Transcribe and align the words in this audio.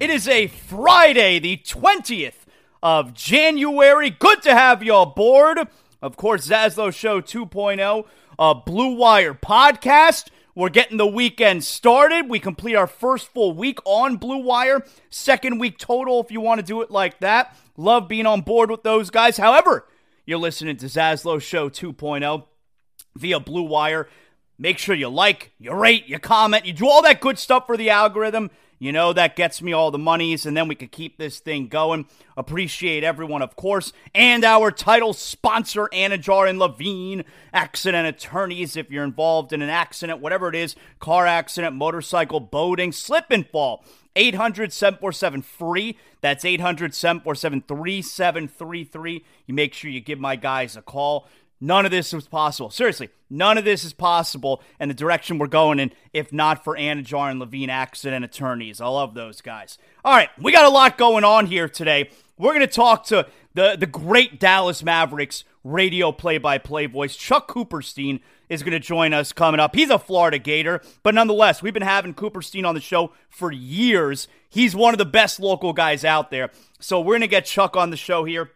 It 0.00 0.10
is 0.10 0.28
a 0.28 0.46
Friday, 0.46 1.40
the 1.40 1.56
20th 1.56 2.46
of 2.84 3.14
January. 3.14 4.10
Good 4.10 4.42
to 4.42 4.54
have 4.54 4.80
you 4.80 4.94
aboard. 4.94 5.58
Of 6.00 6.16
course, 6.16 6.46
Zaslow 6.46 6.94
Show 6.94 7.20
2.0, 7.20 8.06
a 8.38 8.54
Blue 8.54 8.94
Wire 8.94 9.34
podcast. 9.34 10.28
We're 10.54 10.68
getting 10.68 10.98
the 10.98 11.06
weekend 11.06 11.64
started. 11.64 12.28
We 12.28 12.38
complete 12.38 12.76
our 12.76 12.86
first 12.86 13.26
full 13.34 13.54
week 13.54 13.80
on 13.84 14.18
Blue 14.18 14.38
Wire, 14.38 14.86
second 15.10 15.58
week 15.58 15.78
total 15.78 16.20
if 16.20 16.30
you 16.30 16.40
want 16.40 16.60
to 16.60 16.66
do 16.66 16.80
it 16.82 16.92
like 16.92 17.18
that. 17.18 17.56
Love 17.76 18.06
being 18.06 18.26
on 18.26 18.42
board 18.42 18.70
with 18.70 18.84
those 18.84 19.10
guys. 19.10 19.36
However, 19.36 19.84
you're 20.24 20.38
listening 20.38 20.76
to 20.76 20.86
Zaslow 20.86 21.42
Show 21.42 21.68
2.0 21.68 22.44
via 23.16 23.40
Blue 23.40 23.64
Wire. 23.64 24.08
Make 24.60 24.78
sure 24.78 24.94
you 24.94 25.08
like, 25.08 25.50
you 25.58 25.72
rate, 25.72 26.06
you 26.06 26.20
comment, 26.20 26.66
you 26.66 26.72
do 26.72 26.88
all 26.88 27.02
that 27.02 27.20
good 27.20 27.38
stuff 27.38 27.66
for 27.66 27.76
the 27.76 27.90
algorithm. 27.90 28.52
You 28.78 28.92
know, 28.92 29.12
that 29.12 29.34
gets 29.34 29.60
me 29.60 29.72
all 29.72 29.90
the 29.90 29.98
monies, 29.98 30.46
and 30.46 30.56
then 30.56 30.68
we 30.68 30.76
could 30.76 30.92
keep 30.92 31.18
this 31.18 31.40
thing 31.40 31.66
going. 31.66 32.06
Appreciate 32.36 33.02
everyone, 33.02 33.42
of 33.42 33.56
course, 33.56 33.92
and 34.14 34.44
our 34.44 34.70
title 34.70 35.12
sponsor, 35.12 35.88
Anidjar 35.92 36.48
and 36.48 36.60
Levine, 36.60 37.24
accident 37.52 38.06
attorneys. 38.06 38.76
If 38.76 38.90
you're 38.90 39.02
involved 39.02 39.52
in 39.52 39.62
an 39.62 39.68
accident, 39.68 40.20
whatever 40.20 40.48
it 40.48 40.54
is 40.54 40.76
car 41.00 41.26
accident, 41.26 41.74
motorcycle, 41.74 42.40
boating, 42.40 42.92
slip 42.92 43.26
and 43.30 43.46
fall. 43.46 43.84
800 44.16 44.72
747 44.72 45.42
free. 45.42 45.96
That's 46.20 46.44
800 46.44 46.94
747 46.94 47.62
3733. 47.62 49.24
You 49.46 49.54
make 49.54 49.72
sure 49.72 49.90
you 49.90 50.00
give 50.00 50.18
my 50.18 50.34
guys 50.34 50.76
a 50.76 50.82
call. 50.82 51.28
None 51.60 51.84
of 51.84 51.90
this 51.90 52.12
was 52.12 52.28
possible. 52.28 52.70
Seriously, 52.70 53.10
none 53.28 53.58
of 53.58 53.64
this 53.64 53.84
is 53.84 53.92
possible 53.92 54.62
and 54.78 54.90
the 54.90 54.94
direction 54.94 55.38
we're 55.38 55.48
going 55.48 55.80
in 55.80 55.92
if 56.12 56.32
not 56.32 56.62
for 56.62 56.76
Anidjar 56.76 57.30
and 57.30 57.40
Levine 57.40 57.70
accident 57.70 58.24
attorneys. 58.24 58.80
I 58.80 58.86
love 58.86 59.14
those 59.14 59.40
guys. 59.40 59.76
All 60.04 60.14
right, 60.14 60.30
we 60.38 60.52
got 60.52 60.64
a 60.64 60.70
lot 60.70 60.96
going 60.96 61.24
on 61.24 61.46
here 61.46 61.68
today. 61.68 62.10
We're 62.38 62.54
going 62.54 62.60
to 62.60 62.68
talk 62.68 63.06
to 63.06 63.26
the, 63.54 63.76
the 63.76 63.86
great 63.86 64.38
Dallas 64.38 64.84
Mavericks 64.84 65.42
radio 65.64 66.12
play 66.12 66.38
by 66.38 66.58
play 66.58 66.86
voice. 66.86 67.16
Chuck 67.16 67.48
Cooperstein 67.48 68.20
is 68.48 68.62
going 68.62 68.72
to 68.72 68.78
join 68.78 69.12
us 69.12 69.32
coming 69.32 69.58
up. 69.60 69.74
He's 69.74 69.90
a 69.90 69.98
Florida 69.98 70.38
Gator, 70.38 70.80
but 71.02 71.14
nonetheless, 71.14 71.60
we've 71.60 71.74
been 71.74 71.82
having 71.82 72.14
Cooperstein 72.14 72.66
on 72.66 72.76
the 72.76 72.80
show 72.80 73.12
for 73.28 73.50
years. 73.50 74.28
He's 74.48 74.76
one 74.76 74.94
of 74.94 74.98
the 74.98 75.04
best 75.04 75.40
local 75.40 75.72
guys 75.72 76.04
out 76.04 76.30
there. 76.30 76.50
So 76.78 77.00
we're 77.00 77.14
going 77.14 77.22
to 77.22 77.26
get 77.26 77.44
Chuck 77.44 77.76
on 77.76 77.90
the 77.90 77.96
show 77.96 78.24
here. 78.24 78.52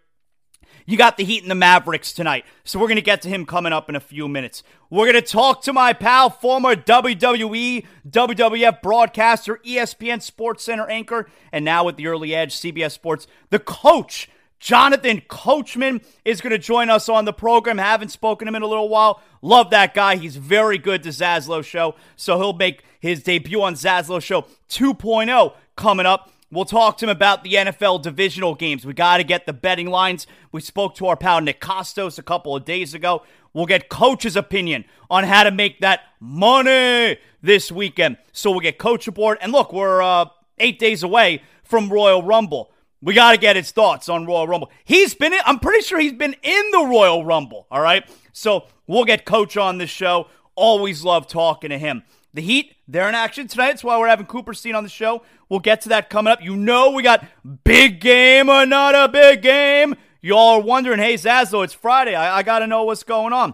You 0.87 0.97
got 0.97 1.17
the 1.17 1.25
Heat 1.25 1.43
and 1.43 1.51
the 1.51 1.57
Mavericks 1.57 2.13
tonight. 2.13 2.45
So 2.65 2.79
we're 2.79 2.89
going 2.89 2.97
to 2.97 3.03
get 3.03 3.23
to 3.23 3.29
him 3.29 3.47
coming 3.47 3.73
up 3.73 3.89
in 3.89 3.97
a 3.97 4.01
few 4.01 4.29
minutes. 4.29 4.63
We're 4.91 5.11
going 5.11 5.23
to 5.23 5.31
talk 5.31 5.63
to 5.63 5.73
my 5.73 5.93
pal, 5.93 6.31
former 6.31 6.75
WWE, 6.75 7.87
WWF 8.09 8.83
broadcaster, 8.83 9.61
ESPN 9.65 10.19
SportsCenter 10.19 10.89
anchor, 10.91 11.29
and 11.53 11.65
now 11.65 11.85
with 11.85 11.97
the 11.97 12.07
early 12.09 12.35
edge, 12.35 12.55
CBS 12.55 12.93
Sports, 12.93 13.27
the 13.51 13.59
coach. 13.59 14.29
Jonathan 14.59 15.21
Coachman 15.29 16.03
is 16.25 16.41
going 16.41 16.53
to 16.53 16.59
join 16.59 16.89
us 16.89 17.09
on 17.09 17.25
the 17.25 17.33
program. 17.33 17.79
Haven't 17.79 18.11
spoken 18.11 18.47
to 18.47 18.51
him 18.51 18.55
in 18.55 18.63
a 18.63 18.67
little 18.69 18.89
while. 18.89 19.21
Love 19.43 19.71
that 19.71 19.93
guy. 19.93 20.15
He's 20.15 20.37
very 20.37 20.79
good 20.79 21.03
to 21.03 21.09
Zaslow 21.09 21.65
Show. 21.65 21.97
So 22.15 22.39
he'll 22.39 22.53
make 22.53 22.85
his 23.01 23.25
debut 23.25 23.61
on 23.61 23.75
Zaslow 23.75 24.23
Show 24.23 24.43
2.0 24.69 25.55
coming 25.75 26.07
up. 26.07 26.33
We'll 26.53 26.67
talk 26.67 26.99
to 26.99 27.07
him 27.07 27.09
about 27.09 27.45
the 27.45 27.55
NFL 27.55 28.03
divisional 28.03 28.55
games. 28.55 28.85
We 28.85 28.93
got 28.93 29.17
to 29.17 29.25
get 29.25 29.47
the 29.47 29.55
betting 29.55 29.87
lines. 29.87 30.27
We 30.53 30.61
spoke 30.61 30.95
to 30.97 31.07
our 31.07 31.17
pal 31.17 31.41
Nick 31.41 31.63
Kostos 31.63 32.19
a 32.19 32.23
couple 32.23 32.55
of 32.55 32.67
days 32.67 32.93
ago. 32.93 33.23
We'll 33.55 33.65
get 33.65 33.89
coach's 33.89 34.37
opinion 34.37 34.85
on 35.09 35.25
how 35.25 35.45
to 35.45 35.51
make 35.51 35.81
that 35.81 36.01
money 36.21 37.17
this 37.41 37.73
weekend. 37.73 38.19
So 38.33 38.51
we'll 38.51 38.61
get 38.61 38.77
coach 38.77 39.09
aboard. 39.09 39.39
And 39.41 39.51
look, 39.51 39.73
we're 39.73 40.03
uh, 40.03 40.27
eight 40.59 40.79
days 40.79 41.03
away 41.03 41.43
from 41.65 41.91
Royal 41.91 42.23
Rumble. 42.23 42.71
We 43.01 43.15
got 43.15 43.33
to 43.33 43.39
get 43.39 43.57
his 43.57 43.71
thoughts 43.71 44.11
on 44.11 44.27
Royal 44.27 44.47
Rumble. 44.47 44.71
He's 44.85 45.15
been 45.15 45.33
in, 45.33 45.41
I'm 45.47 45.59
pretty 45.59 45.83
sure 45.83 45.99
he's 45.99 46.13
been 46.13 46.37
in 46.43 46.71
the 46.73 46.85
Royal 46.87 47.25
Rumble, 47.25 47.67
all 47.71 47.81
right? 47.81 48.05
So 48.35 48.67
we'll 48.87 49.07
get 49.07 49.25
Coach 49.25 49.57
on 49.57 49.79
this 49.79 49.89
show. 49.89 50.29
Always 50.55 51.03
love 51.03 51.27
talking 51.27 51.71
to 51.71 51.79
him. 51.79 52.03
The 52.35 52.43
Heat, 52.43 52.77
they're 52.89 53.09
in 53.09 53.15
action 53.15 53.47
tonight. 53.47 53.69
That's 53.69 53.85
why 53.85 53.99
we're 53.99 54.09
having 54.09 54.27
Cooperstein 54.27 54.75
on 54.75 54.85
the 54.85 54.91
show. 54.91 55.23
We'll 55.53 55.61
get 55.61 55.83
to 55.83 55.91
that 55.91 56.09
coming 56.09 56.33
up. 56.33 56.43
You 56.43 56.57
know 56.57 56.93
we 56.93 57.03
got 57.03 57.27
big 57.63 58.01
game 58.01 58.49
or 58.49 58.65
not 58.65 58.95
a 58.95 59.07
big 59.07 59.43
game. 59.43 59.97
Y'all 60.23 60.55
are 60.55 60.61
wondering, 60.63 60.99
hey, 60.99 61.13
Zaslow, 61.13 61.63
it's 61.63 61.75
Friday. 61.75 62.15
I, 62.15 62.39
I 62.39 62.43
got 62.43 62.61
to 62.61 62.67
know 62.67 62.85
what's 62.85 63.03
going 63.03 63.35
on. 63.35 63.53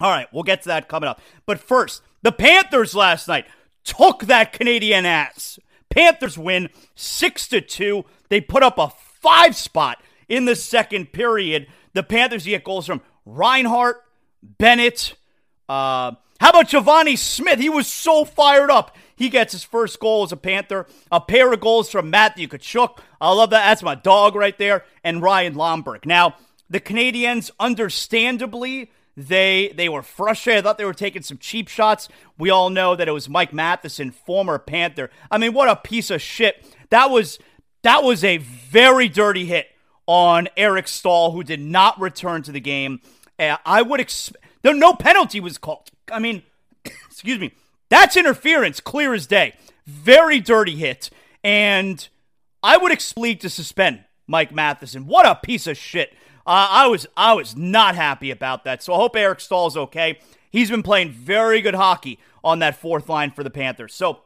All 0.00 0.10
right, 0.10 0.26
we'll 0.34 0.42
get 0.42 0.60
to 0.64 0.68
that 0.68 0.86
coming 0.86 1.08
up. 1.08 1.22
But 1.46 1.60
first, 1.60 2.02
the 2.20 2.30
Panthers 2.30 2.94
last 2.94 3.26
night 3.26 3.46
took 3.84 4.24
that 4.24 4.52
Canadian 4.52 5.06
ass. 5.06 5.58
Panthers 5.88 6.36
win 6.36 6.68
6 6.94 7.48
to 7.48 7.62
2. 7.62 8.04
They 8.28 8.42
put 8.42 8.62
up 8.62 8.76
a 8.76 8.92
five 9.22 9.56
spot 9.56 10.02
in 10.28 10.44
the 10.44 10.54
second 10.54 11.14
period. 11.14 11.68
The 11.94 12.02
Panthers 12.02 12.44
get 12.44 12.64
goals 12.64 12.84
from 12.84 13.00
Reinhart, 13.24 14.02
Bennett. 14.42 15.14
Uh, 15.70 16.12
how 16.38 16.50
about 16.50 16.68
Givani 16.68 17.16
Smith? 17.16 17.60
He 17.60 17.70
was 17.70 17.86
so 17.86 18.26
fired 18.26 18.70
up. 18.70 18.94
He 19.16 19.28
gets 19.28 19.52
his 19.52 19.64
first 19.64 20.00
goal 20.00 20.24
as 20.24 20.32
a 20.32 20.36
Panther. 20.36 20.86
A 21.10 21.20
pair 21.20 21.52
of 21.52 21.60
goals 21.60 21.90
from 21.90 22.10
Matthew 22.10 22.48
Tkachuk. 22.48 22.98
I 23.20 23.32
love 23.32 23.50
that. 23.50 23.66
That's 23.66 23.82
my 23.82 23.94
dog 23.94 24.34
right 24.34 24.56
there. 24.58 24.84
And 25.02 25.22
Ryan 25.22 25.54
Lomberg. 25.54 26.04
Now, 26.04 26.36
the 26.68 26.80
Canadiens, 26.80 27.50
understandably, 27.60 28.90
they 29.16 29.72
they 29.76 29.88
were 29.88 30.02
frustrated. 30.02 30.64
I 30.64 30.68
thought 30.68 30.78
they 30.78 30.84
were 30.84 30.92
taking 30.92 31.22
some 31.22 31.38
cheap 31.38 31.68
shots. 31.68 32.08
We 32.38 32.50
all 32.50 32.70
know 32.70 32.96
that 32.96 33.08
it 33.08 33.12
was 33.12 33.28
Mike 33.28 33.52
Matheson, 33.52 34.10
former 34.10 34.58
Panther. 34.58 35.10
I 35.30 35.38
mean, 35.38 35.52
what 35.52 35.68
a 35.68 35.76
piece 35.76 36.10
of 36.10 36.20
shit. 36.20 36.66
That 36.90 37.10
was 37.10 37.38
that 37.82 38.02
was 38.02 38.24
a 38.24 38.38
very 38.38 39.08
dirty 39.08 39.44
hit 39.44 39.68
on 40.06 40.48
Eric 40.56 40.88
Staal, 40.88 41.32
who 41.32 41.44
did 41.44 41.60
not 41.60 42.00
return 42.00 42.42
to 42.42 42.52
the 42.52 42.60
game. 42.60 43.00
Uh, 43.38 43.56
I 43.64 43.82
would 43.82 44.00
expect 44.00 44.44
no 44.64 44.94
penalty 44.94 45.40
was 45.40 45.58
called. 45.58 45.90
I 46.10 46.18
mean, 46.18 46.42
excuse 46.84 47.38
me, 47.38 47.52
that's 47.88 48.16
interference, 48.16 48.80
clear 48.80 49.14
as 49.14 49.26
day. 49.26 49.54
Very 49.86 50.40
dirty 50.40 50.76
hit, 50.76 51.10
and 51.42 52.08
I 52.62 52.76
would 52.76 52.92
expect 52.92 53.42
to 53.42 53.50
suspend 53.50 54.04
Mike 54.26 54.52
Matheson. 54.52 55.06
What 55.06 55.26
a 55.26 55.34
piece 55.34 55.66
of 55.66 55.76
shit! 55.76 56.12
Uh, 56.46 56.68
I 56.70 56.86
was 56.86 57.06
I 57.16 57.34
was 57.34 57.56
not 57.56 57.94
happy 57.94 58.30
about 58.30 58.64
that. 58.64 58.82
So 58.82 58.94
I 58.94 58.96
hope 58.96 59.16
Eric 59.16 59.40
Staal's 59.40 59.76
okay. 59.76 60.18
He's 60.50 60.70
been 60.70 60.82
playing 60.82 61.10
very 61.10 61.60
good 61.60 61.74
hockey 61.74 62.18
on 62.42 62.60
that 62.60 62.76
fourth 62.76 63.08
line 63.08 63.30
for 63.30 63.42
the 63.42 63.50
Panthers. 63.50 63.94
So 63.94 64.20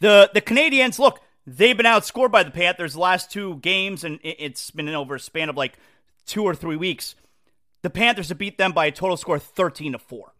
the 0.00 0.30
the 0.34 0.40
Canadiens 0.40 0.98
look 0.98 1.20
they've 1.46 1.76
been 1.76 1.86
outscored 1.86 2.30
by 2.30 2.42
the 2.42 2.50
Panthers 2.50 2.94
the 2.94 3.00
last 3.00 3.30
two 3.30 3.56
games, 3.56 4.04
and 4.04 4.18
it's 4.22 4.70
been 4.70 4.88
over 4.88 5.16
a 5.16 5.20
span 5.20 5.48
of 5.48 5.56
like 5.56 5.78
two 6.26 6.44
or 6.44 6.54
three 6.54 6.76
weeks. 6.76 7.14
The 7.82 7.90
Panthers 7.90 8.28
have 8.28 8.38
beat 8.38 8.58
them 8.58 8.72
by 8.72 8.86
a 8.86 8.92
total 8.92 9.16
score 9.16 9.38
13 9.38 9.92
to 9.92 9.98
4. 9.98 10.32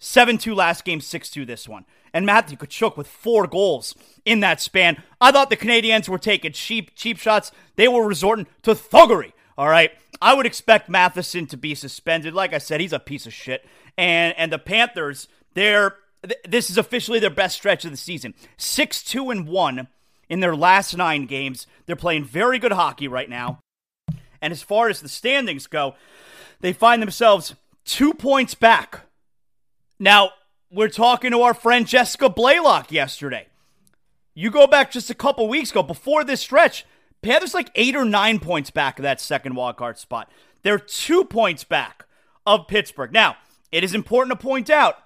7 0.00 0.38
2 0.38 0.54
last 0.54 0.84
game, 0.84 1.00
6 1.00 1.30
2 1.30 1.44
this 1.44 1.68
one. 1.68 1.84
And 2.12 2.26
Matthew 2.26 2.56
Tkachuk 2.56 2.96
with 2.96 3.06
four 3.06 3.46
goals 3.46 3.94
in 4.24 4.40
that 4.40 4.60
span. 4.60 5.00
I 5.20 5.30
thought 5.30 5.50
the 5.50 5.56
Canadiens 5.56 6.08
were 6.08 6.18
taking 6.18 6.52
cheap, 6.52 6.96
cheap 6.96 7.18
shots. 7.18 7.52
They 7.76 7.86
were 7.86 8.04
resorting 8.04 8.48
to 8.62 8.74
thuggery. 8.74 9.32
All 9.56 9.68
right. 9.68 9.92
I 10.20 10.34
would 10.34 10.46
expect 10.46 10.88
Matheson 10.88 11.46
to 11.46 11.56
be 11.56 11.74
suspended. 11.74 12.34
Like 12.34 12.52
I 12.52 12.58
said, 12.58 12.80
he's 12.80 12.92
a 12.92 12.98
piece 12.98 13.26
of 13.26 13.32
shit. 13.32 13.64
And 13.96 14.34
and 14.36 14.52
the 14.52 14.58
Panthers, 14.58 15.28
they're 15.54 15.96
th- 16.24 16.40
this 16.48 16.70
is 16.70 16.78
officially 16.78 17.20
their 17.20 17.30
best 17.30 17.56
stretch 17.56 17.84
of 17.84 17.90
the 17.90 17.96
season. 17.96 18.34
6 18.56 19.02
2 19.04 19.30
and 19.30 19.46
1 19.46 19.86
in 20.28 20.40
their 20.40 20.56
last 20.56 20.96
nine 20.96 21.26
games. 21.26 21.66
They're 21.86 21.94
playing 21.94 22.24
very 22.24 22.58
good 22.58 22.72
hockey 22.72 23.06
right 23.06 23.28
now. 23.28 23.60
And 24.40 24.52
as 24.52 24.62
far 24.62 24.88
as 24.88 25.00
the 25.00 25.08
standings 25.08 25.66
go, 25.66 25.94
they 26.60 26.72
find 26.72 27.02
themselves 27.02 27.54
two 27.84 28.14
points 28.14 28.54
back. 28.54 29.02
Now, 30.02 30.30
we're 30.72 30.88
talking 30.88 31.30
to 31.32 31.42
our 31.42 31.52
friend 31.52 31.86
Jessica 31.86 32.30
Blaylock 32.30 32.90
yesterday. 32.90 33.48
You 34.32 34.50
go 34.50 34.66
back 34.66 34.90
just 34.90 35.10
a 35.10 35.14
couple 35.14 35.46
weeks 35.46 35.72
ago, 35.72 35.82
before 35.82 36.24
this 36.24 36.40
stretch, 36.40 36.86
Panthers 37.20 37.52
like 37.52 37.70
eight 37.74 37.94
or 37.94 38.06
nine 38.06 38.38
points 38.38 38.70
back 38.70 38.98
of 38.98 39.02
that 39.02 39.20
second 39.20 39.52
wildcard 39.52 39.98
spot. 39.98 40.30
They're 40.62 40.78
two 40.78 41.24
points 41.24 41.64
back 41.64 42.06
of 42.46 42.66
Pittsburgh. 42.66 43.12
Now, 43.12 43.36
it 43.70 43.84
is 43.84 43.94
important 43.94 44.40
to 44.40 44.42
point 44.42 44.70
out 44.70 44.96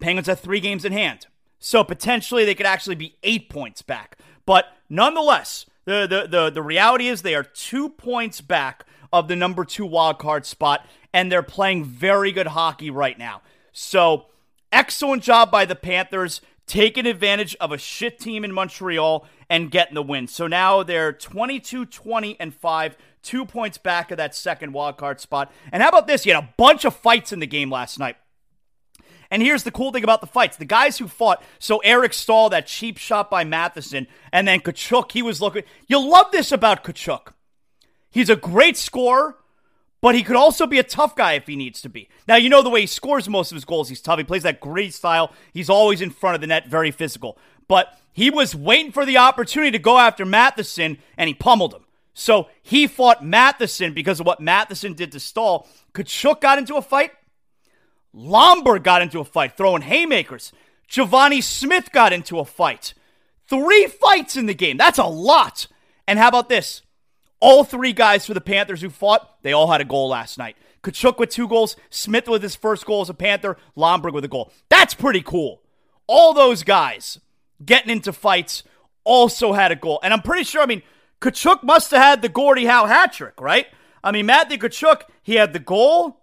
Penguins 0.00 0.26
have 0.26 0.40
three 0.40 0.58
games 0.58 0.84
in 0.84 0.92
hand. 0.92 1.26
So 1.60 1.84
potentially 1.84 2.44
they 2.44 2.56
could 2.56 2.66
actually 2.66 2.96
be 2.96 3.14
eight 3.22 3.48
points 3.48 3.80
back. 3.80 4.18
But 4.44 4.66
nonetheless, 4.90 5.66
the, 5.84 6.08
the, 6.08 6.26
the, 6.28 6.50
the 6.50 6.62
reality 6.62 7.06
is 7.06 7.22
they 7.22 7.36
are 7.36 7.44
two 7.44 7.90
points 7.90 8.40
back 8.40 8.84
of 9.12 9.28
the 9.28 9.36
number 9.36 9.64
two 9.64 9.86
wild 9.86 10.18
card 10.18 10.46
spot, 10.46 10.84
and 11.12 11.30
they're 11.30 11.44
playing 11.44 11.84
very 11.84 12.32
good 12.32 12.48
hockey 12.48 12.90
right 12.90 13.16
now. 13.16 13.40
So 13.74 14.26
excellent 14.72 15.22
job 15.22 15.50
by 15.50 15.66
the 15.66 15.74
Panthers 15.74 16.40
taking 16.66 17.06
advantage 17.06 17.54
of 17.60 17.72
a 17.72 17.76
shit 17.76 18.18
team 18.18 18.44
in 18.44 18.52
Montreal 18.52 19.26
and 19.50 19.70
getting 19.70 19.94
the 19.94 20.02
win. 20.02 20.26
So 20.28 20.46
now 20.46 20.82
they're 20.82 21.12
22 21.12 21.84
20 21.84 22.40
and 22.40 22.54
5, 22.54 22.96
two 23.22 23.44
points 23.44 23.76
back 23.76 24.10
of 24.10 24.16
that 24.16 24.34
second 24.34 24.72
wild 24.72 24.96
card 24.96 25.20
spot. 25.20 25.52
And 25.72 25.82
how 25.82 25.90
about 25.90 26.06
this? 26.06 26.24
You 26.24 26.34
had 26.34 26.44
a 26.44 26.54
bunch 26.56 26.86
of 26.86 26.96
fights 26.96 27.32
in 27.32 27.40
the 27.40 27.46
game 27.46 27.70
last 27.70 27.98
night. 27.98 28.16
And 29.30 29.42
here's 29.42 29.64
the 29.64 29.72
cool 29.72 29.90
thing 29.90 30.04
about 30.04 30.20
the 30.20 30.28
fights 30.28 30.56
the 30.56 30.64
guys 30.64 30.98
who 30.98 31.08
fought, 31.08 31.42
so 31.58 31.78
Eric 31.78 32.12
Staal, 32.12 32.50
that 32.50 32.68
cheap 32.68 32.96
shot 32.96 33.30
by 33.30 33.42
Matheson, 33.42 34.06
and 34.32 34.46
then 34.46 34.60
Tkachuk, 34.60 35.10
he 35.10 35.22
was 35.22 35.42
looking. 35.42 35.64
You'll 35.88 36.08
love 36.08 36.30
this 36.30 36.52
about 36.52 36.84
Tkachuk. 36.84 37.32
He's 38.10 38.30
a 38.30 38.36
great 38.36 38.76
scorer, 38.76 39.36
but 40.04 40.14
he 40.14 40.22
could 40.22 40.36
also 40.36 40.66
be 40.66 40.78
a 40.78 40.82
tough 40.82 41.16
guy 41.16 41.32
if 41.32 41.46
he 41.46 41.56
needs 41.56 41.80
to 41.80 41.88
be. 41.88 42.10
Now, 42.28 42.36
you 42.36 42.50
know 42.50 42.60
the 42.60 42.68
way 42.68 42.82
he 42.82 42.86
scores 42.86 43.26
most 43.26 43.50
of 43.50 43.56
his 43.56 43.64
goals. 43.64 43.88
He's 43.88 44.02
tough. 44.02 44.18
He 44.18 44.24
plays 44.24 44.42
that 44.42 44.60
great 44.60 44.92
style. 44.92 45.32
He's 45.54 45.70
always 45.70 46.02
in 46.02 46.10
front 46.10 46.34
of 46.34 46.42
the 46.42 46.46
net, 46.46 46.68
very 46.68 46.90
physical. 46.90 47.38
But 47.68 47.98
he 48.12 48.28
was 48.28 48.54
waiting 48.54 48.92
for 48.92 49.06
the 49.06 49.16
opportunity 49.16 49.70
to 49.70 49.78
go 49.78 49.98
after 49.98 50.26
Matheson, 50.26 50.98
and 51.16 51.28
he 51.28 51.32
pummeled 51.32 51.72
him. 51.72 51.86
So 52.12 52.48
he 52.62 52.86
fought 52.86 53.24
Matheson 53.24 53.94
because 53.94 54.20
of 54.20 54.26
what 54.26 54.42
Matheson 54.42 54.92
did 54.92 55.10
to 55.12 55.20
Staal. 55.20 55.66
Tkachuk 55.94 56.38
got 56.42 56.58
into 56.58 56.76
a 56.76 56.82
fight. 56.82 57.12
Lomberg 58.14 58.82
got 58.82 59.00
into 59.00 59.20
a 59.20 59.24
fight, 59.24 59.56
throwing 59.56 59.80
haymakers. 59.80 60.52
Givani 60.86 61.42
Smith 61.42 61.92
got 61.92 62.12
into 62.12 62.38
a 62.38 62.44
fight. 62.44 62.92
Three 63.48 63.86
fights 63.86 64.36
in 64.36 64.44
the 64.44 64.54
game. 64.54 64.76
That's 64.76 64.98
a 64.98 65.06
lot. 65.06 65.66
And 66.06 66.18
how 66.18 66.28
about 66.28 66.50
this? 66.50 66.82
All 67.44 67.62
three 67.62 67.92
guys 67.92 68.24
for 68.24 68.32
the 68.32 68.40
Panthers 68.40 68.80
who 68.80 68.88
fought, 68.88 69.42
they 69.42 69.52
all 69.52 69.70
had 69.70 69.82
a 69.82 69.84
goal 69.84 70.08
last 70.08 70.38
night. 70.38 70.56
Tkachuk 70.82 71.18
with 71.18 71.28
two 71.28 71.46
goals, 71.46 71.76
Smith 71.90 72.26
with 72.26 72.42
his 72.42 72.56
first 72.56 72.86
goal 72.86 73.02
as 73.02 73.10
a 73.10 73.14
Panther, 73.14 73.58
Lomberg 73.76 74.14
with 74.14 74.24
a 74.24 74.28
goal. 74.28 74.50
That's 74.70 74.94
pretty 74.94 75.20
cool. 75.20 75.60
All 76.06 76.32
those 76.32 76.62
guys 76.62 77.20
getting 77.62 77.90
into 77.90 78.14
fights 78.14 78.62
also 79.04 79.52
had 79.52 79.72
a 79.72 79.76
goal. 79.76 80.00
And 80.02 80.14
I'm 80.14 80.22
pretty 80.22 80.44
sure, 80.44 80.62
I 80.62 80.66
mean, 80.66 80.82
Tkachuk 81.20 81.62
must 81.62 81.90
have 81.90 82.02
had 82.02 82.22
the 82.22 82.30
Gordie 82.30 82.64
Howe 82.64 82.86
hat 82.86 83.12
trick, 83.12 83.38
right? 83.38 83.66
I 84.02 84.10
mean, 84.10 84.24
Matthew 84.24 84.56
Tkachuk, 84.56 85.02
he 85.22 85.34
had 85.34 85.52
the 85.52 85.58
goal, 85.58 86.22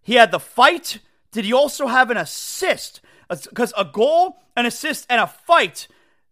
he 0.00 0.14
had 0.14 0.30
the 0.30 0.40
fight, 0.40 1.00
did 1.32 1.44
he 1.44 1.52
also 1.52 1.86
have 1.86 2.10
an 2.10 2.16
assist? 2.16 3.02
Because 3.28 3.74
a 3.76 3.84
goal, 3.84 4.38
an 4.56 4.64
assist, 4.64 5.04
and 5.10 5.20
a 5.20 5.26
fight, 5.26 5.86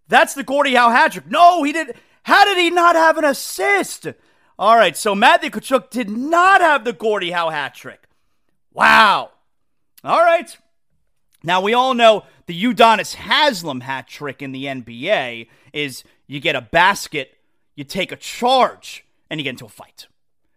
that's 0.08 0.32
the 0.32 0.44
Gordie 0.44 0.76
Howe 0.76 0.88
hat 0.88 1.12
trick. 1.12 1.30
No, 1.30 1.62
he 1.62 1.74
didn't. 1.74 1.96
How 2.22 2.46
did 2.46 2.56
he 2.56 2.70
not 2.70 2.96
have 2.96 3.18
an 3.18 3.24
assist? 3.26 4.06
All 4.60 4.76
right, 4.76 4.94
so 4.94 5.14
Matthew 5.14 5.48
Tkachuk 5.48 5.88
did 5.88 6.10
not 6.10 6.60
have 6.60 6.84
the 6.84 6.92
Gordie 6.92 7.30
Howe 7.30 7.48
hat 7.48 7.74
trick. 7.74 8.02
Wow. 8.74 9.30
All 10.04 10.20
right. 10.20 10.54
Now, 11.42 11.62
we 11.62 11.72
all 11.72 11.94
know 11.94 12.24
the 12.44 12.62
Udonis 12.62 13.14
Haslem 13.14 13.80
hat 13.80 14.06
trick 14.06 14.42
in 14.42 14.52
the 14.52 14.66
NBA 14.66 15.48
is 15.72 16.04
you 16.26 16.40
get 16.40 16.56
a 16.56 16.60
basket, 16.60 17.38
you 17.74 17.84
take 17.84 18.12
a 18.12 18.16
charge, 18.16 19.06
and 19.30 19.40
you 19.40 19.44
get 19.44 19.50
into 19.50 19.64
a 19.64 19.70
fight. 19.70 20.08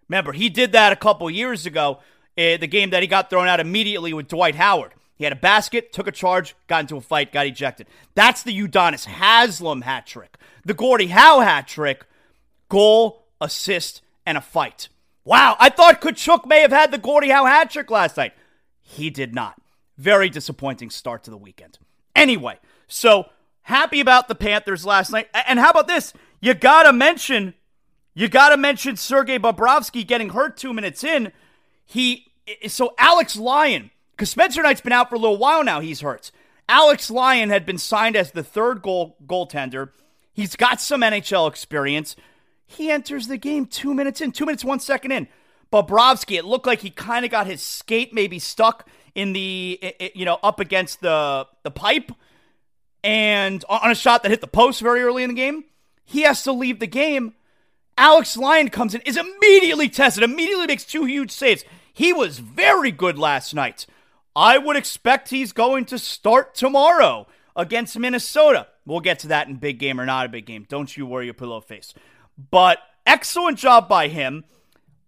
Remember, 0.09 0.33
he 0.33 0.49
did 0.49 0.73
that 0.73 0.91
a 0.91 0.97
couple 0.97 1.29
years 1.29 1.65
ago 1.65 1.99
uh, 2.37 2.57
the 2.57 2.67
game 2.67 2.89
that 2.89 3.03
he 3.03 3.07
got 3.07 3.29
thrown 3.29 3.47
out 3.47 3.61
immediately 3.61 4.13
with 4.13 4.27
Dwight 4.27 4.55
Howard. 4.55 4.91
He 5.15 5.23
had 5.23 5.31
a 5.31 5.37
basket, 5.37 5.93
took 5.93 6.07
a 6.07 6.11
charge, 6.11 6.57
got 6.67 6.81
into 6.81 6.97
a 6.97 7.01
fight, 7.01 7.31
got 7.31 7.45
ejected. 7.45 7.87
That's 8.15 8.43
the 8.43 8.51
Udonis 8.51 9.05
Haslem 9.05 9.83
hat 9.83 10.05
trick. 10.05 10.37
The 10.65 10.73
Gordie 10.73 11.07
Howe 11.07 11.39
hat 11.39 11.69
trick 11.69 12.05
goal, 12.67 13.22
assist, 13.41 14.01
and 14.25 14.37
a 14.37 14.41
fight. 14.41 14.89
Wow, 15.25 15.55
I 15.59 15.69
thought 15.69 16.01
Tkachuk 16.01 16.45
may 16.45 16.61
have 16.61 16.71
had 16.71 16.91
the 16.91 16.97
Gordie 16.97 17.29
Howe 17.29 17.45
hat 17.45 17.71
trick 17.71 17.89
last 17.89 18.17
night. 18.17 18.33
He 18.81 19.09
did 19.09 19.33
not. 19.33 19.61
Very 19.97 20.29
disappointing 20.29 20.89
start 20.89 21.23
to 21.23 21.31
the 21.31 21.37
weekend. 21.37 21.77
Anyway, 22.15 22.59
so 22.87 23.29
happy 23.63 23.99
about 23.99 24.27
the 24.27 24.35
Panthers 24.35 24.85
last 24.85 25.11
night. 25.11 25.29
And 25.47 25.59
how 25.59 25.71
about 25.71 25.87
this? 25.87 26.13
You 26.41 26.53
gotta 26.53 26.91
mention, 26.91 27.53
you 28.13 28.27
gotta 28.27 28.57
mention 28.57 28.97
Sergei 28.97 29.39
Bobrovsky 29.39 30.05
getting 30.05 30.29
hurt 30.29 30.57
two 30.57 30.73
minutes 30.73 31.03
in 31.03 31.31
he 31.85 32.27
so 32.67 32.93
Alex 32.97 33.37
Lyon, 33.37 33.91
because 34.11 34.29
Spencer 34.29 34.61
Knight's 34.63 34.81
been 34.81 34.93
out 34.93 35.09
for 35.09 35.15
a 35.15 35.19
little 35.19 35.37
while 35.37 35.63
now, 35.63 35.79
he's 35.79 36.01
hurt. 36.01 36.31
Alex 36.67 37.11
Lyon 37.11 37.49
had 37.49 37.65
been 37.65 37.77
signed 37.77 38.15
as 38.15 38.31
the 38.31 38.43
third 38.43 38.81
goal 38.81 39.17
goaltender. 39.25 39.89
He's 40.33 40.55
got 40.55 40.81
some 40.81 41.01
NHL 41.01 41.49
experience. 41.49 42.15
He 42.73 42.91
enters 42.91 43.27
the 43.27 43.37
game 43.37 43.65
two 43.65 43.93
minutes 43.93 44.21
in, 44.21 44.31
two 44.31 44.45
minutes, 44.45 44.63
one 44.63 44.79
second 44.79 45.11
in. 45.11 45.27
Bobrovsky, 45.71 46.37
it 46.37 46.45
looked 46.45 46.67
like 46.67 46.81
he 46.81 46.89
kind 46.89 47.25
of 47.25 47.31
got 47.31 47.47
his 47.47 47.61
skate 47.61 48.13
maybe 48.13 48.39
stuck 48.39 48.87
in 49.15 49.33
the, 49.33 49.79
you 50.13 50.25
know, 50.25 50.39
up 50.43 50.59
against 50.59 51.01
the, 51.01 51.47
the 51.63 51.71
pipe 51.71 52.11
and 53.03 53.63
on 53.67 53.91
a 53.91 53.95
shot 53.95 54.23
that 54.23 54.29
hit 54.29 54.41
the 54.41 54.47
post 54.47 54.81
very 54.81 55.01
early 55.01 55.23
in 55.23 55.29
the 55.29 55.35
game. 55.35 55.63
He 56.05 56.21
has 56.21 56.43
to 56.43 56.51
leave 56.51 56.79
the 56.79 56.87
game 56.87 57.33
Alex 57.97 58.35
Lyon 58.37 58.69
comes 58.69 58.95
in, 58.95 59.01
is 59.01 59.17
immediately 59.17 59.89
tested, 59.89 60.23
immediately 60.23 60.67
makes 60.67 60.85
two 60.85 61.05
huge 61.05 61.31
saves. 61.31 61.63
He 61.93 62.11
was 62.11 62.39
very 62.39 62.91
good 62.91 63.19
last 63.19 63.53
night. 63.53 63.85
I 64.35 64.57
would 64.57 64.75
expect 64.75 65.29
he's 65.29 65.51
going 65.51 65.85
to 65.85 65.99
start 65.99 66.55
tomorrow 66.55 67.27
against 67.55 67.97
Minnesota. 67.97 68.67
We'll 68.85 68.99
get 68.99 69.19
to 69.19 69.27
that 69.27 69.47
in 69.47 69.57
big 69.57 69.77
game 69.77 70.01
or 70.01 70.05
not 70.05 70.25
a 70.25 70.29
big 70.29 70.47
game. 70.47 70.65
Don't 70.67 70.95
you 70.97 71.05
worry 71.05 71.25
your 71.25 71.35
pillow 71.35 71.61
face. 71.61 71.93
But 72.37 72.79
excellent 73.05 73.57
job 73.57 73.87
by 73.87 74.07
him. 74.07 74.45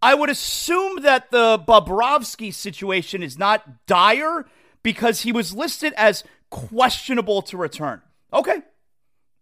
I 0.02 0.14
would 0.14 0.30
assume 0.30 1.02
that 1.02 1.32
the 1.32 1.58
Bobrovsky 1.58 2.54
situation 2.54 3.24
is 3.24 3.40
not 3.40 3.88
dire 3.88 4.46
because 4.84 5.22
he 5.22 5.32
was 5.32 5.54
listed 5.54 5.94
as 5.98 6.24
questionable 6.52 7.42
to 7.44 7.58
return. 7.58 8.02
Okay. 8.32 8.62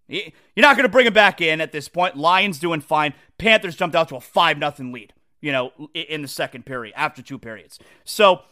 You're 0.08 0.32
not 0.58 0.78
going 0.78 0.86
to 0.86 0.92
bring 0.92 1.08
him 1.08 1.14
back 1.14 1.42
in 1.42 1.60
at 1.60 1.72
this 1.72 1.90
point. 1.90 2.16
Lyon's 2.16 2.60
doing 2.60 2.82
fine. 2.82 3.14
Panthers 3.38 3.76
jumped 3.76 3.96
out 3.96 4.10
to 4.10 4.16
a 4.16 4.22
5 4.22 4.58
nothing 4.58 4.92
lead, 4.92 5.14
you 5.42 5.52
know, 5.52 5.72
in 5.94 6.22
the 6.22 6.28
second 6.28 6.66
period, 6.66 6.94
after 6.96 7.22
two 7.22 7.40
periods. 7.40 7.80
So 8.06 8.44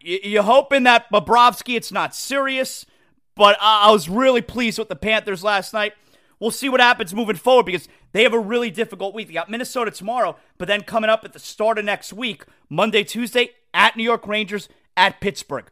you're 0.00 0.42
hoping 0.42 0.84
that 0.84 1.10
Bobrovsky, 1.12 1.76
it's 1.76 1.92
not 1.92 2.14
serious, 2.14 2.86
but 3.34 3.56
I 3.60 3.90
was 3.90 4.08
really 4.08 4.42
pleased 4.42 4.78
with 4.78 4.88
the 4.88 4.96
Panthers 4.96 5.44
last 5.44 5.74
night. 5.74 5.92
We'll 6.38 6.50
see 6.50 6.70
what 6.70 6.80
happens 6.80 7.12
moving 7.12 7.36
forward 7.36 7.66
because 7.66 7.88
they 8.12 8.22
have 8.24 8.34
a 8.34 8.38
really 8.38 8.70
difficult 8.70 9.14
week. 9.14 9.28
They 9.28 9.34
got 9.34 9.50
Minnesota 9.50 9.90
tomorrow, 9.90 10.36
but 10.58 10.68
then 10.68 10.82
coming 10.82 11.10
up 11.10 11.24
at 11.24 11.32
the 11.32 11.38
start 11.38 11.78
of 11.78 11.84
next 11.84 12.12
week, 12.12 12.44
Monday, 12.68 13.04
Tuesday, 13.04 13.50
at 13.72 13.96
New 13.96 14.02
York 14.02 14.26
Rangers, 14.26 14.68
at 14.96 15.20
Pittsburgh. 15.20 15.66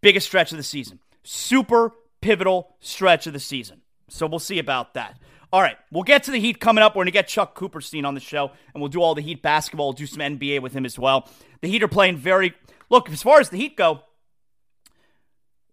Biggest 0.00 0.26
stretch 0.26 0.52
of 0.52 0.58
the 0.58 0.64
season. 0.64 0.98
Super 1.22 1.92
pivotal 2.20 2.76
stretch 2.80 3.26
of 3.26 3.32
the 3.32 3.40
season. 3.40 3.82
So 4.08 4.26
we'll 4.26 4.38
see 4.38 4.58
about 4.58 4.94
that. 4.94 5.18
All 5.52 5.60
right, 5.60 5.76
we'll 5.92 6.02
get 6.02 6.24
to 6.24 6.32
the 6.32 6.40
Heat 6.40 6.58
coming 6.58 6.82
up. 6.82 6.94
We're 6.94 7.00
going 7.00 7.06
to 7.06 7.12
get 7.12 7.28
Chuck 7.28 7.56
Cooperstein 7.56 8.04
on 8.04 8.14
the 8.14 8.20
show, 8.20 8.50
and 8.74 8.80
we'll 8.82 8.88
do 8.88 9.00
all 9.00 9.14
the 9.14 9.22
Heat 9.22 9.40
basketball, 9.40 9.86
we'll 9.86 9.92
do 9.92 10.06
some 10.06 10.18
NBA 10.18 10.60
with 10.60 10.72
him 10.72 10.84
as 10.84 10.98
well. 10.98 11.28
The 11.60 11.68
Heat 11.68 11.82
are 11.82 11.88
playing 11.88 12.16
very. 12.16 12.54
Look, 12.90 13.08
as 13.08 13.22
far 13.22 13.38
as 13.38 13.50
the 13.50 13.56
Heat 13.56 13.76
go, 13.76 14.00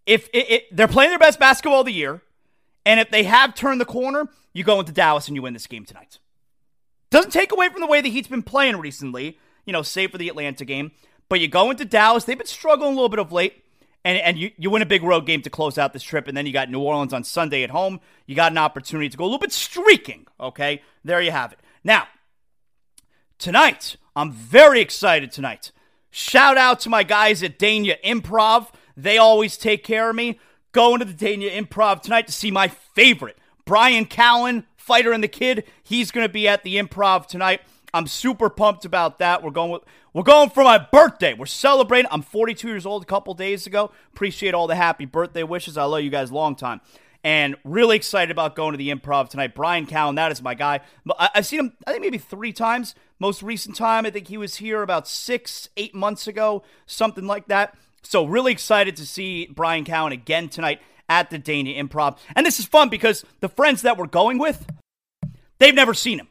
if 0.06 0.30
it, 0.34 0.52
it, 0.52 0.64
they're 0.72 0.88
playing 0.88 1.10
their 1.10 1.20
best 1.20 1.40
basketball 1.40 1.80
of 1.80 1.88
the 1.88 1.94
year, 1.94 2.22
and 2.86 3.00
if 3.00 3.10
they 3.12 3.24
have 3.24 3.54
turned 3.54 3.80
the 3.82 3.86
corner, 3.86 4.28
you 4.54 4.64
go 4.64 4.80
into 4.80 4.92
Dallas 4.92 5.28
and 5.28 5.36
you 5.36 5.42
win 5.42 5.54
this 5.54 5.68
game 5.68 5.86
tonight. 5.86 6.20
Doesn't 7.10 7.32
take 7.32 7.52
away 7.52 7.70
from 7.70 7.82
the 7.82 7.88
way 7.88 8.02
the 8.02 8.10
Heat's 8.10 8.28
been 8.28 8.44
playing 8.44 8.78
recently, 8.78 9.38
you 9.66 9.74
know, 9.74 9.82
save 9.82 10.12
for 10.12 10.18
the 10.18 10.30
Atlanta 10.30 10.66
game. 10.66 10.92
But 11.30 11.40
you 11.40 11.48
go 11.48 11.70
into 11.72 11.86
Dallas, 11.86 12.24
they've 12.24 12.38
been 12.38 12.48
struggling 12.48 12.92
a 12.92 12.96
little 12.96 13.10
bit 13.10 13.20
of 13.20 13.32
late, 13.32 13.64
and, 14.04 14.18
and 14.18 14.38
you, 14.38 14.52
you 14.58 14.70
win 14.70 14.82
a 14.82 14.86
big 14.86 15.04
road 15.04 15.26
game 15.26 15.42
to 15.44 15.50
close 15.50 15.78
out 15.78 15.94
this 15.94 16.04
trip, 16.04 16.28
and 16.28 16.36
then 16.36 16.46
you 16.46 16.54
got 16.54 16.70
New 16.70 16.82
Orleans 16.82 17.14
on 17.14 17.24
Sunday 17.24 17.64
at 17.64 17.70
home. 17.70 18.00
You 18.26 18.36
got 18.36 18.52
an 18.52 18.58
opportunity 18.58 19.10
to 19.10 19.18
go 19.18 19.24
a 19.24 19.28
little 19.28 19.40
bit 19.40 19.52
streaking, 19.52 20.28
okay? 20.40 20.82
There 21.04 21.22
you 21.22 21.32
have 21.32 21.54
it. 21.54 21.60
Now, 21.84 22.08
tonight, 23.38 23.98
I'm 24.16 24.32
very 24.32 24.82
excited 24.82 25.32
tonight. 25.32 25.72
Shout 26.10 26.58
out 26.58 26.80
to 26.82 26.90
my 26.90 27.04
guys 27.04 27.44
at 27.44 27.58
Dania 27.58 27.96
Improv. 28.04 28.70
They 28.98 29.18
always 29.18 29.56
take 29.58 29.84
care 29.84 30.10
of 30.10 30.16
me 30.16 30.40
going 30.72 31.00
to 31.00 31.06
the 31.06 31.14
Dania 31.14 31.52
Improv 31.52 32.02
tonight 32.02 32.28
to 32.28 32.34
see 32.34 32.52
my 32.52 32.68
favorite, 32.68 33.38
Brian 33.66 34.06
Callen, 34.06 34.66
fighter 34.78 35.12
and 35.12 35.24
the 35.24 35.28
kid. 35.28 35.66
He's 35.84 36.12
going 36.12 36.26
to 36.26 36.32
be 36.32 36.48
at 36.48 36.64
the 36.64 36.76
Improv 36.76 37.28
tonight. 37.28 37.62
I'm 37.94 38.08
super 38.08 38.50
pumped 38.50 38.86
about 38.86 39.20
that. 39.20 39.44
We're 39.44 39.52
going 39.52 39.72
with, 39.72 39.84
we're 40.14 40.24
going 40.24 40.50
for 40.50 40.64
my 40.64 40.78
birthday. 40.78 41.34
We're 41.34 41.46
celebrating. 41.46 42.10
I'm 42.12 42.22
42 42.22 42.68
years 42.68 42.86
old 42.86 43.04
a 43.04 43.06
couple 43.06 43.34
days 43.34 43.68
ago. 43.68 43.92
Appreciate 44.14 44.54
all 44.54 44.68
the 44.68 44.76
happy 44.76 45.06
birthday 45.06 45.44
wishes. 45.44 45.78
I 45.78 45.84
love 45.84 46.02
you 46.02 46.10
guys 46.10 46.32
long 46.32 46.56
time. 46.56 46.82
And 47.24 47.56
really 47.64 47.98
excited 47.98 48.32
about 48.32 48.56
going 48.56 48.72
to 48.72 48.78
the 48.78 48.90
improv 48.90 49.30
tonight. 49.30 49.54
Brian 49.54 49.86
Callen, 49.86 50.16
that 50.16 50.32
is 50.32 50.42
my 50.42 50.56
guy. 50.56 50.80
I've 51.20 51.46
seen 51.46 51.60
him, 51.60 51.74
I 51.86 51.92
think 51.92 52.02
maybe 52.02 52.18
three 52.18 52.52
times. 52.52 52.96
Most 53.20 53.44
recent 53.44 53.76
time, 53.76 54.08
I 54.08 54.10
think 54.10 54.28
he 54.28 54.38
was 54.38 54.56
here 54.56 54.82
about 54.82 55.08
six, 55.08 55.70
eight 55.78 55.94
months 55.94 56.28
ago, 56.28 56.64
something 56.88 57.28
like 57.28 57.48
that. 57.48 57.78
So, 58.04 58.26
really 58.26 58.52
excited 58.52 58.96
to 58.98 59.06
see 59.06 59.48
Brian 59.48 59.86
Callen 59.86 60.12
again 60.12 60.50
tonight 60.50 60.82
at 61.08 61.30
the 61.30 61.40
Dania 61.40 61.78
Improv. 61.78 62.18
And 62.36 62.46
this 62.46 62.60
is 62.60 62.66
fun 62.66 62.90
because 62.90 63.24
the 63.40 63.50
friends 63.50 63.84
that 63.84 63.98
we're 63.98 64.08
going 64.08 64.38
with, 64.38 64.66
they've 65.60 65.76
never 65.76 65.94
seen 65.94 66.20
him. 66.20 66.28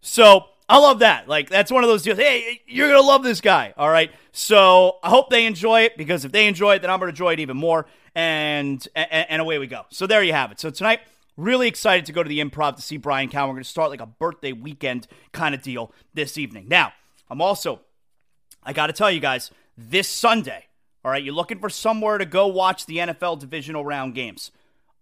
So, 0.00 0.46
I 0.68 0.78
love 0.78 1.00
that. 1.00 1.28
Like, 1.28 1.50
that's 1.50 1.70
one 1.70 1.84
of 1.84 1.88
those 1.88 2.02
deals. 2.02 2.18
Hey, 2.18 2.62
you're 2.66 2.88
going 2.88 3.00
to 3.00 3.06
love 3.06 3.22
this 3.22 3.40
guy. 3.40 3.74
All 3.76 3.90
right. 3.90 4.10
So, 4.32 4.98
I 5.02 5.10
hope 5.10 5.30
they 5.30 5.46
enjoy 5.46 5.82
it 5.82 5.96
because 5.96 6.24
if 6.24 6.32
they 6.32 6.46
enjoy 6.46 6.76
it, 6.76 6.82
then 6.82 6.90
I'm 6.90 6.98
going 6.98 7.08
to 7.08 7.12
enjoy 7.12 7.34
it 7.34 7.40
even 7.40 7.56
more. 7.56 7.86
And, 8.14 8.86
and, 8.94 9.26
and 9.28 9.42
away 9.42 9.58
we 9.58 9.66
go. 9.66 9.82
So, 9.90 10.06
there 10.06 10.22
you 10.22 10.32
have 10.32 10.52
it. 10.52 10.60
So, 10.60 10.70
tonight, 10.70 11.00
Really 11.36 11.66
excited 11.66 12.06
to 12.06 12.12
go 12.12 12.22
to 12.22 12.28
the 12.28 12.38
improv 12.38 12.76
to 12.76 12.82
see 12.82 12.96
Brian 12.96 13.28
Callen. 13.28 13.48
We're 13.48 13.54
going 13.54 13.64
to 13.64 13.68
start 13.68 13.90
like 13.90 14.00
a 14.00 14.06
birthday 14.06 14.52
weekend 14.52 15.08
kind 15.32 15.54
of 15.54 15.62
deal 15.62 15.92
this 16.14 16.38
evening. 16.38 16.66
Now, 16.68 16.92
I'm 17.28 17.42
also, 17.42 17.80
I 18.62 18.72
got 18.72 18.86
to 18.86 18.92
tell 18.92 19.10
you 19.10 19.18
guys, 19.18 19.50
this 19.76 20.08
Sunday, 20.08 20.66
all 21.04 21.10
right, 21.10 21.22
you're 21.22 21.34
looking 21.34 21.58
for 21.58 21.68
somewhere 21.68 22.18
to 22.18 22.24
go 22.24 22.46
watch 22.46 22.86
the 22.86 22.96
NFL 22.98 23.38
divisional 23.38 23.84
round 23.84 24.14
games. 24.14 24.50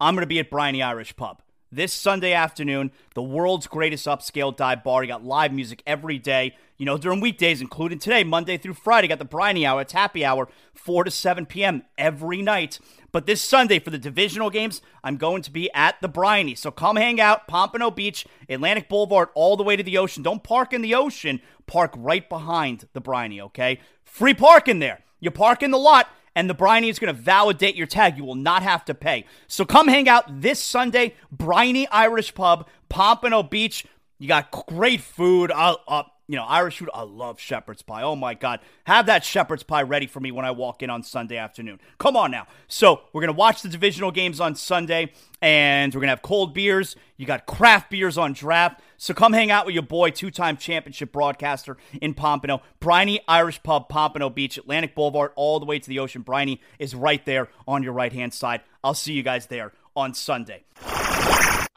I'm 0.00 0.14
going 0.14 0.22
to 0.22 0.26
be 0.26 0.40
at 0.40 0.50
Briny 0.50 0.82
Irish 0.82 1.14
Pub 1.14 1.42
this 1.72 1.92
Sunday 1.92 2.34
afternoon, 2.34 2.92
the 3.14 3.22
world's 3.22 3.66
greatest 3.66 4.06
upscale 4.06 4.54
dive 4.54 4.84
bar. 4.84 5.02
You 5.02 5.08
got 5.08 5.24
live 5.24 5.52
music 5.52 5.82
every 5.86 6.18
day, 6.18 6.54
you 6.76 6.84
know, 6.84 6.98
during 6.98 7.20
weekdays, 7.20 7.62
including 7.62 7.98
today, 7.98 8.22
Monday 8.22 8.58
through 8.58 8.74
Friday. 8.74 9.08
Got 9.08 9.18
the 9.18 9.24
Briny 9.24 9.64
Hour, 9.64 9.80
it's 9.80 9.94
happy 9.94 10.24
hour, 10.24 10.48
4 10.74 11.04
to 11.04 11.10
7 11.10 11.46
p.m. 11.46 11.82
every 11.96 12.42
night. 12.42 12.78
But 13.10 13.26
this 13.26 13.40
Sunday 13.40 13.78
for 13.78 13.90
the 13.90 13.98
divisional 13.98 14.50
games, 14.50 14.82
I'm 15.02 15.16
going 15.16 15.42
to 15.42 15.50
be 15.50 15.72
at 15.72 16.00
the 16.00 16.08
Briny. 16.08 16.54
So 16.54 16.70
come 16.70 16.96
hang 16.96 17.20
out, 17.20 17.48
Pompano 17.48 17.90
Beach, 17.90 18.26
Atlantic 18.48 18.88
Boulevard, 18.88 19.30
all 19.34 19.56
the 19.56 19.64
way 19.64 19.76
to 19.76 19.82
the 19.82 19.98
ocean. 19.98 20.22
Don't 20.22 20.42
park 20.42 20.72
in 20.72 20.82
the 20.82 20.94
ocean, 20.94 21.40
park 21.66 21.94
right 21.96 22.28
behind 22.28 22.86
the 22.92 23.00
Briny, 23.00 23.40
okay? 23.40 23.80
Free 24.04 24.34
parking 24.34 24.78
there. 24.78 25.00
You 25.22 25.30
park 25.30 25.62
in 25.62 25.70
the 25.70 25.78
lot, 25.78 26.08
and 26.34 26.50
the 26.50 26.54
Briny 26.54 26.88
is 26.88 26.98
going 26.98 27.14
to 27.14 27.20
validate 27.20 27.76
your 27.76 27.86
tag. 27.86 28.16
You 28.16 28.24
will 28.24 28.34
not 28.34 28.64
have 28.64 28.84
to 28.86 28.94
pay. 28.94 29.24
So 29.46 29.64
come 29.64 29.86
hang 29.86 30.08
out 30.08 30.42
this 30.42 30.60
Sunday, 30.60 31.14
Briny 31.30 31.86
Irish 31.88 32.34
Pub, 32.34 32.68
Pompano 32.88 33.44
Beach. 33.44 33.86
You 34.18 34.26
got 34.26 34.50
great 34.50 35.00
food. 35.00 35.52
I'll, 35.52 35.80
uh, 35.86 36.02
you 36.28 36.36
know, 36.36 36.44
Irish 36.44 36.78
food. 36.78 36.90
I 36.94 37.02
love 37.02 37.40
shepherd's 37.40 37.82
pie. 37.82 38.02
Oh 38.02 38.16
my 38.16 38.34
God. 38.34 38.60
Have 38.84 39.06
that 39.06 39.24
shepherd's 39.24 39.62
pie 39.62 39.82
ready 39.82 40.06
for 40.06 40.20
me 40.20 40.30
when 40.30 40.44
I 40.44 40.50
walk 40.50 40.82
in 40.82 40.90
on 40.90 41.02
Sunday 41.02 41.36
afternoon. 41.36 41.80
Come 41.98 42.16
on 42.16 42.30
now. 42.30 42.46
So, 42.68 43.02
we're 43.12 43.20
going 43.20 43.32
to 43.32 43.38
watch 43.38 43.62
the 43.62 43.68
divisional 43.68 44.10
games 44.10 44.40
on 44.40 44.54
Sunday 44.54 45.12
and 45.40 45.92
we're 45.92 46.00
going 46.00 46.08
to 46.08 46.12
have 46.12 46.22
cold 46.22 46.54
beers. 46.54 46.96
You 47.16 47.26
got 47.26 47.46
craft 47.46 47.90
beers 47.90 48.16
on 48.16 48.32
draft. 48.32 48.80
So, 48.96 49.14
come 49.14 49.32
hang 49.32 49.50
out 49.50 49.66
with 49.66 49.74
your 49.74 49.82
boy, 49.82 50.10
two 50.10 50.30
time 50.30 50.56
championship 50.56 51.12
broadcaster 51.12 51.76
in 52.00 52.14
Pompano. 52.14 52.62
Briny 52.80 53.20
Irish 53.26 53.62
Pub, 53.62 53.88
Pompano 53.88 54.30
Beach, 54.30 54.58
Atlantic 54.58 54.94
Boulevard, 54.94 55.32
all 55.34 55.60
the 55.60 55.66
way 55.66 55.78
to 55.78 55.88
the 55.88 55.98
ocean. 55.98 56.22
Briny 56.22 56.60
is 56.78 56.94
right 56.94 57.24
there 57.26 57.48
on 57.66 57.82
your 57.82 57.92
right 57.92 58.12
hand 58.12 58.32
side. 58.32 58.62
I'll 58.84 58.94
see 58.94 59.12
you 59.12 59.22
guys 59.22 59.46
there 59.46 59.72
on 59.94 60.14
Sunday. 60.14 60.64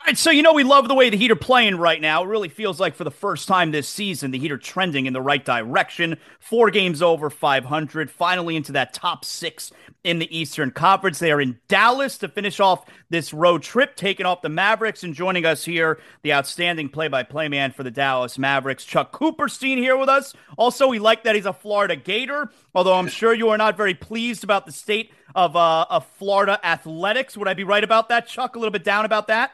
Right, 0.05 0.19
so 0.19 0.29
you 0.29 0.43
know 0.43 0.53
we 0.53 0.63
love 0.63 0.87
the 0.87 0.93
way 0.93 1.09
the 1.09 1.17
Heat 1.17 1.31
are 1.31 1.35
playing 1.35 1.77
right 1.77 1.99
now. 1.99 2.23
It 2.23 2.27
really 2.27 2.47
feels 2.47 2.79
like 2.79 2.93
for 2.93 3.03
the 3.03 3.09
first 3.09 3.47
time 3.47 3.71
this 3.71 3.89
season, 3.89 4.29
the 4.29 4.37
Heat 4.37 4.51
are 4.51 4.57
trending 4.59 5.07
in 5.07 5.13
the 5.13 5.21
right 5.21 5.43
direction. 5.43 6.19
Four 6.39 6.69
games 6.69 7.01
over 7.01 7.31
500, 7.31 8.11
finally 8.11 8.55
into 8.55 8.71
that 8.73 8.93
top 8.93 9.25
six 9.25 9.71
in 10.03 10.19
the 10.19 10.37
Eastern 10.37 10.69
Conference. 10.69 11.17
They 11.17 11.31
are 11.31 11.41
in 11.41 11.59
Dallas 11.67 12.19
to 12.19 12.27
finish 12.27 12.59
off 12.59 12.85
this 13.09 13.33
road 13.33 13.63
trip, 13.63 13.95
taking 13.95 14.27
off 14.27 14.43
the 14.43 14.49
Mavericks. 14.49 15.03
And 15.03 15.15
joining 15.15 15.43
us 15.43 15.65
here, 15.65 15.99
the 16.21 16.33
outstanding 16.33 16.89
play-by-play 16.89 17.47
man 17.47 17.71
for 17.71 17.81
the 17.81 17.89
Dallas 17.89 18.37
Mavericks, 18.37 18.85
Chuck 18.85 19.11
Cooperstein, 19.11 19.77
here 19.77 19.97
with 19.97 20.09
us. 20.09 20.35
Also, 20.55 20.87
we 20.87 20.99
like 20.99 21.23
that 21.23 21.33
he's 21.33 21.47
a 21.47 21.53
Florida 21.53 21.95
Gator, 21.95 22.51
although 22.75 22.93
I'm 22.93 23.07
sure 23.07 23.33
you 23.33 23.49
are 23.49 23.57
not 23.57 23.75
very 23.75 23.95
pleased 23.95 24.43
about 24.43 24.67
the 24.67 24.71
state 24.71 25.11
of 25.33 25.55
uh, 25.55 25.87
of 25.89 26.05
Florida 26.19 26.59
athletics. 26.63 27.35
Would 27.35 27.47
I 27.47 27.55
be 27.55 27.63
right 27.63 27.83
about 27.83 28.09
that, 28.09 28.27
Chuck? 28.27 28.55
A 28.55 28.59
little 28.59 28.71
bit 28.71 28.83
down 28.83 29.05
about 29.05 29.29
that. 29.29 29.49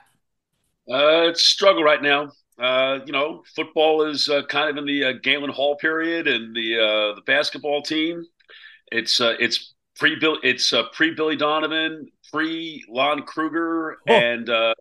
Uh, 0.89 1.29
it's 1.29 1.45
struggle 1.45 1.83
right 1.83 2.01
now. 2.01 2.31
Uh, 2.59 2.99
you 3.05 3.11
know, 3.11 3.43
football 3.55 4.03
is 4.03 4.29
uh, 4.29 4.43
kind 4.43 4.69
of 4.69 4.77
in 4.77 4.85
the 4.85 5.03
uh, 5.03 5.13
Galen 5.23 5.49
Hall 5.49 5.75
period, 5.77 6.27
and 6.27 6.55
the 6.55 6.77
uh, 6.77 7.15
the 7.15 7.21
basketball 7.25 7.81
team. 7.81 8.23
It's 8.91 9.19
uh, 9.19 9.35
it's 9.39 9.73
pre 9.95 10.19
Bill. 10.19 10.37
It's 10.43 10.71
uh, 10.73 10.83
pre 10.93 11.15
Billy 11.15 11.35
Donovan, 11.35 12.07
pre 12.31 12.83
Lon 12.89 13.23
Kruger, 13.23 13.97
oh. 14.07 14.13
and 14.13 14.49
uh, 14.49 14.73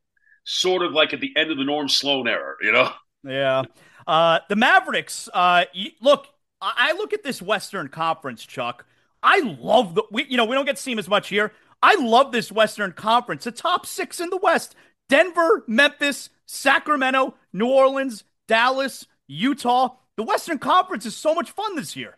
sort 0.44 0.82
of 0.82 0.92
like 0.92 1.12
at 1.12 1.20
the 1.20 1.34
end 1.36 1.50
of 1.50 1.56
the 1.56 1.64
Norm 1.64 1.88
Sloan 1.88 2.28
era. 2.28 2.54
You 2.60 2.72
know. 2.72 2.92
Yeah. 3.24 3.62
Uh, 4.06 4.40
the 4.48 4.56
Mavericks. 4.56 5.28
Uh, 5.32 5.64
look, 6.00 6.26
I 6.60 6.92
look 6.92 7.12
at 7.12 7.22
this 7.22 7.40
Western 7.40 7.88
Conference, 7.88 8.44
Chuck. 8.44 8.84
I 9.22 9.40
love 9.40 9.94
the. 9.94 10.04
We, 10.10 10.24
you 10.24 10.36
know, 10.36 10.44
we 10.44 10.54
don't 10.54 10.64
get 10.64 10.76
to 10.76 10.82
see 10.82 10.92
him 10.92 10.98
as 10.98 11.08
much 11.08 11.28
here. 11.28 11.52
I 11.82 11.94
love 11.94 12.32
this 12.32 12.52
Western 12.52 12.92
Conference. 12.92 13.44
The 13.44 13.52
top 13.52 13.86
six 13.86 14.20
in 14.20 14.30
the 14.30 14.36
West. 14.36 14.74
Denver, 15.10 15.64
Memphis, 15.66 16.30
Sacramento, 16.46 17.34
New 17.52 17.68
Orleans, 17.68 18.24
Dallas, 18.46 19.06
Utah. 19.26 19.96
The 20.16 20.22
Western 20.22 20.58
Conference 20.58 21.04
is 21.04 21.16
so 21.16 21.34
much 21.34 21.50
fun 21.50 21.74
this 21.74 21.96
year. 21.96 22.16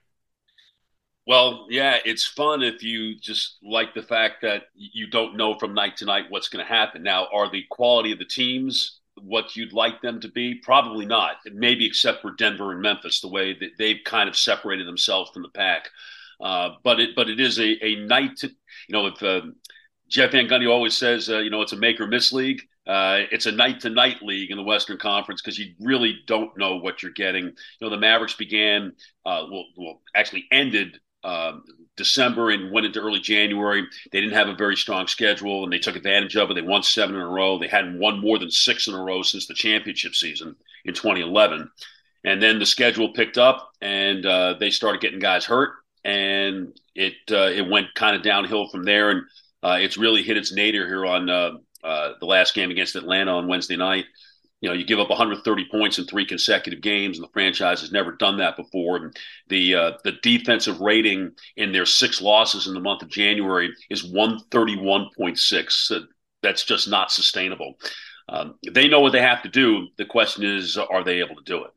Well, 1.26 1.66
yeah, 1.70 1.98
it's 2.04 2.26
fun 2.26 2.62
if 2.62 2.82
you 2.82 3.18
just 3.18 3.56
like 3.62 3.94
the 3.94 4.02
fact 4.02 4.42
that 4.42 4.64
you 4.74 5.06
don't 5.08 5.36
know 5.36 5.56
from 5.58 5.72
night 5.72 5.96
to 5.98 6.04
night 6.04 6.26
what's 6.28 6.48
going 6.48 6.64
to 6.64 6.70
happen. 6.70 7.02
Now, 7.02 7.28
are 7.32 7.50
the 7.50 7.64
quality 7.70 8.12
of 8.12 8.18
the 8.18 8.24
teams 8.24 9.00
what 9.20 9.56
you'd 9.56 9.72
like 9.72 10.02
them 10.02 10.20
to 10.20 10.28
be? 10.28 10.56
Probably 10.56 11.06
not. 11.06 11.36
Maybe 11.50 11.86
except 11.86 12.22
for 12.22 12.32
Denver 12.32 12.72
and 12.72 12.82
Memphis, 12.82 13.20
the 13.20 13.28
way 13.28 13.54
that 13.54 13.70
they've 13.78 14.00
kind 14.04 14.28
of 14.28 14.36
separated 14.36 14.86
themselves 14.86 15.30
from 15.30 15.42
the 15.42 15.48
pack. 15.48 15.88
Uh, 16.40 16.70
but 16.82 17.00
it 17.00 17.10
but 17.16 17.30
it 17.30 17.40
is 17.40 17.58
a, 17.58 17.84
a 17.84 18.04
night 18.04 18.36
to 18.38 18.48
you 18.48 18.92
know 18.92 19.06
if 19.06 19.22
uh, 19.22 19.42
Jeff 20.08 20.32
Van 20.32 20.48
Gundy 20.48 20.68
always 20.68 20.96
says 20.96 21.30
uh, 21.30 21.38
you 21.38 21.50
know 21.50 21.62
it's 21.62 21.72
a 21.72 21.76
make 21.76 22.00
or 22.00 22.06
miss 22.06 22.32
league. 22.32 22.60
Uh, 22.86 23.20
it's 23.30 23.46
a 23.46 23.52
night 23.52 23.80
to 23.80 23.90
night 23.90 24.22
league 24.22 24.50
in 24.50 24.56
the 24.56 24.62
Western 24.62 24.98
Conference 24.98 25.40
because 25.40 25.58
you 25.58 25.74
really 25.80 26.18
don't 26.26 26.56
know 26.58 26.76
what 26.76 27.02
you're 27.02 27.12
getting. 27.12 27.44
You 27.44 27.52
know, 27.80 27.90
the 27.90 27.96
Mavericks 27.96 28.34
began, 28.34 28.92
uh, 29.24 29.46
well, 29.50 29.64
well, 29.76 30.00
actually 30.16 30.46
ended 30.50 30.98
um, 31.22 31.62
December 31.96 32.50
and 32.50 32.72
went 32.72 32.86
into 32.86 33.00
early 33.00 33.20
January. 33.20 33.86
They 34.10 34.20
didn't 34.20 34.34
have 34.34 34.48
a 34.48 34.56
very 34.56 34.76
strong 34.76 35.06
schedule, 35.06 35.62
and 35.62 35.72
they 35.72 35.78
took 35.78 35.94
advantage 35.94 36.36
of 36.36 36.50
it. 36.50 36.54
They 36.54 36.62
won 36.62 36.82
seven 36.82 37.14
in 37.14 37.20
a 37.20 37.28
row. 37.28 37.58
They 37.58 37.68
hadn't 37.68 37.98
won 37.98 38.20
more 38.20 38.38
than 38.38 38.50
six 38.50 38.88
in 38.88 38.94
a 38.94 39.02
row 39.02 39.22
since 39.22 39.46
the 39.46 39.54
championship 39.54 40.14
season 40.14 40.56
in 40.84 40.94
2011. 40.94 41.70
And 42.24 42.42
then 42.42 42.58
the 42.58 42.66
schedule 42.66 43.12
picked 43.12 43.38
up, 43.38 43.72
and 43.80 44.24
uh, 44.26 44.54
they 44.58 44.70
started 44.70 45.00
getting 45.00 45.18
guys 45.18 45.44
hurt, 45.44 45.70
and 46.04 46.76
it 46.94 47.14
uh, 47.30 47.50
it 47.54 47.68
went 47.68 47.94
kind 47.94 48.16
of 48.16 48.22
downhill 48.22 48.68
from 48.68 48.84
there. 48.84 49.10
And 49.10 49.22
uh, 49.62 49.78
it's 49.80 49.96
really 49.96 50.22
hit 50.22 50.36
its 50.36 50.52
nadir 50.52 50.86
here 50.86 51.04
on 51.06 51.28
uh, 51.82 52.12
the 52.20 52.26
last 52.26 52.54
game 52.54 52.70
against 52.70 52.96
Atlanta 52.96 53.32
on 53.32 53.48
Wednesday 53.48 53.76
night 53.76 54.06
you 54.62 54.68
know, 54.68 54.74
you 54.74 54.84
give 54.84 55.00
up 55.00 55.10
130 55.10 55.66
points 55.70 55.98
in 55.98 56.06
three 56.06 56.24
consecutive 56.24 56.80
games, 56.80 57.18
and 57.18 57.24
the 57.24 57.32
franchise 57.32 57.80
has 57.80 57.90
never 57.90 58.12
done 58.12 58.38
that 58.38 58.56
before. 58.56 58.96
And 58.96 59.16
the 59.48 59.74
uh, 59.74 59.92
the 60.04 60.12
defensive 60.22 60.80
rating 60.80 61.32
in 61.56 61.72
their 61.72 61.84
six 61.84 62.22
losses 62.22 62.68
in 62.68 62.74
the 62.74 62.80
month 62.80 63.02
of 63.02 63.08
January 63.08 63.74
is 63.90 64.10
131.6. 64.12 65.70
So 65.72 66.02
that's 66.42 66.64
just 66.64 66.88
not 66.88 67.10
sustainable. 67.10 67.74
Um, 68.28 68.54
they 68.72 68.86
know 68.86 69.00
what 69.00 69.10
they 69.10 69.20
have 69.20 69.42
to 69.42 69.48
do. 69.48 69.88
The 69.98 70.04
question 70.04 70.44
is, 70.44 70.78
are 70.78 71.02
they 71.02 71.18
able 71.18 71.34
to 71.34 71.44
do 71.44 71.64
it? 71.64 71.70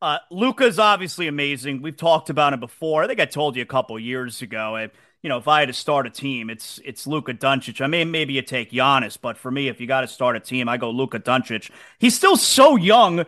Uh, 0.00 0.18
Luka's 0.30 0.78
obviously 0.78 1.28
amazing. 1.28 1.82
We've 1.82 1.96
talked 1.96 2.30
about 2.30 2.54
it 2.54 2.60
before. 2.60 3.04
I 3.04 3.06
think 3.06 3.20
I 3.20 3.26
told 3.26 3.56
you 3.56 3.62
a 3.62 3.66
couple 3.66 3.98
years 3.98 4.40
ago 4.40 4.88
you 5.22 5.28
know, 5.28 5.38
if 5.38 5.46
I 5.46 5.60
had 5.60 5.68
to 5.68 5.72
start 5.72 6.06
a 6.06 6.10
team, 6.10 6.50
it's 6.50 6.80
it's 6.84 7.06
Luka 7.06 7.32
Doncic. 7.32 7.80
I 7.80 7.86
mean, 7.86 8.10
maybe 8.10 8.34
you 8.34 8.42
take 8.42 8.72
Giannis, 8.72 9.16
but 9.20 9.38
for 9.38 9.50
me, 9.50 9.68
if 9.68 9.80
you 9.80 9.86
got 9.86 10.00
to 10.00 10.08
start 10.08 10.36
a 10.36 10.40
team, 10.40 10.68
I 10.68 10.76
go 10.76 10.90
Luka 10.90 11.20
Doncic. 11.20 11.70
He's 11.98 12.16
still 12.16 12.36
so 12.36 12.76
young. 12.76 13.24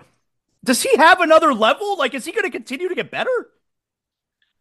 Does 0.65 0.83
he 0.83 0.97
have 0.97 1.21
another 1.21 1.55
level? 1.55 1.97
Like, 1.97 2.15
is 2.15 2.25
he 2.25 2.33
going 2.33 2.45
to 2.45 2.51
continue 2.51 2.89
to 2.89 2.95
get 2.95 3.11
better? 3.11 3.51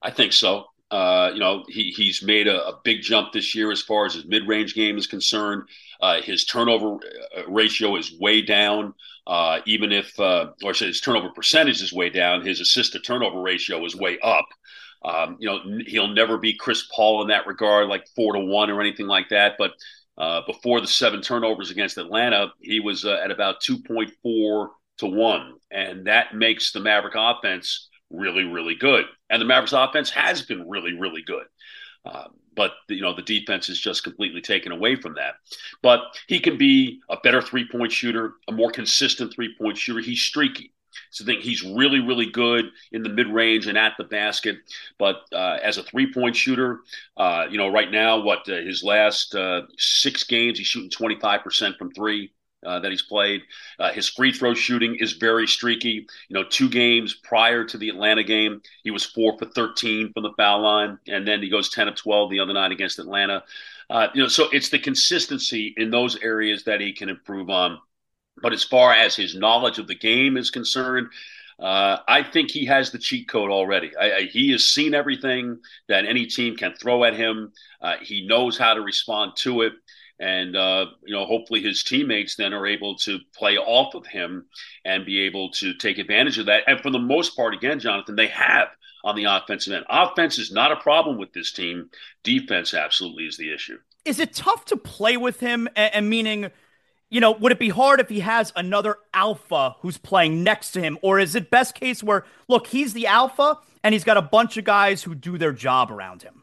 I 0.02 0.12
think 0.12 0.34
so. 0.34 0.65
Uh, 0.91 1.32
you 1.34 1.39
know, 1.39 1.63
he 1.67 1.91
he's 1.91 2.22
made 2.22 2.48
a, 2.48 2.67
a, 2.67 2.80
big 2.84 3.02
jump 3.02 3.34
this 3.34 3.56
year 3.56 3.72
as 3.72 3.82
far 3.82 4.06
as 4.06 4.13
his 4.13 4.26
mid 4.26 4.48
range 4.48 4.76
game 4.76 4.96
is 4.96 5.08
concerned. 5.08 5.63
Uh, 6.00 6.22
his 6.22 6.46
turnover 6.46 6.96
uh, 7.36 7.48
ratio 7.48 7.96
is 7.96 8.15
way 8.19 8.43
down. 8.43 8.93
Uh, 9.26 9.60
even 9.65 9.91
if, 9.91 10.19
uh, 10.19 10.52
or 10.63 10.74
his 10.74 11.02
turnover 11.02 11.30
percentage 11.30 11.82
is 11.82 11.93
way 11.93 12.10
down, 12.10 12.46
his 12.46 12.60
assist 12.60 12.91
to 12.91 13.00
turnover 13.00 13.41
ratio 13.41 13.84
is 13.86 13.96
way 13.96 14.19
up. 14.19 14.46
Um, 15.04 15.38
you 15.39 15.48
know, 15.48 15.60
he'll 15.86 16.08
never 16.08 16.38
be 16.38 16.54
Chris 16.54 16.88
Paul 16.94 17.22
in 17.22 17.28
that 17.28 17.48
regard, 17.48 17.88
like 17.88 18.08
four 18.16 18.34
to 18.34 18.39
one 18.39 18.70
or 18.70 18.80
anything 18.80 19.08
like 19.08 19.30
that. 19.30 19.56
But 19.58 19.74
uh, 20.18 20.42
before 20.46 20.80
the 20.80 20.88
seven 20.88 21.22
turnovers 21.22 21.72
against 21.72 21.98
Atlanta, 21.98 22.54
he 22.62 22.80
was 22.80 23.06
uh, 23.06 23.20
at 23.24 23.32
about 23.32 23.62
2.4 23.62 24.68
to 25.00 25.06
one. 25.06 25.54
And 25.72 26.08
that 26.08 26.36
makes 26.36 26.72
the 26.72 26.80
Maverick 26.80 27.16
offense 27.18 27.89
really, 28.10 28.44
really 28.44 28.76
good. 28.76 29.06
And 29.30 29.42
the 29.42 29.46
Mavericks 29.46 29.74
offense 29.74 30.10
has 30.12 30.44
been 30.44 30.70
really, 30.70 30.94
really 30.94 31.24
good. 31.24 31.46
Uh, 32.06 32.28
but 32.56 32.74
you 32.89 33.02
know 33.02 33.16
the 33.16 33.22
defense 33.22 33.70
is 33.70 33.80
just 33.80 34.04
completely 34.04 34.42
taken 34.42 34.72
away 34.72 34.96
from 34.96 35.16
that. 35.16 35.36
But 35.82 36.02
he 36.28 36.39
can 36.39 36.58
be 36.58 37.02
a 37.10 37.18
better 37.24 37.42
three 37.42 37.68
point 37.68 37.92
shooter, 37.92 38.34
a 38.48 38.52
more 38.52 38.72
consistent 38.72 39.34
three 39.34 39.56
point 39.58 39.78
shooter. 39.78 40.02
He's 40.02 40.22
streaky. 40.22 40.73
So 41.12 41.24
I 41.24 41.28
think 41.28 41.42
he's 41.42 41.64
really, 41.64 42.00
really 42.00 42.30
good 42.30 42.66
in 42.92 43.04
the 43.04 43.10
mid 43.10 43.28
range 43.28 43.68
and 43.68 43.78
at 43.78 43.94
the 43.98 44.04
basket. 44.04 44.58
But 44.98 45.22
uh, 45.32 45.58
as 45.64 45.78
a 45.78 45.84
three 45.84 46.12
point 46.12 46.36
shooter, 46.36 46.82
uh, 47.18 47.46
you 47.50 47.58
know, 47.58 47.70
right 47.70 47.92
now, 47.92 48.22
what 48.22 48.48
uh, 48.50 48.56
his 48.56 48.84
last 48.84 49.36
uh, 49.36 49.64
six 49.78 50.24
games, 50.24 50.58
he's 50.58 50.68
shooting 50.68 50.90
25% 50.90 51.78
from 51.78 51.92
three. 51.92 52.32
Uh, 52.66 52.80
that 52.80 52.92
he's 52.92 53.02
played. 53.02 53.42
Uh, 53.78 53.92
his 53.92 54.08
free 54.08 54.32
throw 54.32 54.54
shooting 54.54 54.96
is 55.02 55.12
very 55.12 55.46
streaky. 55.46 56.08
You 56.30 56.34
know, 56.34 56.46
two 56.46 56.70
games 56.70 57.14
prior 57.14 57.66
to 57.66 57.78
the 57.78 57.90
Atlanta 57.90 58.24
game, 58.24 58.62
he 58.86 58.90
was 58.90 59.04
four 59.04 59.38
for 59.38 59.44
13 59.48 60.14
from 60.14 60.24
the 60.24 60.32
foul 60.38 60.62
line, 60.62 60.98
and 61.10 61.28
then 61.28 61.42
he 61.42 61.50
goes 61.50 61.70
10 61.72 61.90
of 61.90 61.96
12 61.96 62.32
the 62.32 62.40
other 62.40 62.54
night 62.54 62.72
against 62.72 63.00
Atlanta. 63.00 63.44
you 64.14 64.22
know, 64.22 64.30
so 64.30 64.48
it's 64.54 64.70
the 64.70 64.80
consistency 64.80 65.74
in 65.76 65.92
those 65.92 66.16
areas 66.24 66.64
that 66.64 66.80
he 66.80 66.94
can 66.94 67.10
improve 67.10 67.50
on. 67.50 67.80
But 68.44 68.54
as 68.54 68.64
far 68.64 68.94
as 68.94 69.16
his 69.16 69.36
knowledge 69.36 69.80
of 69.80 69.88
the 69.88 69.96
game 69.96 70.38
is 70.38 70.52
concerned, 70.52 71.08
uh, 71.60 71.98
I 72.08 72.24
think 72.24 72.52
he 72.52 72.66
has 72.66 72.92
the 72.92 73.00
cheat 73.00 73.30
code 73.30 73.50
already. 73.50 73.96
I, 73.96 74.12
I, 74.12 74.22
he 74.24 74.52
has 74.52 74.66
seen 74.66 74.94
everything 74.94 75.60
that 75.88 76.06
any 76.06 76.26
team 76.26 76.58
can 76.58 76.74
throw 76.74 77.06
at 77.06 77.16
him. 77.16 77.54
Uh, 77.82 77.96
he 78.02 78.28
knows 78.28 78.58
how 78.58 78.74
to 78.74 78.82
respond 78.82 79.32
to 79.38 79.62
it. 79.62 79.74
And, 80.20 80.56
uh, 80.56 80.88
you 81.06 81.16
know, 81.16 81.26
hopefully 81.26 81.62
his 81.62 81.84
teammates 81.84 82.36
then 82.36 82.54
are 82.54 82.68
able 82.68 82.96
to 82.98 83.20
play 83.34 83.58
off 83.58 83.96
of 83.96 84.06
him 84.06 84.46
and 84.84 85.06
be 85.06 85.22
able 85.22 85.52
to 85.52 85.74
take 85.76 85.98
advantage 85.98 86.38
of 86.38 86.48
that. 86.48 86.64
And 86.68 86.80
for 86.82 86.92
the 86.92 87.00
most 87.00 87.36
part, 87.36 87.54
again, 87.54 87.80
Jonathan, 87.80 88.16
they 88.16 88.28
have 88.28 88.68
on 89.04 89.16
the 89.16 89.26
offensive 89.26 89.74
end. 89.74 89.86
Offense 89.90 90.38
is 90.38 90.52
not 90.52 90.72
a 90.72 90.78
problem 90.78 91.18
with 91.18 91.34
this 91.34 91.52
team. 91.52 91.90
Defense 92.24 92.74
absolutely 92.74 93.26
is 93.26 93.38
the 93.38 93.54
issue. 93.54 93.78
Is 94.06 94.20
it 94.20 94.34
tough 94.34 94.66
to 94.66 94.78
play 94.78 95.18
with 95.18 95.40
him? 95.40 95.68
And, 95.76 95.96
and 95.96 96.10
meaning, 96.10 96.52
you 97.13 97.19
know, 97.19 97.32
would 97.32 97.52
it 97.52 97.60
be 97.60 97.69
hard 97.69 97.99
if 97.99 98.10
he 98.10 98.21
has 98.21 98.52
another 98.56 98.97
alpha 99.13 99.76
who's 99.82 99.99
playing 99.99 100.43
next 100.43 100.71
to 100.71 100.82
him? 100.82 100.97
Or 101.04 101.19
is 101.19 101.36
it 101.36 101.52
best 101.52 101.76
case 101.76 102.02
where, 102.02 102.26
look, 102.47 102.65
he's 102.65 102.93
the 102.93 103.06
alpha 103.06 103.60
and 103.84 103.93
he's 103.93 104.04
got 104.04 104.17
a 104.17 104.21
bunch 104.23 104.58
of 104.58 104.63
guys 104.63 105.04
who 105.04 105.13
do 105.13 105.38
their 105.38 105.52
job 105.52 105.91
around 105.91 106.23
him? 106.23 106.41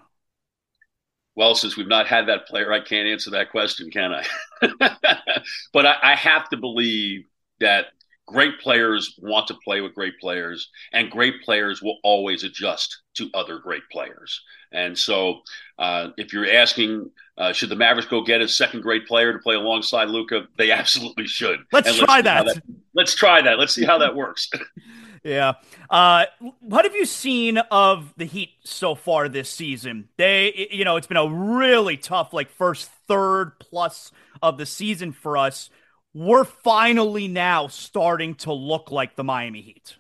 Well, 1.35 1.57
since 1.57 1.77
we've 1.77 1.89
not 1.89 2.07
had 2.07 2.29
that 2.29 2.47
player, 2.47 2.73
I 2.73 2.79
can't 2.79 3.09
answer 3.09 3.31
that 3.31 3.51
question, 3.51 3.91
can 3.91 4.13
I? 4.15 4.25
but 5.73 5.87
I, 5.87 5.97
I 6.03 6.15
have 6.15 6.49
to 6.51 6.57
believe 6.57 7.25
that 7.59 7.87
great 8.31 8.61
players 8.61 9.19
want 9.19 9.49
to 9.49 9.55
play 9.65 9.81
with 9.81 9.95
great 9.95 10.19
players, 10.21 10.71
and 10.93 11.11
great 11.11 11.43
players 11.43 11.83
will 11.83 11.99
always 12.05 12.45
adjust 12.45 13.03
to 13.15 13.29
other 13.35 13.59
great 13.59 13.83
players. 13.91 14.41
And 14.73 14.97
so, 14.97 15.41
uh, 15.79 16.09
if 16.17 16.33
you're 16.33 16.49
asking, 16.49 17.11
uh, 17.37 17.53
should 17.53 17.71
the 17.71 17.77
Mavericks 17.77 18.09
go 18.09 18.23
get 18.23 18.41
a 18.41 18.47
second 18.47 18.83
grade 18.83 19.07
player 19.07 19.33
to 19.33 19.41
play 19.41 19.57
alongside 19.57 20.09
Luka? 20.09 20.47
They 20.57 20.71
absolutely 20.83 21.27
should. 21.27 21.61
Let's 21.73 21.89
and 21.89 21.99
try 21.99 22.21
let's 22.21 22.25
that. 22.25 22.45
that. 22.47 22.63
Let's 22.95 23.15
try 23.15 23.43
that. 23.43 23.59
Let's 23.59 23.75
see 23.75 23.85
how 23.85 23.99
that 23.99 24.15
works. 24.15 24.49
yeah. 25.25 25.55
Uh, 25.89 26.27
what 26.61 26.85
have 26.85 26.95
you 26.95 27.05
seen 27.05 27.59
of 27.59 28.15
the 28.17 28.27
Heat 28.27 28.51
so 28.65 28.95
far 28.95 29.29
this 29.29 29.51
season? 29.51 30.09
They, 30.17 30.69
you 30.71 30.85
know, 30.85 30.97
it's 30.97 31.09
been 31.09 31.17
a 31.17 31.29
really 31.29 31.97
tough, 31.97 32.33
like 32.33 32.49
first 32.51 32.91
third 33.09 33.59
plus 33.59 34.13
of 34.41 34.57
the 34.57 34.67
season 34.67 35.11
for 35.11 35.37
us 35.37 35.69
we're 36.15 36.45
finally 36.45 37.29
now 37.29 37.69
starting 37.69 38.35
to 38.37 38.53
look 38.53 38.91
like 38.91 39.17
the 39.17 39.25
Miami 39.25 39.63
Heat. 39.63 39.97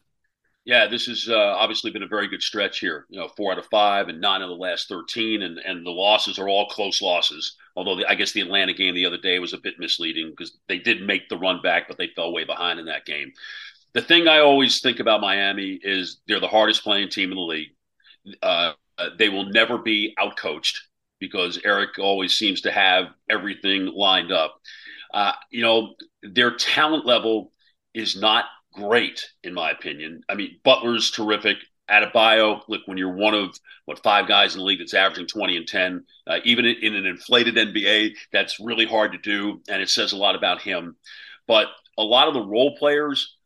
Yeah, 0.65 0.87
this 0.87 1.07
has 1.07 1.29
uh, 1.29 1.37
obviously 1.37 1.91
been 1.91 2.03
a 2.03 2.09
very 2.09 2.29
good 2.29 2.43
stretch 2.43 2.81
here. 2.81 3.07
You 3.09 3.19
know, 3.19 3.29
four 3.29 3.51
out 3.51 3.59
of 3.59 3.67
five 3.67 4.09
and 4.09 4.21
nine 4.21 4.43
of 4.43 4.51
the 4.51 4.55
last 4.55 4.89
thirteen, 4.89 5.43
and 5.43 5.59
and 5.59 5.85
the 5.87 5.91
losses 5.91 6.39
are 6.39 6.49
all 6.49 6.69
close 6.69 7.01
losses. 7.01 7.57
Although 7.77 7.97
the, 7.97 8.09
I 8.09 8.15
guess 8.15 8.33
the 8.33 8.43
Atlanta 8.43 8.75
game 8.75 8.95
the 8.95 9.07
other 9.07 9.17
day 9.17 9.39
was 9.39 9.53
a 9.53 9.59
bit 9.59 9.79
misleading 9.79 10.31
because 10.31 10.59
they 10.69 10.79
did 10.79 11.07
make 11.07 11.29
the 11.29 11.39
run 11.39 11.63
back, 11.63 11.89
but 11.89 11.97
they 11.97 12.09
fell 12.15 12.33
way 12.33 12.45
behind 12.45 12.79
in 12.79 12.87
that 12.87 13.07
game. 13.07 13.33
The 13.95 14.03
thing 14.03 14.29
I 14.29 14.41
always 14.41 14.81
think 14.81 15.01
about 15.01 15.21
Miami 15.21 15.81
is 15.83 16.21
they're 16.29 16.41
the 16.41 16.47
hardest 16.47 16.85
playing 16.85 17.09
team 17.09 17.33
in 17.33 17.37
the 17.37 17.43
league. 17.43 17.71
Uh, 18.43 18.73
they 19.19 19.29
will 19.29 19.47
never 19.47 19.79
be 19.79 20.15
outcoached 20.19 20.77
because 21.19 21.59
Erik 21.65 21.99
always 21.99 22.37
seems 22.37 22.61
to 22.63 22.71
have 22.71 23.07
everything 23.29 23.87
lined 23.87 24.31
up. 24.31 24.61
Uh, 25.13 25.33
you 25.51 25.63
know, 25.63 25.95
their 26.23 26.57
talent 26.57 27.07
level 27.07 27.53
is 27.95 28.17
not 28.17 28.45
great, 28.73 29.27
in 29.43 29.55
my 29.55 29.71
opinion. 29.71 30.23
I 30.29 30.35
mean, 30.35 30.59
Butler's 30.65 31.11
terrific. 31.11 31.59
Adebayo, 31.91 32.63
look, 32.69 32.83
when 32.87 32.99
you're 32.99 33.15
one 33.15 33.35
of 33.35 33.59
what 33.85 34.03
five 34.03 34.29
guys 34.29 34.55
in 34.55 34.61
the 34.61 34.65
league 34.65 34.79
that's 34.79 34.95
averaging 34.95 35.27
20 35.27 35.57
and 35.57 35.67
10, 35.67 36.05
uh, 36.29 36.39
even 36.45 36.65
in 36.65 36.95
an 36.95 37.05
inflated 37.05 37.57
NBA, 37.57 38.13
that's 38.33 38.61
really 38.61 38.87
hard 38.87 39.13
to 39.13 39.19
do, 39.19 39.61
and 39.69 39.83
it 39.83 39.91
says 39.91 40.13
a 40.13 40.17
lot 40.17 40.37
about 40.37 40.63
him. 40.63 40.95
But 41.49 41.67
a 41.99 42.05
lot 42.05 42.29
of 42.29 42.35
the 42.35 42.45
role 42.45 42.77
players, 42.77 43.37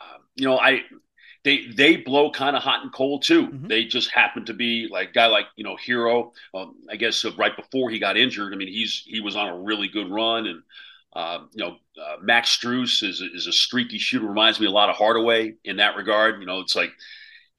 uh, 0.00 0.18
you 0.34 0.46
know, 0.46 0.58
I 0.58 0.82
they 1.44 1.66
they 1.66 1.96
blow 1.96 2.30
kind 2.30 2.56
of 2.56 2.62
hot 2.62 2.82
and 2.82 2.92
cold 2.92 3.22
too. 3.22 3.46
Mm-hmm. 3.46 3.68
They 3.68 3.84
just 3.84 4.10
happen 4.10 4.44
to 4.46 4.54
be 4.54 4.88
like 4.90 5.10
a 5.10 5.12
guy 5.12 5.26
like 5.26 5.46
you 5.56 5.64
know 5.64 5.76
Herro. 5.76 6.32
Um, 6.54 6.74
I 6.90 6.96
guess 6.96 7.24
uh, 7.24 7.30
right 7.36 7.56
before 7.56 7.90
he 7.90 7.98
got 7.98 8.16
injured, 8.16 8.52
I 8.52 8.56
mean 8.56 8.68
he's 8.68 9.02
he 9.06 9.20
was 9.20 9.36
on 9.36 9.48
a 9.48 9.58
really 9.58 9.88
good 9.88 10.10
run, 10.10 10.46
and 10.46 10.62
uh, 11.14 11.40
you 11.52 11.64
know, 11.64 11.76
uh, 12.02 12.16
Max 12.22 12.56
Strus 12.56 13.02
is, 13.02 13.20
is 13.20 13.46
a 13.46 13.52
streaky 13.52 13.98
shooter. 13.98 14.26
Reminds 14.26 14.58
me 14.58 14.66
a 14.66 14.70
lot 14.70 14.88
of 14.88 14.96
Hardaway 14.96 15.54
in 15.64 15.76
that 15.76 15.96
regard. 15.96 16.40
You 16.40 16.46
know, 16.46 16.60
it's 16.60 16.74
like 16.74 16.92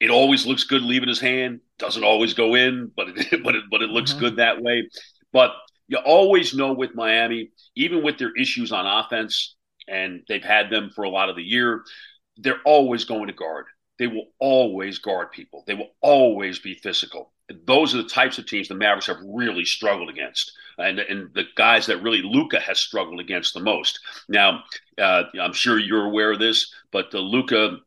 it 0.00 0.10
always 0.10 0.46
looks 0.46 0.64
good 0.64 0.82
leaving 0.82 1.08
his 1.08 1.20
hand. 1.20 1.60
Doesn't 1.78 2.04
always 2.04 2.34
go 2.34 2.54
in, 2.54 2.90
but 2.96 3.08
it, 3.10 3.42
but 3.44 3.54
it, 3.54 3.64
but 3.70 3.82
it 3.82 3.90
looks 3.90 4.10
mm-hmm. 4.10 4.20
good 4.20 4.36
that 4.36 4.60
way. 4.60 4.88
But 5.32 5.52
you 5.88 5.98
always 5.98 6.54
know 6.54 6.72
with 6.72 6.94
Miami, 6.94 7.50
even 7.76 8.02
with 8.02 8.18
their 8.18 8.34
issues 8.36 8.72
on 8.72 8.86
offense, 8.86 9.56
and 9.86 10.22
they've 10.28 10.42
had 10.42 10.70
them 10.70 10.90
for 10.94 11.04
a 11.04 11.10
lot 11.10 11.28
of 11.28 11.36
the 11.36 11.42
year, 11.42 11.82
they're 12.38 12.62
always 12.64 13.04
going 13.04 13.26
to 13.26 13.32
guard. 13.32 13.66
They 13.98 14.06
will 14.06 14.28
always 14.40 14.98
guard 14.98 15.30
people. 15.30 15.62
They 15.66 15.74
will 15.74 15.90
always 16.00 16.58
be 16.58 16.74
physical. 16.74 17.32
Those 17.66 17.94
are 17.94 18.02
the 18.02 18.08
types 18.08 18.38
of 18.38 18.46
teams 18.46 18.68
the 18.68 18.74
Mavericks 18.74 19.06
have 19.06 19.18
really 19.24 19.64
struggled 19.64 20.08
against 20.08 20.52
and, 20.78 20.98
and 20.98 21.32
the 21.34 21.44
guys 21.56 21.86
that 21.86 22.02
really 22.02 22.22
Luka 22.22 22.60
has 22.60 22.78
struggled 22.78 23.20
against 23.20 23.54
the 23.54 23.60
most. 23.60 24.00
Now, 24.28 24.64
uh, 24.98 25.24
I'm 25.40 25.52
sure 25.52 25.78
you're 25.78 26.06
aware 26.06 26.32
of 26.32 26.38
this, 26.38 26.72
but 26.90 27.10
the 27.10 27.20
Luka 27.20 27.78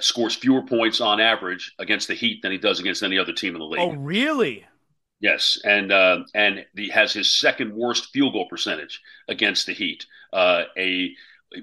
scores 0.00 0.34
fewer 0.34 0.62
points 0.62 1.00
on 1.00 1.20
average 1.20 1.74
against 1.78 2.08
the 2.08 2.14
Heat 2.14 2.42
than 2.42 2.52
he 2.52 2.58
does 2.58 2.80
against 2.80 3.02
any 3.02 3.18
other 3.18 3.32
team 3.32 3.54
in 3.54 3.60
the 3.60 3.66
league. 3.66 3.80
Oh, 3.80 3.92
really? 3.92 4.64
Yes, 5.20 5.58
and 5.64 5.92
uh, 5.92 6.24
and 6.34 6.66
he 6.74 6.88
has 6.88 7.12
his 7.12 7.38
second 7.38 7.72
worst 7.72 8.10
field 8.12 8.32
goal 8.32 8.48
percentage 8.48 9.00
against 9.28 9.66
the 9.66 9.72
Heat. 9.72 10.04
Uh, 10.32 10.64
a 10.76 11.14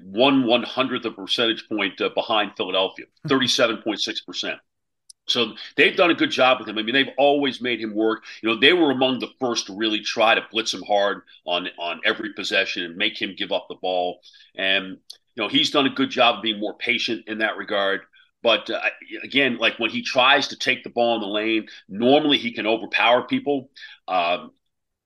one 0.02 0.46
one 0.46 0.62
hundredth 0.62 1.04
of 1.04 1.12
a 1.12 1.16
percentage 1.16 1.68
point 1.68 2.00
uh, 2.00 2.08
behind 2.14 2.52
Philadelphia, 2.56 3.04
thirty 3.28 3.48
seven 3.48 3.78
point 3.78 4.00
six 4.00 4.20
percent. 4.20 4.58
So 5.30 5.54
they've 5.76 5.96
done 5.96 6.10
a 6.10 6.14
good 6.14 6.30
job 6.30 6.58
with 6.58 6.68
him. 6.68 6.78
I 6.78 6.82
mean, 6.82 6.94
they've 6.94 7.14
always 7.18 7.60
made 7.60 7.80
him 7.80 7.94
work. 7.94 8.24
You 8.42 8.48
know, 8.48 8.60
they 8.60 8.72
were 8.72 8.90
among 8.90 9.20
the 9.20 9.28
first 9.38 9.66
to 9.66 9.76
really 9.76 10.00
try 10.00 10.34
to 10.34 10.46
blitz 10.50 10.74
him 10.74 10.82
hard 10.82 11.22
on 11.44 11.68
on 11.78 12.00
every 12.04 12.32
possession 12.34 12.84
and 12.84 12.96
make 12.96 13.20
him 13.20 13.34
give 13.36 13.52
up 13.52 13.66
the 13.68 13.76
ball. 13.76 14.20
And 14.54 14.98
you 15.34 15.42
know, 15.42 15.48
he's 15.48 15.70
done 15.70 15.86
a 15.86 15.90
good 15.90 16.10
job 16.10 16.36
of 16.36 16.42
being 16.42 16.60
more 16.60 16.74
patient 16.74 17.28
in 17.28 17.38
that 17.38 17.56
regard. 17.56 18.02
But 18.42 18.70
uh, 18.70 18.80
again, 19.22 19.58
like 19.58 19.78
when 19.78 19.90
he 19.90 20.02
tries 20.02 20.48
to 20.48 20.56
take 20.56 20.82
the 20.82 20.90
ball 20.90 21.16
in 21.16 21.20
the 21.20 21.26
lane, 21.26 21.68
normally 21.88 22.38
he 22.38 22.52
can 22.52 22.66
overpower 22.66 23.22
people. 23.22 23.70
Um, 24.08 24.52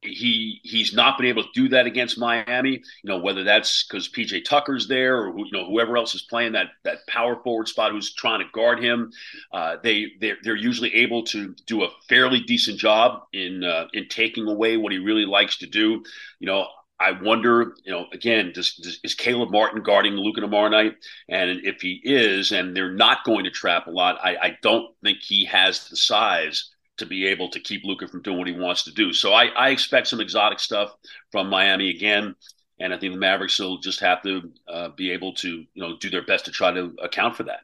he 0.04 0.60
he's 0.62 0.92
not 0.92 1.18
been 1.18 1.26
able 1.26 1.42
to 1.42 1.48
do 1.54 1.68
that 1.68 1.86
against 1.86 2.18
Miami. 2.18 2.82
You 3.02 3.08
know 3.08 3.18
whether 3.18 3.44
that's 3.44 3.84
because 3.84 4.08
PJ 4.08 4.44
Tucker's 4.44 4.88
there 4.88 5.18
or 5.18 5.38
you 5.38 5.52
know 5.52 5.66
whoever 5.66 5.96
else 5.96 6.14
is 6.14 6.22
playing 6.22 6.52
that 6.52 6.68
that 6.84 7.06
power 7.06 7.36
forward 7.42 7.68
spot 7.68 7.92
who's 7.92 8.14
trying 8.14 8.40
to 8.40 8.50
guard 8.52 8.82
him. 8.82 9.12
Uh, 9.52 9.76
they 9.82 10.12
they're, 10.20 10.36
they're 10.42 10.56
usually 10.56 10.94
able 10.94 11.24
to 11.24 11.54
do 11.66 11.84
a 11.84 11.88
fairly 12.08 12.40
decent 12.40 12.78
job 12.78 13.22
in 13.32 13.64
uh, 13.64 13.86
in 13.92 14.08
taking 14.08 14.46
away 14.48 14.76
what 14.76 14.92
he 14.92 14.98
really 14.98 15.26
likes 15.26 15.58
to 15.58 15.66
do. 15.66 16.02
You 16.38 16.46
know 16.46 16.66
I 17.00 17.10
wonder, 17.10 17.74
you 17.84 17.92
know, 17.92 18.06
again, 18.12 18.52
does, 18.54 18.76
does, 18.76 19.00
is 19.02 19.14
Caleb 19.14 19.50
Martin 19.50 19.82
guarding 19.82 20.14
Luka 20.14 20.40
tomorrow 20.40 20.68
night? 20.68 20.94
And 21.28 21.60
if 21.64 21.80
he 21.80 22.00
is, 22.04 22.52
and 22.52 22.74
they're 22.74 22.92
not 22.92 23.24
going 23.24 23.44
to 23.44 23.50
trap 23.50 23.88
a 23.88 23.90
lot, 23.90 24.18
I, 24.22 24.36
I 24.36 24.58
don't 24.62 24.94
think 25.02 25.18
he 25.20 25.44
has 25.46 25.88
the 25.88 25.96
size 25.96 26.70
to 26.98 27.06
be 27.06 27.26
able 27.26 27.48
to 27.50 27.60
keep 27.60 27.84
Luka 27.84 28.06
from 28.08 28.22
doing 28.22 28.38
what 28.38 28.46
he 28.46 28.54
wants 28.54 28.84
to 28.84 28.92
do. 28.92 29.12
So 29.12 29.32
I, 29.32 29.46
I 29.46 29.70
expect 29.70 30.08
some 30.08 30.20
exotic 30.20 30.60
stuff 30.60 30.94
from 31.32 31.48
Miami 31.48 31.90
again. 31.90 32.34
And 32.80 32.92
I 32.92 32.98
think 32.98 33.14
the 33.14 33.18
Mavericks 33.18 33.58
will 33.58 33.78
just 33.78 34.00
have 34.00 34.22
to 34.22 34.52
uh, 34.68 34.88
be 34.90 35.10
able 35.12 35.34
to, 35.34 35.48
you 35.48 35.66
know, 35.82 35.96
do 35.98 36.10
their 36.10 36.24
best 36.24 36.44
to 36.46 36.50
try 36.50 36.72
to 36.72 36.94
account 37.02 37.36
for 37.36 37.44
that. 37.44 37.60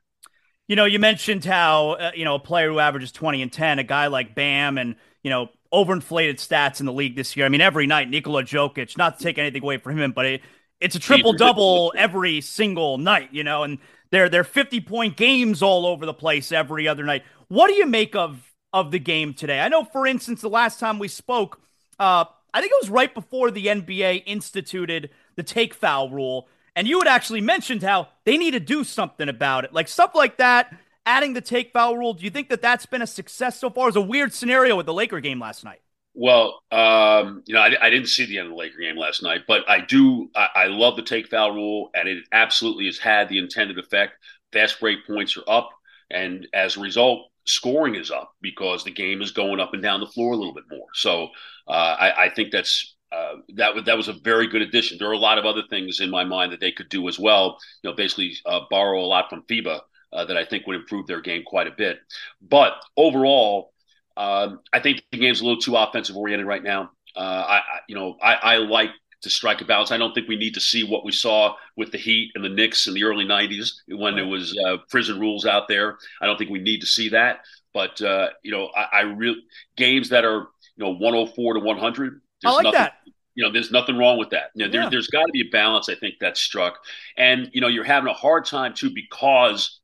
You 0.69 0.77
know, 0.77 0.85
you 0.85 1.01
mentioned 1.01 1.45
how, 1.45 1.93
uh, 1.93 2.11
you 2.15 2.25
know, 2.25 2.37
a 2.37 2.41
player 2.41 2.69
who 2.71 2.79
averages 2.79 3.11
20 3.11 3.43
and 3.43 3.53
10, 3.53 3.81
a 3.81 3.85
guy 3.85 4.07
like 4.07 4.37
Bam 4.37 4.79
and, 4.79 4.95
you 5.23 5.31
know, 5.31 5.49
overinflated 5.73 6.37
stats 6.37 6.81
in 6.81 6.87
the 6.87 6.93
league 6.93 7.17
this 7.17 7.37
year. 7.37 7.47
I 7.47 7.49
mean, 7.49 7.61
every 7.61 7.87
night, 7.87 8.09
Nikola 8.09 8.45
Jokic, 8.45 8.97
not 8.97 9.19
to 9.19 9.25
take 9.25 9.39
anything 9.39 9.63
away 9.63 9.79
from 9.79 9.99
him, 9.99 10.13
but 10.13 10.27
it, 10.27 10.43
it's 10.81 10.95
a 10.95 11.01
triple 11.01 11.33
double 11.33 11.93
every 11.97 12.41
single 12.41 12.99
night, 12.99 13.31
you 13.33 13.45
know, 13.45 13.65
and 13.65 13.79
they're, 14.11 14.29
they're 14.29 14.45
50 14.45 14.81
point 14.81 15.17
games 15.17 15.63
all 15.63 15.87
over 15.87 16.07
the 16.07 16.15
place 16.15 16.53
every 16.53 16.87
other 16.89 17.05
night. 17.05 17.25
What 17.49 17.69
do 17.69 17.75
you 17.75 17.87
make 17.87 18.15
of 18.15 18.50
of 18.73 18.91
the 18.91 18.99
game 18.99 19.35
today. 19.35 19.61
I 19.61 19.69
know, 19.69 19.85
for 19.85 20.07
instance, 20.07 20.41
the 20.41 20.49
last 20.49 20.79
time 20.79 20.99
we 20.99 21.09
spoke, 21.09 21.61
uh, 21.99 22.25
I 22.53 22.61
think 22.61 22.73
it 22.73 22.83
was 22.83 22.91
right 22.91 23.13
before 23.13 23.51
the 23.51 23.67
NBA 23.67 24.25
instituted 24.27 25.11
the 25.37 25.43
take 25.43 25.75
foul 25.75 26.11
rule. 26.11 26.49
And 26.77 26.87
you 26.87 26.99
had 26.99 27.09
actually 27.09 27.41
mentioned 27.41 27.83
how 27.83 28.09
they 28.25 28.37
need 28.37 28.53
to 28.53 28.61
do 28.61 28.85
something 28.85 29.29
about 29.29 29.65
it. 29.65 29.73
Like 29.73 29.89
stuff 29.89 30.15
like 30.15 30.37
that, 30.39 30.75
adding 31.05 31.33
the 31.33 31.41
take 31.41 31.73
foul 31.73 31.97
rule. 31.97 32.15
Do 32.15 32.25
you 32.25 32.31
think 32.31 32.49
that 32.49 32.63
that's 32.63 32.87
been 32.87 33.03
a 33.03 33.07
success 33.07 33.59
so 33.59 33.71
far? 33.71 33.87
It 33.87 33.95
was 33.95 33.97
a 33.97 34.01
weird 34.01 34.33
scenario 34.33 34.77
with 34.77 34.87
the 34.87 34.95
Laker 34.95 35.21
game 35.21 35.41
last 35.41 35.65
night. 35.65 35.81
Well, 36.15 36.63
um, 36.73 37.43
you 37.47 37.55
know, 37.55 37.61
I, 37.61 37.73
I, 37.81 37.89
didn't 37.89 38.09
see 38.09 38.27
the 38.27 38.39
end 38.39 38.49
of 38.49 38.53
the 38.53 38.59
Laker 38.59 38.81
game 38.81 38.97
last 38.97 39.23
night, 39.23 39.43
but 39.47 39.69
I 39.69 39.81
do. 39.81 40.29
I, 40.35 40.49
I 40.55 40.67
love 40.67 40.97
the 40.97 41.03
take 41.03 41.29
foul 41.29 41.53
rule, 41.53 41.91
and 41.95 42.09
it 42.09 42.25
absolutely 42.33 42.87
has 42.87 42.99
had 42.99 43.29
the 43.29 43.39
intended 43.39 43.79
effect. 43.79 44.15
Fast 44.53 44.81
break 44.81 45.07
points 45.07 45.37
are 45.37 45.45
up, 45.47 45.71
and 46.11 46.49
as 46.53 46.77
a 46.77 46.81
result, 46.81 47.30
scoring 47.45 47.95
is 47.95 48.11
up 48.11 48.35
because 48.41 48.85
the 48.85 48.91
game 48.91 49.23
is 49.23 49.31
going 49.31 49.61
up 49.61 49.75
and 49.75 49.83
down 49.83 50.01
the 50.01 50.07
floor 50.07 50.33
a 50.33 50.37
little 50.37 50.55
bit 50.55 50.65
more. 50.71 50.87
So 50.95 51.29
uh, 51.69 51.97
I, 51.99 52.25
I, 52.25 52.31
think 52.31 52.53
that's 52.53 52.97
uh, 53.13 53.35
that 53.55 53.75
was 53.75 53.85
that 53.85 53.97
was 53.97 54.09
a 54.09 54.13
very 54.13 54.47
good 54.47 54.63
addition. 54.63 54.99
There 54.99 55.09
are 55.09 55.13
a 55.13 55.19
lot 55.19 55.39
of 55.39 55.47
other 55.47 55.63
things 55.69 56.01
in 56.01 56.11
my 56.11 56.25
mind 56.25 56.53
that 56.53 56.61
they 56.61 56.73
could 56.73 56.89
do 56.89 57.09
as 57.09 57.19
well. 57.19 57.59
You 57.83 57.91
know, 57.91 57.97
basically 57.97 58.37
uh, 58.47 58.61
borrow 58.71 59.01
a 59.01 59.07
lot 59.07 59.31
from 59.31 59.43
FIBA 59.43 59.81
uh, 60.13 60.25
that 60.25 60.37
I 60.37 60.45
think 60.45 60.67
would 60.67 60.77
improve 60.77 61.07
their 61.07 61.21
game 61.21 61.43
quite 61.45 61.67
a 61.67 61.73
bit. 61.77 61.99
But 62.41 62.75
overall, 62.97 63.73
um, 64.17 64.61
I 64.73 64.81
think 64.81 65.03
the 65.11 65.19
game's 65.19 65.41
a 65.41 65.45
little 65.45 65.61
too 65.61 65.77
offensive 65.77 66.17
oriented 66.17 66.47
right 66.47 66.63
now. 66.63 66.91
Uh, 67.17 67.21
I, 67.21 67.57
I, 67.57 67.79
you 67.89 67.95
know, 67.95 68.17
I, 68.23 68.35
I 68.35 68.57
like 68.59 68.91
to 69.23 69.31
strike 69.31 69.61
a 69.61 69.65
balance. 69.65 69.91
I 69.91 69.97
don't 69.97 70.15
think 70.15 70.29
we 70.29 70.37
need 70.37 70.55
to 70.55 70.61
see 70.61 70.85
what 70.85 71.05
we 71.05 71.13
saw 71.13 71.55
with 71.77 71.93
the 71.93 71.99
Heat 71.99 72.33
and 72.35 72.45
the 72.45 72.49
Knicks 72.49 72.87
in 72.87 72.95
the 72.95 73.05
early 73.05 73.25
'90s 73.25 73.73
when 73.89 74.17
there 74.17 74.27
was 74.27 74.57
uh, 74.67 74.79
prison 74.89 75.21
rules 75.21 75.47
out 75.47 75.69
there. 75.69 75.99
I 76.21 76.27
don't 76.27 76.37
think 76.37 76.51
we 76.51 76.61
need 76.61 76.81
to 76.81 76.87
see 76.87 77.09
that. 77.11 77.41
But 77.73 78.01
uh, 78.03 78.31
you 78.43 78.51
know, 78.51 78.71
I, 78.77 78.99
I 78.99 79.01
really 79.03 79.43
games 79.77 80.09
that 80.11 80.25
are 80.25 80.49
you 80.77 80.85
know 80.85 80.91
104 80.91 81.55
to 81.55 81.61
100. 81.61 82.21
I 82.45 82.51
like 82.51 82.65
nothing, 82.65 82.79
that. 82.79 82.95
You 83.35 83.45
know, 83.45 83.53
there's 83.53 83.71
nothing 83.71 83.97
wrong 83.97 84.19
with 84.19 84.31
that. 84.31 84.51
You 84.55 84.65
know, 84.65 84.73
there, 84.73 84.83
yeah. 84.83 84.89
there's 84.89 85.07
got 85.07 85.27
to 85.27 85.33
be 85.33 85.43
a 85.43 85.51
balance. 85.51 85.89
I 85.89 85.95
think 85.95 86.17
that's 86.21 86.41
struck, 86.41 86.79
and 87.17 87.51
you 87.53 87.61
know, 87.61 87.69
you're 87.69 87.85
having 87.85 88.11
a 88.11 88.15
hard 88.15 88.45
time 88.45 88.75
too 88.75 88.91
because 88.93 89.81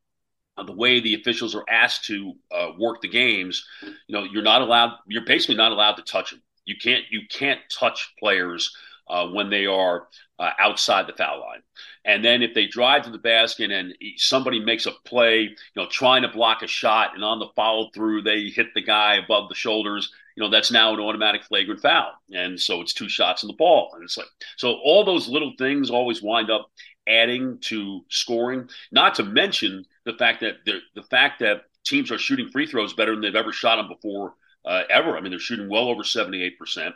the 0.64 0.72
way 0.72 1.00
the 1.00 1.14
officials 1.14 1.54
are 1.54 1.64
asked 1.68 2.06
to 2.06 2.32
uh, 2.50 2.70
work 2.78 3.02
the 3.02 3.08
games. 3.08 3.64
You 3.82 3.92
know, 4.08 4.24
you're 4.24 4.42
not 4.42 4.62
allowed. 4.62 4.92
You're 5.06 5.24
basically 5.24 5.56
not 5.56 5.72
allowed 5.72 5.94
to 5.94 6.02
touch 6.02 6.30
them. 6.30 6.42
You 6.64 6.76
can't. 6.76 7.04
You 7.10 7.22
can't 7.30 7.60
touch 7.70 8.14
players 8.18 8.74
uh, 9.08 9.26
when 9.28 9.50
they 9.50 9.66
are 9.66 10.08
uh, 10.38 10.50
outside 10.58 11.06
the 11.06 11.12
foul 11.12 11.40
line. 11.40 11.62
And 12.04 12.24
then 12.24 12.42
if 12.42 12.54
they 12.54 12.66
drive 12.66 13.02
to 13.04 13.10
the 13.10 13.18
basket 13.18 13.70
and 13.70 13.94
somebody 14.16 14.60
makes 14.60 14.86
a 14.86 14.92
play, 15.04 15.40
you 15.40 15.56
know, 15.76 15.86
trying 15.88 16.22
to 16.22 16.28
block 16.28 16.62
a 16.62 16.66
shot, 16.66 17.14
and 17.14 17.24
on 17.24 17.38
the 17.38 17.48
follow 17.56 17.90
through 17.94 18.22
they 18.22 18.44
hit 18.48 18.68
the 18.74 18.82
guy 18.82 19.16
above 19.16 19.48
the 19.48 19.54
shoulders, 19.54 20.12
you 20.36 20.42
know, 20.42 20.50
that's 20.50 20.70
now 20.70 20.92
an 20.92 21.00
automatic 21.00 21.44
flagrant 21.44 21.80
foul. 21.80 22.12
And 22.32 22.60
so 22.60 22.80
it's 22.80 22.92
two 22.92 23.08
shots 23.08 23.42
in 23.42 23.46
the 23.48 23.54
ball. 23.54 23.92
And 23.94 24.04
it's 24.04 24.18
like, 24.18 24.26
so 24.56 24.74
all 24.84 25.04
those 25.04 25.28
little 25.28 25.54
things 25.58 25.90
always 25.90 26.22
wind 26.22 26.50
up 26.50 26.70
adding 27.08 27.58
to 27.62 28.04
scoring. 28.08 28.68
Not 28.92 29.14
to 29.14 29.24
mention 29.24 29.86
the 30.04 30.14
fact 30.14 30.40
that 30.40 30.56
the 30.64 30.80
the 30.94 31.02
fact 31.04 31.40
that 31.40 31.62
teams 31.84 32.10
are 32.10 32.18
shooting 32.18 32.48
free 32.50 32.66
throws 32.66 32.92
better 32.92 33.12
than 33.12 33.22
they've 33.22 33.34
ever 33.34 33.52
shot 33.52 33.76
them 33.76 33.88
before 33.88 34.34
uh, 34.64 34.82
ever. 34.90 35.16
I 35.16 35.20
mean, 35.20 35.30
they're 35.30 35.38
shooting 35.38 35.68
well 35.68 35.88
over 35.88 36.04
seventy 36.04 36.42
eight 36.42 36.58
percent. 36.58 36.94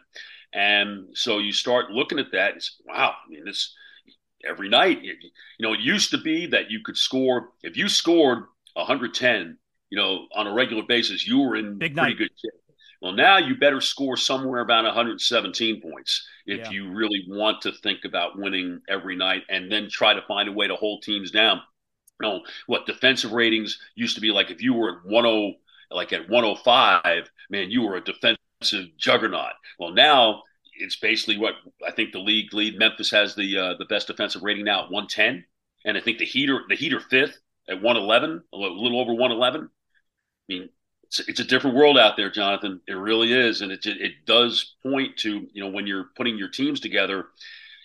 And 0.52 1.08
so 1.14 1.38
you 1.38 1.52
start 1.52 1.90
looking 1.90 2.18
at 2.18 2.32
that 2.32 2.52
and 2.54 2.62
wow, 2.86 3.14
I 3.24 3.30
mean, 3.30 3.44
this 3.44 3.74
every 4.48 4.68
night, 4.68 5.02
you 5.02 5.14
know, 5.60 5.72
it 5.72 5.80
used 5.80 6.10
to 6.10 6.18
be 6.18 6.46
that 6.46 6.70
you 6.70 6.80
could 6.84 6.96
score, 6.96 7.50
if 7.62 7.76
you 7.76 7.88
scored 7.88 8.44
110, 8.74 9.58
you 9.90 9.98
know, 9.98 10.26
on 10.34 10.46
a 10.46 10.52
regular 10.52 10.82
basis, 10.82 11.26
you 11.26 11.40
were 11.40 11.56
in 11.56 11.78
Big 11.78 11.94
pretty 11.94 12.10
night. 12.10 12.18
good 12.18 12.30
shape. 12.36 12.60
Well, 13.02 13.12
now 13.12 13.38
you 13.38 13.56
better 13.56 13.80
score 13.80 14.16
somewhere 14.16 14.60
about 14.60 14.84
117 14.84 15.80
points 15.80 16.26
if 16.46 16.60
yeah. 16.60 16.70
you 16.70 16.90
really 16.90 17.24
want 17.28 17.62
to 17.62 17.72
think 17.72 18.04
about 18.04 18.38
winning 18.38 18.82
every 18.88 19.16
night 19.16 19.42
and 19.48 19.72
then 19.72 19.88
try 19.90 20.12
to 20.12 20.22
find 20.28 20.48
a 20.48 20.52
way 20.52 20.66
to 20.66 20.76
hold 20.76 21.02
teams 21.02 21.30
down. 21.30 21.60
You 22.20 22.28
know, 22.28 22.40
what 22.66 22.86
defensive 22.86 23.32
ratings 23.32 23.78
used 23.94 24.16
to 24.16 24.20
be 24.20 24.32
like 24.32 24.50
if 24.50 24.62
you 24.62 24.74
were 24.74 24.98
at 24.98 25.10
10, 25.10 25.54
like 25.90 26.12
at 26.12 26.28
105, 26.28 27.30
man, 27.48 27.70
you 27.70 27.82
were 27.82 27.96
a 27.96 28.04
defensive 28.04 28.38
juggernaut. 28.98 29.52
Well, 29.78 29.90
now 29.92 30.42
it's 30.74 30.96
basically 30.96 31.38
what 31.38 31.54
I 31.86 31.90
think 31.90 32.12
the 32.12 32.18
league 32.18 32.52
lead. 32.54 32.78
Memphis 32.78 33.10
has 33.10 33.34
the 33.34 33.58
uh, 33.58 33.74
the 33.78 33.84
best 33.86 34.06
defensive 34.06 34.42
rating 34.42 34.64
now 34.64 34.84
at 34.84 34.90
110, 34.90 35.44
and 35.84 35.96
I 35.96 36.00
think 36.00 36.18
the 36.18 36.24
Heater 36.24 36.62
the 36.68 36.76
Heater 36.76 37.00
fifth 37.00 37.38
at 37.68 37.80
111, 37.82 38.42
a 38.52 38.56
little 38.56 39.00
over 39.00 39.12
111. 39.12 39.62
I 39.62 39.68
mean, 40.48 40.68
it's, 41.04 41.20
it's 41.20 41.40
a 41.40 41.44
different 41.44 41.76
world 41.76 41.98
out 41.98 42.16
there, 42.16 42.30
Jonathan. 42.30 42.80
It 42.86 42.94
really 42.94 43.32
is, 43.32 43.60
and 43.60 43.72
it 43.72 43.86
it 43.86 44.26
does 44.26 44.76
point 44.82 45.16
to 45.18 45.46
you 45.52 45.62
know 45.62 45.70
when 45.70 45.86
you're 45.86 46.10
putting 46.16 46.38
your 46.38 46.48
teams 46.48 46.80
together, 46.80 47.26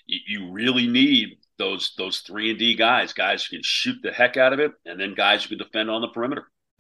you, 0.06 0.20
you 0.28 0.52
really 0.52 0.88
need 0.88 1.38
those 1.58 1.94
those 1.98 2.20
three 2.20 2.50
and 2.50 2.60
D 2.60 2.76
guys, 2.76 3.14
guys 3.14 3.46
who 3.46 3.58
can 3.58 3.64
shoot 3.64 3.98
the 4.02 4.12
heck 4.12 4.38
out 4.38 4.54
of 4.54 4.60
it, 4.60 4.74
and 4.86 5.00
then 5.00 5.16
guys 5.16 5.44
who 5.44 5.50
can 5.50 5.58
defend 5.58 5.90
on 5.90 6.02
the 6.02 6.08
perimeter. 6.10 6.48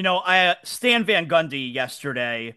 You 0.00 0.04
know, 0.04 0.16
I, 0.16 0.46
uh, 0.46 0.54
Stan 0.64 1.04
Van 1.04 1.28
Gundy 1.28 1.74
yesterday 1.74 2.56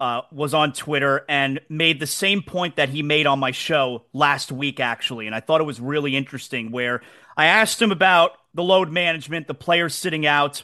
uh, 0.00 0.22
was 0.32 0.54
on 0.54 0.72
Twitter 0.72 1.22
and 1.28 1.60
made 1.68 2.00
the 2.00 2.06
same 2.06 2.40
point 2.40 2.76
that 2.76 2.88
he 2.88 3.02
made 3.02 3.26
on 3.26 3.38
my 3.38 3.50
show 3.50 4.06
last 4.14 4.50
week, 4.50 4.80
actually. 4.80 5.26
And 5.26 5.36
I 5.36 5.40
thought 5.40 5.60
it 5.60 5.64
was 5.64 5.80
really 5.80 6.16
interesting 6.16 6.72
where 6.72 7.02
I 7.36 7.44
asked 7.44 7.82
him 7.82 7.92
about 7.92 8.38
the 8.54 8.62
load 8.62 8.90
management, 8.90 9.48
the 9.48 9.52
players 9.52 9.94
sitting 9.94 10.24
out, 10.24 10.62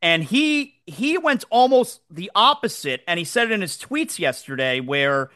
and 0.00 0.24
he 0.24 0.76
he 0.86 1.18
went 1.18 1.44
almost 1.50 2.00
the 2.10 2.30
opposite. 2.34 3.02
And 3.06 3.18
he 3.18 3.26
said 3.26 3.48
it 3.48 3.52
in 3.52 3.60
his 3.60 3.76
tweets 3.76 4.18
yesterday 4.18 4.80
where 4.80 5.28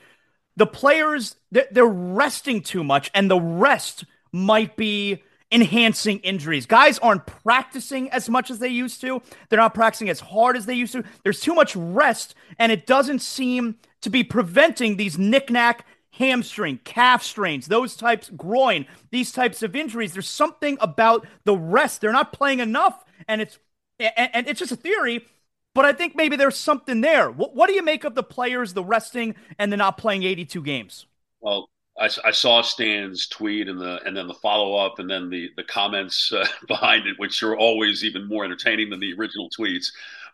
the 0.56 0.66
players 0.66 1.36
they're 1.50 1.84
resting 1.84 2.62
too 2.62 2.82
much, 2.82 3.10
and 3.12 3.30
the 3.30 3.38
rest 3.38 4.06
might 4.32 4.74
be 4.78 5.22
enhancing 5.52 6.18
injuries. 6.20 6.66
Guys 6.66 6.98
aren't 6.98 7.26
practicing 7.26 8.10
as 8.10 8.28
much 8.28 8.50
as 8.50 8.58
they 8.58 8.68
used 8.68 9.00
to. 9.00 9.20
They're 9.48 9.58
not 9.58 9.74
practicing 9.74 10.08
as 10.08 10.20
hard 10.20 10.56
as 10.56 10.66
they 10.66 10.74
used 10.74 10.92
to. 10.92 11.04
There's 11.24 11.40
too 11.40 11.54
much 11.54 11.74
rest, 11.74 12.34
and 12.58 12.70
it 12.70 12.86
doesn't 12.86 13.20
seem 13.20 13.76
to 14.02 14.10
be 14.10 14.24
preventing 14.24 14.96
these 14.96 15.18
knickknack 15.18 15.84
hamstring, 16.12 16.78
calf 16.84 17.22
strains, 17.22 17.66
those 17.66 17.96
types, 17.96 18.30
groin, 18.36 18.86
these 19.10 19.32
types 19.32 19.62
of 19.62 19.74
injuries. 19.74 20.12
There's 20.12 20.28
something 20.28 20.76
about 20.80 21.26
the 21.44 21.56
rest. 21.56 22.00
They're 22.00 22.12
not 22.12 22.32
playing 22.32 22.60
enough, 22.60 23.04
and 23.26 23.40
it's 23.40 23.58
and, 23.98 24.30
and 24.34 24.48
it's 24.48 24.60
just 24.60 24.72
a 24.72 24.76
theory. 24.76 25.26
But 25.72 25.84
I 25.84 25.92
think 25.92 26.16
maybe 26.16 26.36
there's 26.36 26.56
something 26.56 27.00
there. 27.00 27.30
What, 27.30 27.54
what 27.54 27.68
do 27.68 27.74
you 27.74 27.82
make 27.84 28.02
of 28.04 28.14
the 28.14 28.24
players, 28.24 28.74
the 28.74 28.82
resting, 28.82 29.36
and 29.58 29.72
the 29.72 29.76
not 29.76 29.98
playing 29.98 30.24
82 30.24 30.62
games? 30.62 31.06
Well, 31.40 31.70
I, 31.98 32.08
I, 32.24 32.30
saw 32.30 32.62
Stan's 32.62 33.26
tweet 33.26 33.68
and 33.68 33.80
the 33.80 34.00
and 34.04 34.16
then 34.16 34.26
the 34.26 34.34
follow 34.34 34.76
up 34.76 34.98
and 34.98 35.10
then 35.10 35.28
the 35.28 35.50
the 35.56 35.64
comments 35.64 36.32
uh, 36.32 36.46
behind 36.68 37.06
it, 37.06 37.18
which 37.18 37.42
are 37.42 37.56
always 37.56 38.04
even 38.04 38.28
more 38.28 38.44
entertaining 38.44 38.90
than 38.90 39.00
the 39.00 39.14
original 39.14 39.50
tweets. 39.50 39.86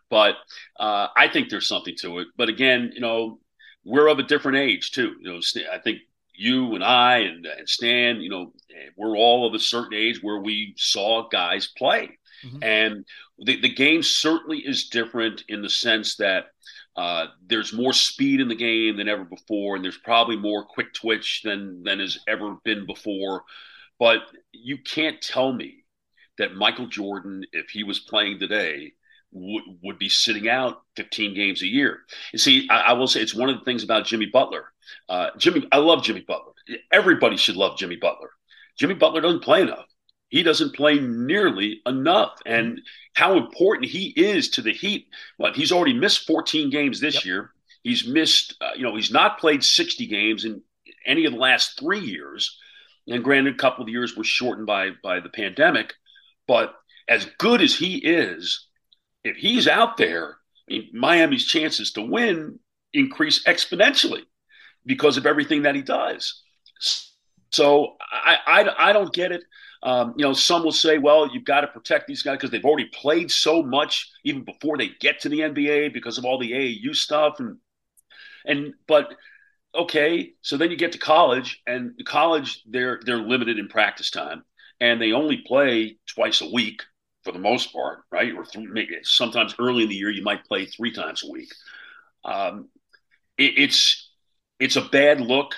But 0.09 0.35
uh, 0.79 1.07
I 1.15 1.27
think 1.27 1.49
there's 1.49 1.67
something 1.67 1.95
to 1.99 2.19
it. 2.19 2.27
But 2.37 2.49
again, 2.49 2.91
you 2.93 3.01
know, 3.01 3.39
we're 3.83 4.07
of 4.07 4.19
a 4.19 4.23
different 4.23 4.57
age 4.57 4.91
too. 4.91 5.15
You 5.19 5.33
know, 5.33 5.41
I 5.71 5.79
think 5.79 5.99
you 6.33 6.75
and 6.75 6.83
I 6.83 7.19
and, 7.19 7.45
and 7.45 7.67
Stan, 7.67 8.21
you 8.21 8.29
know, 8.29 8.53
we're 8.95 9.17
all 9.17 9.47
of 9.47 9.53
a 9.53 9.59
certain 9.59 9.93
age 9.93 10.21
where 10.21 10.39
we 10.39 10.73
saw 10.77 11.27
guys 11.27 11.67
play, 11.77 12.17
mm-hmm. 12.45 12.63
and 12.63 13.05
the 13.39 13.59
the 13.59 13.73
game 13.73 14.03
certainly 14.03 14.59
is 14.59 14.89
different 14.89 15.43
in 15.49 15.61
the 15.61 15.69
sense 15.69 16.15
that 16.17 16.45
uh, 16.97 17.27
there's 17.45 17.73
more 17.73 17.93
speed 17.93 18.41
in 18.41 18.47
the 18.47 18.55
game 18.55 18.97
than 18.97 19.07
ever 19.07 19.23
before, 19.23 19.75
and 19.75 19.85
there's 19.85 19.99
probably 19.99 20.35
more 20.35 20.65
quick 20.65 20.93
twitch 20.93 21.41
than 21.43 21.83
than 21.83 21.99
has 21.99 22.17
ever 22.27 22.57
been 22.65 22.87
before. 22.87 23.43
But 23.99 24.21
you 24.51 24.79
can't 24.79 25.21
tell 25.21 25.53
me 25.53 25.85
that 26.39 26.55
Michael 26.55 26.87
Jordan, 26.87 27.43
if 27.51 27.69
he 27.69 27.83
was 27.83 27.99
playing 27.99 28.39
today, 28.39 28.93
would 29.31 29.63
would 29.83 29.99
be 29.99 30.09
sitting 30.09 30.49
out 30.49 30.81
15 30.95 31.35
games 31.35 31.61
a 31.61 31.67
year. 31.67 31.99
You 32.33 32.39
see, 32.39 32.67
I, 32.69 32.79
I 32.79 32.93
will 32.93 33.07
say 33.07 33.21
it's 33.21 33.35
one 33.35 33.49
of 33.49 33.59
the 33.59 33.65
things 33.65 33.83
about 33.83 34.05
Jimmy 34.05 34.25
Butler. 34.25 34.65
Uh, 35.07 35.29
Jimmy, 35.37 35.67
I 35.71 35.77
love 35.77 36.03
Jimmy 36.03 36.21
Butler. 36.21 36.53
Everybody 36.91 37.37
should 37.37 37.57
love 37.57 37.77
Jimmy 37.77 37.97
Butler. 37.97 38.31
Jimmy 38.77 38.95
Butler 38.95 39.21
doesn't 39.21 39.43
play 39.43 39.61
enough 39.61 39.85
he 40.29 40.43
doesn't 40.43 40.75
play 40.75 40.99
nearly 40.99 41.81
enough. 41.85 42.39
And 42.45 42.81
how 43.13 43.37
important 43.37 43.89
he 43.89 44.07
is 44.15 44.49
to 44.51 44.61
the 44.61 44.73
Heat. 44.73 45.07
But 45.37 45.55
he's 45.55 45.71
already 45.71 45.93
missed 45.93 46.27
14 46.27 46.69
games 46.69 46.99
this 46.99 47.15
yep. 47.15 47.25
year. 47.25 47.51
He's 47.83 48.07
missed, 48.07 48.55
uh, 48.61 48.71
you 48.75 48.83
know, 48.83 48.95
he's 48.95 49.11
not 49.11 49.39
played 49.39 49.63
60 49.63 50.07
games 50.07 50.45
in 50.45 50.61
any 51.05 51.25
of 51.25 51.33
the 51.33 51.39
last 51.39 51.79
three 51.79 51.99
years. 51.99 52.59
And 53.07 53.23
granted, 53.23 53.55
a 53.55 53.57
couple 53.57 53.83
of 53.83 53.89
years 53.89 54.17
were 54.17 54.25
shortened 54.25 54.67
by 54.67 54.91
by 55.01 55.21
the 55.21 55.29
pandemic. 55.29 55.93
But 56.47 56.75
as 57.07 57.25
good 57.37 57.61
as 57.61 57.73
he 57.73 57.97
is, 57.97 58.67
if 59.23 59.37
he's 59.37 59.67
out 59.67 59.95
there, 59.95 60.37
I 60.69 60.73
mean, 60.73 60.89
Miami's 60.93 61.45
chances 61.45 61.91
to 61.93 62.01
win 62.01 62.59
increase 62.93 63.43
exponentially 63.45 64.23
because 64.85 65.17
of 65.17 65.25
everything 65.25 65.63
that 65.63 65.75
he 65.75 65.81
does. 65.81 66.41
So 67.51 67.95
I, 68.01 68.37
I, 68.45 68.89
I 68.89 68.93
don't 68.93 69.13
get 69.13 69.31
it. 69.31 69.43
Um, 69.83 70.15
you 70.17 70.25
know, 70.25 70.33
some 70.33 70.63
will 70.63 70.71
say, 70.71 70.97
well, 70.97 71.29
you've 71.31 71.45
got 71.45 71.61
to 71.61 71.67
protect 71.67 72.07
these 72.07 72.23
guys 72.23 72.37
because 72.37 72.49
they've 72.49 72.65
already 72.65 72.89
played 72.89 73.31
so 73.31 73.61
much 73.61 74.11
even 74.23 74.43
before 74.43 74.77
they 74.77 74.89
get 74.99 75.21
to 75.21 75.29
the 75.29 75.41
NBA 75.41 75.93
because 75.93 76.17
of 76.17 76.25
all 76.25 76.39
the 76.39 76.51
AAU 76.51 76.95
stuff. 76.95 77.39
And, 77.39 77.57
and, 78.45 78.73
but, 78.87 79.13
okay, 79.75 80.33
so 80.41 80.57
then 80.57 80.71
you 80.71 80.77
get 80.77 80.93
to 80.93 80.97
college, 80.97 81.61
and 81.67 81.93
college, 82.05 82.63
they're, 82.67 82.99
they're 83.05 83.17
limited 83.17 83.59
in 83.59 83.67
practice 83.67 84.09
time, 84.09 84.43
and 84.79 85.01
they 85.01 85.11
only 85.11 85.43
play 85.45 85.97
twice 86.07 86.41
a 86.41 86.49
week 86.49 86.81
for 87.23 87.31
the 87.31 87.39
most 87.39 87.71
part, 87.71 87.99
right? 88.11 88.33
Or 88.33 88.45
three, 88.45 88.67
maybe 88.67 88.95
sometimes 89.03 89.55
early 89.59 89.83
in 89.83 89.89
the 89.89 89.95
year, 89.95 90.09
you 90.09 90.23
might 90.23 90.45
play 90.45 90.65
three 90.65 90.91
times 90.93 91.23
a 91.23 91.31
week. 91.31 91.53
Um, 92.25 92.69
it, 93.37 93.53
it's, 93.57 94.09
it's 94.59 94.75
a 94.75 94.81
bad 94.81 95.21
look. 95.21 95.53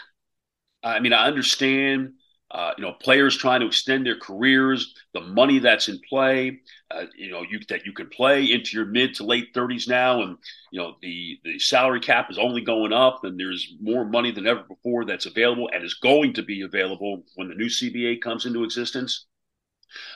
I 0.84 1.00
mean, 1.00 1.14
I 1.14 1.28
understand 1.28 2.14
uh, 2.52 2.72
you 2.78 2.84
know, 2.84 2.94
players 2.94 3.38
trying 3.38 3.60
to 3.60 3.68
extend 3.68 4.06
their 4.06 4.18
careers, 4.18 4.96
the 5.14 5.22
money 5.22 5.60
that's 5.60 5.88
in 5.88 6.00
play, 6.10 6.60
uh, 6.90 7.04
you 7.16 7.30
know, 7.30 7.44
you, 7.48 7.60
that 7.70 7.86
you 7.86 7.94
can 7.94 8.08
play 8.10 8.52
into 8.52 8.76
your 8.76 8.88
mid 8.88 9.14
to 9.14 9.24
late 9.24 9.54
30s 9.54 9.88
now, 9.88 10.24
and 10.24 10.36
you 10.72 10.80
know 10.80 10.96
the 11.02 11.40
the 11.44 11.60
salary 11.60 12.00
cap 12.00 12.32
is 12.32 12.40
only 12.40 12.62
going 12.62 12.92
up, 12.92 13.24
and 13.24 13.40
there's 13.40 13.76
more 13.80 14.04
money 14.04 14.32
than 14.32 14.48
ever 14.48 14.64
before 14.64 15.06
that's 15.06 15.28
available 15.28 15.70
and 15.72 15.84
is 15.84 15.94
going 15.96 16.34
to 16.34 16.42
be 16.42 16.62
available 16.64 17.24
when 17.36 17.50
the 17.50 17.56
new 17.56 17.70
CBA 17.70 18.18
comes 18.18 18.48
into 18.48 18.64
existence. 18.64 19.28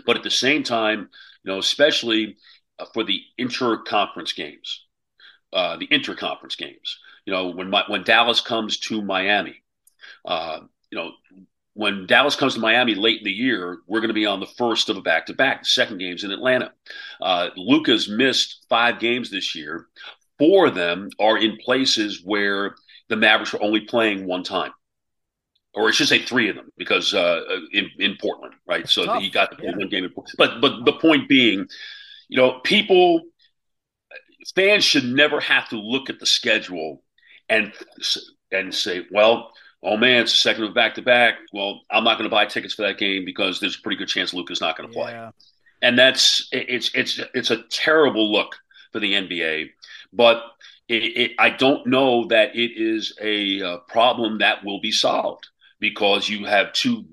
But 0.05 0.17
at 0.17 0.23
the 0.23 0.31
same 0.31 0.63
time, 0.63 1.09
you 1.43 1.51
know, 1.51 1.59
especially 1.59 2.37
uh, 2.79 2.85
for 2.93 3.03
the 3.03 3.21
inter-conference 3.37 4.33
games, 4.33 4.85
uh, 5.53 5.77
the 5.77 5.87
interconference 5.87 6.57
games, 6.57 6.99
you 7.25 7.33
know, 7.33 7.49
when 7.49 7.69
my, 7.71 7.83
when 7.87 8.03
Dallas 8.03 8.41
comes 8.41 8.77
to 8.79 9.01
Miami. 9.01 9.62
Uh, 10.25 10.61
you 10.91 10.97
know, 10.97 11.11
when 11.73 12.05
Dallas 12.05 12.35
comes 12.35 12.53
to 12.53 12.59
Miami 12.59 12.95
late 12.95 13.19
in 13.19 13.23
the 13.23 13.31
year, 13.31 13.79
we're 13.87 13.99
going 13.99 14.09
to 14.09 14.13
be 14.13 14.25
on 14.25 14.39
the 14.39 14.45
first 14.45 14.89
of 14.89 14.97
a 14.97 15.01
back 15.01 15.25
to 15.27 15.33
back. 15.33 15.61
The 15.61 15.69
second 15.69 15.97
game's 15.97 16.23
in 16.23 16.31
Atlanta. 16.31 16.71
Uh, 17.21 17.49
Luka's 17.57 18.07
missed 18.07 18.65
five 18.69 18.99
games 18.99 19.31
this 19.31 19.55
year. 19.55 19.87
Four 20.37 20.67
of 20.67 20.75
them 20.75 21.09
are 21.19 21.37
in 21.37 21.57
places 21.57 22.21
where 22.23 22.75
the 23.09 23.15
Mavericks 23.15 23.53
are 23.53 23.63
only 23.63 23.81
playing 23.81 24.27
one 24.27 24.43
time. 24.43 24.71
Or 25.73 25.87
I 25.87 25.91
should 25.91 26.07
say 26.07 26.21
three 26.21 26.49
of 26.49 26.55
them 26.55 26.71
because 26.77 27.15
uh, 27.15 27.41
in, 27.71 27.89
in 27.97 28.17
Portland, 28.21 28.53
right? 28.67 28.87
So 28.87 29.05
tough. 29.05 29.23
he 29.23 29.31
got 29.31 29.49
to 29.51 29.57
play 29.57 29.69
yeah. 29.69 29.77
one 29.77 29.89
game 29.89 30.03
in 30.03 30.11
Portland. 30.11 30.35
But, 30.37 30.61
but 30.61 30.85
the 30.85 30.93
point 30.93 31.27
being, 31.27 31.67
you 32.29 32.37
know, 32.37 32.59
people, 32.63 33.21
fans 34.53 34.83
should 34.83 35.05
never 35.05 35.39
have 35.39 35.69
to 35.69 35.79
look 35.79 36.11
at 36.11 36.19
the 36.19 36.27
schedule 36.27 37.01
and 37.49 37.73
and 38.51 38.73
say, 38.73 39.05
well, 39.11 39.51
oh 39.83 39.97
man, 39.97 40.21
it's 40.21 40.33
a 40.33 40.37
second 40.37 40.63
of 40.63 40.73
back 40.73 40.95
to 40.95 41.01
back. 41.01 41.35
Well, 41.51 41.81
I'm 41.91 42.03
not 42.03 42.17
going 42.17 42.29
to 42.29 42.33
buy 42.33 42.45
tickets 42.45 42.73
for 42.73 42.83
that 42.83 42.97
game 42.97 43.25
because 43.25 43.59
there's 43.59 43.77
a 43.77 43.81
pretty 43.81 43.97
good 43.97 44.07
chance 44.07 44.33
Luka's 44.33 44.61
not 44.61 44.77
going 44.77 44.89
to 44.89 44.93
play. 44.93 45.11
Yeah. 45.11 45.31
And 45.81 45.99
that's 45.99 46.47
it's 46.51 46.91
it's 46.93 47.19
it's 47.33 47.51
a 47.51 47.63
terrible 47.63 48.31
look 48.31 48.55
for 48.91 48.99
the 48.99 49.13
NBA. 49.13 49.71
But 50.13 50.41
it, 50.87 51.03
it, 51.17 51.31
I 51.39 51.49
don't 51.49 51.87
know 51.87 52.27
that 52.27 52.55
it 52.55 52.71
is 52.75 53.17
a, 53.21 53.59
a 53.59 53.67
uh, 53.67 53.77
problem 53.87 54.39
that 54.39 54.63
will 54.63 54.79
be 54.79 54.91
solved 54.91 55.47
because 55.79 56.29
you 56.29 56.45
have 56.45 56.71
two 56.73 57.05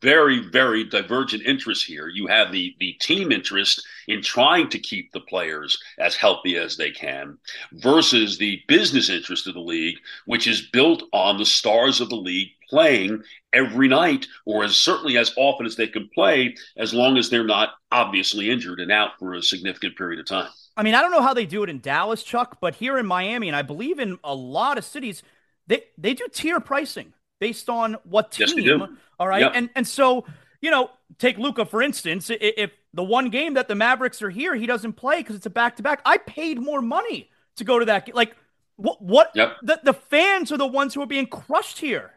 very, 0.00 0.40
very 0.50 0.84
divergent 0.84 1.42
interests 1.44 1.84
here. 1.84 2.08
You 2.08 2.26
have 2.26 2.52
the 2.52 2.74
the 2.80 2.92
team 2.94 3.32
interest 3.32 3.86
in 4.06 4.22
trying 4.22 4.68
to 4.70 4.78
keep 4.78 5.12
the 5.12 5.20
players 5.20 5.78
as 5.98 6.16
healthy 6.16 6.56
as 6.56 6.76
they 6.76 6.90
can, 6.90 7.38
versus 7.72 8.38
the 8.38 8.62
business 8.68 9.08
interest 9.08 9.46
of 9.46 9.54
the 9.54 9.60
league, 9.60 9.98
which 10.26 10.46
is 10.46 10.68
built 10.72 11.04
on 11.12 11.38
the 11.38 11.46
stars 11.46 12.00
of 12.00 12.08
the 12.08 12.16
league 12.16 12.48
playing 12.68 13.22
every 13.52 13.88
night, 13.88 14.26
or 14.44 14.64
as 14.64 14.76
certainly 14.76 15.16
as 15.16 15.32
often 15.36 15.64
as 15.64 15.76
they 15.76 15.86
can 15.86 16.08
play, 16.14 16.54
as 16.76 16.92
long 16.92 17.16
as 17.16 17.30
they're 17.30 17.44
not 17.44 17.70
obviously 17.90 18.50
injured 18.50 18.80
and 18.80 18.92
out 18.92 19.12
for 19.18 19.34
a 19.34 19.42
significant 19.42 19.96
period 19.96 20.20
of 20.20 20.26
time. 20.26 20.50
I 20.76 20.82
mean, 20.82 20.94
I 20.94 21.00
don't 21.00 21.10
know 21.10 21.22
how 21.22 21.34
they 21.34 21.46
do 21.46 21.62
it 21.62 21.70
in 21.70 21.80
Dallas, 21.80 22.22
Chuck, 22.22 22.58
but 22.60 22.76
here 22.76 22.98
in 22.98 23.06
Miami, 23.06 23.48
and 23.48 23.56
I 23.56 23.62
believe 23.62 23.98
in 23.98 24.18
a 24.22 24.34
lot 24.34 24.78
of 24.78 24.84
cities, 24.84 25.22
they 25.66 25.84
they 25.96 26.14
do 26.14 26.26
tier 26.32 26.60
pricing 26.60 27.14
based 27.40 27.68
on 27.68 27.94
what 28.04 28.32
team. 28.32 28.48
Yes, 28.56 28.88
all 29.18 29.28
right. 29.28 29.42
Yep. 29.42 29.52
And 29.54 29.70
and 29.74 29.86
so, 29.86 30.24
you 30.60 30.70
know, 30.70 30.90
take 31.18 31.38
Luka 31.38 31.64
for 31.64 31.82
instance. 31.82 32.30
If 32.30 32.72
the 32.94 33.04
one 33.04 33.30
game 33.30 33.54
that 33.54 33.68
the 33.68 33.74
Mavericks 33.74 34.22
are 34.22 34.30
here, 34.30 34.54
he 34.54 34.66
doesn't 34.66 34.94
play 34.94 35.18
because 35.18 35.36
it's 35.36 35.46
a 35.46 35.50
back 35.50 35.76
to 35.76 35.82
back. 35.82 36.00
I 36.04 36.18
paid 36.18 36.60
more 36.60 36.82
money 36.82 37.30
to 37.56 37.64
go 37.64 37.78
to 37.78 37.84
that. 37.86 38.06
game. 38.06 38.14
Like 38.14 38.36
What? 38.76 39.02
What? 39.02 39.32
Yep. 39.34 39.56
The 39.62 39.80
the 39.84 39.94
fans 39.94 40.52
are 40.52 40.58
the 40.58 40.66
ones 40.66 40.94
who 40.94 41.02
are 41.02 41.06
being 41.06 41.26
crushed 41.26 41.78
here. 41.78 42.12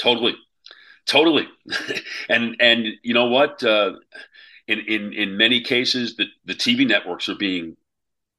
Totally, 0.00 0.36
totally, 1.06 1.48
and 2.28 2.56
and 2.60 2.86
you 3.02 3.14
know 3.14 3.26
what? 3.26 3.62
Uh, 3.64 3.94
in 4.68 4.80
in 4.80 5.12
in 5.12 5.36
many 5.36 5.60
cases, 5.60 6.16
the 6.16 6.26
the 6.44 6.54
TV 6.54 6.86
networks 6.86 7.28
are 7.28 7.34
being 7.34 7.76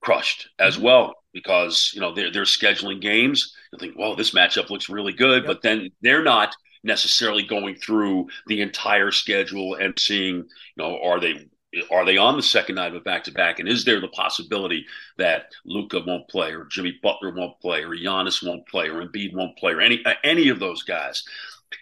crushed 0.01 0.47
as 0.57 0.75
mm-hmm. 0.75 0.85
well 0.85 1.18
because 1.33 1.91
you 1.93 2.01
know 2.01 2.13
they're 2.13 2.31
they're 2.31 2.43
scheduling 2.43 3.01
games. 3.01 3.55
You 3.71 3.79
think, 3.79 3.97
well, 3.97 4.15
this 4.15 4.31
matchup 4.31 4.69
looks 4.69 4.89
really 4.89 5.13
good, 5.13 5.43
yep. 5.43 5.47
but 5.47 5.61
then 5.61 5.91
they're 6.01 6.23
not 6.23 6.55
necessarily 6.83 7.43
going 7.43 7.75
through 7.75 8.27
the 8.47 8.61
entire 8.61 9.11
schedule 9.11 9.75
and 9.75 9.97
seeing, 9.99 10.35
you 10.35 10.45
know, 10.77 10.99
are 11.03 11.19
they 11.19 11.47
are 11.91 12.05
they 12.05 12.17
on 12.17 12.35
the 12.35 12.41
second 12.41 12.75
night 12.75 12.87
of 12.87 12.95
a 12.95 12.99
back 13.01 13.23
to 13.25 13.31
back? 13.31 13.59
And 13.59 13.69
is 13.69 13.85
there 13.85 14.01
the 14.01 14.07
possibility 14.07 14.85
that 15.17 15.51
Luka 15.65 15.99
won't 16.05 16.27
play, 16.27 16.51
or 16.51 16.65
Jimmy 16.65 16.99
Butler 17.03 17.31
won't 17.31 17.59
play, 17.59 17.83
or 17.83 17.95
Giannis 17.95 18.45
won't 18.45 18.67
play, 18.67 18.87
or 18.89 19.05
Embiid 19.05 19.35
won't 19.35 19.57
play, 19.57 19.73
or 19.73 19.81
any 19.81 20.03
any 20.23 20.49
of 20.49 20.59
those 20.59 20.83
guys? 20.83 21.23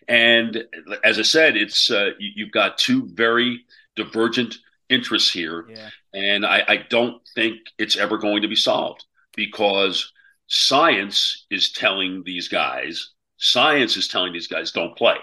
And 0.09 0.65
as 1.03 1.17
I 1.17 1.21
said, 1.21 1.55
it's 1.55 1.89
uh, 1.89 2.11
you, 2.19 2.45
have 2.45 2.51
got 2.51 2.77
two 2.77 3.07
very 3.07 3.63
divergent 3.95 4.57
interests 4.89 5.31
here, 5.31 5.65
yeah. 5.69 5.89
and 6.13 6.45
I, 6.45 6.63
I 6.67 6.77
don't 6.89 7.21
think 7.35 7.59
it's 7.77 7.95
ever 7.95 8.17
going 8.17 8.41
to 8.41 8.49
be 8.49 8.55
solved 8.55 9.05
because 9.37 10.11
science 10.47 11.45
is 11.49 11.71
telling 11.71 12.23
these 12.25 12.49
guys, 12.49 13.11
science 13.37 13.95
is 13.95 14.09
telling 14.09 14.33
these 14.33 14.47
guys 14.47 14.71
don't 14.73 14.97
play, 14.97 15.15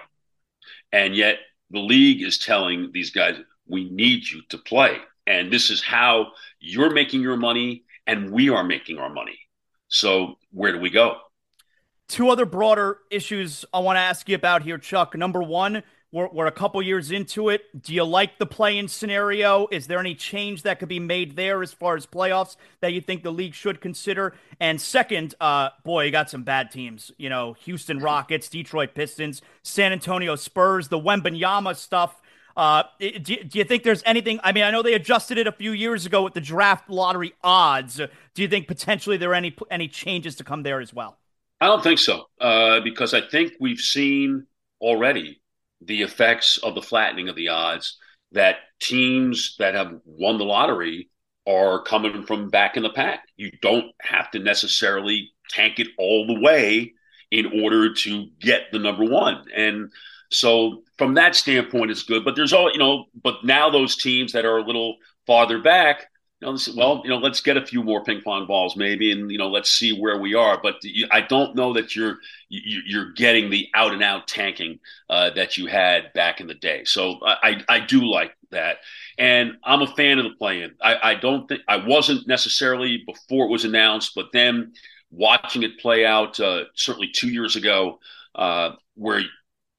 and 0.93 1.15
yet 1.15 1.37
the 1.71 1.81
league 1.81 2.23
is 2.23 2.39
telling 2.39 2.91
these 2.95 3.11
guys 3.11 3.37
we 3.67 3.91
need 3.91 4.27
you 4.27 4.41
to 4.49 4.57
play. 4.57 4.97
And 5.27 5.53
this 5.53 5.71
is 5.71 5.83
how 5.83 6.29
you're 6.61 6.93
making 6.93 7.21
your 7.21 7.37
money 7.37 7.85
and 8.07 8.31
we 8.31 8.49
are 8.51 8.65
making 8.65 8.99
our 8.99 9.11
money. 9.11 9.39
So, 9.89 10.37
where 10.51 10.73
do 10.73 10.79
we 10.79 10.91
go? 10.91 11.17
Two 12.09 12.29
other 12.29 12.45
broader 12.45 12.99
issues 13.11 13.65
I 13.73 13.79
want 13.79 13.97
to 13.97 14.01
ask 14.01 14.29
you 14.29 14.35
about 14.35 14.63
here, 14.63 14.77
Chuck. 14.77 15.17
Number 15.17 15.43
one, 15.43 15.83
we're, 16.15 16.29
we're 16.29 16.47
a 16.47 16.53
couple 16.53 16.81
years 16.81 17.11
into 17.11 17.49
it. 17.49 17.83
Do 17.83 17.93
you 17.93 18.05
like 18.05 18.39
the 18.39 18.47
play 18.47 18.79
in 18.79 18.87
scenario? 18.87 19.67
Is 19.73 19.89
there 19.89 19.99
any 19.99 20.15
change 20.15 20.63
that 20.63 20.79
could 20.79 20.89
be 20.89 21.01
made 21.01 21.35
there 21.35 21.61
as 21.61 21.73
far 21.73 21.97
as 21.97 22.07
playoffs 22.07 22.55
that 22.81 22.93
you 22.93 23.01
think 23.01 23.25
the 23.25 23.33
league 23.33 23.53
should 23.53 23.81
consider? 23.81 24.33
And 24.61 24.81
second, 24.81 25.35
uh, 25.41 25.71
boy, 25.83 26.05
you 26.05 26.11
got 26.13 26.31
some 26.31 26.45
bad 26.45 26.71
teams. 26.71 27.11
You 27.19 27.31
know, 27.31 27.55
Houston 27.65 27.99
Rockets, 27.99 28.49
Detroit 28.49 28.95
Pistons, 28.95 29.43
San 29.65 29.93
Antonio 29.93 30.37
Spurs, 30.37 30.87
the 30.87 31.01
Wembanyama 31.01 31.75
stuff. 31.75 32.23
Uh, 32.57 32.85
do, 33.01 33.19
do 33.19 33.59
you 33.59 33.65
think 33.65 33.83
there's 33.83 34.05
anything? 34.07 34.39
I 34.45 34.53
mean, 34.53 34.63
I 34.63 34.71
know 34.71 34.83
they 34.83 34.95
adjusted 34.95 35.37
it 35.37 35.49
a 35.49 35.53
few 35.53 35.73
years 35.73 36.07
ago 36.07 36.23
with 36.23 36.35
the 36.35 36.41
draft 36.41 36.89
lottery 36.89 37.35
odds. 37.43 37.97
Do 37.97 38.43
you 38.43 38.47
think 38.47 38.69
potentially 38.69 39.17
there 39.17 39.31
are 39.31 39.35
any 39.35 39.57
any 39.69 39.89
changes 39.89 40.37
to 40.37 40.45
come 40.45 40.63
there 40.63 40.81
as 40.81 40.95
well? 40.95 41.19
I 41.61 41.67
don't 41.67 41.83
think 41.83 41.99
so, 41.99 42.27
uh, 42.41 42.79
because 42.79 43.15
I 43.15 43.21
think 43.21 43.55
we've 43.59 43.81
seen 43.81 44.47
already 44.81 45.41
the 45.85 46.03
effects 46.03 46.59
of 46.59 46.75
the 46.75 46.83
flattening 46.83 47.29
of 47.29 47.37
the 47.37 47.49
odds. 47.49 47.99
That 48.33 48.57
teams 48.81 49.55
that 49.59 49.75
have 49.75 49.93
won 50.05 50.39
the 50.39 50.45
lottery 50.45 51.09
are 51.47 51.83
coming 51.83 52.25
from 52.25 52.51
back 52.51 52.77
in 52.77 52.83
the 52.83 52.91
pack. 52.91 53.25
You 53.37 53.51
don't 53.63 53.93
have 54.01 54.31
to 54.33 54.39
necessarily 54.39 55.31
tank 55.51 55.79
it 55.79 55.89
all 55.99 56.27
the 56.27 56.41
way 56.41 56.95
in 57.31 57.63
order 57.63 57.93
to 57.93 58.27
get 58.41 58.73
the 58.73 58.79
number 58.79 59.05
one. 59.05 59.45
And 59.55 59.93
so 60.31 60.83
from 60.99 61.15
that 61.15 61.37
standpoint, 61.37 61.91
it's 61.91 62.03
good. 62.03 62.25
But 62.25 62.37
there's 62.37 62.53
all 62.53 62.73
you 62.73 62.79
know. 62.79 63.07
But 63.23 63.45
now 63.45 63.71
those 63.71 63.97
teams 63.97 64.33
that 64.33 64.45
are 64.45 64.59
a 64.59 64.65
little 64.65 64.97
farther 65.27 65.61
back, 65.61 66.09
you 66.45 66.53
know, 66.53 66.59
well, 66.77 67.01
you 67.05 67.11
know, 67.11 67.19
let's 67.19 67.41
get 67.41 67.57
a 67.57 67.65
few 67.65 67.83
more 67.83 68.05
ping 68.05 68.21
pong 68.23 68.47
balls 68.47 68.77
maybe, 68.77 69.13
and 69.13 69.31
you 69.31 69.39
know, 69.39 69.49
let's 69.49 69.71
see 69.71 69.99
where 69.99 70.19
we 70.19 70.35
are. 70.35 70.59
But 70.63 70.77
I 71.11 71.21
don't 71.21 71.55
know 71.57 71.73
that 71.75 71.97
you're 71.97 72.19
you're 72.49 73.13
getting 73.13 73.51
the 73.51 73.69
out 73.75 73.93
and 73.93 74.03
out 74.03 74.29
tanking 74.29 74.79
uh, 75.11 75.31
that 75.31 75.57
you 75.57 75.67
had 75.67 76.13
back 76.13 76.41
in 76.41 76.47
the 76.47 76.55
day. 76.55 76.85
So 76.85 77.19
I 77.25 77.63
I 77.69 77.81
do 77.81 78.05
like 78.05 78.37
that, 78.51 78.79
and 79.19 79.57
I'm 79.65 79.83
a 79.83 79.87
fan 79.87 80.19
of 80.19 80.25
the 80.25 80.37
play-in. 80.37 80.75
I, 80.81 81.11
I 81.11 81.15
don't 81.15 81.49
think 81.49 81.63
I 81.69 81.77
wasn't 81.79 82.27
necessarily 82.29 83.03
before 83.07 83.47
it 83.47 83.51
was 83.51 83.65
announced, 83.65 84.13
but 84.15 84.27
then 84.33 84.73
watching 85.11 85.63
it 85.63 85.79
play 85.79 86.05
out 86.05 86.39
uh, 86.41 86.65
certainly 86.75 87.09
two 87.09 87.29
years 87.29 87.57
ago, 87.57 88.01
uh, 88.35 88.73
where 88.95 89.21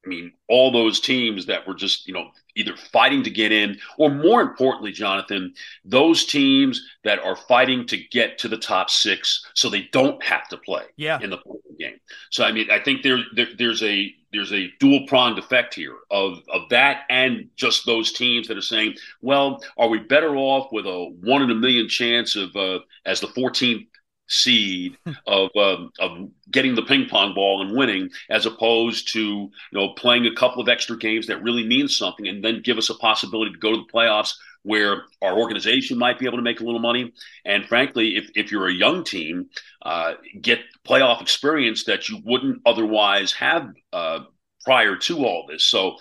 I 0.06 0.08
mean, 0.10 0.34
all 0.48 0.72
those 0.72 1.00
teams 1.00 1.48
that 1.48 1.68
were 1.68 1.74
just, 1.74 2.08
you 2.08 2.14
know, 2.14 2.30
either 2.56 2.76
fighting 2.92 3.24
to 3.24 3.30
get 3.30 3.52
in, 3.52 3.78
or 3.98 4.10
more 4.10 4.42
importantly, 4.42 4.92
Jonathan, 4.92 5.54
those 5.84 6.26
teams 6.26 6.86
that 7.04 7.20
are 7.20 7.36
fighting 7.36 7.86
to 7.88 7.98
get 7.98 8.38
to 8.40 8.48
the 8.48 8.58
top 8.58 8.90
six, 8.90 9.46
so 9.54 9.70
they 9.70 9.88
don't 9.92 10.24
have 10.24 10.48
to 10.50 10.58
play 10.58 10.84
yeah. 10.98 11.20
in 11.22 11.30
the 11.30 11.38
game. 11.80 12.00
So, 12.32 12.44
I 12.44 12.52
mean, 12.52 12.70
I 12.72 12.80
think 12.80 13.04
there, 13.04 13.20
there 13.36 13.48
there's 13.58 13.84
a 13.84 14.14
there's 14.32 14.54
a 14.54 14.72
dual 14.80 15.06
pronged 15.08 15.38
effect 15.38 15.74
here 15.74 15.96
of 16.12 16.40
of 16.52 16.70
that, 16.70 17.04
and 17.10 17.50
just 17.56 17.86
those 17.86 18.12
teams 18.12 18.48
that 18.48 18.58
are 18.58 18.62
saying, 18.62 18.96
well, 19.22 19.62
are 19.78 19.88
we 19.88 20.00
better 20.00 20.36
off 20.36 20.72
with 20.72 20.86
a 20.86 21.14
one 21.22 21.42
in 21.42 21.52
a 21.52 21.56
million 21.56 21.88
chance 21.88 22.36
of 22.36 22.56
uh, 22.56 22.80
as 23.06 23.20
the 23.20 23.28
14th 23.28 23.88
seed 24.28 24.98
of 25.28 25.50
um, 25.56 25.92
of 26.00 26.30
getting 26.52 26.76
the 26.76 26.82
ping 26.82 27.08
pong 27.10 27.34
ball 27.34 27.62
and 27.62 27.76
winning, 27.76 28.10
as 28.30 28.46
opposed 28.46 29.12
to 29.14 29.20
you 29.20 29.52
know 29.72 29.90
playing 29.90 30.26
a 30.26 30.36
couple 30.36 30.62
of 30.62 30.70
extra 30.70 30.98
games 30.98 31.28
that 31.28 31.44
really 31.44 31.66
mean 31.66 31.88
something, 31.88 32.28
and 32.28 32.44
then 32.44 32.62
give 32.64 32.78
us 32.78 32.90
a 32.90 32.96
possibility 32.96 33.52
to 33.52 33.60
go 33.60 33.72
to 33.72 33.78
the 33.78 33.94
playoffs 33.94 34.34
where 34.64 35.04
our 35.22 35.38
organization 35.38 35.98
might 35.98 36.18
be 36.18 36.26
able 36.26 36.38
to 36.38 36.44
make 36.44 36.60
a 36.60 36.64
little 36.64 36.80
money. 36.80 37.14
And 37.46 37.66
frankly, 37.66 38.16
if 38.18 38.30
if 38.36 38.52
you're 38.52 38.68
a 38.68 38.74
young 38.74 39.04
team, 39.04 39.50
uh, 39.84 40.14
get 40.42 40.60
playoff 40.88 41.22
experience 41.22 41.86
that 41.86 42.10
you 42.10 42.22
wouldn't 42.26 42.62
otherwise 42.66 43.32
have 43.34 43.70
uh, 43.94 44.20
prior 44.64 44.96
to 44.96 45.26
all 45.26 45.46
this. 45.48 45.64
So. 45.64 45.98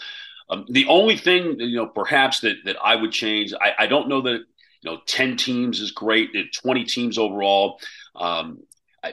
Um, 0.50 0.66
the 0.68 0.84
only 0.88 1.16
thing, 1.16 1.58
you 1.58 1.76
know, 1.76 1.86
perhaps 1.86 2.40
that, 2.40 2.56
that 2.66 2.76
I 2.84 2.96
would 2.96 3.12
change, 3.12 3.54
I, 3.58 3.84
I 3.84 3.86
don't 3.86 4.10
know 4.10 4.20
that 4.20 4.40
you 4.84 4.90
know 4.90 5.00
10 5.06 5.36
teams 5.36 5.80
is 5.80 5.90
great 5.90 6.30
20 6.62 6.84
teams 6.84 7.18
overall 7.18 7.80
um, 8.16 8.58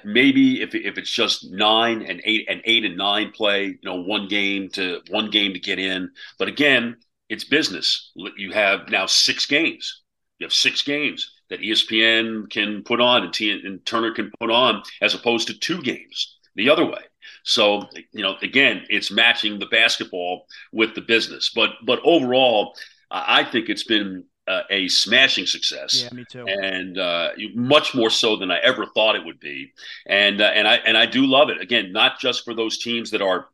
maybe 0.03 0.61
if, 0.61 0.74
if 0.76 0.97
it's 0.97 1.09
just 1.09 1.51
nine 1.51 2.01
and 2.01 2.22
eight 2.24 2.45
and 2.49 2.61
eight 2.65 2.86
and 2.86 2.97
nine 2.97 3.32
play, 3.32 3.65
you 3.65 3.80
know, 3.84 4.01
one 4.01 4.28
game 4.28 4.69
to 4.69 5.01
one 5.09 5.30
game 5.30 5.53
to 5.53 5.59
get 5.59 5.80
in. 5.80 6.11
But 6.38 6.47
again, 6.47 6.97
it's 7.30 7.43
business. 7.43 8.11
You 8.15 8.51
have 8.51 8.89
now 8.89 9.05
six 9.05 9.45
games. 9.45 10.01
You 10.39 10.45
have 10.45 10.53
six 10.53 10.82
games 10.82 11.32
that 11.49 11.61
ESPN 11.61 12.49
can 12.49 12.84
put 12.84 13.01
on 13.01 13.24
and, 13.24 13.34
T- 13.34 13.51
and 13.51 13.86
Turner 13.86 14.13
can 14.13 14.32
put 14.39 14.49
on, 14.49 14.82
as 15.01 15.13
opposed 15.13 15.47
to 15.47 15.53
two 15.53 15.82
games 15.82 16.38
the 16.55 16.69
other 16.69 16.86
way. 16.86 17.01
So 17.43 17.84
you 18.11 18.24
know, 18.24 18.36
again, 18.41 18.84
it's 18.89 19.11
matching 19.11 19.59
the 19.59 19.65
basketball 19.67 20.45
with 20.72 20.95
the 20.95 21.01
business. 21.01 21.51
But 21.53 21.72
but 21.86 21.99
overall, 22.03 22.76
I 23.09 23.43
think 23.43 23.69
it's 23.69 23.84
been 23.84 24.26
uh, 24.52 24.64
a 24.70 24.88
smashing 24.89 25.45
success. 25.45 26.04
Yeah, 26.04 26.14
me 26.14 26.26
too. 26.30 26.45
And 26.45 26.97
uh, 26.97 27.30
much 27.56 27.95
more 27.95 28.10
so 28.10 28.36
than 28.36 28.52
I 28.52 28.60
ever 28.60 28.86
thought 28.86 29.16
it 29.16 29.24
would 29.24 29.39
be. 29.39 29.72
And 30.06 30.41
uh, 30.41 30.52
and 30.54 30.68
I 30.68 30.76
and 30.76 30.97
I 30.97 31.06
do 31.06 31.26
love 31.26 31.49
it. 31.49 31.62
Again, 31.62 31.93
not 31.93 32.20
just 32.20 32.43
for 32.43 32.54
those 32.54 32.78
teams 32.78 33.12
that 33.12 33.22
are 33.22 33.47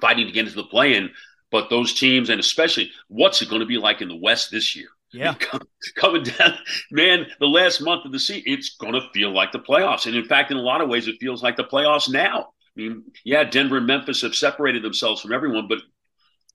fighting 0.00 0.26
to 0.26 0.32
get 0.32 0.46
into 0.46 0.56
the 0.56 0.64
play-in, 0.64 1.10
but 1.50 1.68
those 1.68 1.92
teams, 1.92 2.30
and 2.30 2.40
especially 2.40 2.90
what's 3.08 3.42
it 3.42 3.50
going 3.50 3.60
to 3.60 3.66
be 3.66 3.76
like 3.76 4.00
in 4.00 4.08
the 4.08 4.16
West 4.16 4.50
this 4.50 4.74
year? 4.74 4.88
Yeah, 5.12 5.34
coming 5.96 6.22
down, 6.22 6.54
man. 6.90 7.26
The 7.38 7.46
last 7.46 7.82
month 7.82 8.06
of 8.06 8.12
the 8.12 8.18
season, 8.18 8.44
it's 8.46 8.76
going 8.76 8.94
to 8.94 9.08
feel 9.12 9.32
like 9.32 9.52
the 9.52 9.58
playoffs. 9.58 10.06
And 10.06 10.16
in 10.16 10.24
fact, 10.24 10.50
in 10.50 10.56
a 10.56 10.62
lot 10.62 10.80
of 10.80 10.88
ways, 10.88 11.08
it 11.08 11.16
feels 11.20 11.42
like 11.42 11.56
the 11.56 11.64
playoffs 11.64 12.10
now. 12.10 12.40
I 12.74 12.80
mean, 12.80 13.04
yeah, 13.22 13.44
Denver 13.44 13.76
and 13.76 13.86
Memphis 13.86 14.22
have 14.22 14.34
separated 14.34 14.82
themselves 14.82 15.20
from 15.20 15.34
everyone, 15.34 15.68
but 15.68 15.82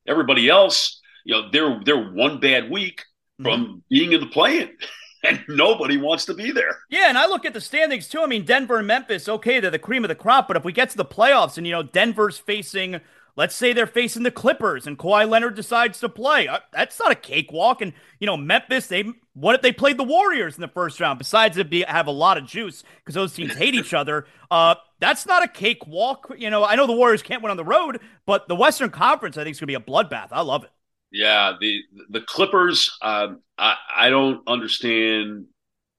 everybody 0.08 0.50
else, 0.50 1.00
you 1.24 1.36
know, 1.36 1.50
they're 1.52 1.80
they're 1.86 2.12
one 2.12 2.40
bad 2.40 2.72
week 2.72 3.04
from 3.42 3.66
mm-hmm. 3.66 3.78
being 3.90 4.14
in 4.14 4.20
the 4.20 4.28
play-in. 4.28 4.72
And 5.24 5.44
nobody 5.50 5.98
wants 5.98 6.26
to 6.26 6.36
be 6.36 6.52
there. 6.52 6.78
Yeah, 6.92 7.10
and 7.10 7.18
I 7.18 7.26
look 7.26 7.44
at 7.44 7.52
the 7.52 7.60
standings 7.60 8.08
too. 8.08 8.22
I 8.22 8.28
mean, 8.28 8.46
Denver 8.46 8.78
and 8.78 8.86
Memphis, 8.86 9.28
okay, 9.28 9.60
they're 9.60 9.72
the 9.72 9.80
cream 9.80 10.06
of 10.06 10.10
the 10.10 10.16
crop, 10.16 10.48
but 10.48 10.56
if 10.56 10.64
we 10.64 10.72
get 10.72 10.92
to 10.92 10.96
the 10.96 11.04
playoffs 11.04 11.58
and, 11.58 11.66
you 11.66 11.74
know, 11.74 11.82
Denver's 11.82 12.38
facing 12.38 13.02
Let's 13.38 13.56
say 13.56 13.72
they're 13.72 13.86
facing 13.86 14.24
the 14.24 14.32
Clippers 14.32 14.88
and 14.88 14.98
Kawhi 14.98 15.30
Leonard 15.30 15.54
decides 15.54 16.00
to 16.00 16.10
play. 16.10 16.48
Uh, 16.48 16.60
that's 16.74 17.00
not 17.00 17.12
a 17.12 17.16
cakewalk. 17.16 17.84
And 17.84 17.94
you 18.20 18.26
know, 18.26 18.36
Memphis, 18.36 18.88
they 18.88 19.06
what 19.34 19.54
if 19.54 19.62
they 19.62 19.72
played 19.72 19.98
the 19.98 20.04
Warriors 20.04 20.56
in 20.56 20.62
the 20.62 20.68
first 20.68 21.00
round? 21.00 21.20
Besides, 21.20 21.56
it 21.56 21.70
be 21.70 21.84
have 21.84 22.08
a 22.08 22.12
lot 22.12 22.40
of 22.40 22.48
juice 22.48 22.84
because 22.98 23.14
those 23.14 23.34
teams 23.34 23.54
hate 23.54 23.76
each 23.76 23.94
other. 23.94 24.26
Uh, 24.50 24.74
that's 25.00 25.28
not 25.28 25.44
a 25.44 25.48
cakewalk. 25.48 26.34
You 26.36 26.50
know, 26.50 26.66
I 26.66 26.76
know 26.76 26.88
the 26.88 26.94
Warriors 26.94 27.22
can't 27.22 27.44
win 27.44 27.52
on 27.52 27.58
the 27.58 27.64
road, 27.64 28.02
but 28.26 28.48
the 28.48 28.56
Western 28.56 28.90
Conference, 28.90 29.38
I 29.38 29.44
think, 29.44 29.54
is 29.54 29.60
going 29.60 29.72
to 29.72 29.80
be 29.80 29.84
a 29.84 29.94
bloodbath. 29.94 30.30
I 30.32 30.42
love 30.42 30.64
it. 30.64 30.72
Yeah, 31.12 31.54
the 31.60 31.82
the 32.10 32.22
Clippers. 32.22 32.98
Um, 33.02 33.42
I 33.58 33.76
I 33.96 34.10
don't 34.10 34.42
understand 34.48 35.46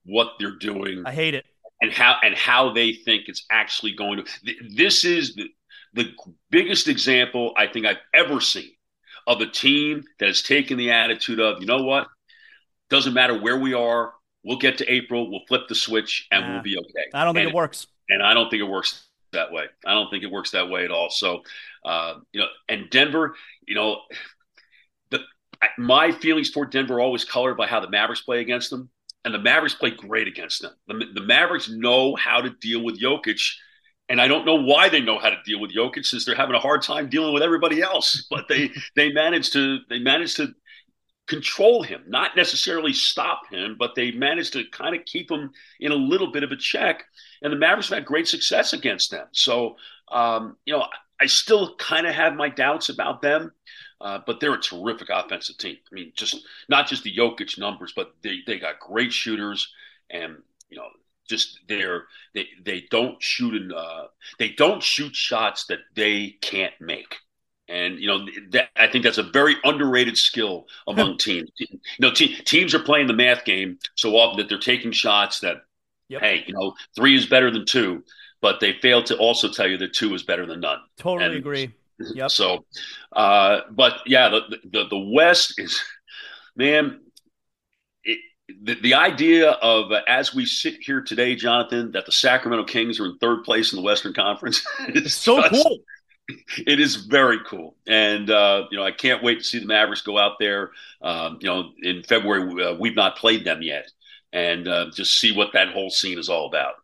what 0.05 0.33
they're 0.39 0.57
doing. 0.57 1.03
I 1.05 1.11
hate 1.11 1.33
it. 1.33 1.45
And 1.81 1.91
how 1.91 2.17
and 2.21 2.35
how 2.35 2.73
they 2.73 2.93
think 2.93 3.23
it's 3.27 3.45
actually 3.49 3.93
going 3.93 4.23
to. 4.23 4.53
This 4.75 5.05
is 5.05 5.35
the 5.35 5.49
the 5.93 6.11
biggest 6.51 6.87
example 6.87 7.53
I 7.57 7.67
think 7.67 7.85
I've 7.85 7.97
ever 8.13 8.41
seen 8.41 8.71
of 9.27 9.41
a 9.41 9.47
team 9.47 10.03
that 10.19 10.27
has 10.27 10.41
taken 10.41 10.77
the 10.77 10.91
attitude 10.91 11.39
of, 11.39 11.61
you 11.61 11.67
know 11.67 11.83
what, 11.83 12.07
doesn't 12.89 13.13
matter 13.13 13.39
where 13.39 13.59
we 13.59 13.73
are, 13.73 14.13
we'll 14.43 14.57
get 14.57 14.77
to 14.79 14.91
April, 14.91 15.29
we'll 15.29 15.45
flip 15.47 15.67
the 15.67 15.75
switch, 15.75 16.27
and 16.31 16.51
we'll 16.51 16.63
be 16.63 16.77
okay. 16.77 17.09
I 17.13 17.23
don't 17.23 17.33
think 17.33 17.45
and, 17.45 17.53
it 17.53 17.55
works. 17.55 17.87
and 18.09 18.23
I 18.23 18.33
don't 18.33 18.49
think 18.49 18.61
it 18.61 18.69
works 18.69 19.05
that 19.31 19.51
way. 19.51 19.65
I 19.85 19.93
don't 19.93 20.09
think 20.09 20.23
it 20.23 20.31
works 20.31 20.51
that 20.51 20.69
way 20.69 20.85
at 20.85 20.91
all. 20.91 21.09
So, 21.09 21.43
uh, 21.85 22.15
you 22.31 22.41
know, 22.41 22.47
and 22.67 22.89
Denver, 22.89 23.35
you 23.67 23.75
know, 23.75 24.01
my 25.77 26.11
feelings 26.11 26.51
toward 26.51 26.71
Denver 26.71 26.95
are 26.95 27.01
always 27.01 27.25
colored 27.25 27.55
by 27.55 27.67
how 27.67 27.79
the 27.79 27.89
Mavericks 27.89 28.21
play 28.21 28.39
against 28.41 28.69
them, 28.69 28.89
and 29.25 29.33
the 29.33 29.39
Mavericks 29.39 29.75
play 29.75 29.91
great 29.91 30.27
against 30.27 30.61
them. 30.61 30.71
The, 30.87 31.05
the 31.13 31.21
Mavericks 31.21 31.69
know 31.69 32.15
how 32.15 32.41
to 32.41 32.49
deal 32.49 32.83
with 32.83 32.99
Jokic. 32.99 33.41
And 34.07 34.19
I 34.19 34.27
don't 34.27 34.45
know 34.45 34.55
why 34.55 34.89
they 34.89 35.01
know 35.01 35.19
how 35.19 35.29
to 35.29 35.37
deal 35.45 35.59
with 35.59 35.73
Jokic 35.73 36.05
since 36.05 36.25
they're 36.25 36.35
having 36.35 36.55
a 36.55 36.59
hard 36.59 36.81
time 36.81 37.09
dealing 37.09 37.33
with 37.33 37.43
everybody 37.43 37.81
else. 37.81 38.25
But 38.29 38.47
they 38.47 38.71
they 38.95 39.11
managed 39.11 39.53
to 39.53 39.79
they 39.89 39.99
managed 39.99 40.37
to 40.37 40.53
control 41.27 41.83
him, 41.83 42.03
not 42.07 42.35
necessarily 42.35 42.91
stop 42.91 43.41
him, 43.51 43.75
but 43.77 43.93
they 43.95 44.11
managed 44.11 44.53
to 44.53 44.63
kind 44.71 44.95
of 44.95 45.05
keep 45.05 45.29
him 45.29 45.51
in 45.79 45.91
a 45.91 45.95
little 45.95 46.31
bit 46.31 46.43
of 46.43 46.51
a 46.51 46.55
check. 46.55 47.05
And 47.43 47.53
the 47.53 47.57
Mavericks 47.57 47.89
have 47.89 47.99
had 47.99 48.05
great 48.05 48.27
success 48.27 48.73
against 48.73 49.11
them. 49.11 49.27
So, 49.31 49.75
um, 50.11 50.57
you 50.65 50.73
know, 50.73 50.87
I 51.21 51.27
still 51.27 51.75
kind 51.75 52.07
of 52.07 52.15
have 52.15 52.33
my 52.35 52.49
doubts 52.49 52.89
about 52.89 53.21
them, 53.21 53.51
uh, 54.01 54.19
but 54.25 54.39
they're 54.39 54.53
a 54.53 54.61
terrific 54.61 55.09
offensive 55.09 55.57
team. 55.57 55.77
I 55.91 55.95
mean, 55.95 56.11
just 56.15 56.45
not 56.67 56.87
just 56.87 57.03
the 57.03 57.15
Jokic 57.15 57.57
numbers, 57.57 57.93
but 57.95 58.13
they, 58.21 58.39
they 58.45 58.59
got 58.59 58.79
great 58.79 59.11
shooters 59.11 59.71
and, 60.09 60.37
you 60.69 60.77
know, 60.77 60.87
just 61.27 61.59
they're 61.67 62.05
they 62.33 62.47
they 62.65 62.87
don't 62.89 63.21
shoot 63.21 63.53
in 63.53 63.71
uh, 63.71 64.05
they 64.39 64.49
don't 64.49 64.81
shoot 64.81 65.15
shots 65.15 65.65
that 65.65 65.77
they 65.93 66.37
can't 66.41 66.73
make 66.79 67.17
and 67.69 67.99
you 67.99 68.07
know, 68.07 68.25
that, 68.49 68.69
I 68.75 68.87
think 68.87 69.03
that's 69.03 69.19
a 69.19 69.23
very 69.23 69.55
underrated 69.63 70.17
skill 70.17 70.67
among 70.87 71.17
teams. 71.17 71.49
You 71.57 71.67
know, 71.99 72.11
te- 72.11 72.35
teams 72.41 72.73
are 72.73 72.79
playing 72.79 73.07
the 73.07 73.13
math 73.13 73.45
game 73.45 73.77
so 73.95 74.17
often 74.17 74.39
that 74.39 74.49
they're 74.49 74.57
taking 74.57 74.91
shots 74.91 75.39
that, 75.41 75.57
yep. 76.09 76.21
hey, 76.21 76.43
you 76.47 76.53
know, 76.53 76.73
three 76.95 77.15
is 77.15 77.27
better 77.27 77.51
than 77.51 77.65
two, 77.65 78.03
but 78.41 78.59
they 78.59 78.73
fail 78.73 79.03
to 79.03 79.15
also 79.17 79.47
tell 79.47 79.67
you 79.67 79.77
that 79.77 79.93
two 79.93 80.13
is 80.15 80.23
better 80.23 80.47
than 80.47 80.61
none. 80.61 80.79
Totally 80.97 81.25
and 81.25 81.35
agree. 81.35 81.71
Yep. 81.99 82.31
So, 82.31 82.65
uh, 83.13 83.61
but 83.71 83.99
yeah, 84.05 84.29
the, 84.29 84.57
the 84.71 84.87
the 84.89 84.97
West 84.97 85.59
is, 85.59 85.81
man, 86.55 87.01
it, 88.03 88.19
the, 88.61 88.75
the 88.75 88.93
idea 88.93 89.51
of 89.51 89.91
uh, 89.91 90.01
as 90.07 90.33
we 90.33 90.45
sit 90.45 90.75
here 90.81 91.01
today, 91.01 91.35
Jonathan, 91.35 91.91
that 91.91 92.05
the 92.05 92.11
Sacramento 92.11 92.65
Kings 92.65 92.99
are 92.99 93.05
in 93.05 93.17
third 93.17 93.43
place 93.43 93.73
in 93.73 93.77
the 93.77 93.83
Western 93.83 94.13
Conference 94.13 94.65
is 94.89 95.13
so 95.13 95.41
just, 95.41 95.63
cool 95.63 95.79
it 96.67 96.79
is 96.79 96.95
very 96.95 97.39
cool, 97.45 97.75
and 97.87 98.29
uh, 98.29 98.65
you 98.71 98.77
know 98.77 98.83
I 98.83 98.91
can't 98.91 99.23
wait 99.23 99.39
to 99.39 99.43
see 99.43 99.59
the 99.59 99.65
Mavericks 99.65 100.01
go 100.01 100.17
out 100.17 100.33
there. 100.39 100.71
Um, 101.01 101.39
you 101.41 101.47
know, 101.47 101.71
in 101.81 102.03
February 102.03 102.63
uh, 102.63 102.75
we've 102.75 102.95
not 102.95 103.17
played 103.17 103.45
them 103.45 103.61
yet, 103.61 103.91
and 104.31 104.67
uh, 104.67 104.85
just 104.93 105.19
see 105.19 105.31
what 105.31 105.53
that 105.53 105.69
whole 105.69 105.89
scene 105.89 106.19
is 106.19 106.29
all 106.29 106.47
about. 106.47 106.75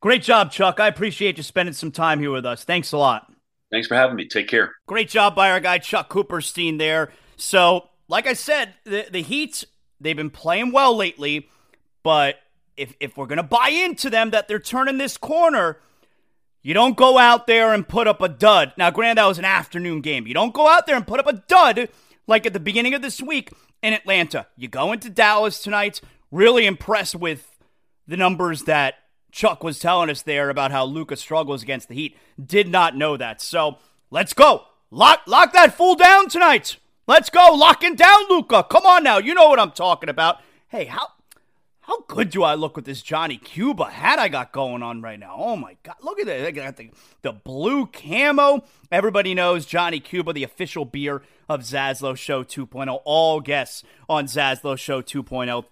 Great 0.00 0.22
job, 0.22 0.50
Chuck. 0.50 0.80
I 0.80 0.88
appreciate 0.88 1.36
you 1.36 1.42
spending 1.42 1.74
some 1.74 1.92
time 1.92 2.18
here 2.18 2.32
with 2.32 2.44
us. 2.44 2.64
Thanks 2.64 2.92
a 2.92 2.98
lot. 2.98 3.31
Thanks 3.72 3.88
for 3.88 3.96
having 3.96 4.14
me. 4.14 4.28
Take 4.28 4.46
care. 4.46 4.74
Great 4.86 5.08
job 5.08 5.34
by 5.34 5.50
our 5.50 5.58
guy 5.58 5.78
Chuck 5.78 6.08
Cooperstein 6.08 6.78
there. 6.78 7.10
So, 7.36 7.88
like 8.06 8.28
I 8.28 8.34
said, 8.34 8.74
the 8.84 9.06
the 9.10 9.22
Heat 9.22 9.64
they've 10.00 10.16
been 10.16 10.30
playing 10.30 10.70
well 10.70 10.96
lately, 10.96 11.48
but 12.04 12.36
if 12.76 12.94
if 13.00 13.16
we're 13.16 13.26
gonna 13.26 13.42
buy 13.42 13.68
into 13.68 14.10
them 14.10 14.30
that 14.30 14.46
they're 14.46 14.60
turning 14.60 14.98
this 14.98 15.16
corner 15.16 15.78
you 16.62 16.74
don't 16.74 16.96
go 16.96 17.18
out 17.18 17.48
there 17.48 17.74
and 17.74 17.86
put 17.86 18.06
up 18.06 18.20
a 18.22 18.28
dud. 18.28 18.72
Now, 18.76 18.90
granted, 18.90 19.18
that 19.18 19.26
was 19.26 19.38
an 19.38 19.44
afternoon 19.44 20.00
game. 20.00 20.26
You 20.26 20.34
don't 20.34 20.54
go 20.54 20.68
out 20.68 20.86
there 20.86 20.96
and 20.96 21.06
put 21.06 21.18
up 21.18 21.26
a 21.26 21.32
dud 21.32 21.88
like 22.28 22.46
at 22.46 22.52
the 22.52 22.60
beginning 22.60 22.94
of 22.94 23.02
this 23.02 23.20
week 23.20 23.50
in 23.82 23.92
Atlanta. 23.92 24.46
You 24.56 24.68
go 24.68 24.92
into 24.92 25.10
Dallas 25.10 25.60
tonight, 25.60 26.00
really 26.30 26.66
impressed 26.66 27.16
with 27.16 27.58
the 28.06 28.16
numbers 28.16 28.62
that 28.62 28.94
Chuck 29.32 29.64
was 29.64 29.78
telling 29.78 30.10
us 30.10 30.22
there 30.22 30.50
about 30.50 30.70
how 30.70 30.84
Luka 30.84 31.16
struggles 31.16 31.62
against 31.62 31.88
the 31.88 31.94
Heat. 31.94 32.16
Did 32.44 32.68
not 32.68 32.96
know 32.96 33.16
that. 33.16 33.40
So 33.40 33.78
let's 34.10 34.34
go. 34.34 34.66
Lock, 34.90 35.22
lock 35.26 35.54
that 35.54 35.74
fool 35.74 35.94
down 35.94 36.28
tonight. 36.28 36.76
Let's 37.08 37.30
go. 37.30 37.54
Locking 37.54 37.96
down 37.96 38.28
Luka. 38.28 38.62
Come 38.70 38.84
on 38.84 39.02
now. 39.02 39.16
You 39.18 39.34
know 39.34 39.48
what 39.48 39.58
I'm 39.58 39.72
talking 39.72 40.10
about. 40.10 40.36
Hey, 40.68 40.84
how 40.84 41.08
how 41.80 42.02
good 42.02 42.30
do 42.30 42.44
I 42.44 42.54
look 42.54 42.76
with 42.76 42.84
this 42.84 43.02
Johnny 43.02 43.36
Cuba 43.38 43.86
hat 43.86 44.20
I 44.20 44.28
got 44.28 44.52
going 44.52 44.84
on 44.84 45.02
right 45.02 45.18
now? 45.18 45.34
Oh 45.36 45.56
my 45.56 45.76
God. 45.82 45.96
Look 46.00 46.20
at 46.20 46.26
that. 46.26 46.46
I 46.46 46.50
got 46.52 46.76
the, 46.76 46.90
the 47.22 47.32
blue 47.32 47.86
camo. 47.86 48.62
Everybody 48.92 49.34
knows 49.34 49.66
Johnny 49.66 49.98
Cuba, 49.98 50.32
the 50.32 50.44
official 50.44 50.84
beer 50.84 51.22
of 51.48 51.62
Zaslow 51.62 52.16
Show 52.16 52.44
2.0. 52.44 53.00
All 53.04 53.40
guests 53.40 53.82
on 54.08 54.26
Zaslow 54.26 54.78
Show 54.78 55.02
2.0 55.02 55.64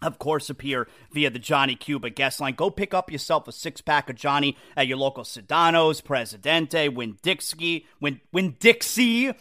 of 0.00 0.18
course, 0.18 0.48
appear 0.48 0.86
via 1.12 1.30
the 1.30 1.38
Johnny 1.38 1.74
Cuba 1.74 2.10
guest 2.10 2.40
line. 2.40 2.54
Go 2.54 2.70
pick 2.70 2.94
up 2.94 3.10
yourself 3.10 3.48
a 3.48 3.52
six 3.52 3.80
pack 3.80 4.08
of 4.08 4.16
Johnny 4.16 4.56
at 4.76 4.86
your 4.86 4.96
local 4.96 5.24
Sedano's, 5.24 6.00
Presidente, 6.00 6.88
Winn 6.88 7.18
Dixie, 7.22 7.86
Win, 8.00 8.20
Dixie, 8.60 9.32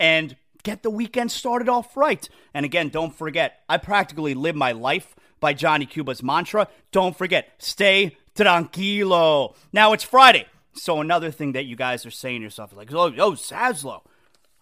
and 0.00 0.36
get 0.62 0.82
the 0.82 0.90
weekend 0.90 1.30
started 1.30 1.68
off 1.68 1.96
right. 1.96 2.28
And 2.54 2.64
again, 2.64 2.88
don't 2.88 3.14
forget, 3.14 3.60
I 3.68 3.76
practically 3.76 4.34
live 4.34 4.56
my 4.56 4.72
life 4.72 5.14
by 5.38 5.52
Johnny 5.52 5.86
Cuba's 5.86 6.22
mantra. 6.22 6.68
Don't 6.92 7.16
forget, 7.16 7.52
stay 7.58 8.16
tranquilo. 8.34 9.54
Now 9.72 9.92
it's 9.92 10.04
Friday. 10.04 10.46
So 10.72 11.00
another 11.00 11.30
thing 11.30 11.52
that 11.52 11.64
you 11.64 11.76
guys 11.76 12.04
are 12.06 12.10
saying 12.10 12.40
to 12.40 12.44
yourself, 12.44 12.74
like, 12.74 12.92
oh, 12.92 13.12
oh 13.18 13.32
Zaslow, 13.32 14.02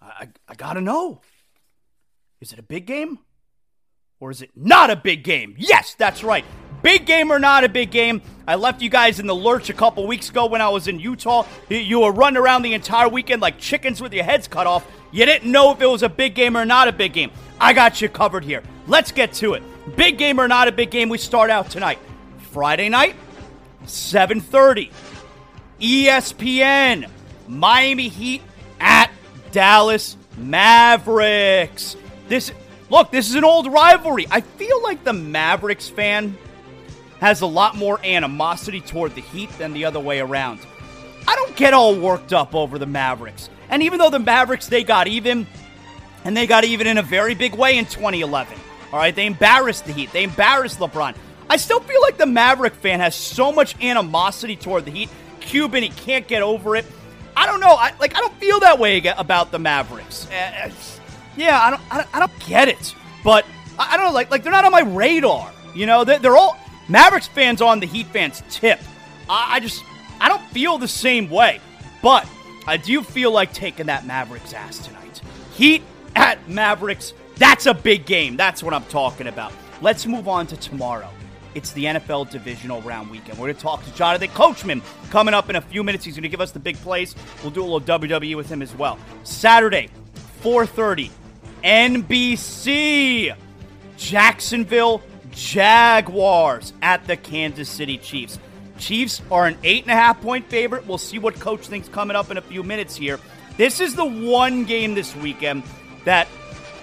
I, 0.01 0.29
I 0.49 0.55
gotta 0.55 0.81
know. 0.81 1.21
Is 2.41 2.53
it 2.53 2.59
a 2.59 2.63
big 2.63 2.87
game? 2.87 3.21
Or 4.25 4.31
is 4.31 4.41
it 4.41 4.53
not 4.57 4.89
a 4.89 4.97
big 4.97 5.23
game? 5.23 5.55
Yes, 5.59 5.95
that's 5.99 6.25
right. 6.25 6.47
Big 6.81 7.05
game 7.05 7.31
or 7.31 7.39
not 7.39 7.63
a 7.63 7.69
big 7.69 7.91
game? 7.91 8.23
I 8.49 8.55
left 8.55 8.81
you 8.81 8.89
guys 8.89 9.21
in 9.21 9.27
the 9.27 9.35
lurch 9.35 9.69
a 9.69 9.75
couple 9.75 10.07
weeks 10.07 10.31
ago 10.31 10.47
when 10.47 10.63
I 10.63 10.71
was 10.71 10.89
in 10.89 10.99
Utah. 10.99 11.47
You 11.69 12.01
were 12.01 12.11
running 12.11 12.39
around 12.39 12.63
the 12.63 12.73
entire 12.73 13.07
weekend 13.07 13.43
like 13.43 13.59
chickens 13.59 14.01
with 14.01 14.15
your 14.15 14.25
heads 14.25 14.49
cut 14.49 14.67
off. 14.67 14.91
You 15.13 15.27
didn't 15.27 15.53
know 15.53 15.73
if 15.73 15.83
it 15.83 15.87
was 15.87 16.03
a 16.03 16.09
big 16.09 16.35
game 16.35 16.57
or 16.57 16.65
not 16.65 16.89
a 16.89 16.93
big 16.93 17.13
game. 17.13 17.33
I 17.61 17.75
got 17.75 18.01
you 18.01 18.09
covered 18.09 18.45
here. 18.45 18.63
Let's 18.87 19.13
get 19.13 19.35
to 19.35 19.53
it. 19.53 19.63
Big 19.95 20.17
game 20.17 20.41
or 20.41 20.49
not 20.49 20.69
a 20.69 20.73
big 20.73 20.91
game, 20.91 21.11
we 21.11 21.19
start 21.19 21.51
out 21.51 21.69
tonight. 21.69 21.99
Friday 22.51 22.89
night, 22.89 23.17
7:30. 23.85 24.91
ESPN, 25.79 27.11
Miami 27.47 28.09
Heat 28.09 28.41
at 28.81 29.11
Dallas 29.53 30.17
Mavericks. 30.39 31.99
This 32.27 32.53
look, 32.95 33.11
this 33.11 33.29
is 33.29 33.35
an 33.35 33.43
old 33.43 33.67
rivalry. 33.67 34.27
I 34.31 34.41
feel 34.41 34.81
like 34.83 35.03
the 35.03 35.13
Mavericks 35.13 35.89
fan 35.89 36.39
has 37.19 37.41
a 37.41 37.47
lot 37.47 37.75
more 37.75 37.99
animosity 38.05 38.81
toward 38.81 39.17
the 39.17 39.21
Heat 39.21 39.51
than 39.59 39.73
the 39.73 39.85
other 39.85 39.99
way 39.99 40.21
around. 40.21 40.61
I 41.27 41.35
don't 41.35 41.57
get 41.57 41.75
all 41.75 41.99
worked 41.99 42.33
up 42.33 42.55
over 42.55 42.79
the 42.79 42.87
Mavericks. 42.87 43.51
And 43.69 43.83
even 43.83 43.99
though 43.99 44.11
the 44.11 44.21
Mavericks 44.21 44.69
they 44.69 44.85
got 44.85 45.09
even 45.09 45.47
and 46.25 46.37
they 46.37 46.47
got 46.47 46.65
even 46.65 46.87
in 46.87 46.99
a 46.99 47.03
very 47.03 47.35
big 47.35 47.55
way 47.55 47.79
in 47.79 47.85
2011. 47.85 48.57
All 48.93 48.99
right, 49.01 49.15
they 49.15 49.27
embarrassed 49.27 49.87
the 49.87 49.93
Heat. 49.93 50.13
They 50.13 50.23
embarrassed 50.23 50.79
LeBron. 50.79 51.17
I 51.51 51.57
still 51.57 51.81
feel 51.81 52.01
like 52.01 52.17
the 52.17 52.27
Maverick 52.27 52.75
fan 52.75 53.01
has 53.01 53.17
so 53.17 53.51
much 53.51 53.75
animosity 53.83 54.55
toward 54.55 54.85
the 54.85 54.93
Heat. 54.93 55.11
Cuban, 55.41 55.83
he 55.83 55.89
can't 55.89 56.29
get 56.29 56.43
over 56.43 56.77
it. 56.77 56.87
I 57.37 57.47
don't 57.47 57.61
know. 57.61 57.75
I 57.75 57.93
like. 57.99 58.17
I 58.17 58.21
don't 58.21 58.35
feel 58.35 58.61
that 58.61 58.79
way 58.79 59.05
about 59.05 59.51
the 59.51 59.59
Mavericks. 59.59 60.29
Uh, 60.31 60.71
yeah, 61.37 61.61
I 61.61 61.71
don't, 61.71 61.83
I 61.91 61.97
don't. 61.99 62.17
I 62.17 62.19
don't 62.21 62.47
get 62.47 62.69
it. 62.69 62.95
But 63.23 63.47
I, 63.79 63.95
I, 63.95 63.97
don't 63.97 64.07
know. 64.07 64.13
Like, 64.13 64.31
like 64.31 64.43
they're 64.43 64.53
not 64.53 64.65
on 64.65 64.73
my 64.73 64.83
radar. 64.83 65.53
You 65.75 65.87
know, 65.87 66.05
they're, 66.05 66.19
they're 66.19 66.37
all 66.37 66.59
Mavericks 66.89 67.27
fans 67.27 67.61
on 67.61 67.81
the 67.81 67.87
Heat 67.87 68.07
fans' 68.09 68.43
tip. 68.51 68.81
I, 69.29 69.57
I 69.57 69.61
just, 69.61 69.83
I 70.21 70.29
don't 70.29 70.43
feel 70.51 70.79
the 70.79 70.89
same 70.89 71.31
way. 71.31 71.61
But 72.03 72.29
I 72.67 72.77
do 72.77 73.03
feel 73.03 73.31
like 73.31 73.53
taking 73.53 73.87
that 73.87 74.07
Mavericks 74.07 74.53
ass 74.53 74.79
tonight. 74.79 75.21
Heat 75.55 75.83
at 76.15 76.49
Mavericks 76.49 77.15
that's 77.37 77.67
a 77.67 77.75
big 77.75 78.07
game. 78.07 78.37
That's 78.37 78.63
what 78.63 78.73
I'm 78.73 78.85
talking 78.85 79.27
about. 79.27 79.53
Let's 79.81 80.07
move 80.07 80.29
on 80.29 80.47
to 80.49 80.57
tomorrow. 80.57 81.11
It's 81.55 81.73
the 81.73 81.85
NFL 81.85 82.31
divisional 82.31 82.81
round 82.83 83.11
weekend. 83.11 83.39
We're 83.39 83.47
going 83.47 83.57
to 83.57 83.63
talk 83.63 83.85
to 83.85 83.95
Jonathan 83.95 84.29
Coachman 84.31 84.83
coming 85.11 85.35
up 85.35 85.51
in 85.51 85.57
a 85.57 85.61
few 85.61 85.85
minutes. 85.85 86.05
He's 86.05 86.15
going 86.15 86.23
to 86.23 86.29
give 86.29 86.41
us 86.41 86.53
the 86.53 86.59
big 86.59 86.77
plays. 86.77 87.15
We'll 87.43 87.51
do 87.51 87.63
a 87.63 87.67
little 87.69 87.81
WWE 87.81 88.37
with 88.37 88.49
him 88.49 88.63
as 88.63 88.75
well. 88.75 88.99
Saturday, 89.25 89.89
4:30, 90.43 91.11
NBC, 91.65 93.35
Jacksonville 93.97 95.03
Jaguars 95.31 96.75
at 96.83 97.07
the 97.07 97.17
Kansas 97.17 97.71
City 97.71 97.97
Chiefs. 97.97 98.39
Chiefs 98.79 99.23
are 99.31 99.47
an 99.47 99.57
eight 99.65 99.85
and 99.85 99.91
a 99.91 99.95
half 99.95 100.21
point 100.21 100.51
favorite. 100.51 100.87
We'll 100.87 100.99
see 100.99 101.19
what 101.19 101.41
coach 101.41 101.67
thinks 101.67 101.89
coming 101.89 102.17
up 102.17 102.31
in 102.31 102.37
a 102.37 102.43
few 102.43 102.63
minutes 102.63 102.95
here. 102.95 103.19
This 103.57 103.81
is 103.81 103.95
the 103.95 104.05
one 104.05 104.65
game 104.65 104.95
this 104.95 105.17
weekend 105.17 105.63
that 106.05 106.29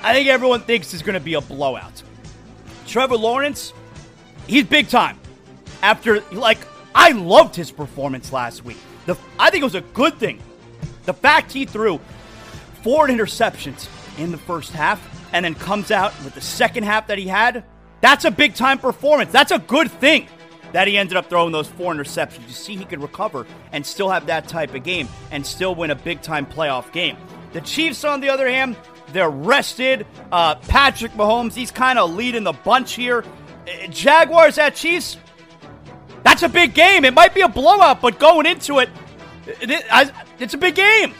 I 0.01 0.13
think 0.13 0.29
everyone 0.29 0.61
thinks 0.61 0.95
is 0.95 1.03
going 1.03 1.13
to 1.13 1.19
be 1.19 1.35
a 1.35 1.41
blowout. 1.41 2.01
Trevor 2.87 3.17
Lawrence, 3.17 3.73
he's 4.47 4.63
big 4.63 4.89
time. 4.89 5.19
After, 5.83 6.21
like, 6.31 6.59
I 6.95 7.11
loved 7.11 7.55
his 7.55 7.71
performance 7.71 8.33
last 8.33 8.65
week. 8.65 8.77
The, 9.05 9.15
I 9.37 9.51
think 9.51 9.61
it 9.61 9.65
was 9.65 9.75
a 9.75 9.81
good 9.81 10.15
thing. 10.17 10.41
The 11.05 11.13
fact 11.13 11.51
he 11.51 11.65
threw 11.65 11.99
four 12.83 13.07
interceptions 13.07 13.87
in 14.17 14.31
the 14.31 14.37
first 14.37 14.71
half 14.71 14.99
and 15.33 15.45
then 15.45 15.55
comes 15.55 15.91
out 15.91 16.11
with 16.23 16.35
the 16.35 16.41
second 16.41 16.83
half 16.83 17.07
that 17.07 17.17
he 17.17 17.27
had, 17.27 17.63
that's 18.01 18.25
a 18.25 18.31
big 18.31 18.55
time 18.55 18.79
performance. 18.79 19.31
That's 19.31 19.51
a 19.51 19.59
good 19.59 19.89
thing. 19.91 20.27
that 20.73 20.87
he 20.87 20.97
ended 20.97 21.17
up 21.17 21.29
throwing 21.29 21.51
those 21.51 21.67
four 21.67 21.93
interceptions. 21.93 22.47
You 22.47 22.53
see, 22.53 22.75
he 22.75 22.85
could 22.85 23.01
recover 23.01 23.45
and 23.71 23.85
still 23.85 24.09
have 24.09 24.27
that 24.27 24.47
type 24.47 24.73
of 24.73 24.83
game 24.83 25.07
and 25.31 25.45
still 25.45 25.75
win 25.75 25.91
a 25.91 25.95
big 25.95 26.21
time 26.21 26.45
playoff 26.45 26.91
game. 26.91 27.17
The 27.53 27.61
Chiefs, 27.61 28.03
on 28.03 28.21
the 28.21 28.29
other 28.29 28.47
hand, 28.49 28.77
they're 29.11 29.29
rested. 29.29 30.05
Uh, 30.31 30.55
Patrick 30.55 31.11
Mahomes, 31.13 31.53
he's 31.53 31.71
kind 31.71 31.99
of 31.99 32.13
leading 32.15 32.43
the 32.43 32.53
bunch 32.53 32.93
here. 32.93 33.25
Uh, 33.67 33.87
Jaguars 33.87 34.57
at 34.57 34.75
Chiefs, 34.75 35.17
that's 36.23 36.43
a 36.43 36.49
big 36.49 36.73
game. 36.73 37.03
It 37.03 37.13
might 37.13 37.33
be 37.33 37.41
a 37.41 37.49
blowout, 37.49 37.99
but 37.99 38.19
going 38.19 38.45
into 38.45 38.79
it, 38.79 38.89
it, 39.45 39.85
it's 40.39 40.53
a 40.53 40.57
big 40.57 40.75
game. 40.75 41.13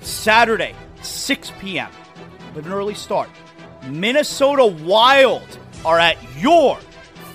Saturday, 0.00 0.74
6 1.02 1.52
p.m. 1.60 1.90
with 2.54 2.66
an 2.66 2.72
early 2.72 2.94
start. 2.94 3.28
Minnesota 3.88 4.66
Wild 4.66 5.58
are 5.84 5.98
at 5.98 6.16
your 6.38 6.78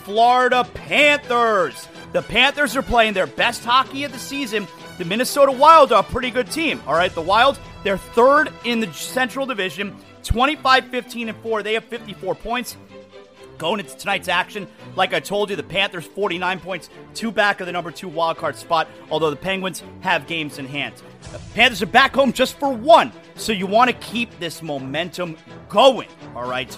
Florida 0.04 0.64
Panthers. 0.74 1.88
The 2.12 2.22
Panthers 2.22 2.76
are 2.76 2.82
playing 2.82 3.14
their 3.14 3.28
best 3.28 3.64
hockey 3.64 4.04
of 4.04 4.12
the 4.12 4.20
season. 4.20 4.68
The 4.98 5.06
Minnesota 5.06 5.52
Wild 5.52 5.92
are 5.92 6.02
a 6.02 6.04
pretty 6.04 6.30
good 6.30 6.52
team. 6.52 6.82
All 6.86 6.94
right, 6.94 7.14
the 7.14 7.22
Wild, 7.22 7.60
they're 7.84 7.98
third 7.98 8.52
in 8.64 8.80
the 8.80 8.94
Central 8.94 9.46
Division, 9.46 9.96
25 10.24 10.88
15 10.88 11.30
and 11.30 11.38
4. 11.40 11.64
They 11.64 11.74
have 11.74 11.86
54 11.86 12.36
points. 12.36 12.78
Going 13.58 13.80
into 13.80 13.96
tonight's 13.96 14.28
action, 14.28 14.68
like 14.96 15.14
I 15.14 15.20
told 15.20 15.50
you, 15.50 15.56
the 15.56 15.64
Panthers 15.64 16.06
49 16.06 16.60
points, 16.60 16.90
two 17.14 17.32
back 17.32 17.62
of 17.62 17.66
the 17.66 17.72
number 17.72 17.92
two 17.92 18.10
wildcard 18.10 18.56
spot, 18.56 18.88
although 19.10 19.30
the 19.30 19.36
Penguins 19.36 19.84
have 20.02 20.28
games 20.28 20.60
in 20.60 20.66
hand. 20.66 20.96
The 21.32 21.40
Panthers 21.54 21.82
are 21.82 21.88
back 21.88 22.14
home 22.14 22.34
just 22.34 22.58
for 22.58 22.74
one, 22.74 23.12
so 23.36 23.52
you 23.52 23.68
want 23.68 23.90
to 23.90 23.96
keep 23.98 24.38
this 24.40 24.62
momentum 24.62 25.38
going, 25.70 26.10
all 26.36 26.48
right? 26.48 26.76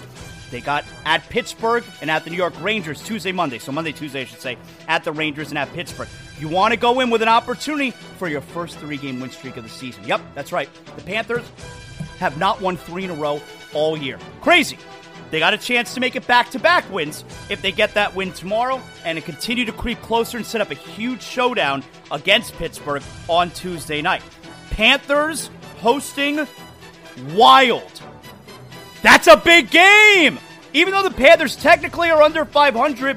They 0.50 0.60
got 0.60 0.84
at 1.04 1.28
Pittsburgh 1.28 1.84
and 2.00 2.10
at 2.10 2.24
the 2.24 2.30
New 2.30 2.36
York 2.36 2.54
Rangers 2.62 3.02
Tuesday, 3.02 3.32
Monday. 3.32 3.58
So 3.58 3.72
Monday, 3.72 3.92
Tuesday, 3.92 4.22
I 4.22 4.24
should 4.24 4.40
say, 4.40 4.56
at 4.88 5.04
the 5.04 5.12
Rangers 5.12 5.50
and 5.50 5.58
at 5.58 5.72
Pittsburgh. 5.72 6.08
You 6.38 6.48
want 6.48 6.72
to 6.72 6.78
go 6.78 7.00
in 7.00 7.10
with 7.10 7.22
an 7.22 7.28
opportunity 7.28 7.90
for 7.90 8.28
your 8.28 8.40
first 8.40 8.78
three 8.78 8.96
game 8.96 9.20
win 9.20 9.30
streak 9.30 9.56
of 9.56 9.64
the 9.64 9.70
season. 9.70 10.04
Yep, 10.04 10.20
that's 10.34 10.52
right. 10.52 10.68
The 10.96 11.02
Panthers 11.02 11.44
have 12.18 12.38
not 12.38 12.60
won 12.60 12.76
three 12.76 13.04
in 13.04 13.10
a 13.10 13.14
row 13.14 13.40
all 13.74 13.96
year. 13.96 14.18
Crazy. 14.40 14.78
They 15.30 15.40
got 15.40 15.54
a 15.54 15.58
chance 15.58 15.92
to 15.94 16.00
make 16.00 16.14
it 16.14 16.26
back 16.26 16.50
to 16.50 16.58
back 16.58 16.88
wins 16.92 17.24
if 17.50 17.60
they 17.60 17.72
get 17.72 17.94
that 17.94 18.14
win 18.14 18.32
tomorrow 18.32 18.80
and 19.04 19.22
continue 19.24 19.64
to 19.64 19.72
creep 19.72 20.00
closer 20.02 20.36
and 20.36 20.46
set 20.46 20.60
up 20.60 20.70
a 20.70 20.74
huge 20.74 21.20
showdown 21.20 21.82
against 22.12 22.54
Pittsburgh 22.54 23.02
on 23.28 23.50
Tuesday 23.50 24.00
night. 24.00 24.22
Panthers 24.70 25.50
hosting 25.86 26.48
Wild. 27.36 28.02
That's 29.02 29.28
a 29.28 29.36
big 29.36 29.70
game! 29.70 30.36
Even 30.72 30.92
though 30.92 31.04
the 31.04 31.14
Panthers 31.14 31.54
technically 31.54 32.10
are 32.10 32.22
under 32.22 32.44
500, 32.44 33.16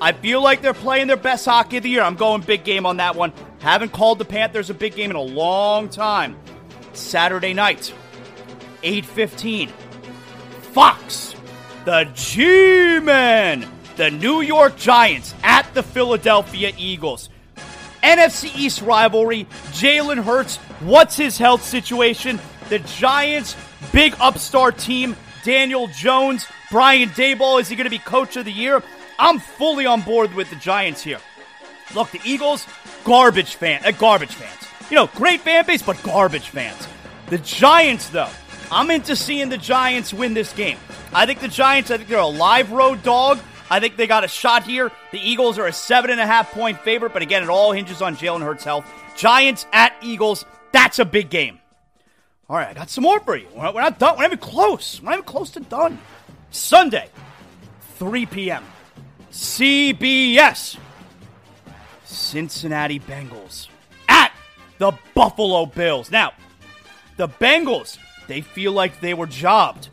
I 0.00 0.10
feel 0.10 0.42
like 0.42 0.60
they're 0.60 0.74
playing 0.74 1.06
their 1.06 1.16
best 1.16 1.44
hockey 1.44 1.76
of 1.76 1.84
the 1.84 1.90
year. 1.90 2.02
I'm 2.02 2.16
going 2.16 2.40
big 2.40 2.64
game 2.64 2.86
on 2.86 2.96
that 2.96 3.14
one. 3.14 3.32
Haven't 3.60 3.92
called 3.92 4.18
the 4.18 4.24
Panthers 4.24 4.68
a 4.68 4.74
big 4.74 4.96
game 4.96 5.10
in 5.10 5.16
a 5.16 5.22
long 5.22 5.88
time. 5.88 6.36
Saturday 6.92 7.54
night, 7.54 7.94
8:15. 8.82 9.70
Fox 10.72 11.36
the 11.84 12.10
G 12.16 12.98
Men, 12.98 13.64
the 13.94 14.10
New 14.10 14.40
York 14.40 14.76
Giants 14.76 15.36
at 15.44 15.72
the 15.72 15.84
Philadelphia 15.84 16.72
Eagles. 16.76 17.30
NFC 18.02 18.54
East 18.56 18.82
rivalry, 18.82 19.44
Jalen 19.72 20.22
Hurts, 20.22 20.56
what's 20.80 21.16
his 21.16 21.38
health 21.38 21.62
situation? 21.62 22.40
The 22.68 22.78
Giants, 22.80 23.56
big 23.92 24.14
upstart 24.20 24.78
team, 24.78 25.16
Daniel 25.44 25.88
Jones, 25.88 26.46
Brian 26.70 27.08
Daboll, 27.10 27.60
is 27.60 27.68
he 27.68 27.76
going 27.76 27.84
to 27.84 27.90
be 27.90 27.98
coach 27.98 28.36
of 28.36 28.44
the 28.44 28.52
year? 28.52 28.82
I'm 29.18 29.38
fully 29.38 29.86
on 29.86 30.02
board 30.02 30.34
with 30.34 30.50
the 30.50 30.56
Giants 30.56 31.02
here. 31.02 31.20
Look, 31.94 32.10
the 32.10 32.20
Eagles, 32.24 32.66
garbage 33.04 33.54
fan, 33.54 33.80
uh, 33.84 33.90
garbage 33.92 34.34
fans. 34.34 34.90
You 34.90 34.96
know, 34.96 35.06
great 35.14 35.40
fan 35.40 35.66
base, 35.66 35.82
but 35.82 36.02
garbage 36.02 36.48
fans. 36.48 36.86
The 37.28 37.38
Giants, 37.38 38.10
though, 38.10 38.30
I'm 38.70 38.90
into 38.90 39.16
seeing 39.16 39.48
the 39.48 39.58
Giants 39.58 40.12
win 40.12 40.34
this 40.34 40.52
game. 40.52 40.78
I 41.12 41.26
think 41.26 41.40
the 41.40 41.48
Giants, 41.48 41.90
I 41.90 41.96
think 41.96 42.08
they're 42.08 42.18
a 42.18 42.26
live 42.26 42.70
road 42.70 43.02
dog. 43.02 43.38
I 43.70 43.80
think 43.80 43.96
they 43.96 44.06
got 44.06 44.24
a 44.24 44.28
shot 44.28 44.64
here. 44.64 44.90
The 45.12 45.18
Eagles 45.18 45.58
are 45.58 45.66
a 45.66 45.72
seven 45.72 46.10
and 46.10 46.20
a 46.20 46.26
half 46.26 46.50
point 46.52 46.80
favorite, 46.80 47.12
but 47.12 47.22
again, 47.22 47.42
it 47.42 47.48
all 47.48 47.72
hinges 47.72 48.02
on 48.02 48.16
Jalen 48.16 48.42
Hurts' 48.42 48.64
health. 48.64 48.86
Giants 49.16 49.66
at 49.72 49.94
Eagles, 50.02 50.44
that's 50.72 50.98
a 50.98 51.04
big 51.04 51.30
game. 51.30 51.58
All 52.48 52.56
right, 52.56 52.68
I 52.68 52.72
got 52.72 52.88
some 52.88 53.04
more 53.04 53.20
for 53.20 53.36
you. 53.36 53.46
We're 53.54 53.72
not, 53.72 53.98
done. 53.98 54.16
We're 54.16 54.22
not 54.22 54.32
even 54.32 54.38
close. 54.38 55.00
We're 55.00 55.10
not 55.10 55.14
even 55.14 55.24
close 55.24 55.50
to 55.50 55.60
done. 55.60 55.98
Sunday, 56.50 57.08
3 57.96 58.26
p.m. 58.26 58.64
CBS. 59.30 60.78
Cincinnati 62.04 62.98
Bengals 63.00 63.68
at 64.08 64.32
the 64.78 64.92
Buffalo 65.14 65.66
Bills. 65.66 66.10
Now, 66.10 66.32
the 67.18 67.28
Bengals, 67.28 67.98
they 68.28 68.40
feel 68.40 68.72
like 68.72 69.00
they 69.00 69.12
were 69.12 69.26
jobbed 69.26 69.90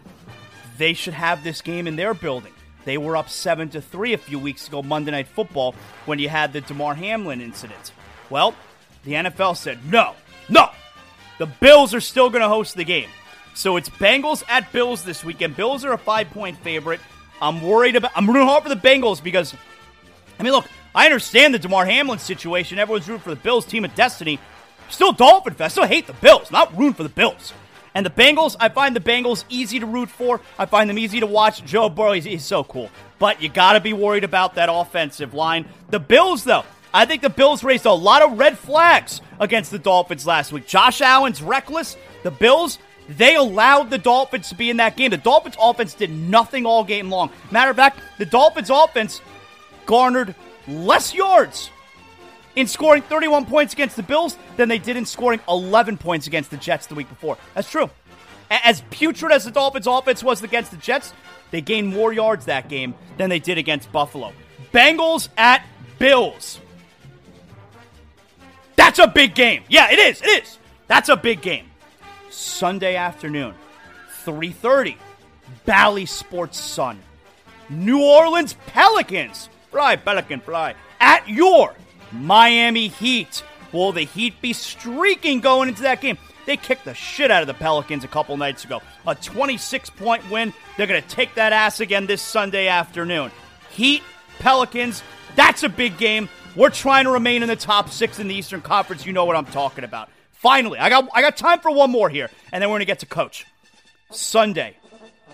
they 0.78 0.94
should 0.94 1.14
have 1.14 1.44
this 1.44 1.62
game 1.62 1.88
in 1.88 1.96
their 1.96 2.14
building. 2.14 2.54
They 2.86 2.98
were 2.98 3.18
up 3.18 3.30
7 3.30 3.70
to 3.70 3.82
3 3.82 4.14
a 4.14 4.18
few 4.18 4.40
weeks 4.40 4.68
ago 4.68 4.82
Monday 4.82 5.12
Night 5.12 5.28
Football 5.28 5.76
when 6.06 6.20
you 6.20 6.30
had 6.30 6.54
the 6.54 6.62
Damar 6.62 6.96
Hamlin 6.96 7.42
incident. 7.42 7.92
Well, 8.30 8.56
the 9.04 9.14
NFL 9.14 9.58
said, 9.58 9.80
"No. 9.92 10.14
No. 10.48 10.70
The 11.38 11.48
Bills 11.48 11.94
are 11.94 12.02
still 12.02 12.30
going 12.30 12.42
to 12.42 12.48
host 12.48 12.76
the 12.76 12.84
game." 12.84 13.10
So 13.56 13.78
it's 13.78 13.90
Bengals 13.90 14.44
at 14.48 14.72
Bills 14.72 15.04
this 15.04 15.24
weekend. 15.24 15.56
Bills 15.56 15.84
are 15.86 15.94
a 15.94 15.98
5-point 15.98 16.58
favorite. 16.60 17.00
I'm 17.42 17.62
worried 17.62 17.96
about 17.96 18.12
I'm 18.16 18.28
rooting 18.28 18.48
hard 18.48 18.64
for 18.64 18.70
the 18.70 18.76
Bengals 18.76 19.22
because 19.22 19.54
I 20.40 20.44
mean, 20.44 20.54
look, 20.54 20.66
I 20.94 21.06
understand 21.06 21.54
the 21.54 21.60
Damar 21.60 21.86
Hamlin 21.86 22.20
situation. 22.20 22.80
Everyone's 22.80 23.08
rooting 23.08 23.24
for 23.24 23.30
the 23.32 23.36
Bills, 23.36 23.66
team 23.66 23.86
of 23.86 23.96
destiny. 23.96 24.40
Still 24.90 25.12
Dolphin 25.12 25.54
fest. 25.54 25.76
Still 25.76 25.88
hate 25.88 26.08
the 26.08 26.14
Bills. 26.14 26.52
Not 26.52 26.76
rooting 26.78 26.94
for 26.94 27.04
the 27.04 27.10
Bills. 27.10 27.54
And 27.96 28.06
the 28.06 28.10
Bengals, 28.10 28.58
I 28.60 28.68
find 28.70 28.96
the 28.96 29.00
Bengals 29.00 29.46
easy 29.50 29.80
to 29.80 29.86
root 29.86 30.10
for. 30.10 30.42
I 30.60 30.66
find 30.66 30.90
them 30.90 31.00
easy 31.00 31.22
to 31.22 31.26
watch. 31.26 31.64
Joe 31.64 31.88
Burrow, 31.90 32.12
he's, 32.12 32.26
he's 32.26 32.46
so 32.46 32.64
cool. 32.66 32.90
But 33.18 33.42
you 33.42 33.48
got 33.48 33.74
to 33.74 33.80
be 33.80 33.94
worried 33.94 34.26
about 34.26 34.56
that 34.56 34.70
offensive 34.72 35.34
line. 35.34 35.66
The 35.90 36.00
Bills, 36.00 36.44
though, 36.44 36.66
I 36.94 37.06
think 37.06 37.22
the 37.22 37.30
Bills 37.30 37.64
raised 37.64 37.86
a 37.86 37.94
lot 37.94 38.22
of 38.22 38.38
red 38.38 38.58
flags 38.58 39.22
against 39.40 39.72
the 39.72 39.80
Dolphins 39.80 40.28
last 40.28 40.52
week. 40.52 40.68
Josh 40.68 41.00
Allen's 41.00 41.42
reckless. 41.42 41.96
The 42.24 42.32
Bills, 42.32 42.80
they 43.08 43.36
allowed 43.36 43.90
the 43.90 43.98
Dolphins 43.98 44.50
to 44.50 44.56
be 44.56 44.70
in 44.70 44.78
that 44.78 44.98
game. 44.98 45.12
The 45.12 45.18
Dolphins 45.18 45.56
offense 45.60 45.94
did 45.94 46.12
nothing 46.12 46.66
all 46.66 46.84
game 46.84 47.10
long. 47.10 47.30
Matter 47.50 47.72
of 47.72 47.78
fact, 47.78 48.02
the 48.18 48.26
Dolphins 48.26 48.70
offense 48.70 49.22
garnered 49.86 50.36
less 50.68 51.14
yards 51.14 51.70
in 52.56 52.68
scoring 52.68 53.02
31 53.04 53.46
points 53.46 53.74
against 53.74 53.96
the 53.96 54.04
Bills 54.04 54.38
than 54.58 54.70
they 54.70 54.78
did 54.78 54.98
in 54.98 55.06
scoring 55.06 55.40
11 55.48 55.98
points 55.98 56.28
against 56.28 56.52
the 56.52 56.58
Jets 56.58 56.88
the 56.88 56.96
week 56.96 57.10
before. 57.10 57.38
That's 57.54 57.70
true. 57.70 57.90
As 58.50 58.82
putrid 58.92 59.32
as 59.32 59.46
the 59.46 59.52
Dolphins' 59.52 59.88
offense 59.88 60.24
was 60.24 60.44
against 60.44 60.72
the 60.72 60.78
Jets, 60.78 61.14
they 61.52 61.62
gained 61.62 61.88
more 61.90 62.14
yards 62.14 62.46
that 62.46 62.70
game 62.70 62.94
than 63.18 63.30
they 63.30 63.40
did 63.40 63.58
against 63.58 63.92
Buffalo. 63.92 64.34
Bengals 64.72 65.30
at 65.38 65.66
Bills. 66.00 66.60
That's 68.76 69.00
a 69.00 69.08
big 69.08 69.36
game. 69.36 69.64
Yeah, 69.68 69.92
it 69.92 70.00
is. 70.00 70.22
It 70.22 70.44
is. 70.44 70.60
That's 70.88 71.10
a 71.10 71.16
big 71.16 71.42
game. 71.42 71.72
Sunday 72.30 72.96
afternoon, 72.96 73.56
3:30. 74.26 74.98
Bally 75.66 76.06
Sports 76.06 76.60
Sun. 76.60 77.02
New 77.70 78.04
Orleans 78.04 78.56
Pelicans. 78.68 79.50
Fly, 79.72 79.96
Pelican, 79.96 80.40
fly. 80.42 80.76
At 81.00 81.28
your 81.28 81.74
Miami 82.24 82.88
Heat. 82.88 83.44
Will 83.72 83.92
the 83.92 84.04
Heat 84.04 84.42
be 84.42 84.54
streaking 84.54 85.42
going 85.42 85.70
into 85.70 85.84
that 85.84 86.02
game? 86.02 86.18
They 86.46 86.58
kicked 86.58 86.86
the 86.86 86.94
shit 86.94 87.32
out 87.32 87.42
of 87.42 87.48
the 87.48 87.54
Pelicans 87.54 88.04
a 88.04 88.08
couple 88.08 88.38
nights 88.38 88.64
ago. 88.64 88.82
A 89.08 89.16
26 89.16 89.90
point 89.92 90.30
win. 90.30 90.54
They're 90.78 90.88
going 90.88 91.02
to 91.02 91.08
take 91.08 91.36
that 91.36 91.54
ass 91.54 91.80
again 91.80 92.06
this 92.06 92.22
Sunday 92.22 92.68
afternoon. 92.68 93.32
Heat, 93.72 94.04
Pelicans, 94.40 95.04
that's 95.36 95.64
a 95.64 95.70
big 95.70 95.98
game. 95.98 96.30
We're 96.56 96.70
trying 96.70 97.06
to 97.06 97.12
remain 97.12 97.42
in 97.44 97.50
the 97.50 97.56
top 97.56 97.90
six 97.90 98.20
in 98.20 98.28
the 98.28 98.36
Eastern 98.36 98.62
Conference. 98.62 99.06
You 99.06 99.14
know 99.14 99.26
what 99.26 99.36
I'm 99.36 99.46
talking 99.46 99.84
about. 99.84 100.10
Finally, 100.32 100.80
I 100.80 100.90
got 100.90 101.10
I 101.14 101.22
got 101.22 101.36
time 101.36 101.60
for 101.60 101.72
one 101.72 101.90
more 101.90 102.08
here, 102.08 102.30
and 102.52 102.62
then 102.62 102.70
we're 102.70 102.76
gonna 102.76 102.86
get 102.86 103.00
to 103.00 103.06
coach. 103.06 103.46
Sunday, 104.12 104.78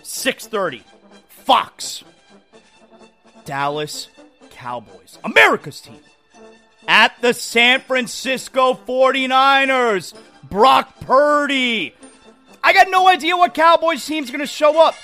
6:30, 0.02 0.82
Fox, 1.28 2.02
Dallas 3.44 4.08
Cowboys, 4.50 5.18
America's 5.22 5.80
team 5.80 6.00
at 6.86 7.20
the 7.20 7.32
San 7.34 7.80
Francisco 7.80 8.74
49ers. 8.74 10.14
Brock 10.42 11.00
Purdy. 11.00 11.94
I 12.62 12.72
got 12.72 12.88
no 12.90 13.08
idea 13.08 13.36
what 13.36 13.54
Cowboys 13.54 14.04
team's 14.04 14.30
going 14.30 14.40
to 14.40 14.46
show 14.46 14.84
up. 14.86 14.94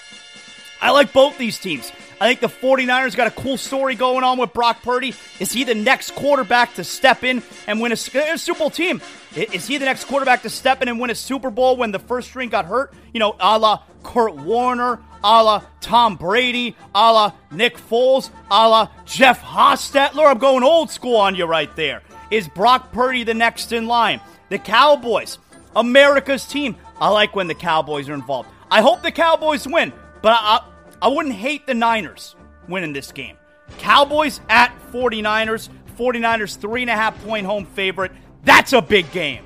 I 0.80 0.90
like 0.90 1.12
both 1.12 1.38
these 1.38 1.58
teams. 1.58 1.90
I 2.20 2.26
think 2.26 2.40
the 2.40 2.48
49ers 2.48 3.16
got 3.16 3.28
a 3.28 3.30
cool 3.30 3.56
story 3.56 3.94
going 3.94 4.24
on 4.24 4.38
with 4.38 4.52
Brock 4.52 4.82
Purdy. 4.82 5.14
Is 5.38 5.52
he 5.52 5.64
the 5.64 5.74
next 5.74 6.12
quarterback 6.12 6.74
to 6.74 6.84
step 6.84 7.22
in 7.22 7.42
and 7.66 7.80
win 7.80 7.92
a, 7.92 7.96
a, 8.14 8.32
uh, 8.32 8.36
Super 8.36 8.58
Bowl 8.58 8.70
team? 8.70 9.00
Is 9.36 9.66
he 9.68 9.78
the 9.78 9.84
next 9.84 10.04
quarterback 10.04 10.42
to 10.42 10.50
step 10.50 10.82
in 10.82 10.88
and 10.88 10.98
win 10.98 11.10
a 11.10 11.14
Super 11.14 11.50
Bowl 11.50 11.76
when 11.76 11.92
the 11.92 11.98
first 11.98 12.28
string 12.28 12.48
got 12.48 12.64
hurt? 12.64 12.92
You 13.12 13.20
know, 13.20 13.36
a 13.38 13.58
la 13.58 13.82
Kurt 14.02 14.34
Warner, 14.34 14.98
a 15.22 15.42
la 15.42 15.62
Tom 15.80 16.16
Brady, 16.16 16.76
a 16.94 17.12
la 17.12 17.32
Nick 17.50 17.76
Foles, 17.76 18.30
a 18.50 18.68
la 18.68 18.90
Jeff 19.04 19.42
Hostetler. 19.42 20.30
I'm 20.30 20.38
going 20.38 20.62
old 20.62 20.90
school 20.90 21.16
on 21.16 21.34
you 21.34 21.44
right 21.44 21.74
there. 21.76 22.02
Is 22.30 22.48
Brock 22.48 22.92
Purdy 22.92 23.24
the 23.24 23.34
next 23.34 23.72
in 23.72 23.86
line? 23.86 24.20
The 24.50 24.58
Cowboys, 24.58 25.38
America's 25.74 26.46
team. 26.46 26.76
I 27.00 27.08
like 27.08 27.36
when 27.36 27.46
the 27.46 27.54
Cowboys 27.54 28.08
are 28.08 28.14
involved. 28.14 28.48
I 28.70 28.80
hope 28.80 29.02
the 29.02 29.12
Cowboys 29.12 29.66
win, 29.66 29.92
but 30.20 30.32
I, 30.32 30.60
I 31.00 31.08
wouldn't 31.08 31.34
hate 31.34 31.66
the 31.66 31.74
Niners 31.74 32.36
winning 32.68 32.92
this 32.92 33.12
game. 33.12 33.36
Cowboys 33.78 34.40
at 34.48 34.72
49ers. 34.92 35.68
49ers, 35.98 36.56
three 36.56 36.82
and 36.82 36.90
a 36.90 36.94
half 36.94 37.20
point 37.24 37.44
home 37.44 37.66
favorite. 37.66 38.12
That's 38.44 38.72
a 38.72 38.80
big 38.80 39.10
game. 39.10 39.44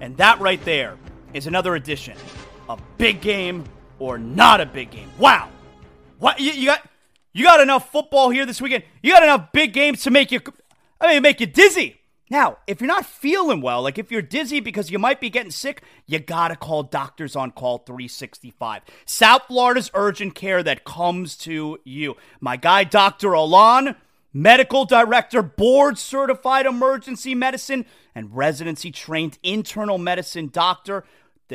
And 0.00 0.16
that 0.18 0.40
right 0.40 0.64
there 0.64 0.96
is 1.34 1.46
another 1.46 1.74
edition 1.74 2.16
of 2.68 2.80
big 2.98 3.20
game 3.20 3.64
or 3.98 4.18
not 4.18 4.60
a 4.60 4.66
big 4.66 4.90
game. 4.90 5.10
Wow. 5.18 5.48
What 6.18 6.40
you, 6.40 6.52
you 6.52 6.66
got 6.66 6.88
you 7.32 7.44
got 7.44 7.60
enough 7.60 7.90
football 7.90 8.30
here 8.30 8.46
this 8.46 8.60
weekend. 8.60 8.84
You 9.02 9.12
got 9.12 9.22
enough 9.22 9.52
big 9.52 9.72
games 9.72 10.02
to 10.02 10.10
make 10.10 10.32
you 10.32 10.40
I 11.00 11.14
mean 11.14 11.22
make 11.22 11.40
you 11.40 11.46
dizzy. 11.46 11.96
Now, 12.30 12.58
if 12.66 12.80
you're 12.80 12.88
not 12.88 13.06
feeling 13.06 13.62
well, 13.62 13.82
like 13.82 13.98
if 13.98 14.10
you're 14.10 14.20
dizzy 14.20 14.60
because 14.60 14.90
you 14.90 14.98
might 14.98 15.20
be 15.20 15.30
getting 15.30 15.50
sick, 15.50 15.82
you 16.06 16.18
gotta 16.18 16.56
call 16.56 16.82
Doctors 16.82 17.34
on 17.34 17.52
Call 17.52 17.78
365. 17.78 18.82
South 19.06 19.42
Florida's 19.46 19.90
urgent 19.94 20.34
care 20.34 20.62
that 20.62 20.84
comes 20.84 21.36
to 21.38 21.78
you. 21.84 22.16
My 22.40 22.56
guy, 22.56 22.84
Dr. 22.84 23.32
Alon, 23.32 23.96
medical 24.32 24.84
director, 24.84 25.42
board 25.42 25.96
certified 25.96 26.66
emergency 26.66 27.34
medicine, 27.34 27.86
and 28.14 28.36
residency 28.36 28.90
trained 28.90 29.38
internal 29.42 29.96
medicine 29.96 30.50
doctor. 30.52 31.04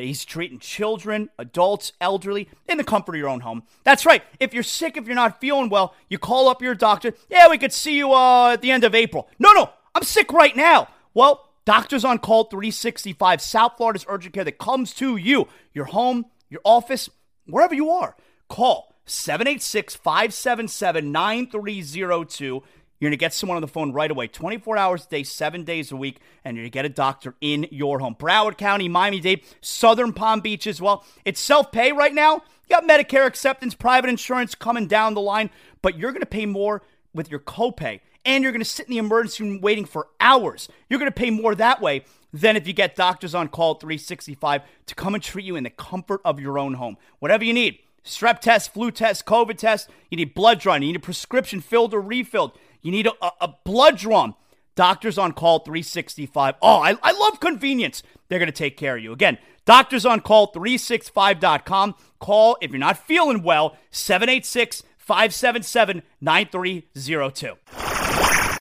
He's 0.02 0.26
treating 0.26 0.60
children, 0.60 1.30
adults, 1.38 1.94
elderly 2.02 2.50
in 2.68 2.78
the 2.78 2.84
comfort 2.84 3.16
of 3.16 3.20
your 3.20 3.30
own 3.30 3.41
home. 3.41 3.64
That's 3.84 4.06
right. 4.06 4.24
If 4.39 4.54
you're 4.54 4.64
sick, 4.64 4.98
if 4.98 5.06
you're 5.06 5.16
not 5.16 5.39
feeling 5.39 5.70
well, 5.70 5.94
you 6.10 6.18
call 6.18 6.50
up 6.50 6.62
your 6.62 6.76
doctor. 6.76 7.14
Yeah, 7.30 7.50
we 7.50 7.58
could 7.58 7.74
see 7.74 7.98
you 7.98 8.14
uh, 8.14 8.54
at 8.54 8.62
the 8.62 8.72
end 8.72 8.84
of 8.84 8.96
April. 8.96 9.30
No, 9.38 9.54
no, 9.54 9.70
I'm 9.94 10.04
sick 10.04 10.32
right 10.34 10.56
now. 10.56 10.88
Well, 11.14 11.50
Doctors 11.66 12.04
on 12.04 12.20
Call 12.20 12.46
365, 12.46 13.41
South 13.41 13.78
Florida's 13.78 14.06
urgent 14.10 14.34
care 14.34 14.44
that 14.44 14.58
comes 14.58 14.94
to 14.96 15.16
you, 15.16 15.48
your 15.74 15.86
home, 15.86 16.26
your 16.50 16.60
office, 16.66 17.10
wherever 17.46 17.74
you 17.74 17.89
are. 17.89 18.18
Call 18.50 18.94
786 19.06 19.96
577 19.96 21.12
9302. 21.12 22.64
You're 23.04 23.10
going 23.10 23.18
to 23.18 23.22
get 23.22 23.34
someone 23.34 23.58
on 23.58 23.62
the 23.62 23.68
phone 23.68 23.91
right 23.91 24.10
away, 24.10 24.28
24 24.28 24.78
hours 24.78 25.06
a 25.06 25.10
day, 25.10 25.24
seven 25.24 25.66
days 25.66 25.91
a 25.91 25.97
week, 25.97 26.22
and 26.45 26.56
you're 26.56 26.62
going 26.62 26.72
to 26.72 26.74
get 26.74 26.86
a 26.86 26.89
doctor 26.89 27.36
in 27.41 27.68
your 27.70 27.99
home. 27.99 28.16
Broward 28.18 28.58
County, 28.58 28.88
Miami 28.88 29.20
Dade, 29.20 29.43
Southern 29.60 30.14
Palm 30.14 30.39
Beach 30.39 30.66
as 30.68 30.82
well. 30.82 31.04
It's 31.26 31.41
self 31.41 31.74
pay 31.74 31.91
right 31.91 32.14
now. 32.14 32.36
You 32.36 32.70
got 32.70 32.86
Medicare 32.86 33.28
acceptance, 33.28 33.76
private 33.76 34.10
insurance 34.10 34.56
coming 34.56 34.88
down 34.88 35.16
the 35.16 35.20
line, 35.20 35.49
but 35.82 35.97
you're 35.97 36.14
going 36.14 36.22
to 36.22 36.26
pay 36.26 36.45
more 36.45 36.82
with 37.14 37.30
your 37.30 37.41
copay 37.41 37.99
and 38.24 38.41
you're 38.41 38.54
going 38.54 38.62
to 38.62 38.66
sit 38.66 38.88
in 38.88 38.91
the 38.91 38.99
emergency 38.99 39.43
room 39.43 39.60
waiting 39.60 39.84
for 39.84 40.08
hours. 40.22 40.70
You're 40.89 40.99
going 40.99 41.12
to 41.12 41.20
pay 41.20 41.30
more 41.30 41.56
that 41.56 41.82
way 41.82 42.06
than 42.32 42.56
if 42.56 42.68
you 42.68 42.72
get 42.72 42.95
doctors 42.95 43.36
on 43.36 43.49
call 43.49 43.74
365 43.74 44.62
to 44.86 44.95
come 44.95 45.14
and 45.14 45.22
treat 45.22 45.43
you 45.43 45.58
in 45.58 45.66
the 45.66 45.70
comfort 45.70 46.22
of 46.24 46.39
your 46.39 46.58
own 46.58 46.76
home. 46.76 46.95
Whatever 47.20 47.43
you 47.43 47.54
need 47.54 47.80
strep 48.06 48.39
test, 48.39 48.74
flu 48.74 48.91
test, 48.91 49.26
COVID 49.26 49.58
test, 49.58 49.89
you 50.10 50.18
need 50.18 50.34
blood 50.34 50.60
drawn, 50.60 50.82
you 50.82 50.89
need 50.89 50.97
a 50.97 50.99
prescription 50.99 51.62
filled 51.62 51.93
or 51.93 52.01
refilled, 52.01 52.58
you 52.84 52.92
need 52.92 53.08
a, 53.08 53.32
a, 53.42 53.56
blood 53.64 53.98
drawn. 53.98 54.36
Doctors 54.76 55.18
on 55.18 55.34
call 55.34 55.60
365. 55.60 56.56
Oh, 56.62 56.82
I, 56.82 56.98
I 57.02 57.12
love 57.14 57.40
convenience. 57.40 58.04
They're 58.28 58.40
going 58.40 58.48
to 58.48 58.52
take 58.52 58.78
care 58.78 58.98
of 58.98 59.04
you. 59.04 59.14
Again, 59.14 59.38
doctors 59.66 60.06
on 60.06 60.20
call 60.20 60.52
365.com. 60.52 61.96
Call 62.20 62.58
if 62.62 62.72
you're 62.72 62.80
not 62.80 62.98
feeling 62.98 63.44
well, 63.44 63.78
786 63.92 64.84
577 64.98 66.04
9302. 66.22 67.54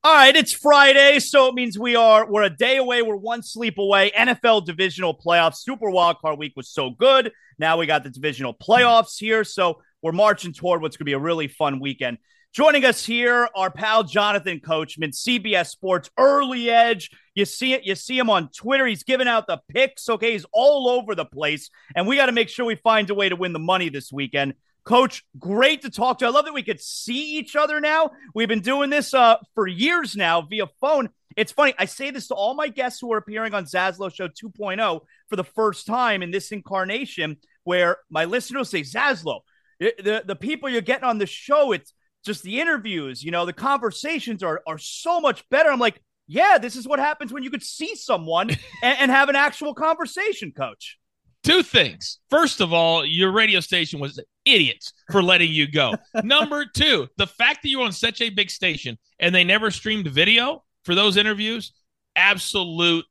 All 0.05 0.13
right, 0.13 0.35
it's 0.35 0.53
Friday, 0.53 1.21
so 1.21 1.47
it 1.47 1.55
means 1.55 1.79
we 1.79 1.95
are 1.95 2.29
we're 2.29 2.43
a 2.43 2.51
day 2.51 2.77
away, 2.77 3.03
we're 3.03 3.15
one 3.15 3.41
sleep 3.41 3.79
away. 3.79 4.11
NFL 4.11 4.67
divisional 4.67 5.17
playoffs, 5.17 5.59
Super 5.59 5.91
Wild 5.91 6.19
Card 6.19 6.41
Week 6.41 6.55
was 6.57 6.69
so 6.69 6.91
good. 6.91 7.31
Now 7.57 7.79
we 7.79 7.87
got 7.87 8.03
the 8.03 8.11
divisional 8.11 8.53
playoffs 8.53 9.17
here, 9.17 9.45
so 9.45 9.81
we're 10.03 10.11
marching 10.11 10.53
toward 10.53 10.83
what's 10.83 10.97
going 10.97 11.05
to 11.05 11.11
be 11.11 11.13
a 11.13 11.21
really 11.21 11.47
fun 11.47 11.79
weekend. 11.79 12.19
Joining 12.53 12.85
us 12.85 13.03
here, 13.03 13.49
our 13.55 13.71
pal 13.71 14.05
Jonathan 14.05 14.61
Coachman, 14.61 15.13
CBS 15.13 15.69
Sports 15.69 16.11
Early 16.19 16.69
Edge. 16.69 17.09
You 17.35 17.47
see 17.47 17.73
it, 17.73 17.85
you 17.85 17.95
see 17.95 18.19
him 18.19 18.29
on 18.29 18.51
Twitter. 18.51 18.87
He's 18.87 19.05
giving 19.05 19.27
out 19.27 19.47
the 19.47 19.63
picks. 19.71 20.07
Okay, 20.07 20.33
he's 20.33 20.45
all 20.53 20.87
over 20.87 21.15
the 21.15 21.25
place, 21.25 21.71
and 21.97 22.07
we 22.07 22.17
got 22.17 22.27
to 22.27 22.33
make 22.33 22.51
sure 22.51 22.67
we 22.67 22.75
find 22.75 23.09
a 23.09 23.15
way 23.15 23.31
to 23.31 23.37
win 23.37 23.55
the 23.55 23.59
money 23.59 23.89
this 23.89 24.13
weekend. 24.13 24.53
Coach, 24.85 25.25
great 25.39 25.81
to 25.81 25.91
talk 25.91 26.19
to. 26.19 26.27
I 26.27 26.29
love 26.29 26.45
that 26.45 26.53
we 26.53 26.63
could 26.63 26.79
see 26.83 27.39
each 27.39 27.57
other 27.57 27.81
now. 27.81 28.11
We've 28.35 28.49
been 28.49 28.61
doing 28.61 28.91
this 28.91 29.15
uh, 29.15 29.37
for 29.55 29.67
years 29.67 30.15
now 30.15 30.43
via 30.43 30.67
phone. 30.79 31.09
It's 31.39 31.53
funny. 31.53 31.73
I 31.79 31.87
say 31.87 32.11
this 32.11 32.29
to 32.29 32.35
all 32.35 32.53
my 32.53 32.69
guests 32.69 33.01
who 33.01 33.11
are 33.15 33.19
appearing 33.19 33.55
on 33.55 33.65
Zaslow 33.65 34.15
Show 34.15 34.29
2.0 34.29 35.01
for 35.31 35.37
the 35.37 35.45
first 35.45 35.87
time 35.87 36.23
in 36.23 36.31
this 36.31 36.53
incarnation, 36.53 37.39
where 37.65 37.97
my 38.11 38.27
listeners 38.27 38.69
say, 38.69 38.83
Zaslow, 38.83 39.41
the, 39.81 40.23
the 40.27 40.37
people 40.37 40.69
you're 40.69 40.83
getting 40.83 41.09
on 41.09 41.17
the 41.17 41.25
show, 41.25 41.73
it's 41.73 41.95
just 42.25 42.43
the 42.43 42.61
interviews, 42.61 43.23
you 43.23 43.31
know, 43.31 43.47
the 43.47 43.53
conversations 43.53 44.43
are, 44.43 44.63
are 44.67 44.79
so 44.79 45.21
much 45.21 45.49
better. 45.51 45.71
I'm 45.71 45.79
like, 45.79 46.01
yeah, 46.27 46.59
this 46.59 46.77
is 46.77 46.87
what 46.87 46.99
happens 46.99 47.33
when 47.33 47.43
you 47.43 47.51
could 47.51 47.63
see 47.63 47.95
someone 47.95 48.51
and, 48.83 48.99
and 49.01 49.11
have 49.11 49.29
an 49.29 49.37
actual 49.37 49.75
conversation, 49.75 50.53
coach. 50.53 50.99
Two 51.43 51.65
things. 51.65 52.21
First 52.31 52.61
of 52.61 52.73
all, 52.73 53.05
your 53.05 53.33
radio 53.33 53.59
station 53.59 53.99
was 53.99 54.21
idiots 54.45 54.93
for 55.11 55.23
letting 55.23 55.51
you 55.51 55.71
go. 55.71 55.95
Number 56.23 56.65
two, 56.65 57.09
the 57.17 57.27
fact 57.27 57.63
that 57.63 57.69
you're 57.69 57.83
on 57.83 57.93
such 57.93 58.21
a 58.21 58.31
big 58.31 58.49
station 58.49 58.97
and 59.19 59.35
they 59.35 59.43
never 59.43 59.73
streamed 59.73 60.07
video 60.07 60.63
for 60.85 60.95
those 60.95 61.17
interviews, 61.17 61.73
absolute. 62.15 63.05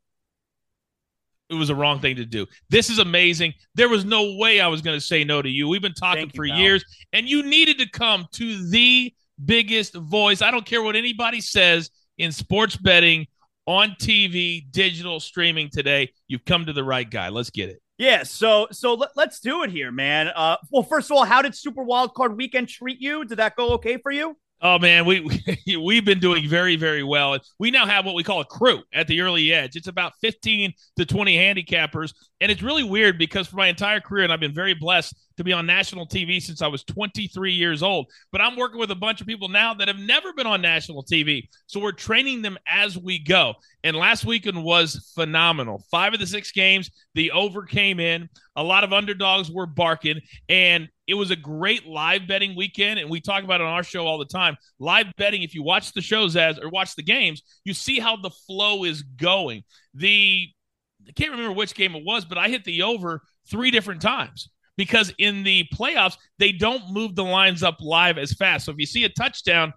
It 1.51 1.55
was 1.55 1.69
a 1.69 1.75
wrong 1.75 1.99
thing 1.99 2.15
to 2.15 2.25
do. 2.25 2.47
This 2.69 2.89
is 2.89 2.99
amazing. 2.99 3.53
There 3.75 3.89
was 3.89 4.05
no 4.05 4.35
way 4.37 4.61
I 4.61 4.67
was 4.67 4.81
going 4.81 4.97
to 4.97 5.05
say 5.05 5.23
no 5.23 5.41
to 5.41 5.49
you. 5.49 5.67
We've 5.67 5.81
been 5.81 5.93
talking 5.93 6.23
Thank 6.23 6.35
for 6.35 6.47
pal. 6.47 6.57
years, 6.57 6.85
and 7.11 7.27
you 7.27 7.43
needed 7.43 7.77
to 7.79 7.89
come 7.89 8.27
to 8.33 8.69
the 8.69 9.13
biggest 9.43 9.93
voice. 9.95 10.41
I 10.41 10.49
don't 10.49 10.65
care 10.65 10.81
what 10.81 10.95
anybody 10.95 11.41
says 11.41 11.89
in 12.17 12.31
sports 12.31 12.77
betting 12.77 13.27
on 13.65 13.95
TV, 13.99 14.63
digital 14.71 15.19
streaming 15.19 15.69
today. 15.69 16.11
You've 16.27 16.45
come 16.45 16.65
to 16.65 16.73
the 16.73 16.83
right 16.83 17.09
guy. 17.09 17.29
Let's 17.29 17.49
get 17.49 17.69
it. 17.69 17.81
Yeah, 17.97 18.23
so 18.23 18.67
so 18.71 18.95
let, 18.95 19.11
us 19.15 19.39
do 19.39 19.63
it 19.63 19.69
here, 19.69 19.91
man. 19.91 20.29
Uh, 20.29 20.57
well, 20.71 20.81
first 20.81 21.11
of 21.11 21.17
all, 21.17 21.23
how 21.23 21.41
did 21.41 21.53
Super 21.53 21.83
Wild 21.83 22.15
Card 22.15 22.35
Weekend 22.35 22.67
treat 22.67 22.99
you? 22.99 23.25
Did 23.25 23.37
that 23.37 23.55
go 23.55 23.73
okay 23.73 23.97
for 23.97 24.11
you? 24.11 24.37
Oh 24.63 24.77
man, 24.77 25.05
we, 25.05 25.21
we 25.21 25.77
we've 25.83 26.05
been 26.05 26.19
doing 26.19 26.47
very 26.47 26.75
very 26.75 27.03
well. 27.03 27.37
We 27.59 27.71
now 27.71 27.85
have 27.85 28.05
what 28.05 28.15
we 28.15 28.23
call 28.23 28.41
a 28.41 28.45
crew 28.45 28.83
at 28.93 29.07
the 29.07 29.21
early 29.21 29.51
edge. 29.51 29.75
It's 29.75 29.87
about 29.87 30.13
15 30.21 30.73
to 30.97 31.05
20 31.05 31.35
handicappers, 31.35 32.13
and 32.39 32.51
it's 32.51 32.61
really 32.61 32.83
weird 32.83 33.17
because 33.17 33.47
for 33.47 33.55
my 33.55 33.67
entire 33.67 33.99
career, 33.99 34.23
and 34.23 34.31
I've 34.31 34.39
been 34.39 34.53
very 34.53 34.73
blessed 34.73 35.15
to 35.41 35.49
be 35.49 35.53
on 35.53 35.65
national 35.65 36.07
TV 36.07 36.41
since 36.41 36.61
I 36.61 36.67
was 36.67 36.83
23 36.83 37.51
years 37.51 37.81
old. 37.81 38.07
But 38.31 38.41
I'm 38.41 38.55
working 38.55 38.79
with 38.79 38.91
a 38.91 38.95
bunch 38.95 39.21
of 39.21 39.27
people 39.27 39.49
now 39.49 39.73
that 39.73 39.87
have 39.87 39.97
never 39.97 40.33
been 40.33 40.47
on 40.47 40.61
national 40.61 41.03
TV, 41.03 41.49
so 41.65 41.79
we're 41.79 41.91
training 41.91 42.41
them 42.41 42.57
as 42.67 42.97
we 42.97 43.19
go. 43.19 43.55
And 43.83 43.95
last 43.97 44.25
weekend 44.25 44.63
was 44.63 45.11
phenomenal. 45.15 45.83
Five 45.89 46.13
of 46.13 46.19
the 46.19 46.27
six 46.27 46.51
games, 46.51 46.91
the 47.15 47.31
over 47.31 47.63
came 47.63 47.99
in. 47.99 48.29
A 48.55 48.63
lot 48.63 48.83
of 48.83 48.93
underdogs 48.93 49.49
were 49.49 49.65
barking, 49.65 50.19
and 50.47 50.87
it 51.07 51.15
was 51.15 51.31
a 51.31 51.35
great 51.35 51.87
live 51.87 52.27
betting 52.27 52.55
weekend. 52.55 52.99
And 52.99 53.09
we 53.09 53.19
talk 53.19 53.43
about 53.43 53.61
it 53.61 53.67
on 53.67 53.73
our 53.73 53.83
show 53.83 54.05
all 54.05 54.19
the 54.19 54.25
time. 54.25 54.55
Live 54.79 55.07
betting, 55.17 55.41
if 55.41 55.55
you 55.55 55.63
watch 55.63 55.93
the 55.93 56.01
shows 56.01 56.35
as 56.35 56.59
or 56.59 56.69
watch 56.69 56.95
the 56.95 57.03
games, 57.03 57.41
you 57.65 57.73
see 57.73 57.99
how 57.99 58.15
the 58.15 58.29
flow 58.29 58.83
is 58.83 59.01
going. 59.01 59.63
The 59.95 60.47
I 61.07 61.11
can't 61.13 61.31
remember 61.31 61.53
which 61.53 61.73
game 61.73 61.95
it 61.95 62.05
was, 62.05 62.25
but 62.25 62.37
I 62.37 62.49
hit 62.49 62.63
the 62.63 62.83
over 62.83 63.23
three 63.49 63.71
different 63.71 64.03
times 64.03 64.49
because 64.77 65.13
in 65.17 65.43
the 65.43 65.65
playoffs 65.73 66.17
they 66.39 66.51
don't 66.51 66.91
move 66.91 67.15
the 67.15 67.23
lines 67.23 67.63
up 67.63 67.77
live 67.81 68.17
as 68.17 68.33
fast. 68.33 68.65
So 68.65 68.71
if 68.71 68.77
you 68.77 68.85
see 68.85 69.03
a 69.03 69.09
touchdown, 69.09 69.73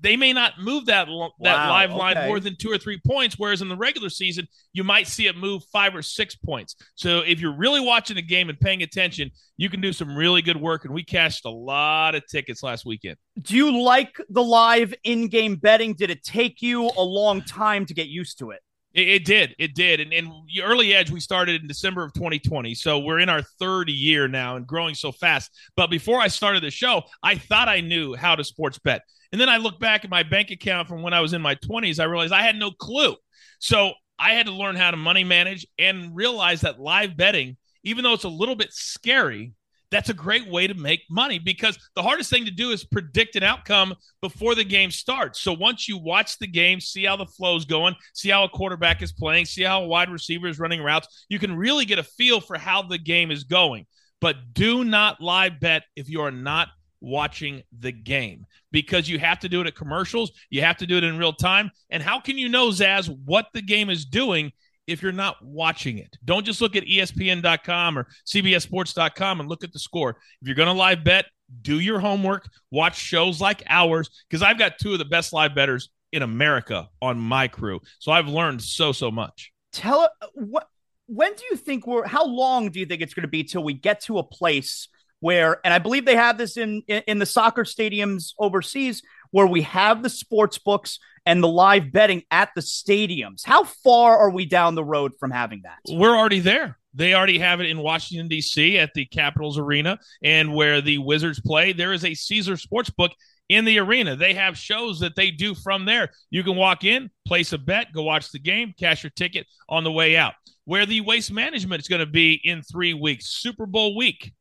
they 0.00 0.16
may 0.16 0.32
not 0.32 0.54
move 0.58 0.86
that 0.86 1.06
that 1.06 1.56
Wow, 1.56 1.68
live 1.68 1.92
line 1.92 2.16
okay. 2.16 2.26
more 2.26 2.40
than 2.40 2.56
two 2.56 2.70
or 2.70 2.78
three 2.78 2.98
points. 3.06 3.38
Whereas 3.38 3.60
in 3.60 3.68
the 3.68 3.76
regular 3.76 4.08
season, 4.08 4.48
you 4.72 4.84
might 4.84 5.06
see 5.06 5.26
it 5.26 5.36
move 5.36 5.64
five 5.70 5.94
or 5.94 6.00
six 6.00 6.34
points. 6.34 6.76
So 6.94 7.20
if 7.20 7.40
you're 7.40 7.56
really 7.56 7.80
watching 7.80 8.16
the 8.16 8.22
game 8.22 8.48
and 8.48 8.58
paying 8.58 8.82
attention, 8.82 9.30
you 9.58 9.68
can 9.68 9.82
do 9.82 9.92
some 9.92 10.16
really 10.16 10.40
good 10.40 10.56
work. 10.56 10.86
And 10.86 10.94
we 10.94 11.04
cashed 11.04 11.44
a 11.44 11.50
lot 11.50 12.14
of 12.14 12.26
tickets 12.26 12.62
last 12.62 12.86
weekend. 12.86 13.16
Do 13.42 13.54
you 13.54 13.82
like 13.82 14.16
the 14.30 14.42
live 14.42 14.94
in-game 15.04 15.56
betting? 15.56 15.92
Did 15.92 16.08
it 16.08 16.24
take 16.24 16.62
you 16.62 16.90
a 16.96 17.02
long 17.02 17.42
time 17.42 17.84
to 17.84 17.92
get 17.92 18.06
used 18.06 18.38
to 18.38 18.52
it? 18.52 18.60
It, 18.96 19.08
it 19.08 19.24
did. 19.24 19.54
It 19.58 19.74
did. 19.74 20.00
And, 20.00 20.12
and 20.12 20.32
early 20.62 20.94
edge, 20.94 21.10
we 21.10 21.20
started 21.20 21.60
in 21.60 21.68
December 21.68 22.02
of 22.02 22.12
2020. 22.14 22.74
So 22.74 22.98
we're 22.98 23.20
in 23.20 23.28
our 23.28 23.42
third 23.60 23.88
year 23.90 24.26
now 24.26 24.56
and 24.56 24.66
growing 24.66 24.94
so 24.94 25.12
fast. 25.12 25.52
But 25.76 25.90
before 25.90 26.20
I 26.20 26.28
started 26.28 26.62
the 26.62 26.70
show, 26.70 27.02
I 27.22 27.36
thought 27.36 27.68
I 27.68 27.80
knew 27.80 28.14
how 28.14 28.34
to 28.34 28.42
sports 28.42 28.78
bet. 28.78 29.02
And 29.30 29.40
then 29.40 29.48
I 29.48 29.58
look 29.58 29.78
back 29.78 30.04
at 30.04 30.10
my 30.10 30.22
bank 30.22 30.50
account 30.50 30.88
from 30.88 31.02
when 31.02 31.12
I 31.12 31.20
was 31.20 31.34
in 31.34 31.42
my 31.42 31.56
20s. 31.56 32.00
I 32.00 32.04
realized 32.04 32.32
I 32.32 32.42
had 32.42 32.56
no 32.56 32.70
clue. 32.70 33.14
So 33.58 33.92
I 34.18 34.32
had 34.32 34.46
to 34.46 34.52
learn 34.52 34.76
how 34.76 34.90
to 34.90 34.96
money 34.96 35.24
manage 35.24 35.66
and 35.78 36.16
realize 36.16 36.62
that 36.62 36.80
live 36.80 37.16
betting, 37.16 37.58
even 37.84 38.02
though 38.02 38.14
it's 38.14 38.24
a 38.24 38.28
little 38.28 38.56
bit 38.56 38.72
scary, 38.72 39.52
that's 39.90 40.08
a 40.08 40.14
great 40.14 40.48
way 40.48 40.66
to 40.66 40.74
make 40.74 41.02
money 41.10 41.38
because 41.38 41.78
the 41.94 42.02
hardest 42.02 42.30
thing 42.30 42.44
to 42.44 42.50
do 42.50 42.70
is 42.70 42.84
predict 42.84 43.36
an 43.36 43.42
outcome 43.42 43.94
before 44.20 44.54
the 44.54 44.64
game 44.64 44.90
starts. 44.90 45.40
So 45.40 45.52
once 45.52 45.88
you 45.88 45.98
watch 45.98 46.38
the 46.38 46.46
game, 46.46 46.80
see 46.80 47.04
how 47.04 47.16
the 47.16 47.26
flow's 47.26 47.64
going, 47.64 47.94
see 48.14 48.30
how 48.30 48.44
a 48.44 48.48
quarterback 48.48 49.02
is 49.02 49.12
playing, 49.12 49.44
see 49.44 49.62
how 49.62 49.82
a 49.82 49.86
wide 49.86 50.10
receiver 50.10 50.48
is 50.48 50.58
running 50.58 50.82
routes, 50.82 51.26
you 51.28 51.38
can 51.38 51.56
really 51.56 51.84
get 51.84 51.98
a 51.98 52.02
feel 52.02 52.40
for 52.40 52.58
how 52.58 52.82
the 52.82 52.98
game 52.98 53.30
is 53.30 53.44
going. 53.44 53.86
But 54.20 54.54
do 54.54 54.84
not 54.84 55.20
live 55.20 55.60
bet 55.60 55.84
if 55.94 56.08
you 56.08 56.22
are 56.22 56.30
not 56.30 56.68
watching 57.00 57.62
the 57.78 57.92
game 57.92 58.46
because 58.72 59.08
you 59.08 59.18
have 59.18 59.38
to 59.40 59.48
do 59.48 59.60
it 59.60 59.66
at 59.66 59.74
commercials, 59.76 60.32
you 60.50 60.62
have 60.62 60.78
to 60.78 60.86
do 60.86 60.96
it 60.96 61.04
in 61.04 61.18
real 61.18 61.32
time. 61.32 61.70
And 61.90 62.02
how 62.02 62.20
can 62.20 62.38
you 62.38 62.48
know, 62.48 62.68
Zaz, 62.68 63.14
what 63.24 63.46
the 63.52 63.62
game 63.62 63.90
is 63.90 64.04
doing 64.04 64.52
if 64.86 65.02
you're 65.02 65.12
not 65.12 65.36
watching 65.42 65.98
it. 65.98 66.16
Don't 66.24 66.44
just 66.44 66.60
look 66.60 66.76
at 66.76 66.84
ESPN.com 66.84 67.98
or 67.98 68.06
CBSSports.com 68.26 69.40
and 69.40 69.48
look 69.48 69.64
at 69.64 69.72
the 69.72 69.78
score. 69.78 70.10
If 70.40 70.48
you're 70.48 70.54
going 70.54 70.66
to 70.66 70.72
live 70.72 71.04
bet, 71.04 71.26
do 71.62 71.80
your 71.80 72.00
homework, 72.00 72.48
watch 72.70 72.98
shows 72.98 73.40
like 73.40 73.62
ours, 73.68 74.10
because 74.28 74.42
I've 74.42 74.58
got 74.58 74.78
two 74.78 74.92
of 74.92 74.98
the 74.98 75.04
best 75.04 75.32
live 75.32 75.54
betters 75.54 75.90
in 76.12 76.22
America 76.22 76.88
on 77.02 77.18
my 77.18 77.48
crew. 77.48 77.80
So 77.98 78.12
I've 78.12 78.28
learned 78.28 78.62
so, 78.62 78.92
so 78.92 79.10
much. 79.10 79.52
Tell 79.72 80.00
uh, 80.00 80.26
what 80.34 80.68
when 81.06 81.32
do 81.34 81.44
you 81.50 81.56
think 81.56 81.86
we're 81.86 82.06
how 82.06 82.26
long 82.26 82.70
do 82.70 82.80
you 82.80 82.86
think 82.86 83.00
it's 83.00 83.14
going 83.14 83.22
to 83.22 83.28
be 83.28 83.44
till 83.44 83.62
we 83.62 83.74
get 83.74 84.00
to 84.02 84.18
a 84.18 84.24
place 84.24 84.88
where 85.20 85.60
and 85.64 85.72
I 85.72 85.78
believe 85.78 86.04
they 86.04 86.16
have 86.16 86.36
this 86.36 86.56
in 86.56 86.82
in, 86.88 87.02
in 87.06 87.18
the 87.18 87.26
soccer 87.26 87.64
stadiums 87.64 88.32
overseas 88.38 89.02
where 89.30 89.46
we 89.46 89.62
have 89.62 90.02
the 90.02 90.10
sports 90.10 90.58
books 90.58 90.98
and 91.24 91.42
the 91.42 91.48
live 91.48 91.92
betting 91.92 92.22
at 92.30 92.50
the 92.54 92.60
stadiums. 92.60 93.44
How 93.44 93.64
far 93.64 94.16
are 94.16 94.30
we 94.30 94.46
down 94.46 94.74
the 94.74 94.84
road 94.84 95.12
from 95.18 95.30
having 95.30 95.62
that? 95.64 95.78
We're 95.88 96.16
already 96.16 96.40
there. 96.40 96.78
They 96.94 97.14
already 97.14 97.38
have 97.40 97.60
it 97.60 97.68
in 97.68 97.78
Washington, 97.78 98.28
D.C. 98.28 98.78
at 98.78 98.94
the 98.94 99.04
Capitals 99.04 99.58
Arena 99.58 99.98
and 100.22 100.54
where 100.54 100.80
the 100.80 100.98
Wizards 100.98 101.40
play. 101.40 101.72
There 101.72 101.92
is 101.92 102.04
a 102.04 102.14
Caesar 102.14 102.54
Sportsbook 102.54 103.10
in 103.48 103.64
the 103.64 103.78
arena. 103.78 104.16
They 104.16 104.34
have 104.34 104.56
shows 104.56 105.00
that 105.00 105.14
they 105.14 105.30
do 105.30 105.54
from 105.54 105.84
there. 105.84 106.10
You 106.30 106.42
can 106.42 106.56
walk 106.56 106.84
in, 106.84 107.10
place 107.26 107.52
a 107.52 107.58
bet, 107.58 107.92
go 107.92 108.02
watch 108.02 108.30
the 108.32 108.38
game, 108.38 108.72
cash 108.78 109.02
your 109.02 109.10
ticket 109.10 109.46
on 109.68 109.84
the 109.84 109.92
way 109.92 110.16
out. 110.16 110.34
Where 110.64 110.86
the 110.86 111.02
waste 111.02 111.30
management 111.30 111.82
is 111.82 111.88
going 111.88 112.00
to 112.00 112.10
be 112.10 112.40
in 112.42 112.62
three 112.62 112.94
weeks, 112.94 113.26
Super 113.26 113.66
Bowl 113.66 113.96
week. 113.96 114.32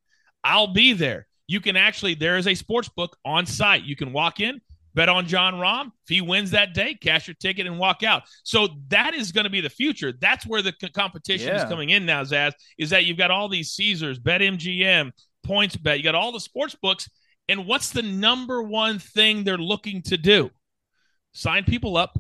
I'll 0.44 0.74
be 0.74 0.94
there. 0.94 1.28
You 1.48 1.60
can 1.60 1.76
actually, 1.76 2.16
there 2.16 2.38
is 2.38 2.48
a 2.48 2.56
sports 2.56 2.90
book 2.90 3.16
on 3.24 3.46
site. 3.46 3.84
You 3.84 3.96
can 3.96 4.14
walk 4.14 4.40
in, 4.40 4.62
bet 4.96 5.10
on 5.10 5.28
Jon 5.28 5.56
Rahm. 5.56 5.88
If 5.88 6.10
he 6.10 6.22
wins 6.22 6.52
that 6.52 6.74
day, 6.74 6.96
cash 6.96 7.28
your 7.28 7.36
ticket 7.36 7.68
and 7.68 7.78
walk 7.78 8.02
out. 8.02 8.24
So 8.44 8.70
that 8.88 9.14
is 9.14 9.32
going 9.32 9.44
to 9.44 9.50
be 9.50 9.62
the 9.62 9.70
future. 9.70 10.14
That's 10.20 10.48
where 10.48 10.62
the 10.62 10.74
competition 10.94 11.50
yeah. 11.50 11.64
is 11.64 11.70
coming 11.70 11.92
in 11.92 12.06
now, 12.06 12.24
Zaz, 12.24 12.54
is 12.80 12.90
that 12.90 13.06
you've 13.06 13.18
got 13.18 13.30
all 13.30 13.50
these 13.50 13.74
Caesars, 13.74 14.18
BetMGM, 14.18 15.12
PointsBet, 15.46 15.98
you 15.98 16.04
got 16.04 16.16
all 16.16 16.32
the 16.32 16.40
sports 16.40 16.76
books. 16.82 17.10
And 17.48 17.68
what's 17.68 17.92
the 17.92 18.02
number 18.02 18.64
one 18.64 18.98
thing 18.98 19.44
they're 19.44 19.58
looking 19.58 20.02
to 20.04 20.18
do? 20.18 20.50
Sign 21.34 21.64
people 21.64 21.96
up 21.96 22.18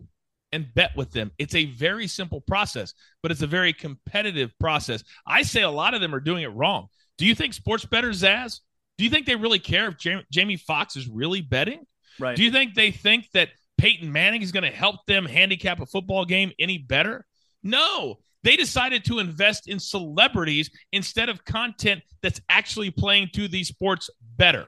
and 0.51 0.71
bet 0.76 0.95
with 0.95 1.11
them. 1.11 1.32
It's 1.39 1.55
a 1.55 1.65
very 1.65 2.07
simple 2.07 2.41
process, 2.41 2.93
but 3.23 3.32
it's 3.32 3.41
a 3.41 3.47
very 3.47 3.73
competitive 3.73 4.51
process. 4.59 5.03
I 5.26 5.41
say 5.41 5.63
a 5.63 5.69
lot 5.69 5.95
of 5.95 6.01
them 6.01 6.13
are 6.13 6.19
doing 6.19 6.43
it 6.43 6.53
wrong. 6.53 6.88
Do 7.17 7.26
you 7.26 7.34
think 7.34 7.53
sports 7.53 7.86
bettors, 7.86 8.21
Zaz? 8.21 8.59
Do 8.97 9.03
you 9.03 9.09
think 9.09 9.26
they 9.26 9.36
really 9.36 9.59
care 9.59 9.89
if 9.89 9.97
Jamie, 9.97 10.26
Jamie 10.32 10.57
Foxx 10.57 10.95
is 10.95 11.07
really 11.07 11.41
betting? 11.41 11.86
Right. 12.20 12.36
Do 12.36 12.43
you 12.43 12.51
think 12.51 12.74
they 12.74 12.91
think 12.91 13.30
that 13.34 13.49
Peyton 13.78 14.11
Manning 14.11 14.41
is 14.41 14.51
going 14.51 14.63
to 14.63 14.72
help 14.72 15.05
them 15.05 15.26
handicap 15.26 15.80
a 15.82 15.86
football 15.86 16.26
game 16.26 16.51
any 16.59 16.78
better? 16.78 17.26
No. 17.63 18.20
They 18.43 18.55
decided 18.55 19.03
to 19.05 19.20
invest 19.20 19.68
in 19.68 19.80
celebrities 19.80 20.70
instead 20.91 21.30
of 21.30 21.43
content 21.45 22.03
that's 22.22 22.39
actually 22.49 22.91
playing 22.91 23.30
to 23.34 23.47
these 23.47 23.70
sports 23.70 24.09
better. 24.38 24.66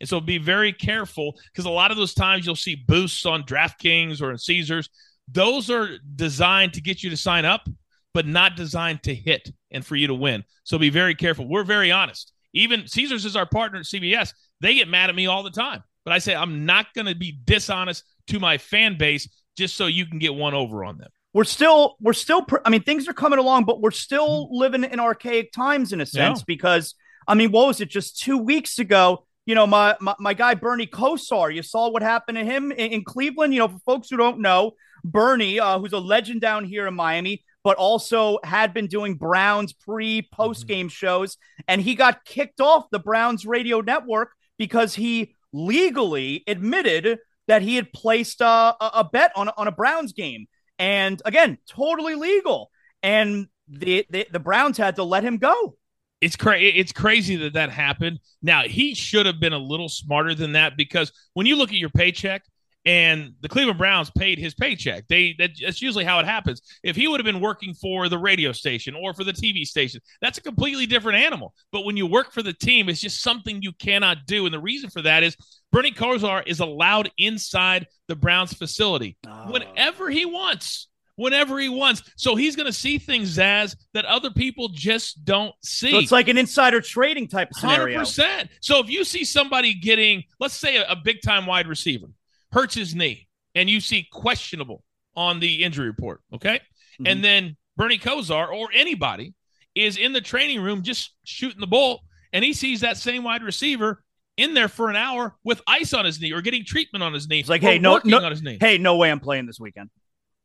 And 0.00 0.08
so 0.08 0.20
be 0.20 0.38
very 0.38 0.72
careful 0.72 1.38
because 1.52 1.66
a 1.66 1.70
lot 1.70 1.90
of 1.90 1.96
those 1.96 2.14
times 2.14 2.44
you'll 2.44 2.56
see 2.56 2.74
boosts 2.74 3.26
on 3.26 3.44
DraftKings 3.44 4.20
or 4.20 4.32
in 4.32 4.38
Caesars. 4.38 4.88
Those 5.28 5.70
are 5.70 5.90
designed 6.16 6.72
to 6.72 6.80
get 6.80 7.02
you 7.02 7.10
to 7.10 7.16
sign 7.16 7.44
up, 7.44 7.68
but 8.14 8.26
not 8.26 8.56
designed 8.56 9.02
to 9.04 9.14
hit 9.14 9.50
and 9.70 9.84
for 9.86 9.94
you 9.94 10.08
to 10.08 10.14
win. 10.14 10.42
So 10.64 10.78
be 10.78 10.90
very 10.90 11.14
careful. 11.14 11.48
We're 11.48 11.64
very 11.64 11.92
honest. 11.92 12.32
Even 12.52 12.88
Caesars 12.88 13.24
is 13.24 13.36
our 13.36 13.46
partner 13.46 13.78
at 13.78 13.84
CBS. 13.84 14.32
They 14.60 14.74
get 14.74 14.88
mad 14.88 15.08
at 15.08 15.14
me 15.14 15.26
all 15.26 15.42
the 15.42 15.50
time. 15.50 15.84
But 16.04 16.12
I 16.12 16.18
say 16.18 16.34
I'm 16.34 16.66
not 16.66 16.92
going 16.94 17.06
to 17.06 17.14
be 17.14 17.38
dishonest 17.44 18.04
to 18.28 18.40
my 18.40 18.58
fan 18.58 18.96
base 18.96 19.28
just 19.56 19.76
so 19.76 19.86
you 19.86 20.06
can 20.06 20.18
get 20.18 20.34
one 20.34 20.54
over 20.54 20.84
on 20.84 20.98
them. 20.98 21.10
We're 21.32 21.44
still, 21.44 21.96
we're 22.00 22.12
still, 22.12 22.44
I 22.64 22.70
mean, 22.70 22.82
things 22.82 23.06
are 23.06 23.12
coming 23.12 23.38
along, 23.38 23.64
but 23.64 23.80
we're 23.80 23.92
still 23.92 24.46
mm-hmm. 24.46 24.54
living 24.54 24.84
in 24.84 24.98
archaic 24.98 25.52
times 25.52 25.92
in 25.92 26.00
a 26.00 26.06
sense 26.06 26.40
yeah. 26.40 26.44
because, 26.46 26.94
I 27.28 27.34
mean, 27.34 27.52
what 27.52 27.68
was 27.68 27.80
it 27.80 27.88
just 27.88 28.18
two 28.18 28.38
weeks 28.38 28.78
ago? 28.78 29.26
You 29.46 29.54
know, 29.54 29.66
my, 29.66 29.96
my, 30.00 30.14
my 30.18 30.34
guy 30.34 30.54
Bernie 30.54 30.86
Kosar, 30.86 31.54
you 31.54 31.62
saw 31.62 31.90
what 31.90 32.02
happened 32.02 32.38
to 32.38 32.44
him 32.44 32.72
in, 32.72 32.92
in 32.92 33.04
Cleveland. 33.04 33.52
You 33.52 33.60
know, 33.60 33.68
for 33.68 33.78
folks 33.80 34.10
who 34.10 34.16
don't 34.16 34.40
know, 34.40 34.72
Bernie, 35.04 35.60
uh, 35.60 35.78
who's 35.78 35.92
a 35.92 35.98
legend 35.98 36.40
down 36.40 36.64
here 36.64 36.86
in 36.86 36.94
Miami, 36.94 37.44
but 37.62 37.76
also 37.76 38.38
had 38.44 38.74
been 38.74 38.86
doing 38.86 39.14
Browns 39.14 39.72
pre 39.72 40.28
post 40.32 40.66
game 40.66 40.86
mm-hmm. 40.86 40.92
shows. 40.92 41.36
And 41.68 41.80
he 41.80 41.94
got 41.94 42.24
kicked 42.24 42.60
off 42.60 42.86
the 42.90 42.98
Browns 42.98 43.46
radio 43.46 43.80
network 43.80 44.32
because 44.58 44.94
he 44.94 45.36
legally 45.52 46.44
admitted 46.46 47.18
that 47.48 47.62
he 47.62 47.76
had 47.76 47.92
placed 47.92 48.40
uh, 48.42 48.74
a, 48.80 48.90
a 48.94 49.04
bet 49.04 49.32
on, 49.34 49.48
on 49.56 49.68
a 49.68 49.72
Browns 49.72 50.12
game. 50.12 50.46
And 50.78 51.20
again, 51.24 51.58
totally 51.68 52.14
legal. 52.14 52.70
And 53.02 53.48
the, 53.68 54.06
the, 54.10 54.26
the 54.30 54.38
Browns 54.38 54.78
had 54.78 54.96
to 54.96 55.04
let 55.04 55.24
him 55.24 55.38
go. 55.38 55.76
It's 56.20 56.36
crazy. 56.36 56.78
It's 56.78 56.92
crazy 56.92 57.36
that 57.36 57.54
that 57.54 57.70
happened. 57.70 58.20
Now 58.42 58.62
he 58.62 58.94
should 58.94 59.26
have 59.26 59.40
been 59.40 59.54
a 59.54 59.58
little 59.58 59.88
smarter 59.88 60.34
than 60.34 60.52
that 60.52 60.76
because 60.76 61.12
when 61.32 61.46
you 61.46 61.56
look 61.56 61.70
at 61.70 61.76
your 61.76 61.90
paycheck, 61.90 62.42
and 62.86 63.34
the 63.40 63.48
Cleveland 63.48 63.78
Browns 63.78 64.10
paid 64.10 64.38
his 64.38 64.54
paycheck. 64.54 65.06
They 65.08 65.34
that's 65.38 65.82
usually 65.82 66.04
how 66.04 66.18
it 66.18 66.26
happens. 66.26 66.62
If 66.82 66.96
he 66.96 67.08
would 67.08 67.20
have 67.20 67.26
been 67.26 67.40
working 67.40 67.74
for 67.74 68.08
the 68.08 68.18
radio 68.18 68.52
station 68.52 68.94
or 68.94 69.12
for 69.12 69.24
the 69.24 69.32
TV 69.32 69.64
station, 69.64 70.00
that's 70.22 70.38
a 70.38 70.42
completely 70.42 70.86
different 70.86 71.18
animal. 71.18 71.54
But 71.72 71.84
when 71.84 71.96
you 71.96 72.06
work 72.06 72.32
for 72.32 72.42
the 72.42 72.54
team, 72.54 72.88
it's 72.88 73.00
just 73.00 73.22
something 73.22 73.60
you 73.60 73.72
cannot 73.72 74.26
do. 74.26 74.46
And 74.46 74.54
the 74.54 74.60
reason 74.60 74.88
for 74.88 75.02
that 75.02 75.22
is 75.22 75.36
Bernie 75.72 75.92
Kosar 75.92 76.42
is 76.46 76.60
allowed 76.60 77.10
inside 77.18 77.86
the 78.08 78.16
Browns 78.16 78.54
facility 78.54 79.16
oh. 79.26 79.52
whenever 79.52 80.08
he 80.08 80.24
wants. 80.24 80.88
Whenever 81.16 81.58
he 81.58 81.68
wants. 81.68 82.02
So 82.16 82.34
he's 82.34 82.56
going 82.56 82.64
to 82.66 82.72
see 82.72 82.96
things, 82.96 83.36
Zaz, 83.36 83.76
that 83.92 84.06
other 84.06 84.30
people 84.30 84.68
just 84.68 85.22
don't 85.22 85.52
see. 85.62 85.90
So 85.90 85.98
it's 85.98 86.12
like 86.12 86.28
an 86.28 86.38
insider 86.38 86.80
trading 86.80 87.28
type 87.28 87.50
of 87.50 87.58
scenario. 87.58 88.00
100%. 88.00 88.48
So 88.62 88.78
if 88.78 88.88
you 88.88 89.04
see 89.04 89.26
somebody 89.26 89.74
getting, 89.74 90.24
let's 90.38 90.54
say, 90.54 90.78
a, 90.78 90.92
a 90.92 90.96
big 90.96 91.20
time 91.20 91.44
wide 91.44 91.66
receiver, 91.66 92.06
hurts 92.52 92.74
his 92.74 92.94
knee, 92.94 93.28
and 93.54 93.68
you 93.68 93.80
see 93.80 94.06
questionable 94.10 94.82
on 95.16 95.40
the 95.40 95.64
injury 95.64 95.86
report, 95.86 96.20
okay? 96.34 96.56
Mm-hmm. 96.56 97.06
And 97.06 97.24
then 97.24 97.56
Bernie 97.76 97.98
Kosar 97.98 98.52
or 98.52 98.68
anybody 98.74 99.34
is 99.74 99.96
in 99.96 100.12
the 100.12 100.20
training 100.20 100.60
room 100.60 100.82
just 100.82 101.14
shooting 101.24 101.60
the 101.60 101.66
bull, 101.66 102.00
and 102.32 102.44
he 102.44 102.52
sees 102.52 102.80
that 102.80 102.96
same 102.96 103.24
wide 103.24 103.42
receiver 103.42 104.02
in 104.36 104.54
there 104.54 104.68
for 104.68 104.88
an 104.88 104.96
hour 104.96 105.36
with 105.44 105.60
ice 105.66 105.92
on 105.92 106.04
his 106.04 106.20
knee 106.20 106.32
or 106.32 106.40
getting 106.40 106.64
treatment 106.64 107.02
on 107.02 107.12
his 107.12 107.28
knee. 107.28 107.40
It's 107.40 107.48
like, 107.48 107.60
hey, 107.60 107.78
no, 107.78 108.00
no, 108.04 108.22
on 108.22 108.30
his 108.30 108.42
knee. 108.42 108.58
hey, 108.60 108.78
no 108.78 108.96
way 108.96 109.10
I'm 109.10 109.20
playing 109.20 109.46
this 109.46 109.60
weekend. 109.60 109.90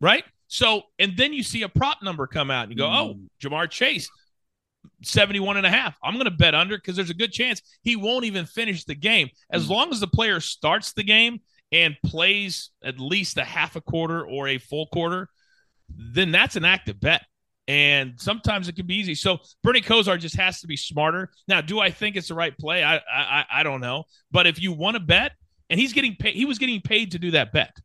Right? 0.01 0.23
So, 0.47 0.83
and 0.99 1.15
then 1.17 1.33
you 1.33 1.43
see 1.43 1.63
a 1.63 1.69
prop 1.69 2.03
number 2.03 2.27
come 2.27 2.51
out 2.51 2.63
and 2.63 2.71
you 2.71 2.77
go, 2.77 2.87
mm. 2.87 2.93
oh, 2.93 3.15
Ja'Marr 3.41 3.69
Chase, 3.69 4.09
71 5.03 5.57
and 5.57 5.65
a 5.65 5.69
half. 5.69 5.95
I'm 6.03 6.13
going 6.13 6.25
to 6.25 6.31
bet 6.31 6.53
under 6.53 6.77
because 6.77 6.95
there's 6.95 7.09
a 7.09 7.15
good 7.15 7.31
chance 7.31 7.61
he 7.81 7.95
won't 7.95 8.25
even 8.25 8.45
finish 8.45 8.83
the 8.83 8.95
game. 8.95 9.29
As 9.49 9.65
mm. 9.65 9.69
long 9.69 9.91
as 9.91 9.99
the 9.99 10.07
player 10.07 10.39
starts 10.39 10.93
the 10.93 11.03
game 11.03 11.39
and 11.71 11.95
plays 12.05 12.71
at 12.83 12.99
least 12.99 13.37
a 13.37 13.43
half 13.43 13.75
a 13.75 13.81
quarter 13.81 14.25
or 14.25 14.47
a 14.47 14.57
full 14.57 14.87
quarter, 14.87 15.29
then 15.89 16.31
that's 16.31 16.55
an 16.55 16.65
active 16.65 16.99
bet. 16.99 17.23
And 17.67 18.13
sometimes 18.17 18.67
it 18.67 18.75
can 18.75 18.85
be 18.85 18.95
easy. 18.95 19.15
So 19.15 19.39
Bernie 19.63 19.81
Kosar 19.81 20.19
just 20.19 20.35
has 20.35 20.61
to 20.61 20.67
be 20.67 20.77
smarter. 20.77 21.31
Now, 21.47 21.61
do 21.61 21.79
I 21.79 21.89
think 21.89 22.15
it's 22.15 22.27
the 22.27 22.35
right 22.35 22.55
play? 22.55 22.83
I 22.83 22.97
I, 22.97 23.45
I 23.51 23.63
don't 23.63 23.81
know. 23.81 24.03
But 24.31 24.45
if 24.45 24.61
you 24.61 24.71
want 24.71 24.95
to 24.95 24.99
bet, 24.99 25.31
and 25.69 25.79
he's 25.79 25.93
getting 25.93 26.15
paid, 26.15 26.35
he 26.35 26.45
was 26.45 26.59
getting 26.59 26.81
paid 26.81 27.11
to 27.11 27.19
do 27.19 27.31
that 27.31 27.51
bet. 27.51 27.75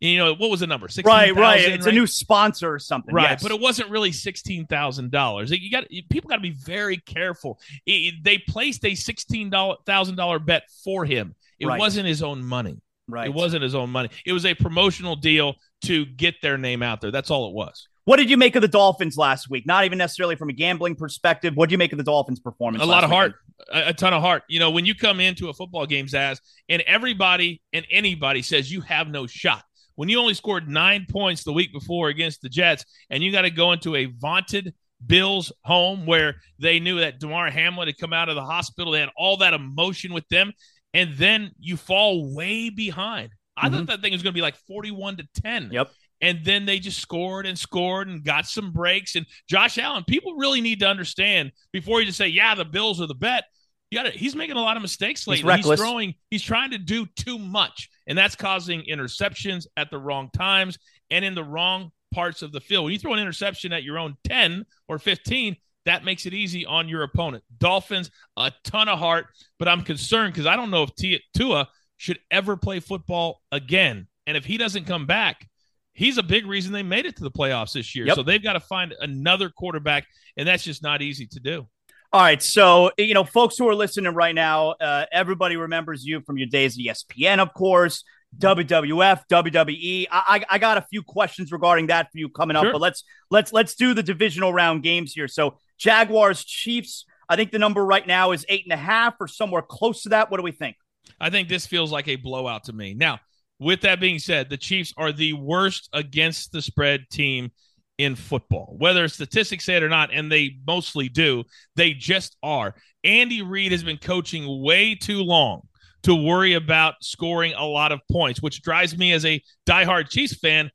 And, 0.00 0.10
you 0.10 0.18
know 0.18 0.34
what 0.34 0.50
was 0.50 0.60
the 0.60 0.66
number? 0.66 0.88
16, 0.88 1.10
right, 1.10 1.34
right. 1.34 1.60
It's 1.60 1.86
right? 1.86 1.94
a 1.94 1.96
new 1.96 2.06
sponsor 2.06 2.72
or 2.72 2.78
something, 2.78 3.14
right? 3.14 3.30
Yes. 3.30 3.42
But 3.42 3.52
it 3.52 3.60
wasn't 3.60 3.90
really 3.90 4.12
sixteen 4.12 4.66
thousand 4.66 5.10
dollars. 5.10 5.50
You 5.50 5.70
got 5.70 5.84
people 6.10 6.28
got 6.28 6.36
to 6.36 6.42
be 6.42 6.50
very 6.50 6.98
careful. 6.98 7.58
It, 7.86 8.22
they 8.22 8.38
placed 8.38 8.84
a 8.84 8.94
sixteen 8.94 9.50
thousand 9.50 10.16
dollar 10.16 10.38
bet 10.38 10.64
for 10.84 11.04
him. 11.04 11.34
It 11.58 11.66
right. 11.66 11.78
wasn't 11.78 12.06
his 12.06 12.22
own 12.22 12.44
money. 12.44 12.80
Right. 13.08 13.28
It 13.28 13.34
wasn't 13.34 13.62
his 13.62 13.74
own 13.74 13.90
money. 13.90 14.10
It 14.24 14.32
was 14.32 14.44
a 14.44 14.54
promotional 14.54 15.16
deal 15.16 15.54
to 15.82 16.04
get 16.06 16.34
their 16.42 16.58
name 16.58 16.82
out 16.82 17.00
there. 17.00 17.10
That's 17.10 17.30
all 17.30 17.48
it 17.48 17.54
was. 17.54 17.88
What 18.04 18.18
did 18.18 18.30
you 18.30 18.36
make 18.36 18.54
of 18.54 18.62
the 18.62 18.68
Dolphins 18.68 19.16
last 19.16 19.50
week? 19.50 19.66
Not 19.66 19.84
even 19.84 19.98
necessarily 19.98 20.36
from 20.36 20.48
a 20.48 20.52
gambling 20.52 20.94
perspective. 20.94 21.56
What 21.56 21.66
did 21.66 21.72
you 21.72 21.78
make 21.78 21.92
of 21.92 21.98
the 21.98 22.04
Dolphins' 22.04 22.38
performance? 22.38 22.82
A 22.82 22.86
lot 22.86 23.02
of 23.02 23.10
heart, 23.10 23.34
a, 23.72 23.88
a, 23.88 23.92
ton 23.92 24.12
of 24.12 24.22
heart. 24.22 24.44
You 24.48 24.60
know, 24.60 24.70
when 24.70 24.86
you 24.86 24.94
come 24.94 25.18
into 25.18 25.48
a 25.48 25.52
football 25.52 25.86
game, 25.86 26.06
Zaz, 26.06 26.38
and 26.68 26.82
everybody 26.82 27.62
and 27.72 27.84
anybody 27.90 28.42
says 28.42 28.70
you 28.70 28.80
have 28.82 29.08
no 29.08 29.26
shot. 29.26 29.64
When 29.96 30.08
you 30.08 30.20
only 30.20 30.34
scored 30.34 30.68
nine 30.68 31.06
points 31.10 31.42
the 31.42 31.52
week 31.52 31.72
before 31.72 32.08
against 32.08 32.42
the 32.42 32.48
Jets, 32.48 32.84
and 33.10 33.24
you 33.24 33.32
got 33.32 33.42
to 33.42 33.50
go 33.50 33.72
into 33.72 33.96
a 33.96 34.04
vaunted 34.04 34.72
Bills 35.04 35.52
home 35.64 36.06
where 36.06 36.36
they 36.58 36.78
knew 36.80 37.00
that 37.00 37.18
Damar 37.18 37.50
Hamlin 37.50 37.88
had 37.88 37.98
come 37.98 38.12
out 38.12 38.28
of 38.28 38.34
the 38.34 38.44
hospital. 38.44 38.92
They 38.92 39.00
had 39.00 39.10
all 39.16 39.38
that 39.38 39.52
emotion 39.52 40.12
with 40.12 40.28
them. 40.28 40.52
And 40.96 41.14
then 41.16 41.52
you 41.60 41.76
fall 41.76 42.34
way 42.34 42.70
behind. 42.70 43.30
I 43.54 43.68
mm-hmm. 43.68 43.76
thought 43.76 43.86
that 43.88 44.00
thing 44.00 44.12
was 44.12 44.22
going 44.22 44.32
to 44.32 44.36
be 44.36 44.42
like 44.42 44.56
41 44.66 45.18
to 45.18 45.28
10. 45.42 45.68
Yep. 45.70 45.90
And 46.22 46.40
then 46.42 46.64
they 46.64 46.78
just 46.78 46.98
scored 46.98 47.44
and 47.44 47.58
scored 47.58 48.08
and 48.08 48.24
got 48.24 48.46
some 48.46 48.72
breaks. 48.72 49.14
And 49.14 49.26
Josh 49.46 49.76
Allen, 49.76 50.04
people 50.08 50.36
really 50.36 50.62
need 50.62 50.80
to 50.80 50.86
understand 50.86 51.52
before 51.70 52.00
you 52.00 52.06
just 52.06 52.16
say, 52.16 52.28
yeah, 52.28 52.54
the 52.54 52.64
Bills 52.64 53.02
are 53.02 53.06
the 53.06 53.14
bet. 53.14 53.44
You 53.90 54.02
got 54.02 54.12
He's 54.12 54.34
making 54.34 54.56
a 54.56 54.62
lot 54.62 54.76
of 54.76 54.82
mistakes 54.82 55.26
lately. 55.26 55.54
He's, 55.54 55.66
he's 55.66 55.78
throwing. 55.78 56.14
He's 56.30 56.42
trying 56.42 56.70
to 56.70 56.78
do 56.78 57.06
too 57.14 57.38
much, 57.38 57.88
and 58.06 58.18
that's 58.18 58.34
causing 58.34 58.82
interceptions 58.90 59.66
at 59.76 59.90
the 59.90 59.98
wrong 59.98 60.30
times 60.36 60.78
and 61.10 61.24
in 61.24 61.34
the 61.34 61.44
wrong 61.44 61.92
parts 62.12 62.42
of 62.42 62.50
the 62.50 62.60
field. 62.60 62.84
When 62.84 62.92
you 62.94 62.98
throw 62.98 63.12
an 63.12 63.20
interception 63.20 63.72
at 63.72 63.84
your 63.84 63.98
own 63.98 64.16
10 64.24 64.64
or 64.88 64.98
15, 64.98 65.56
that 65.86 66.04
makes 66.04 66.26
it 66.26 66.34
easy 66.34 66.66
on 66.66 66.88
your 66.88 67.02
opponent. 67.02 67.42
Dolphins, 67.58 68.10
a 68.36 68.52
ton 68.64 68.88
of 68.88 68.98
heart, 68.98 69.26
but 69.58 69.68
I'm 69.68 69.82
concerned 69.82 70.34
because 70.34 70.46
I 70.46 70.56
don't 70.56 70.70
know 70.70 70.82
if 70.82 70.94
T- 70.94 71.22
Tua 71.34 71.68
should 71.96 72.18
ever 72.30 72.56
play 72.56 72.80
football 72.80 73.40
again. 73.50 74.06
And 74.26 74.36
if 74.36 74.44
he 74.44 74.58
doesn't 74.58 74.84
come 74.84 75.06
back, 75.06 75.48
he's 75.92 76.18
a 76.18 76.22
big 76.22 76.46
reason 76.46 76.72
they 76.72 76.82
made 76.82 77.06
it 77.06 77.16
to 77.16 77.22
the 77.22 77.30
playoffs 77.30 77.72
this 77.72 77.94
year. 77.94 78.06
Yep. 78.06 78.16
So 78.16 78.22
they've 78.22 78.42
got 78.42 78.52
to 78.52 78.60
find 78.60 78.94
another 79.00 79.48
quarterback, 79.48 80.06
and 80.36 80.46
that's 80.46 80.62
just 80.62 80.82
not 80.82 81.02
easy 81.02 81.26
to 81.28 81.40
do. 81.40 81.66
All 82.12 82.20
right, 82.20 82.42
so 82.42 82.92
you 82.98 83.14
know, 83.14 83.24
folks 83.24 83.58
who 83.58 83.68
are 83.68 83.74
listening 83.74 84.14
right 84.14 84.34
now, 84.34 84.70
uh, 84.80 85.06
everybody 85.12 85.56
remembers 85.56 86.04
you 86.04 86.20
from 86.20 86.38
your 86.38 86.46
days 86.46 86.78
at 86.78 86.84
ESPN, 86.84 87.38
of 87.38 87.52
course. 87.54 88.04
WWF, 88.38 89.22
WWE. 89.30 90.06
I, 90.10 90.44
I, 90.50 90.54
I 90.54 90.58
got 90.58 90.76
a 90.76 90.82
few 90.90 91.02
questions 91.02 91.52
regarding 91.52 91.86
that 91.86 92.10
for 92.12 92.18
you 92.18 92.28
coming 92.28 92.56
up, 92.56 92.64
sure. 92.64 92.72
but 92.72 92.80
let's 92.80 93.04
let's 93.30 93.52
let's 93.52 93.74
do 93.74 93.94
the 93.94 94.02
divisional 94.02 94.52
round 94.52 94.82
games 94.82 95.12
here. 95.12 95.28
So 95.28 95.58
Jaguars, 95.78 96.44
Chiefs. 96.44 97.04
I 97.28 97.36
think 97.36 97.50
the 97.50 97.58
number 97.58 97.84
right 97.84 98.06
now 98.06 98.32
is 98.32 98.46
eight 98.48 98.64
and 98.64 98.72
a 98.72 98.76
half 98.76 99.14
or 99.20 99.28
somewhere 99.28 99.62
close 99.62 100.02
to 100.02 100.10
that. 100.10 100.30
What 100.30 100.38
do 100.38 100.42
we 100.42 100.52
think? 100.52 100.76
I 101.20 101.30
think 101.30 101.48
this 101.48 101.66
feels 101.66 101.92
like 101.92 102.08
a 102.08 102.16
blowout 102.16 102.64
to 102.64 102.72
me. 102.72 102.94
Now, 102.94 103.20
with 103.58 103.82
that 103.82 104.00
being 104.00 104.18
said, 104.18 104.50
the 104.50 104.56
Chiefs 104.56 104.92
are 104.96 105.12
the 105.12 105.32
worst 105.32 105.88
against 105.92 106.52
the 106.52 106.62
spread 106.62 107.08
team 107.10 107.50
in 107.98 108.14
football, 108.14 108.76
whether 108.78 109.08
statistics 109.08 109.64
say 109.64 109.76
it 109.76 109.82
or 109.82 109.88
not, 109.88 110.10
and 110.12 110.30
they 110.30 110.58
mostly 110.66 111.08
do. 111.08 111.44
They 111.76 111.92
just 111.92 112.36
are. 112.42 112.74
Andy 113.04 113.42
Reid 113.42 113.72
has 113.72 113.82
been 113.82 113.96
coaching 113.96 114.62
way 114.62 114.94
too 114.94 115.22
long 115.22 115.62
to 116.02 116.14
worry 116.14 116.54
about 116.54 116.94
scoring 117.00 117.54
a 117.56 117.64
lot 117.64 117.92
of 117.92 118.00
points, 118.12 118.42
which 118.42 118.62
drives 118.62 118.96
me 118.96 119.12
as 119.12 119.24
a 119.24 119.42
diehard 119.66 120.10
Chiefs 120.10 120.36
fan 120.38 120.70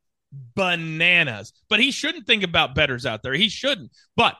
bananas. 0.56 1.54
But 1.70 1.80
he 1.80 1.92
shouldn't 1.92 2.26
think 2.26 2.44
about 2.44 2.76
bettors 2.76 3.06
out 3.06 3.22
there. 3.22 3.34
He 3.34 3.50
shouldn't. 3.50 3.92
But 4.16 4.36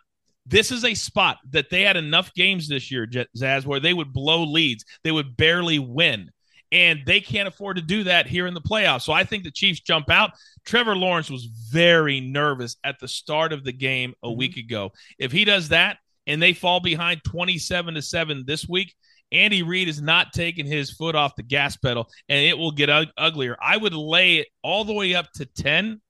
this 0.46 0.72
is 0.72 0.84
a 0.84 0.94
spot 0.94 1.38
that 1.52 1.70
they 1.70 1.82
had 1.82 1.98
enough 1.98 2.34
games 2.34 2.68
this 2.68 2.92
year, 2.92 3.08
Zaz, 3.38 3.66
where 3.66 3.80
they 3.80 3.94
would 3.94 4.14
blow 4.14 4.44
leads. 4.44 4.86
They 5.04 5.12
would 5.12 5.38
barely 5.38 5.80
win. 5.80 6.32
And 6.72 7.02
they 7.06 7.20
can't 7.20 7.50
afford 7.50 7.76
to 7.76 7.82
do 7.82 8.06
that 8.06 8.28
here 8.28 8.48
in 8.48 8.54
the 8.54 8.62
playoffs. 8.62 9.02
So 9.02 9.12
I 9.12 9.26
think 9.26 9.44
the 9.44 9.52
Chiefs 9.52 9.82
jump 9.82 10.10
out. 10.10 10.32
Trevor 10.66 10.96
Lawrence 10.96 11.30
was 11.30 11.46
very 11.46 12.22
nervous 12.22 12.78
at 12.84 12.98
the 13.00 13.10
start 13.10 13.52
of 13.52 13.64
the 13.64 13.74
game 13.74 14.14
a 14.24 14.28
mm-hmm. 14.28 14.38
week 14.38 14.58
ago. 14.58 14.92
If 15.20 15.32
he 15.32 15.44
does 15.44 15.70
that 15.70 15.98
and 16.28 16.42
they 16.42 16.54
fall 16.54 16.80
behind 16.80 17.24
27 17.26 17.96
to 17.96 18.02
7 18.02 18.44
this 18.48 18.68
week, 18.70 18.96
Andy 19.32 19.64
Reid 19.64 19.88
is 19.88 20.02
not 20.02 20.34
taking 20.34 20.66
his 20.66 20.92
foot 20.92 21.16
off 21.16 21.36
the 21.36 21.44
gas 21.44 21.78
pedal, 21.78 22.10
and 22.28 22.46
it 22.46 22.58
will 22.58 22.72
get 22.72 22.90
u- 22.90 23.12
uglier. 23.18 23.58
I 23.62 23.78
would 23.78 23.94
lay 23.94 24.38
it 24.38 24.48
all 24.62 24.84
the 24.84 24.94
way 24.94 25.16
up 25.16 25.32
to 25.36 25.46
10. 25.46 26.02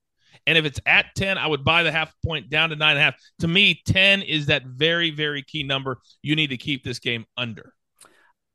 And 0.47 0.57
if 0.57 0.65
it's 0.65 0.79
at 0.85 1.07
10, 1.15 1.37
I 1.37 1.47
would 1.47 1.63
buy 1.63 1.83
the 1.83 1.91
half 1.91 2.13
point 2.25 2.49
down 2.49 2.69
to 2.69 2.75
nine 2.75 2.91
and 2.91 2.99
a 2.99 3.03
half. 3.03 3.15
To 3.39 3.47
me, 3.47 3.81
10 3.85 4.21
is 4.23 4.47
that 4.47 4.65
very, 4.65 5.11
very 5.11 5.43
key 5.43 5.63
number. 5.63 5.99
You 6.21 6.35
need 6.35 6.49
to 6.49 6.57
keep 6.57 6.83
this 6.83 6.99
game 6.99 7.25
under. 7.37 7.73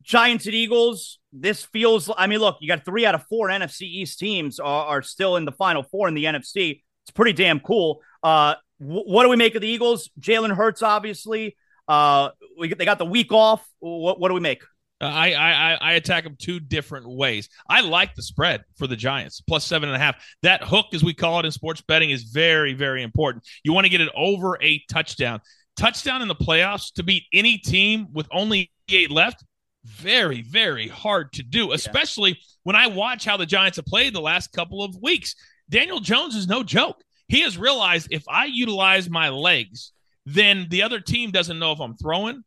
Giants 0.02 0.46
and 0.46 0.54
Eagles. 0.54 1.18
This 1.32 1.64
feels, 1.64 2.10
I 2.16 2.26
mean, 2.26 2.38
look, 2.38 2.58
you 2.60 2.68
got 2.68 2.84
three 2.84 3.04
out 3.04 3.14
of 3.14 3.24
four 3.28 3.48
NFC 3.48 3.82
East 3.82 4.18
teams 4.18 4.58
are, 4.58 4.86
are 4.86 5.02
still 5.02 5.36
in 5.36 5.44
the 5.44 5.52
final 5.52 5.82
four 5.82 6.08
in 6.08 6.14
the 6.14 6.24
NFC. 6.24 6.82
It's 7.04 7.10
pretty 7.12 7.32
damn 7.32 7.60
cool. 7.60 8.00
Uh, 8.22 8.54
w- 8.80 9.04
what 9.04 9.24
do 9.24 9.28
we 9.28 9.36
make 9.36 9.54
of 9.54 9.62
the 9.62 9.68
Eagles? 9.68 10.10
Jalen 10.20 10.54
Hurts, 10.54 10.82
obviously. 10.82 11.56
Uh, 11.88 12.30
we 12.58 12.72
they 12.72 12.84
got 12.84 12.98
the 12.98 13.04
week 13.04 13.32
off. 13.32 13.66
What 13.78 14.18
what 14.18 14.28
do 14.28 14.34
we 14.34 14.40
make? 14.40 14.62
Uh, 15.00 15.04
I, 15.04 15.32
I 15.32 15.78
I 15.80 15.92
attack 15.92 16.24
them 16.24 16.36
two 16.38 16.58
different 16.58 17.08
ways. 17.08 17.48
I 17.68 17.82
like 17.82 18.14
the 18.14 18.22
spread 18.22 18.62
for 18.76 18.86
the 18.86 18.96
Giants 18.96 19.40
plus 19.40 19.64
seven 19.64 19.88
and 19.88 19.96
a 19.96 19.98
half. 19.98 20.16
That 20.42 20.64
hook, 20.64 20.86
as 20.94 21.04
we 21.04 21.14
call 21.14 21.40
it 21.40 21.44
in 21.44 21.52
sports 21.52 21.82
betting, 21.82 22.10
is 22.10 22.24
very 22.24 22.72
very 22.72 23.02
important. 23.02 23.44
You 23.64 23.72
want 23.72 23.84
to 23.84 23.90
get 23.90 24.00
it 24.00 24.10
over 24.16 24.58
a 24.62 24.82
touchdown. 24.90 25.40
Touchdown 25.76 26.22
in 26.22 26.28
the 26.28 26.34
playoffs 26.34 26.92
to 26.94 27.02
beat 27.02 27.24
any 27.32 27.58
team 27.58 28.06
with 28.12 28.26
only 28.32 28.72
eight 28.88 29.10
left. 29.10 29.44
Very 29.84 30.42
very 30.42 30.88
hard 30.88 31.32
to 31.34 31.42
do, 31.42 31.72
especially 31.72 32.30
yeah. 32.30 32.36
when 32.64 32.76
I 32.76 32.86
watch 32.86 33.24
how 33.24 33.36
the 33.36 33.46
Giants 33.46 33.76
have 33.76 33.86
played 33.86 34.14
the 34.14 34.20
last 34.20 34.52
couple 34.52 34.82
of 34.82 34.96
weeks. 35.02 35.34
Daniel 35.68 36.00
Jones 36.00 36.34
is 36.34 36.48
no 36.48 36.62
joke. 36.62 37.02
He 37.28 37.40
has 37.40 37.58
realized 37.58 38.08
if 38.10 38.24
I 38.28 38.46
utilize 38.46 39.10
my 39.10 39.28
legs 39.28 39.92
then 40.26 40.66
the 40.68 40.82
other 40.82 41.00
team 41.00 41.30
doesn't 41.30 41.58
know 41.58 41.72
if 41.72 41.80
I'm 41.80 41.96
throwing, 41.96 42.42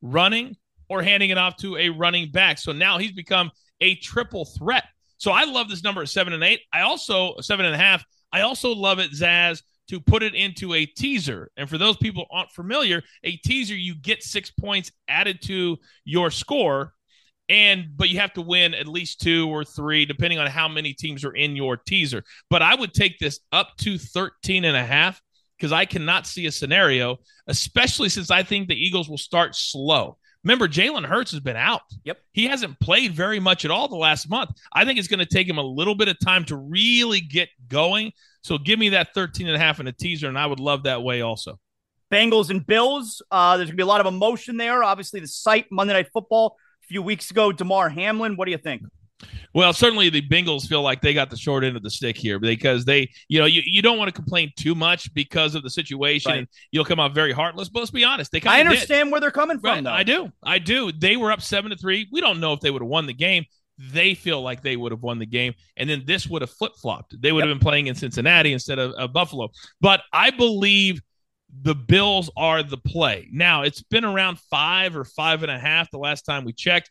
running, 0.00 0.56
or 0.88 1.02
handing 1.02 1.30
it 1.30 1.38
off 1.38 1.56
to 1.58 1.76
a 1.76 1.88
running 1.90 2.30
back. 2.30 2.58
So 2.58 2.72
now 2.72 2.98
he's 2.98 3.12
become 3.12 3.50
a 3.80 3.96
triple 3.96 4.44
threat. 4.44 4.84
So 5.18 5.32
I 5.32 5.44
love 5.44 5.68
this 5.68 5.82
number 5.82 6.02
at 6.02 6.08
seven 6.08 6.32
and 6.32 6.44
eight. 6.44 6.60
I 6.72 6.82
also 6.82 7.34
seven 7.40 7.66
and 7.66 7.74
a 7.74 7.78
half. 7.78 8.04
I 8.32 8.42
also 8.42 8.74
love 8.74 8.98
it, 8.98 9.12
Zaz, 9.12 9.62
to 9.88 10.00
put 10.00 10.22
it 10.22 10.34
into 10.34 10.74
a 10.74 10.86
teaser. 10.86 11.50
And 11.56 11.68
for 11.68 11.78
those 11.78 11.96
people 11.96 12.26
aren't 12.30 12.50
familiar, 12.50 13.02
a 13.24 13.36
teaser 13.38 13.74
you 13.74 13.94
get 13.94 14.22
six 14.22 14.50
points 14.50 14.92
added 15.08 15.40
to 15.42 15.78
your 16.04 16.30
score, 16.30 16.92
and 17.48 17.86
but 17.96 18.10
you 18.10 18.20
have 18.20 18.34
to 18.34 18.42
win 18.42 18.74
at 18.74 18.86
least 18.86 19.20
two 19.20 19.48
or 19.48 19.64
three, 19.64 20.04
depending 20.04 20.38
on 20.38 20.46
how 20.46 20.68
many 20.68 20.92
teams 20.92 21.24
are 21.24 21.34
in 21.34 21.56
your 21.56 21.76
teaser. 21.76 22.22
But 22.50 22.62
I 22.62 22.74
would 22.74 22.92
take 22.92 23.18
this 23.18 23.40
up 23.50 23.76
to 23.78 23.98
13 23.98 24.64
and 24.64 24.76
a 24.76 24.84
half 24.84 25.20
because 25.58 25.72
I 25.72 25.86
cannot 25.86 26.26
see 26.26 26.46
a 26.46 26.52
scenario, 26.52 27.18
especially 27.46 28.10
since 28.10 28.30
I 28.30 28.42
think 28.42 28.68
the 28.68 28.76
Eagles 28.76 29.08
will 29.08 29.18
start 29.18 29.56
slow. 29.56 30.18
Remember, 30.44 30.68
Jalen 30.68 31.04
Hurts 31.04 31.32
has 31.32 31.40
been 31.40 31.56
out. 31.56 31.82
Yep. 32.04 32.18
He 32.32 32.46
hasn't 32.46 32.78
played 32.80 33.12
very 33.12 33.40
much 33.40 33.64
at 33.64 33.70
all 33.70 33.88
the 33.88 33.96
last 33.96 34.30
month. 34.30 34.50
I 34.72 34.84
think 34.84 34.98
it's 34.98 35.08
going 35.08 35.18
to 35.18 35.26
take 35.26 35.48
him 35.48 35.58
a 35.58 35.62
little 35.62 35.94
bit 35.94 36.08
of 36.08 36.18
time 36.20 36.44
to 36.46 36.56
really 36.56 37.20
get 37.20 37.48
going. 37.68 38.12
So 38.42 38.56
give 38.56 38.78
me 38.78 38.90
that 38.90 39.14
13 39.14 39.46
and 39.46 39.56
a 39.56 39.58
half 39.58 39.80
in 39.80 39.88
a 39.88 39.92
teaser, 39.92 40.28
and 40.28 40.38
I 40.38 40.46
would 40.46 40.60
love 40.60 40.84
that 40.84 41.02
way 41.02 41.22
also. 41.22 41.58
Bengals 42.10 42.50
and 42.50 42.66
Bills. 42.66 43.20
Uh, 43.30 43.56
there's 43.56 43.68
going 43.68 43.76
to 43.76 43.76
be 43.76 43.82
a 43.82 43.86
lot 43.86 44.00
of 44.00 44.06
emotion 44.06 44.56
there. 44.56 44.82
Obviously, 44.82 45.20
the 45.20 45.28
site 45.28 45.66
Monday 45.70 45.92
Night 45.92 46.08
Football 46.12 46.56
a 46.84 46.86
few 46.86 47.02
weeks 47.02 47.30
ago. 47.30 47.52
Damar 47.52 47.88
Hamlin. 47.88 48.36
What 48.36 48.46
do 48.46 48.52
you 48.52 48.58
think? 48.58 48.82
Well, 49.54 49.72
certainly 49.72 50.10
the 50.10 50.22
Bengals 50.22 50.68
feel 50.68 50.82
like 50.82 51.00
they 51.00 51.14
got 51.14 51.30
the 51.30 51.36
short 51.36 51.64
end 51.64 51.76
of 51.76 51.82
the 51.82 51.90
stick 51.90 52.16
here 52.16 52.38
because 52.38 52.84
they, 52.84 53.10
you 53.28 53.38
know, 53.38 53.46
you, 53.46 53.62
you 53.64 53.82
don't 53.82 53.98
want 53.98 54.08
to 54.08 54.12
complain 54.12 54.52
too 54.56 54.74
much 54.74 55.12
because 55.14 55.54
of 55.54 55.62
the 55.62 55.70
situation 55.70 56.32
right. 56.32 56.48
you'll 56.70 56.84
come 56.84 57.00
out 57.00 57.14
very 57.14 57.32
heartless. 57.32 57.68
But 57.68 57.80
let's 57.80 57.90
be 57.90 58.04
honest, 58.04 58.30
they 58.30 58.40
kind 58.40 58.56
I 58.56 58.60
understand 58.60 59.06
did. 59.06 59.12
where 59.12 59.20
they're 59.20 59.30
coming 59.30 59.58
from, 59.58 59.70
right. 59.70 59.84
though. 59.84 59.90
I 59.90 60.02
do. 60.02 60.32
I 60.42 60.58
do. 60.58 60.92
They 60.92 61.16
were 61.16 61.32
up 61.32 61.42
seven 61.42 61.70
to 61.70 61.76
three. 61.76 62.08
We 62.12 62.20
don't 62.20 62.40
know 62.40 62.52
if 62.52 62.60
they 62.60 62.70
would 62.70 62.82
have 62.82 62.88
won 62.88 63.06
the 63.06 63.14
game. 63.14 63.44
They 63.78 64.14
feel 64.14 64.42
like 64.42 64.62
they 64.62 64.76
would 64.76 64.92
have 64.92 65.02
won 65.02 65.18
the 65.18 65.26
game. 65.26 65.54
And 65.76 65.88
then 65.88 66.02
this 66.04 66.26
would 66.26 66.42
have 66.42 66.50
flip 66.50 66.72
flopped. 66.76 67.20
They 67.20 67.32
would 67.32 67.40
yep. 67.40 67.48
have 67.48 67.58
been 67.58 67.64
playing 67.64 67.86
in 67.86 67.94
Cincinnati 67.94 68.52
instead 68.52 68.78
of, 68.78 68.92
of 68.92 69.12
Buffalo. 69.12 69.50
But 69.80 70.02
I 70.12 70.30
believe 70.30 71.00
the 71.62 71.74
Bills 71.74 72.30
are 72.36 72.62
the 72.62 72.76
play. 72.76 73.28
Now, 73.32 73.62
it's 73.62 73.82
been 73.82 74.04
around 74.04 74.38
five 74.50 74.96
or 74.96 75.04
five 75.04 75.42
and 75.42 75.50
a 75.50 75.58
half 75.58 75.90
the 75.90 75.98
last 75.98 76.22
time 76.22 76.44
we 76.44 76.52
checked. 76.52 76.90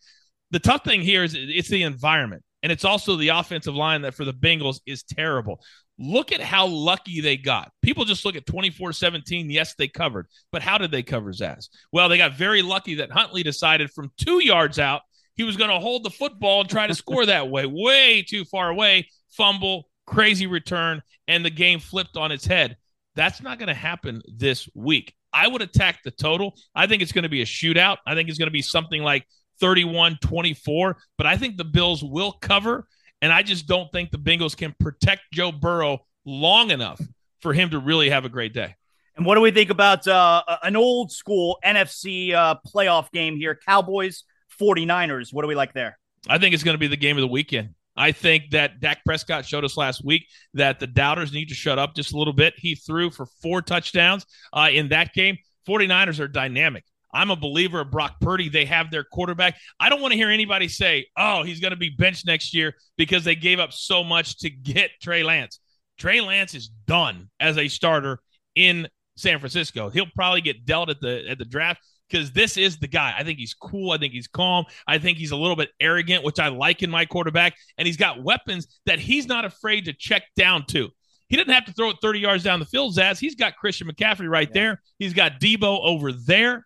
The 0.51 0.59
tough 0.59 0.83
thing 0.83 1.01
here 1.01 1.23
is 1.23 1.35
it's 1.37 1.69
the 1.69 1.83
environment. 1.83 2.43
And 2.63 2.71
it's 2.71 2.85
also 2.85 3.15
the 3.15 3.29
offensive 3.29 3.75
line 3.75 4.01
that 4.01 4.15
for 4.15 4.25
the 4.25 4.33
Bengals 4.33 4.79
is 4.85 5.03
terrible. 5.03 5.61
Look 5.99 6.31
at 6.31 6.41
how 6.41 6.67
lucky 6.67 7.21
they 7.21 7.37
got. 7.37 7.71
People 7.81 8.03
just 8.03 8.25
look 8.25 8.35
at 8.35 8.45
24 8.45 8.93
17. 8.93 9.49
Yes, 9.49 9.75
they 9.77 9.87
covered. 9.87 10.27
But 10.51 10.63
how 10.63 10.77
did 10.77 10.91
they 10.91 11.03
cover 11.03 11.31
Zaz? 11.31 11.69
Well, 11.91 12.09
they 12.09 12.17
got 12.17 12.35
very 12.35 12.61
lucky 12.61 12.95
that 12.95 13.11
Huntley 13.11 13.43
decided 13.43 13.91
from 13.91 14.11
two 14.17 14.43
yards 14.43 14.79
out 14.79 15.01
he 15.37 15.43
was 15.43 15.55
going 15.55 15.69
to 15.69 15.79
hold 15.79 16.03
the 16.03 16.09
football 16.09 16.61
and 16.61 16.69
try 16.69 16.87
to 16.87 16.95
score 16.95 17.25
that 17.27 17.49
way, 17.49 17.65
way 17.65 18.23
too 18.23 18.43
far 18.43 18.69
away. 18.69 19.07
Fumble, 19.29 19.87
crazy 20.07 20.47
return, 20.47 21.01
and 21.27 21.45
the 21.45 21.51
game 21.51 21.79
flipped 21.79 22.17
on 22.17 22.31
its 22.31 22.45
head. 22.45 22.75
That's 23.15 23.41
not 23.41 23.59
going 23.59 23.67
to 23.67 23.75
happen 23.75 24.21
this 24.27 24.67
week. 24.73 25.13
I 25.31 25.47
would 25.47 25.61
attack 25.61 25.99
the 26.03 26.11
total. 26.11 26.55
I 26.73 26.87
think 26.87 27.03
it's 27.03 27.11
going 27.11 27.23
to 27.23 27.29
be 27.29 27.43
a 27.43 27.45
shootout. 27.45 27.97
I 28.05 28.15
think 28.15 28.29
it's 28.29 28.39
going 28.39 28.47
to 28.47 28.51
be 28.51 28.63
something 28.63 29.03
like 29.03 29.27
31 29.59 30.17
24. 30.21 30.97
But 31.17 31.27
I 31.27 31.37
think 31.37 31.57
the 31.57 31.65
Bills 31.65 32.03
will 32.03 32.31
cover. 32.31 32.87
And 33.21 33.31
I 33.31 33.41
just 33.41 33.67
don't 33.67 33.91
think 33.91 34.11
the 34.11 34.19
Bengals 34.19 34.55
can 34.55 34.75
protect 34.79 35.21
Joe 35.33 35.51
Burrow 35.51 36.05
long 36.25 36.71
enough 36.71 37.01
for 37.41 37.53
him 37.53 37.71
to 37.71 37.79
really 37.79 38.09
have 38.09 38.25
a 38.25 38.29
great 38.29 38.53
day. 38.53 38.75
And 39.15 39.25
what 39.25 39.35
do 39.35 39.41
we 39.41 39.49
think 39.49 39.71
about 39.71 40.07
uh, 40.07 40.43
an 40.61 40.75
old 40.75 41.11
school 41.11 41.57
NFC 41.65 42.33
uh, 42.33 42.55
playoff 42.67 43.11
game 43.11 43.35
here? 43.35 43.59
Cowboys, 43.67 44.23
49ers. 44.61 45.33
What 45.33 45.41
do 45.41 45.47
we 45.47 45.55
like 45.55 45.73
there? 45.73 45.97
I 46.29 46.37
think 46.37 46.53
it's 46.53 46.63
going 46.63 46.75
to 46.75 46.79
be 46.79 46.87
the 46.87 46.97
game 46.97 47.17
of 47.17 47.21
the 47.21 47.27
weekend. 47.27 47.69
I 47.95 48.11
think 48.11 48.51
that 48.51 48.79
Dak 48.79 49.03
Prescott 49.03 49.43
showed 49.43 49.65
us 49.65 49.75
last 49.75 50.05
week 50.05 50.27
that 50.53 50.79
the 50.79 50.85
doubters 50.85 51.33
need 51.33 51.49
to 51.49 51.55
shut 51.55 51.79
up 51.79 51.95
just 51.95 52.13
a 52.13 52.17
little 52.17 52.33
bit. 52.33 52.53
He 52.57 52.75
threw 52.75 53.09
for 53.09 53.25
four 53.41 53.63
touchdowns 53.63 54.23
uh, 54.53 54.69
in 54.71 54.89
that 54.89 55.13
game. 55.13 55.37
49ers 55.67 56.19
are 56.19 56.27
dynamic. 56.27 56.83
I'm 57.13 57.31
a 57.31 57.35
believer 57.35 57.81
of 57.81 57.91
Brock 57.91 58.15
Purdy. 58.19 58.49
They 58.49 58.65
have 58.65 58.91
their 58.91 59.03
quarterback. 59.03 59.57
I 59.79 59.89
don't 59.89 60.01
want 60.01 60.11
to 60.11 60.17
hear 60.17 60.29
anybody 60.29 60.67
say, 60.67 61.07
oh, 61.17 61.43
he's 61.43 61.59
going 61.59 61.71
to 61.71 61.77
be 61.77 61.89
benched 61.89 62.25
next 62.25 62.53
year 62.53 62.75
because 62.97 63.23
they 63.23 63.35
gave 63.35 63.59
up 63.59 63.73
so 63.73 64.03
much 64.03 64.39
to 64.39 64.49
get 64.49 64.91
Trey 65.01 65.23
Lance. 65.23 65.59
Trey 65.97 66.21
Lance 66.21 66.53
is 66.53 66.67
done 66.85 67.29
as 67.39 67.57
a 67.57 67.67
starter 67.67 68.19
in 68.55 68.87
San 69.15 69.39
Francisco. 69.39 69.89
He'll 69.89 70.05
probably 70.15 70.41
get 70.41 70.65
dealt 70.65 70.89
at 70.89 71.01
the 71.01 71.27
at 71.27 71.39
the 71.39 71.45
draft 71.45 71.81
because 72.09 72.31
this 72.31 72.57
is 72.57 72.77
the 72.77 72.87
guy. 72.87 73.13
I 73.17 73.23
think 73.23 73.39
he's 73.39 73.53
cool. 73.53 73.91
I 73.91 73.97
think 73.97 74.13
he's 74.13 74.27
calm. 74.27 74.65
I 74.87 74.97
think 74.97 75.17
he's 75.17 75.31
a 75.31 75.35
little 75.35 75.55
bit 75.55 75.69
arrogant, 75.79 76.23
which 76.23 76.39
I 76.39 76.49
like 76.49 76.83
in 76.83 76.89
my 76.89 77.05
quarterback. 77.05 77.55
And 77.77 77.85
he's 77.85 77.97
got 77.97 78.23
weapons 78.23 78.79
that 78.85 78.99
he's 78.99 79.27
not 79.27 79.45
afraid 79.45 79.85
to 79.85 79.93
check 79.93 80.23
down 80.35 80.65
to. 80.67 80.89
He 81.29 81.35
doesn't 81.35 81.51
have 81.51 81.65
to 81.65 81.73
throw 81.73 81.89
it 81.89 81.97
30 82.01 82.19
yards 82.19 82.43
down 82.43 82.59
the 82.59 82.65
field, 82.65 82.95
Zaz. 82.95 83.19
He's 83.19 83.35
got 83.35 83.57
Christian 83.57 83.89
McCaffrey 83.89 84.29
right 84.29 84.47
yeah. 84.49 84.61
there. 84.61 84.81
He's 84.97 85.13
got 85.13 85.41
Deebo 85.41 85.79
over 85.83 86.13
there. 86.13 86.65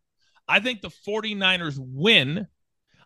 I 0.51 0.59
think 0.59 0.81
the 0.81 0.91
49ers 1.07 1.77
win. 1.79 2.45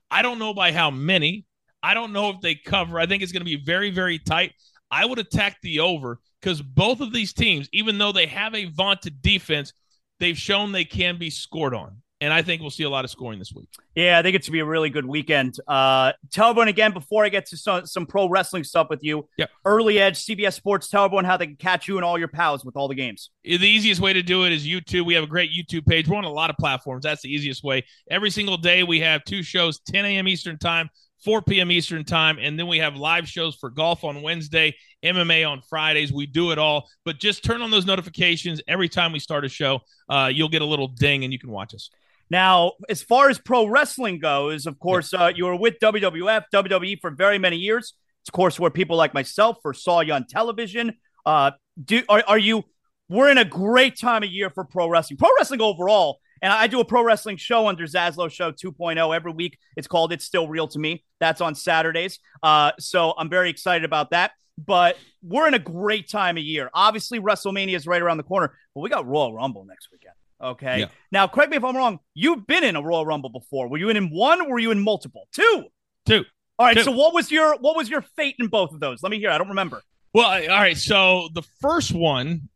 I 0.09 0.23
don't 0.23 0.39
know 0.39 0.55
by 0.55 0.71
how 0.71 0.89
many. 0.89 1.45
I 1.83 1.93
don't 1.93 2.11
know 2.11 2.31
if 2.31 2.41
they 2.41 2.55
cover. 2.55 2.99
I 2.99 3.05
think 3.05 3.21
it's 3.21 3.31
going 3.31 3.41
to 3.41 3.45
be 3.45 3.63
very, 3.63 3.91
very 3.91 4.17
tight. 4.17 4.53
I 4.89 5.05
would 5.05 5.19
attack 5.19 5.57
the 5.61 5.81
over 5.81 6.17
because 6.41 6.59
both 6.63 7.01
of 7.01 7.13
these 7.13 7.33
teams, 7.33 7.69
even 7.71 7.99
though 7.99 8.11
they 8.11 8.25
have 8.25 8.55
a 8.55 8.65
vaunted 8.65 9.21
defense, 9.21 9.73
they've 10.19 10.35
shown 10.35 10.71
they 10.71 10.85
can 10.85 11.19
be 11.19 11.29
scored 11.29 11.75
on 11.75 12.01
and 12.21 12.31
I 12.31 12.41
think 12.41 12.61
we'll 12.61 12.71
see 12.71 12.83
a 12.83 12.89
lot 12.89 13.03
of 13.03 13.11
scoring 13.11 13.39
this 13.39 13.51
week. 13.53 13.67
Yeah, 13.93 14.17
I 14.17 14.21
think 14.21 14.35
it's 14.35 14.45
to 14.45 14.51
be 14.51 14.59
a 14.59 14.65
really 14.65 14.89
good 14.89 15.05
weekend. 15.05 15.57
Uh, 15.67 16.13
tell 16.31 16.49
everyone 16.49 16.69
again 16.69 16.93
before 16.93 17.25
I 17.25 17.29
get 17.29 17.45
to 17.47 17.57
some, 17.57 17.85
some 17.85 18.05
pro 18.05 18.29
wrestling 18.29 18.63
stuff 18.63 18.87
with 18.89 19.03
you. 19.03 19.27
Yep. 19.37 19.49
Early 19.65 19.99
Edge, 19.99 20.17
CBS 20.17 20.53
Sports. 20.53 20.87
Tell 20.87 21.03
everyone 21.03 21.25
how 21.25 21.35
they 21.35 21.47
can 21.47 21.57
catch 21.57 21.87
you 21.87 21.97
and 21.97 22.05
all 22.05 22.17
your 22.17 22.29
pals 22.29 22.63
with 22.63 22.77
all 22.77 22.87
the 22.87 22.95
games. 22.95 23.31
The 23.43 23.57
easiest 23.57 23.99
way 23.99 24.13
to 24.13 24.23
do 24.23 24.45
it 24.45 24.53
is 24.53 24.65
YouTube. 24.65 25.05
We 25.05 25.13
have 25.15 25.25
a 25.25 25.27
great 25.27 25.51
YouTube 25.51 25.85
page. 25.85 26.07
We're 26.07 26.17
on 26.17 26.23
a 26.23 26.31
lot 26.31 26.49
of 26.49 26.55
platforms. 26.57 27.03
That's 27.03 27.21
the 27.21 27.33
easiest 27.33 27.63
way. 27.63 27.83
Every 28.09 28.29
single 28.29 28.57
day 28.57 28.83
we 28.83 29.01
have 29.01 29.23
two 29.25 29.43
shows, 29.43 29.79
10 29.79 30.05
a.m. 30.05 30.27
Eastern 30.27 30.57
time. 30.57 30.89
4 31.23 31.41
p.m. 31.41 31.71
Eastern 31.71 32.03
time. 32.03 32.37
And 32.39 32.57
then 32.57 32.67
we 32.67 32.77
have 32.77 32.95
live 32.95 33.27
shows 33.27 33.55
for 33.55 33.71
golf 33.71 34.03
on 34.03 34.21
Wednesday, 34.21 34.75
MMA 35.03 35.49
on 35.49 35.61
Fridays. 35.61 36.13
We 36.13 36.27
do 36.27 36.51
it 36.51 36.59
all. 36.59 36.87
But 37.03 37.19
just 37.19 37.43
turn 37.43 37.61
on 37.61 37.71
those 37.71 37.85
notifications 37.85 38.61
every 38.67 38.87
time 38.87 39.11
we 39.11 39.19
start 39.19 39.43
a 39.43 39.49
show. 39.49 39.79
Uh, 40.07 40.29
you'll 40.31 40.49
get 40.49 40.61
a 40.61 40.65
little 40.65 40.87
ding 40.87 41.23
and 41.23 41.33
you 41.33 41.39
can 41.39 41.49
watch 41.49 41.73
us. 41.73 41.89
Now, 42.29 42.73
as 42.89 43.03
far 43.03 43.29
as 43.29 43.37
pro 43.37 43.67
wrestling 43.67 44.19
goes, 44.19 44.65
of 44.65 44.79
course, 44.79 45.13
uh, 45.13 45.31
you 45.35 45.45
were 45.45 45.55
with 45.55 45.75
WWF, 45.79 46.45
WWE 46.53 46.99
for 46.99 47.11
very 47.11 47.37
many 47.37 47.57
years. 47.57 47.93
It's, 48.21 48.29
of 48.29 48.33
course, 48.33 48.59
where 48.59 48.71
people 48.71 48.97
like 48.97 49.13
myself 49.13 49.57
first 49.61 49.83
saw 49.83 50.01
you 50.01 50.13
on 50.13 50.25
television. 50.27 50.93
Uh, 51.25 51.51
do 51.83 52.01
are, 52.09 52.23
are 52.27 52.37
you? 52.37 52.63
We're 53.07 53.29
in 53.29 53.37
a 53.37 53.45
great 53.45 53.99
time 53.99 54.23
of 54.23 54.29
year 54.29 54.49
for 54.49 54.63
pro 54.63 54.89
wrestling, 54.89 55.17
pro 55.17 55.29
wrestling 55.37 55.61
overall. 55.61 56.19
And 56.41 56.51
I 56.51 56.67
do 56.67 56.79
a 56.79 56.85
pro 56.85 57.03
wrestling 57.03 57.37
show 57.37 57.67
under 57.67 57.85
Zaslow 57.85 58.29
Show 58.29 58.51
2.0 58.51 59.15
every 59.15 59.31
week. 59.31 59.57
It's 59.77 59.87
called 59.87 60.11
It's 60.11 60.25
Still 60.25 60.47
Real 60.47 60.67
to 60.69 60.79
Me. 60.79 61.03
That's 61.19 61.41
on 61.41 61.55
Saturdays. 61.55 62.19
Uh, 62.43 62.71
so 62.79 63.13
I'm 63.17 63.29
very 63.29 63.49
excited 63.49 63.85
about 63.85 64.11
that. 64.11 64.31
But 64.57 64.97
we're 65.21 65.47
in 65.47 65.53
a 65.53 65.59
great 65.59 66.09
time 66.09 66.37
of 66.37 66.43
year. 66.43 66.69
Obviously, 66.73 67.19
WrestleMania 67.19 67.75
is 67.75 67.87
right 67.87 68.01
around 68.01 68.17
the 68.17 68.23
corner, 68.23 68.57
but 68.73 68.81
we 68.81 68.89
got 68.89 69.07
Royal 69.07 69.33
Rumble 69.33 69.65
next 69.65 69.89
weekend. 69.91 70.13
Okay. 70.45 70.81
Yeah. 70.81 70.85
Now, 71.11 71.27
correct 71.27 71.51
me 71.51 71.57
if 71.57 71.63
I'm 71.63 71.75
wrong. 71.75 71.99
You've 72.13 72.45
been 72.45 72.63
in 72.63 72.75
a 72.75 72.81
Royal 72.81 73.05
Rumble 73.05 73.29
before. 73.29 73.67
Were 73.67 73.77
you 73.77 73.89
in, 73.89 73.97
in 73.97 74.09
one? 74.09 74.41
Or 74.41 74.51
were 74.51 74.59
you 74.59 74.71
in 74.71 74.79
multiple? 74.79 75.27
Two. 75.31 75.65
Two. 76.05 76.23
All 76.59 76.65
right. 76.65 76.77
Two. 76.77 76.83
So, 76.83 76.91
what 76.91 77.13
was 77.13 77.31
your 77.31 77.57
what 77.57 77.75
was 77.75 77.89
your 77.89 78.01
fate 78.01 78.35
in 78.39 78.47
both 78.47 78.71
of 78.71 78.79
those? 78.79 79.01
Let 79.03 79.11
me 79.11 79.19
hear. 79.19 79.31
I 79.31 79.37
don't 79.37 79.49
remember. 79.49 79.81
Well, 80.13 80.27
all 80.27 80.47
right. 80.47 80.77
So 80.77 81.27
the 81.33 81.41
first 81.59 81.91
one, 81.91 82.47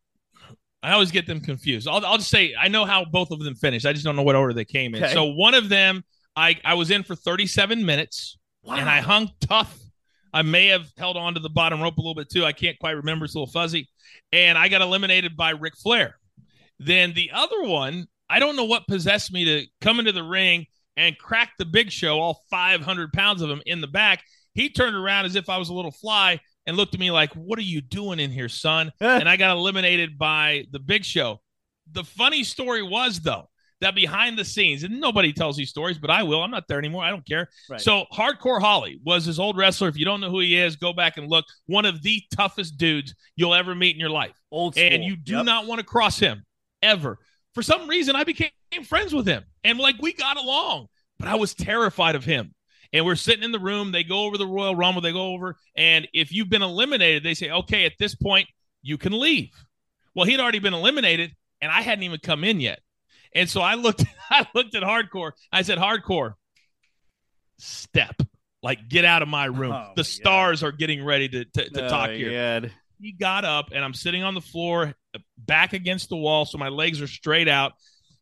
I 0.82 0.94
always 0.94 1.12
get 1.12 1.28
them 1.28 1.42
confused. 1.42 1.90
I'll, 1.90 2.06
I'll 2.06 2.18
just 2.18 2.30
say 2.30 2.56
I 2.58 2.70
know 2.70 2.86
how 2.86 3.04
both 3.04 3.32
of 3.32 3.40
them 3.40 3.56
finished. 3.56 3.86
I 3.86 3.92
just 3.92 4.06
don't 4.06 4.16
know 4.16 4.24
what 4.24 4.38
order 4.38 4.54
they 4.54 4.64
came 4.64 4.96
in. 4.96 5.04
Okay. 5.04 5.14
So 5.14 5.26
one 5.26 5.54
of 5.54 5.68
them, 5.68 6.04
I 6.36 6.58
I 6.64 6.76
was 6.76 6.90
in 6.90 7.04
for 7.04 7.16
37 7.16 7.86
minutes, 7.86 8.38
wow. 8.64 8.76
and 8.76 8.88
I 8.88 9.02
hung 9.02 9.30
tough. 9.42 9.78
I 10.32 10.44
may 10.44 10.68
have 10.68 10.88
held 10.98 11.18
on 11.18 11.34
to 11.34 11.40
the 11.40 11.50
bottom 11.50 11.82
rope 11.82 11.98
a 11.98 12.02
little 12.02 12.16
bit 12.16 12.30
too. 12.30 12.46
I 12.46 12.54
can't 12.54 12.78
quite 12.80 12.92
remember. 12.92 13.26
It's 13.26 13.36
a 13.36 13.40
little 13.40 13.52
fuzzy. 13.52 13.90
And 14.32 14.58
I 14.58 14.68
got 14.70 14.82
eliminated 14.82 15.36
by 15.36 15.50
Ric 15.52 15.76
Flair. 15.76 16.19
Then 16.80 17.14
the 17.14 17.32
other 17.34 17.64
one, 17.64 18.08
I 18.30 18.40
don't 18.40 18.56
know 18.56 18.66
what 18.66 18.88
possessed 18.88 19.34
me 19.34 19.46
to 19.46 19.68
come 19.82 20.00
into 20.00 20.12
the 20.12 20.24
ring 20.24 20.66
and 20.96 21.18
crack 21.18 21.54
the 21.58 21.66
big 21.66 21.92
show, 21.92 22.20
all 22.20 22.42
500 22.50 23.14
pounds 23.14 23.42
of 23.42 23.50
him 23.50 23.62
in 23.66 23.82
the 23.82 23.88
back. 23.88 24.24
He 24.54 24.70
turned 24.70 24.96
around 24.96 25.26
as 25.26 25.36
if 25.36 25.50
I 25.50 25.58
was 25.58 25.70
a 25.70 25.74
little 25.74 25.92
fly 25.92 26.40
and 26.66 26.78
looked 26.78 26.94
at 26.94 27.00
me 27.00 27.12
like, 27.12 27.34
What 27.34 27.60
are 27.60 27.64
you 27.64 27.82
doing 27.82 28.20
in 28.20 28.32
here, 28.32 28.50
son? 28.50 28.92
and 29.02 29.28
I 29.28 29.38
got 29.38 29.58
eliminated 29.58 30.18
by 30.18 30.66
the 30.72 30.80
big 30.80 31.06
show. 31.06 31.42
The 31.92 32.04
funny 32.04 32.44
story 32.44 32.84
was, 32.84 33.20
though, 33.20 33.50
that 33.82 33.96
behind 33.96 34.38
the 34.38 34.46
scenes, 34.46 34.84
and 34.84 35.00
nobody 35.00 35.32
tells 35.32 35.56
these 35.56 35.70
stories, 35.70 35.98
but 35.98 36.10
I 36.10 36.24
will. 36.24 36.44
I'm 36.44 36.52
not 36.52 36.68
there 36.68 36.78
anymore. 36.78 37.04
I 37.04 37.10
don't 37.10 37.26
care. 37.26 37.48
Right. 37.70 37.80
So, 37.80 38.06
Hardcore 38.14 38.60
Holly 38.60 39.00
was 39.04 39.26
his 39.26 39.40
old 39.40 39.58
wrestler. 39.58 39.88
If 39.88 39.98
you 39.98 40.06
don't 40.06 40.20
know 40.20 40.30
who 40.30 40.42
he 40.42 40.58
is, 40.58 40.76
go 40.76 40.94
back 40.94 41.18
and 41.18 41.30
look. 41.30 41.46
One 41.66 41.86
of 41.86 42.02
the 42.04 42.22
toughest 42.36 42.78
dudes 42.78 43.16
you'll 43.36 43.56
ever 43.56 43.74
meet 43.74 43.96
in 43.96 44.00
your 44.00 44.10
life. 44.10 44.34
Old 44.52 44.76
school. 44.76 44.86
And 44.86 45.04
you 45.04 45.16
do 45.16 45.38
yep. 45.38 45.46
not 45.46 45.66
want 45.66 45.80
to 45.80 45.86
cross 45.86 46.20
him 46.20 46.44
ever. 46.82 47.18
For 47.54 47.64
some 47.64 47.88
reason, 47.88 48.16
I 48.16 48.24
became 48.24 48.52
friends 48.86 49.14
with 49.14 49.28
him 49.28 49.44
and 49.64 49.80
like 49.80 49.96
we 50.02 50.14
got 50.14 50.38
along, 50.38 50.88
but 51.18 51.28
I 51.28 51.36
was 51.36 51.54
terrified 51.54 52.16
of 52.16 52.26
him. 52.26 52.54
And 52.92 53.06
we're 53.06 53.16
sitting 53.16 53.44
in 53.44 53.52
the 53.52 53.60
room. 53.60 53.92
They 53.92 54.04
go 54.04 54.24
over 54.24 54.38
the 54.38 54.48
Royal 54.48 54.76
Rumble. 54.76 55.02
They 55.02 55.12
go 55.12 55.34
over, 55.34 55.58
and 55.76 56.08
if 56.12 56.32
you've 56.32 56.50
been 56.50 56.64
eliminated, 56.64 57.24
they 57.24 57.36
say, 57.36 57.52
"Okay, 57.52 57.86
at 57.86 57.94
this 58.00 58.16
point, 58.16 58.48
you 58.82 58.98
can 58.98 59.12
leave." 59.12 59.52
Well, 60.16 60.26
he'd 60.26 60.40
already 60.40 60.58
been 60.58 60.74
eliminated, 60.74 61.36
and 61.62 61.72
I 61.72 61.82
hadn't 61.82 62.04
even 62.04 62.20
come 62.20 62.44
in 62.44 62.60
yet. 62.60 62.80
And 63.36 63.48
so 63.48 63.62
I 63.62 63.76
looked, 63.76 64.04
I 64.32 64.48
looked 64.56 64.74
at 64.74 64.82
Hardcore. 64.82 65.34
I 65.52 65.62
said, 65.62 65.78
"Hardcore, 65.78 66.34
step, 67.60 68.16
like 68.64 68.90
get 68.90 69.06
out 69.06 69.22
of 69.22 69.28
my 69.28 69.46
room. 69.46 69.72
Oh, 69.72 69.92
the 69.96 70.04
stars 70.04 70.64
are 70.64 70.72
getting 70.72 71.06
ready 71.06 71.30
to 71.30 71.46
to, 71.46 71.70
to 71.70 71.86
oh, 71.86 71.90
talk 71.90 72.10
here." 72.10 72.32
He 73.00 73.12
got 73.12 73.46
up, 73.46 73.70
and 73.72 73.86
I'm 73.86 73.94
sitting 73.94 74.24
on 74.24 74.34
the 74.34 74.42
floor 74.42 74.96
back 75.38 75.74
against 75.74 76.10
the 76.10 76.18
wall, 76.18 76.46
so 76.46 76.58
my 76.58 76.70
legs 76.70 77.02
are 77.02 77.08
straight 77.08 77.48
out. 77.48 77.74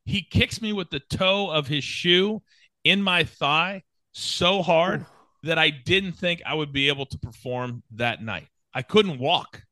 He 0.06 0.22
kicks 0.22 0.62
me 0.62 0.74
with 0.74 0.90
the 0.90 1.02
toe 1.02 1.50
of 1.50 1.68
his 1.68 1.84
shoe 1.84 2.42
in 2.84 3.02
my 3.02 3.24
thigh 3.24 3.84
so 4.14 4.62
hard 4.62 5.06
that 5.44 5.60
I 5.60 5.70
didn't 5.70 6.14
think 6.14 6.42
I 6.46 6.54
would 6.54 6.72
be 6.72 6.88
able 6.88 7.06
to 7.08 7.18
perform 7.18 7.84
that 7.92 8.24
night. 8.24 8.48
I 8.74 8.82
couldn't 8.82 9.20
walk 9.20 9.64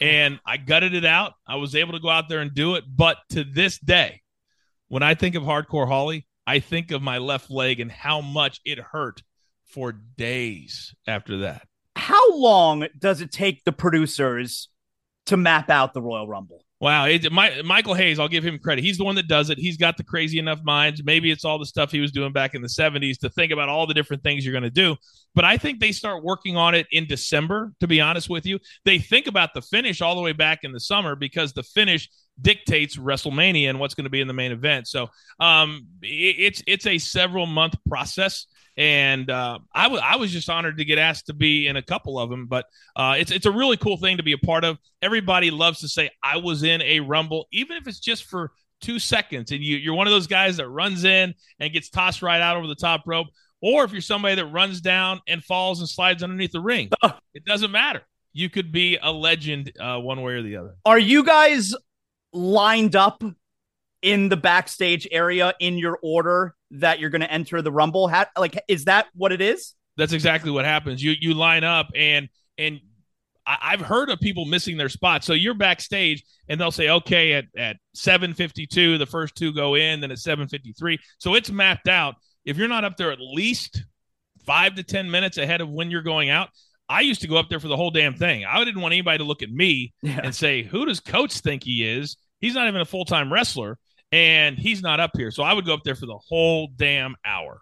and 0.00 0.40
I 0.46 0.56
gutted 0.56 0.94
it 0.94 1.04
out. 1.04 1.34
I 1.46 1.56
was 1.56 1.74
able 1.74 1.92
to 1.92 2.00
go 2.00 2.08
out 2.08 2.28
there 2.28 2.40
and 2.40 2.54
do 2.54 2.74
it. 2.74 2.84
But 2.88 3.18
to 3.30 3.44
this 3.44 3.78
day, 3.78 4.22
when 4.88 5.02
I 5.02 5.14
think 5.14 5.34
of 5.34 5.42
hardcore 5.42 5.88
Holly, 5.88 6.26
I 6.46 6.58
think 6.60 6.90
of 6.90 7.02
my 7.02 7.18
left 7.18 7.50
leg 7.50 7.80
and 7.80 7.92
how 7.92 8.20
much 8.20 8.60
it 8.64 8.78
hurt 8.78 9.22
for 9.66 9.92
days 9.92 10.94
after 11.06 11.38
that. 11.38 11.66
How 11.96 12.36
long 12.36 12.86
does 12.98 13.20
it 13.20 13.30
take 13.30 13.62
the 13.64 13.72
producers 13.72 14.68
to 15.26 15.36
map 15.36 15.70
out 15.70 15.94
the 15.94 16.02
Royal 16.02 16.26
Rumble? 16.26 16.64
Wow, 16.80 17.04
it, 17.04 17.30
my, 17.30 17.60
Michael 17.62 17.92
Hayes, 17.92 18.18
I'll 18.18 18.28
give 18.28 18.42
him 18.42 18.58
credit. 18.58 18.82
He's 18.82 18.96
the 18.96 19.04
one 19.04 19.14
that 19.16 19.28
does 19.28 19.50
it. 19.50 19.58
He's 19.58 19.76
got 19.76 19.98
the 19.98 20.02
crazy 20.02 20.38
enough 20.38 20.62
minds. 20.64 21.04
Maybe 21.04 21.30
it's 21.30 21.44
all 21.44 21.58
the 21.58 21.66
stuff 21.66 21.92
he 21.92 22.00
was 22.00 22.10
doing 22.10 22.32
back 22.32 22.54
in 22.54 22.62
the 22.62 22.68
70s 22.68 23.18
to 23.18 23.28
think 23.28 23.52
about 23.52 23.68
all 23.68 23.86
the 23.86 23.92
different 23.92 24.22
things 24.22 24.46
you're 24.46 24.52
going 24.52 24.62
to 24.62 24.70
do. 24.70 24.96
But 25.34 25.44
I 25.44 25.58
think 25.58 25.78
they 25.78 25.92
start 25.92 26.24
working 26.24 26.56
on 26.56 26.74
it 26.74 26.86
in 26.90 27.06
December, 27.06 27.74
to 27.80 27.86
be 27.86 28.00
honest 28.00 28.30
with 28.30 28.46
you. 28.46 28.58
They 28.86 28.98
think 28.98 29.26
about 29.26 29.52
the 29.52 29.60
finish 29.60 30.00
all 30.00 30.14
the 30.14 30.22
way 30.22 30.32
back 30.32 30.60
in 30.62 30.72
the 30.72 30.80
summer 30.80 31.14
because 31.14 31.52
the 31.52 31.62
finish 31.62 32.08
dictates 32.40 32.96
WrestleMania 32.96 33.68
and 33.68 33.78
what's 33.78 33.94
going 33.94 34.04
to 34.04 34.10
be 34.10 34.22
in 34.22 34.28
the 34.28 34.32
main 34.32 34.50
event. 34.50 34.88
So 34.88 35.10
um, 35.38 35.86
it, 36.00 36.36
it's 36.38 36.62
it's 36.66 36.86
a 36.86 36.96
several 36.96 37.44
month 37.44 37.74
process 37.86 38.46
and 38.76 39.30
uh, 39.30 39.58
I, 39.74 39.84
w- 39.84 40.02
I 40.02 40.16
was 40.16 40.30
just 40.30 40.48
honored 40.48 40.78
to 40.78 40.84
get 40.84 40.98
asked 40.98 41.26
to 41.26 41.34
be 41.34 41.66
in 41.66 41.76
a 41.76 41.82
couple 41.82 42.18
of 42.18 42.30
them. 42.30 42.46
But 42.46 42.66
uh, 42.96 43.16
it's 43.18 43.30
it's 43.30 43.46
a 43.46 43.50
really 43.50 43.76
cool 43.76 43.96
thing 43.96 44.16
to 44.16 44.22
be 44.22 44.32
a 44.32 44.38
part 44.38 44.64
of. 44.64 44.78
Everybody 45.02 45.50
loves 45.50 45.80
to 45.80 45.88
say 45.88 46.10
I 46.22 46.38
was 46.38 46.62
in 46.62 46.82
a 46.82 47.00
Rumble, 47.00 47.46
even 47.52 47.76
if 47.76 47.86
it's 47.86 48.00
just 48.00 48.24
for 48.24 48.52
two 48.80 48.98
seconds, 48.98 49.52
and 49.52 49.62
you 49.62 49.76
you're 49.76 49.94
one 49.94 50.06
of 50.06 50.12
those 50.12 50.26
guys 50.26 50.56
that 50.56 50.68
runs 50.68 51.04
in 51.04 51.34
and 51.58 51.72
gets 51.72 51.90
tossed 51.90 52.22
right 52.22 52.40
out 52.40 52.56
over 52.56 52.66
the 52.66 52.74
top 52.74 53.02
rope, 53.06 53.26
or 53.60 53.84
if 53.84 53.92
you're 53.92 54.00
somebody 54.00 54.36
that 54.36 54.46
runs 54.46 54.80
down 54.80 55.20
and 55.26 55.44
falls 55.44 55.80
and 55.80 55.88
slides 55.88 56.22
underneath 56.22 56.52
the 56.52 56.60
ring, 56.60 56.90
it 57.34 57.44
doesn't 57.44 57.70
matter. 57.70 58.02
You 58.32 58.48
could 58.48 58.72
be 58.72 58.96
a 59.02 59.10
legend 59.10 59.72
uh, 59.80 59.98
one 59.98 60.22
way 60.22 60.34
or 60.34 60.42
the 60.42 60.56
other. 60.56 60.76
Are 60.84 60.98
you 60.98 61.24
guys 61.24 61.74
lined 62.32 62.94
up 62.94 63.22
in 64.02 64.28
the 64.28 64.36
backstage 64.36 65.06
area 65.10 65.54
in 65.60 65.78
your 65.78 65.98
order 66.02 66.54
that 66.72 67.00
you're 67.00 67.10
going 67.10 67.20
to 67.20 67.30
enter 67.30 67.60
the 67.62 67.72
rumble 67.72 68.08
How, 68.08 68.26
like 68.38 68.58
is 68.68 68.84
that 68.84 69.06
what 69.14 69.32
it 69.32 69.40
is? 69.40 69.74
That's 69.96 70.12
exactly 70.12 70.50
what 70.50 70.64
happens. 70.64 71.02
You 71.02 71.14
you 71.20 71.34
line 71.34 71.64
up 71.64 71.88
and 71.94 72.28
and 72.56 72.80
I, 73.46 73.72
have 73.72 73.80
heard 73.80 74.10
of 74.10 74.20
people 74.20 74.44
missing 74.44 74.76
their 74.76 74.88
spot 74.88 75.24
so 75.24 75.32
you're 75.32 75.54
backstage 75.54 76.22
and 76.48 76.60
they'll 76.60 76.70
say 76.70 76.88
okay 76.88 77.32
at, 77.32 77.46
at 77.56 77.76
752 77.94 78.98
the 78.98 79.06
first 79.06 79.34
two 79.34 79.52
go 79.52 79.74
in 79.74 80.00
then 80.00 80.10
at 80.12 80.18
753 80.18 80.98
so 81.18 81.34
it's 81.34 81.50
mapped 81.50 81.88
out. 81.88 82.14
If 82.44 82.56
you're 82.56 82.68
not 82.68 82.84
up 82.84 82.96
there 82.96 83.10
at 83.12 83.18
least 83.20 83.84
five 84.46 84.74
to 84.76 84.82
ten 84.82 85.10
minutes 85.10 85.36
ahead 85.36 85.60
of 85.60 85.68
when 85.68 85.90
you're 85.90 86.02
going 86.02 86.30
out 86.30 86.48
I 86.88 87.02
used 87.02 87.20
to 87.20 87.28
go 87.28 87.36
up 87.36 87.48
there 87.48 87.60
for 87.60 87.68
the 87.68 87.76
whole 87.76 87.92
damn 87.92 88.14
thing. 88.14 88.44
I 88.44 88.64
didn't 88.64 88.80
want 88.80 88.92
anybody 88.92 89.18
to 89.18 89.24
look 89.24 89.42
at 89.42 89.50
me 89.50 89.94
Yeah. 90.02 90.20
and 90.24 90.34
say, 90.34 90.64
"Who 90.64 90.86
does 90.86 90.98
Coach 90.98 91.34
think 91.38 91.62
he 91.62 91.84
is?" 91.88 92.16
He's 92.40 92.54
not 92.54 92.66
even 92.66 92.80
a 92.80 92.84
full 92.84 93.04
time 93.04 93.32
wrestler, 93.32 93.78
and 94.12 94.58
he's 94.58 94.82
not 94.82 95.00
up 95.00 95.12
here. 95.16 95.30
So 95.30 95.42
I 95.42 95.52
would 95.52 95.64
go 95.64 95.74
up 95.74 95.84
there 95.84 95.94
for 95.94 96.06
the 96.06 96.18
whole 96.18 96.68
damn 96.76 97.16
hour. 97.24 97.60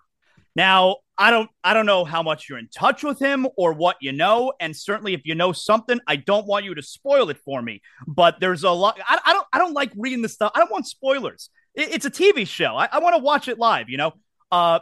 Now, 0.57 0.97
I 1.16 1.31
don't 1.31 1.51
I 1.62 1.75
don't 1.75 1.87
know 1.87 2.05
how 2.05 2.23
much 2.23 2.49
you're 2.49 2.59
in 2.59 2.69
touch 2.69 3.03
with 3.03 3.19
him 3.19 3.47
or 3.57 3.73
what 3.73 3.97
you 4.01 4.12
know, 4.12 4.53
and 4.61 4.75
certainly 4.75 5.15
if 5.15 5.20
you 5.25 5.35
know 5.35 5.53
something, 5.53 6.01
I 6.07 6.16
don't 6.16 6.47
want 6.47 6.65
you 6.65 6.75
to 6.75 6.83
spoil 6.83 7.29
it 7.31 7.39
for 7.45 7.61
me. 7.61 7.83
But 8.07 8.41
there's 8.41 8.65
a 8.65 8.70
lot. 8.70 8.99
I, 9.07 9.19
I 9.25 9.33
don't 9.33 9.47
I 9.53 9.59
don't 9.59 9.75
like 9.75 9.93
reading 9.97 10.23
the 10.23 10.29
stuff. 10.29 10.53
I 10.55 10.61
don't 10.61 10.70
want 10.70 10.87
spoilers. 10.87 11.51
It, 11.75 11.95
it's 11.95 12.07
a 12.07 12.11
TV 12.11 12.47
show. 12.47 12.77
I, 12.77 12.89
I 12.91 12.99
want 13.01 13.16
to 13.16 13.23
watch 13.23 13.49
it 13.49 13.59
live. 13.59 13.89
You 13.89 13.99
know, 13.99 14.12
uh, 14.51 14.81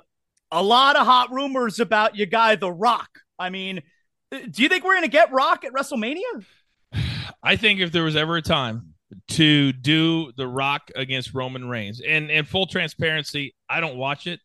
a 0.53 0.63
lot 0.63 0.97
of 0.97 1.07
hot 1.07 1.33
rumors 1.33 1.81
about 1.81 2.17
your 2.17 2.27
guy, 2.27 2.57
The 2.57 2.71
Rock. 2.71 3.11
I 3.39 3.51
mean, 3.51 3.83
do 4.31 4.63
you 4.63 4.69
think 4.69 4.85
we're 4.85 4.95
gonna 4.95 5.09
get 5.09 5.33
Rock 5.33 5.65
at 5.65 5.73
WrestleMania? 5.73 6.45
I 7.43 7.57
think 7.57 7.81
if 7.81 7.93
there 7.93 8.05
was 8.05 8.17
ever 8.17 8.37
a 8.37 8.43
time 8.43 8.95
to 9.29 9.73
do 9.73 10.33
The 10.37 10.49
Rock 10.49 10.91
against 10.95 11.35
Roman 11.35 11.69
Reigns, 11.69 12.01
and 12.01 12.31
and 12.31 12.47
full 12.47 12.67
transparency, 12.67 13.55
I 13.69 13.81
don't 13.81 13.97
watch 13.97 14.27
it 14.27 14.41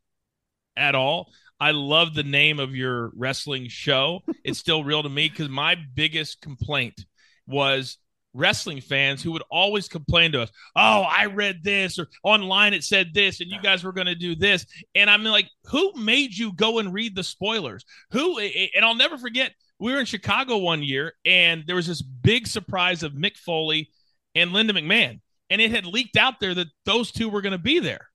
at 0.77 0.95
all. 0.95 1.31
I 1.59 1.71
love 1.71 2.15
the 2.15 2.23
name 2.23 2.59
of 2.59 2.75
your 2.75 3.11
wrestling 3.15 3.67
show. 3.67 4.21
It's 4.43 4.59
still 4.59 4.83
real 4.83 5.03
to 5.03 5.09
me 5.09 5.29
because 5.29 5.49
my 5.49 5.75
biggest 5.75 6.41
complaint 6.41 7.05
was 7.45 7.97
wrestling 8.33 8.79
fans 8.79 9.21
who 9.21 9.31
would 9.33 9.43
always 9.51 9.87
complain 9.87 10.31
to 10.31 10.41
us, 10.41 10.49
"Oh, 10.75 11.01
I 11.01 11.25
read 11.25 11.63
this 11.63 11.99
or 11.99 12.07
online 12.23 12.73
it 12.73 12.83
said 12.83 13.13
this, 13.13 13.41
and 13.41 13.51
you 13.51 13.59
guys 13.61 13.83
were 13.83 13.91
going 13.91 14.07
to 14.07 14.15
do 14.15 14.35
this." 14.35 14.65
And 14.95 15.09
I'm 15.09 15.23
like, 15.23 15.49
"Who 15.65 15.93
made 15.95 16.35
you 16.35 16.53
go 16.53 16.79
and 16.79 16.93
read 16.93 17.15
the 17.15 17.23
spoilers? 17.23 17.83
Who?" 18.11 18.39
And 18.39 18.85
I'll 18.85 18.95
never 18.95 19.17
forget. 19.17 19.53
We 19.79 19.91
were 19.91 19.99
in 19.99 20.05
Chicago 20.05 20.57
one 20.57 20.81
year, 20.81 21.13
and 21.25 21.63
there 21.67 21.75
was 21.75 21.87
this 21.87 22.01
big 22.01 22.47
surprise 22.47 23.03
of 23.03 23.13
Mick 23.13 23.35
Foley 23.37 23.89
and 24.35 24.53
Linda 24.53 24.73
McMahon, 24.73 25.19
and 25.49 25.61
it 25.61 25.71
had 25.71 25.85
leaked 25.85 26.17
out 26.17 26.39
there 26.39 26.53
that 26.55 26.67
those 26.85 27.11
two 27.11 27.29
were 27.29 27.41
going 27.41 27.51
to 27.51 27.57
be 27.57 27.79
there. 27.79 28.07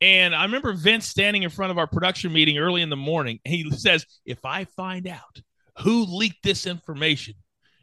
And 0.00 0.34
I 0.34 0.44
remember 0.44 0.72
Vince 0.72 1.06
standing 1.06 1.42
in 1.42 1.50
front 1.50 1.70
of 1.70 1.78
our 1.78 1.86
production 1.86 2.32
meeting 2.32 2.58
early 2.58 2.82
in 2.82 2.90
the 2.90 2.96
morning. 2.96 3.40
And 3.44 3.54
he 3.54 3.70
says, 3.70 4.04
If 4.24 4.44
I 4.44 4.64
find 4.64 5.06
out 5.06 5.40
who 5.78 6.04
leaked 6.04 6.42
this 6.42 6.66
information, 6.66 7.34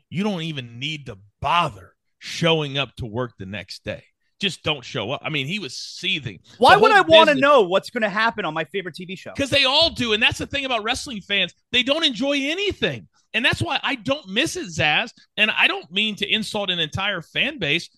you 0.10 0.24
don't 0.24 0.44
even 0.44 0.80
need 0.80 1.08
to 1.08 1.18
bother 1.42 1.96
showing 2.20 2.78
up 2.78 2.96
to 2.98 3.06
work 3.06 3.34
the 3.38 3.46
next 3.46 3.84
day. 3.84 4.04
Just 4.40 4.64
don't 4.64 4.84
show 4.84 5.12
up. 5.12 5.22
I 5.24 5.30
mean, 5.30 5.48
he 5.48 5.60
was 5.60 5.76
seething. 5.76 6.40
Why 6.58 6.76
would 6.76 6.92
I 6.92 7.02
want 7.02 7.30
to 7.30 7.36
know 7.36 7.62
what's 7.62 7.90
going 7.90 8.04
to 8.04 8.10
happen 8.10 8.46
on 8.46 8.54
my 8.54 8.66
favorite 8.66 8.96
TV 8.96 9.18
show? 9.18 9.32
because 9.36 9.50
they 9.50 9.64
all 9.66 9.90
do. 9.90 10.14
And 10.14 10.22
that's 10.22 10.38
the 10.38 10.46
thing 10.46 10.66
about 10.66 10.84
wrestling 10.84 11.22
fans. 11.22 11.54
They 11.72 11.82
don't 11.82 12.04
enjoy 12.04 12.34
anything. 12.34 13.08
And 13.34 13.44
that's 13.44 13.62
why 13.62 13.80
I 13.82 13.96
don't 13.96 14.28
miss 14.30 14.56
it, 14.56 14.68
Zaz. 14.68 15.12
And 15.38 15.52
I 15.52 15.68
don't 15.68 15.92
mean 15.92 16.16
to 16.18 16.32
insult 16.32 16.70
an 16.70 16.80
entire 16.80 17.22
fan 17.22 17.60
base, 17.60 17.90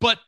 but 0.00 0.18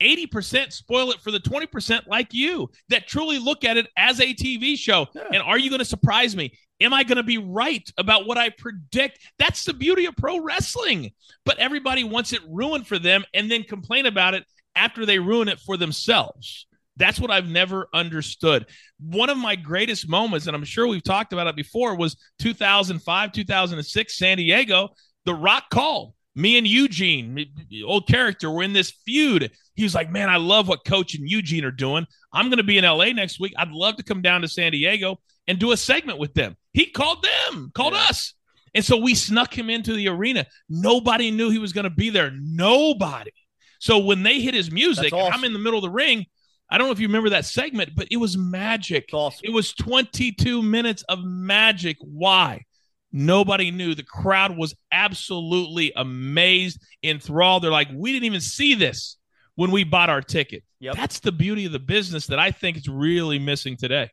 80% 0.00 0.72
spoil 0.72 1.10
it 1.10 1.20
for 1.20 1.30
the 1.30 1.40
20% 1.40 2.06
like 2.06 2.32
you 2.32 2.70
that 2.88 3.06
truly 3.06 3.38
look 3.38 3.64
at 3.64 3.76
it 3.76 3.86
as 3.96 4.20
a 4.20 4.34
TV 4.34 4.76
show. 4.76 5.06
Yeah. 5.14 5.24
And 5.32 5.42
are 5.42 5.58
you 5.58 5.70
going 5.70 5.80
to 5.80 5.84
surprise 5.84 6.34
me? 6.34 6.52
Am 6.80 6.94
I 6.94 7.04
going 7.04 7.16
to 7.16 7.22
be 7.22 7.38
right 7.38 7.88
about 7.98 8.26
what 8.26 8.38
I 8.38 8.48
predict? 8.50 9.18
That's 9.38 9.64
the 9.64 9.74
beauty 9.74 10.06
of 10.06 10.16
pro 10.16 10.40
wrestling. 10.40 11.12
But 11.44 11.58
everybody 11.58 12.04
wants 12.04 12.32
it 12.32 12.40
ruined 12.48 12.86
for 12.86 12.98
them 12.98 13.24
and 13.34 13.50
then 13.50 13.62
complain 13.64 14.06
about 14.06 14.34
it 14.34 14.44
after 14.74 15.04
they 15.04 15.18
ruin 15.18 15.48
it 15.48 15.60
for 15.60 15.76
themselves. 15.76 16.66
That's 17.00 17.18
what 17.18 17.30
I've 17.30 17.48
never 17.48 17.88
understood. 17.94 18.66
One 19.00 19.30
of 19.30 19.38
my 19.38 19.56
greatest 19.56 20.08
moments, 20.08 20.46
and 20.46 20.54
I'm 20.54 20.64
sure 20.64 20.86
we've 20.86 21.02
talked 21.02 21.32
about 21.32 21.46
it 21.46 21.56
before, 21.56 21.96
was 21.96 22.16
2005, 22.40 23.32
2006, 23.32 24.18
San 24.18 24.36
Diego. 24.36 24.90
The 25.24 25.34
Rock 25.34 25.64
called 25.70 26.14
me 26.36 26.58
and 26.58 26.66
Eugene, 26.66 27.46
old 27.84 28.06
character, 28.06 28.50
were 28.50 28.62
in 28.62 28.72
this 28.72 28.92
feud. 29.04 29.50
He 29.74 29.82
was 29.82 29.94
like, 29.94 30.10
Man, 30.10 30.28
I 30.28 30.36
love 30.36 30.68
what 30.68 30.84
Coach 30.84 31.14
and 31.14 31.28
Eugene 31.28 31.64
are 31.64 31.70
doing. 31.70 32.06
I'm 32.32 32.46
going 32.46 32.58
to 32.58 32.62
be 32.64 32.78
in 32.78 32.84
LA 32.84 33.06
next 33.06 33.40
week. 33.40 33.54
I'd 33.56 33.70
love 33.72 33.96
to 33.96 34.02
come 34.04 34.22
down 34.22 34.42
to 34.42 34.48
San 34.48 34.72
Diego 34.72 35.18
and 35.48 35.58
do 35.58 35.72
a 35.72 35.76
segment 35.76 36.18
with 36.18 36.34
them. 36.34 36.56
He 36.72 36.86
called 36.86 37.24
them, 37.50 37.72
called 37.74 37.94
Yeah. 37.94 38.06
us. 38.10 38.34
And 38.74 38.84
so 38.84 38.98
we 38.98 39.14
snuck 39.16 39.56
him 39.56 39.68
into 39.68 39.94
the 39.94 40.08
arena. 40.08 40.46
Nobody 40.68 41.32
knew 41.32 41.50
he 41.50 41.58
was 41.58 41.72
going 41.72 41.84
to 41.84 41.90
be 41.90 42.10
there. 42.10 42.30
Nobody. 42.40 43.32
So 43.80 43.98
when 43.98 44.22
they 44.22 44.40
hit 44.40 44.54
his 44.54 44.70
music, 44.70 45.12
and 45.12 45.34
I'm 45.34 45.42
in 45.44 45.52
the 45.52 45.58
middle 45.58 45.78
of 45.78 45.82
the 45.82 45.90
ring. 45.90 46.26
I 46.70 46.78
don't 46.78 46.86
know 46.86 46.92
if 46.92 47.00
you 47.00 47.08
remember 47.08 47.30
that 47.30 47.44
segment, 47.46 47.90
but 47.96 48.08
it 48.10 48.16
was 48.16 48.38
magic. 48.38 49.08
Awesome. 49.12 49.40
It 49.42 49.50
was 49.50 49.72
22 49.72 50.62
minutes 50.62 51.02
of 51.08 51.24
magic. 51.24 51.96
Why? 52.00 52.64
Nobody 53.12 53.70
knew. 53.72 53.94
The 53.96 54.04
crowd 54.04 54.56
was 54.56 54.74
absolutely 54.92 55.92
amazed, 55.96 56.80
enthralled. 57.02 57.64
They're 57.64 57.72
like, 57.72 57.88
we 57.92 58.12
didn't 58.12 58.26
even 58.26 58.40
see 58.40 58.74
this 58.74 59.16
when 59.56 59.72
we 59.72 59.82
bought 59.84 60.10
our 60.10 60.22
ticket. 60.22 60.62
Yep. 60.78 60.94
That's 60.94 61.18
the 61.20 61.32
beauty 61.32 61.66
of 61.66 61.72
the 61.72 61.80
business 61.80 62.28
that 62.28 62.38
I 62.38 62.52
think 62.52 62.76
is 62.76 62.88
really 62.88 63.38
missing 63.38 63.76
today. 63.76 64.10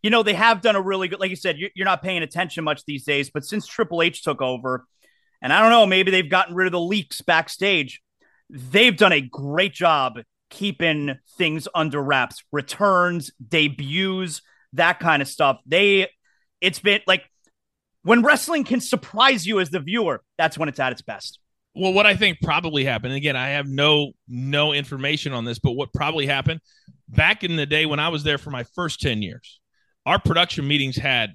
you 0.00 0.10
know, 0.10 0.22
they 0.22 0.34
have 0.34 0.60
done 0.60 0.76
a 0.76 0.80
really 0.80 1.08
good, 1.08 1.18
like 1.18 1.28
you 1.30 1.34
said, 1.34 1.58
you- 1.58 1.70
you're 1.74 1.84
not 1.84 2.02
paying 2.02 2.22
attention 2.22 2.62
much 2.62 2.84
these 2.86 3.02
days, 3.02 3.30
but 3.30 3.44
since 3.44 3.66
Triple 3.66 4.00
H 4.00 4.22
took 4.22 4.40
over, 4.40 4.86
and 5.42 5.52
I 5.52 5.60
don't 5.60 5.70
know, 5.70 5.86
maybe 5.86 6.12
they've 6.12 6.30
gotten 6.30 6.54
rid 6.54 6.66
of 6.68 6.72
the 6.72 6.78
leaks 6.80 7.20
backstage, 7.20 8.00
they've 8.48 8.96
done 8.96 9.10
a 9.10 9.20
great 9.20 9.74
job 9.74 10.20
keeping 10.50 11.16
things 11.36 11.68
under 11.74 12.02
wraps, 12.02 12.42
returns, 12.52 13.30
debuts, 13.46 14.40
that 14.74 15.00
kind 15.00 15.22
of 15.22 15.28
stuff. 15.28 15.58
They, 15.66 16.08
it's 16.60 16.78
been 16.78 17.00
like 17.06 17.24
when 18.02 18.22
wrestling 18.22 18.64
can 18.64 18.80
surprise 18.80 19.46
you 19.46 19.60
as 19.60 19.70
the 19.70 19.80
viewer, 19.80 20.22
that's 20.36 20.56
when 20.56 20.68
it's 20.68 20.80
at 20.80 20.92
its 20.92 21.02
best. 21.02 21.38
Well, 21.74 21.92
what 21.92 22.06
I 22.06 22.16
think 22.16 22.38
probably 22.42 22.84
happened, 22.84 23.14
again, 23.14 23.36
I 23.36 23.50
have 23.50 23.68
no 23.68 24.12
no 24.26 24.72
information 24.72 25.32
on 25.32 25.44
this, 25.44 25.58
but 25.58 25.72
what 25.72 25.92
probably 25.92 26.26
happened 26.26 26.60
back 27.08 27.44
in 27.44 27.56
the 27.56 27.66
day 27.66 27.86
when 27.86 28.00
I 28.00 28.08
was 28.08 28.24
there 28.24 28.38
for 28.38 28.50
my 28.50 28.64
first 28.74 29.00
10 29.00 29.22
years, 29.22 29.60
our 30.04 30.18
production 30.18 30.66
meetings 30.66 30.96
had 30.96 31.34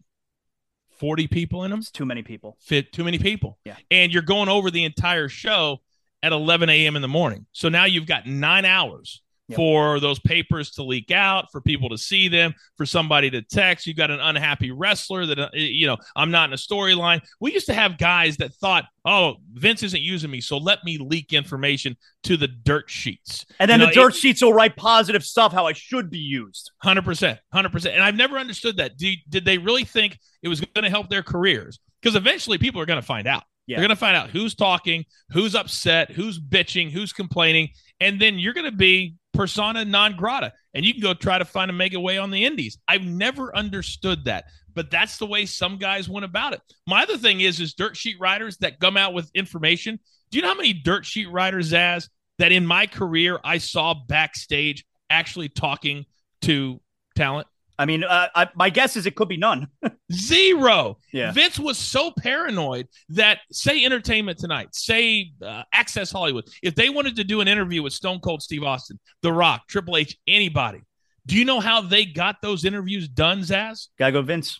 40 0.99 1.27
people 1.27 1.63
in 1.63 1.71
them. 1.71 1.79
It's 1.79 1.91
too 1.91 2.05
many 2.05 2.23
people. 2.23 2.57
fit 2.59 2.91
too 2.91 3.03
many 3.03 3.19
people. 3.19 3.57
Yeah. 3.65 3.75
And 3.91 4.11
you're 4.11 4.21
going 4.21 4.49
over 4.49 4.71
the 4.71 4.83
entire 4.83 5.29
show 5.29 5.79
at 6.23 6.31
11 6.31 6.69
a.m. 6.69 6.95
in 6.95 7.01
the 7.03 7.07
morning. 7.07 7.45
So 7.51 7.69
now 7.69 7.85
you've 7.85 8.07
got 8.07 8.25
nine 8.25 8.65
hours 8.65 9.21
Yep. 9.49 9.57
for 9.57 9.99
those 9.99 10.19
papers 10.19 10.71
to 10.71 10.83
leak 10.83 11.11
out, 11.11 11.51
for 11.51 11.59
people 11.59 11.89
to 11.89 11.97
see 11.97 12.29
them, 12.29 12.53
for 12.77 12.85
somebody 12.85 13.29
to 13.31 13.41
text. 13.41 13.85
You've 13.85 13.97
got 13.97 14.09
an 14.09 14.21
unhappy 14.21 14.71
wrestler 14.71 15.25
that, 15.25 15.37
uh, 15.37 15.49
you 15.51 15.85
know, 15.85 15.97
I'm 16.15 16.31
not 16.31 16.49
in 16.49 16.53
a 16.53 16.55
storyline. 16.57 17.19
We 17.41 17.51
used 17.51 17.65
to 17.65 17.73
have 17.73 17.97
guys 17.97 18.37
that 18.37 18.53
thought, 18.53 18.85
oh, 19.03 19.35
Vince 19.51 19.83
isn't 19.83 20.01
using 20.01 20.31
me. 20.31 20.39
So 20.39 20.57
let 20.57 20.79
me 20.85 20.97
leak 20.97 21.33
information 21.33 21.97
to 22.23 22.37
the 22.37 22.47
dirt 22.47 22.89
sheets. 22.89 23.45
And 23.59 23.69
then 23.69 23.81
You 23.81 23.87
the 23.87 23.95
know, 23.95 24.03
dirt 24.03 24.15
sheets 24.15 24.41
will 24.41 24.53
write 24.53 24.77
positive 24.77 25.25
stuff 25.25 25.51
how 25.51 25.67
I 25.67 25.73
should 25.73 26.09
be 26.09 26.19
used. 26.19 26.71
Hundred 26.81 27.03
percent, 27.03 27.37
hundred 27.51 27.73
percent. 27.73 27.95
And 27.95 28.03
I've 28.03 28.15
never 28.15 28.37
understood 28.37 28.77
that. 28.77 28.95
Did, 28.97 29.19
did 29.27 29.43
they 29.43 29.57
really 29.57 29.83
think 29.83 30.19
it 30.41 30.47
was 30.47 30.61
going 30.61 30.85
to 30.85 30.89
help 30.89 31.09
their 31.09 31.21
careers? 31.21 31.79
Because 32.01 32.15
eventually, 32.15 32.59
people 32.59 32.79
are 32.79 32.85
going 32.85 32.99
to 33.01 33.05
find 33.05 33.27
out. 33.27 33.43
They're 33.67 33.87
going 33.87 33.89
to 33.89 33.95
find 33.95 34.15
out 34.15 34.29
who's 34.29 34.55
talking, 34.55 35.05
who's 35.29 35.55
upset, 35.55 36.11
who's 36.11 36.39
bitching, 36.39 36.91
who's 36.91 37.13
complaining, 37.13 37.69
and 37.99 38.19
then 38.19 38.39
you're 38.39 38.53
going 38.53 38.69
to 38.69 38.75
be 38.75 39.15
persona 39.33 39.85
non 39.85 40.15
grata, 40.15 40.53
and 40.73 40.85
you 40.85 40.93
can 40.93 41.01
go 41.01 41.13
try 41.13 41.37
to 41.37 41.45
find 41.45 41.69
a 41.69 41.73
mega 41.73 41.99
way 41.99 42.17
on 42.17 42.31
the 42.31 42.45
indies. 42.45 42.77
I've 42.87 43.03
never 43.03 43.55
understood 43.55 44.25
that, 44.25 44.45
but 44.73 44.91
that's 44.91 45.17
the 45.17 45.25
way 45.25 45.45
some 45.45 45.77
guys 45.77 46.09
went 46.09 46.25
about 46.25 46.53
it. 46.53 46.61
My 46.87 47.03
other 47.03 47.17
thing 47.17 47.41
is, 47.41 47.59
is 47.59 47.73
dirt 47.73 47.95
sheet 47.95 48.19
writers 48.19 48.57
that 48.57 48.79
come 48.79 48.97
out 48.97 49.13
with 49.13 49.31
information. 49.33 49.99
Do 50.29 50.37
you 50.37 50.41
know 50.41 50.49
how 50.49 50.55
many 50.55 50.73
dirt 50.73 51.05
sheet 51.05 51.29
writers, 51.29 51.73
as 51.73 52.09
that 52.39 52.51
in 52.51 52.65
my 52.65 52.87
career 52.87 53.39
I 53.43 53.59
saw 53.59 53.93
backstage 53.93 54.85
actually 55.09 55.49
talking 55.49 56.05
to 56.41 56.81
talent? 57.15 57.47
I 57.77 57.85
mean, 57.85 58.03
uh, 58.03 58.27
I, 58.35 58.49
my 58.55 58.69
guess 58.69 58.95
is 58.95 59.05
it 59.05 59.15
could 59.15 59.27
be 59.27 59.37
none. 59.37 59.67
Zero. 60.11 60.97
Yeah. 61.11 61.31
Vince 61.31 61.57
was 61.57 61.77
so 61.77 62.11
paranoid 62.11 62.87
that, 63.09 63.39
say, 63.51 63.83
Entertainment 63.83 64.37
Tonight, 64.37 64.69
say, 64.73 65.31
uh, 65.41 65.63
Access 65.73 66.11
Hollywood, 66.11 66.45
if 66.61 66.75
they 66.75 66.89
wanted 66.89 67.15
to 67.15 67.23
do 67.23 67.41
an 67.41 67.47
interview 67.47 67.81
with 67.81 67.93
Stone 67.93 68.19
Cold 68.19 68.41
Steve 68.41 68.63
Austin, 68.63 68.99
The 69.21 69.33
Rock, 69.33 69.67
Triple 69.67 69.97
H, 69.97 70.17
anybody, 70.27 70.81
do 71.25 71.37
you 71.37 71.45
know 71.45 71.59
how 71.59 71.81
they 71.81 72.05
got 72.05 72.41
those 72.41 72.63
interviews 72.63 73.07
done, 73.07 73.41
Zaz? 73.41 73.87
Gotta 73.97 74.11
go, 74.11 74.21
Vince. 74.21 74.59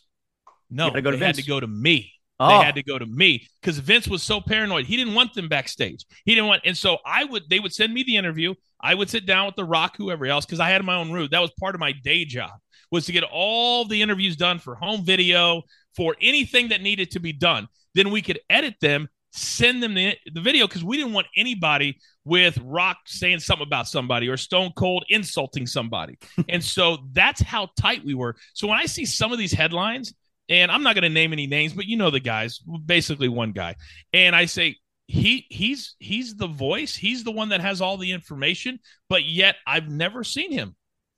No, 0.69 0.89
go 0.89 1.11
they 1.11 1.17
had 1.17 1.35
to 1.35 1.43
go 1.43 1.59
to 1.59 1.67
me. 1.67 2.11
Oh. 2.39 2.47
They 2.47 2.65
had 2.65 2.75
to 2.75 2.83
go 2.83 2.97
to 2.97 3.05
me 3.05 3.47
because 3.61 3.77
Vince 3.77 4.07
was 4.07 4.23
so 4.23 4.41
paranoid. 4.41 4.85
He 4.85 4.97
didn't 4.97 5.13
want 5.13 5.35
them 5.35 5.47
backstage. 5.47 6.03
He 6.25 6.33
didn't 6.33 6.47
want, 6.47 6.63
and 6.65 6.75
so 6.75 6.97
I 7.05 7.25
would. 7.25 7.43
They 7.47 7.59
would 7.59 7.73
send 7.73 7.93
me 7.93 8.01
the 8.03 8.17
interview. 8.17 8.55
I 8.81 8.95
would 8.95 9.09
sit 9.09 9.27
down 9.27 9.45
with 9.45 9.55
The 9.55 9.65
Rock, 9.65 9.95
whoever 9.97 10.25
else, 10.25 10.45
because 10.45 10.59
I 10.59 10.69
had 10.69 10.83
my 10.83 10.95
own 10.95 11.11
room. 11.11 11.27
That 11.31 11.41
was 11.41 11.51
part 11.59 11.75
of 11.75 11.79
my 11.79 11.91
day 11.91 12.25
job 12.25 12.51
was 12.93 13.07
to 13.07 13.11
get 13.11 13.23
all 13.23 13.85
the 13.85 14.03
interviews 14.03 14.35
done 14.35 14.59
for 14.59 14.75
home 14.75 15.03
video, 15.03 15.63
for 15.95 16.15
anything 16.21 16.69
that 16.69 16.79
needed 16.79 17.09
to 17.09 17.19
be 17.19 17.33
done. 17.33 17.67
Then 17.95 18.11
we 18.11 18.21
could 18.21 18.39
edit 18.51 18.75
them, 18.81 19.09
send 19.31 19.81
them 19.81 19.95
the, 19.95 20.15
the 20.31 20.41
video 20.41 20.67
because 20.67 20.83
we 20.83 20.97
didn't 20.97 21.13
want 21.13 21.25
anybody 21.35 21.97
with 22.23 22.55
Rock 22.63 22.97
saying 23.07 23.39
something 23.39 23.65
about 23.65 23.87
somebody 23.87 24.29
or 24.29 24.37
Stone 24.37 24.73
Cold 24.75 25.05
insulting 25.09 25.65
somebody. 25.65 26.19
and 26.49 26.63
so 26.63 26.99
that's 27.13 27.41
how 27.41 27.69
tight 27.79 28.05
we 28.05 28.13
were. 28.13 28.35
So 28.53 28.67
when 28.67 28.77
I 28.77 28.85
see 28.85 29.05
some 29.05 29.31
of 29.31 29.39
these 29.39 29.53
headlines, 29.53 30.13
and 30.47 30.71
I'm 30.71 30.83
not 30.83 30.93
going 30.93 31.01
to 31.01 31.09
name 31.09 31.33
any 31.33 31.47
names, 31.47 31.73
but 31.73 31.87
you 31.87 31.97
know 31.97 32.11
the 32.11 32.19
guys, 32.19 32.59
basically 32.85 33.27
one 33.27 33.53
guy. 33.53 33.75
And 34.13 34.35
I 34.35 34.45
say, 34.45 34.75
he 35.07 35.45
he's 35.49 35.95
he's 35.99 36.33
the 36.37 36.47
voice 36.47 36.95
he's 36.95 37.25
the 37.25 37.31
one 37.31 37.49
that 37.49 37.59
has 37.59 37.81
all 37.81 37.97
the 37.97 38.13
information 38.13 38.79
but 39.09 39.25
yet 39.25 39.57
i've 39.67 39.89
never 39.89 40.23
seen 40.23 40.49
him 40.49 40.77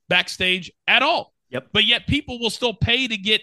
backstage 0.10 0.72
at 0.88 1.04
all 1.04 1.35
yep 1.50 1.68
but 1.72 1.86
yet 1.86 2.08
people 2.08 2.40
will 2.40 2.50
still 2.50 2.74
pay 2.74 3.08
to 3.08 3.18
get 3.18 3.42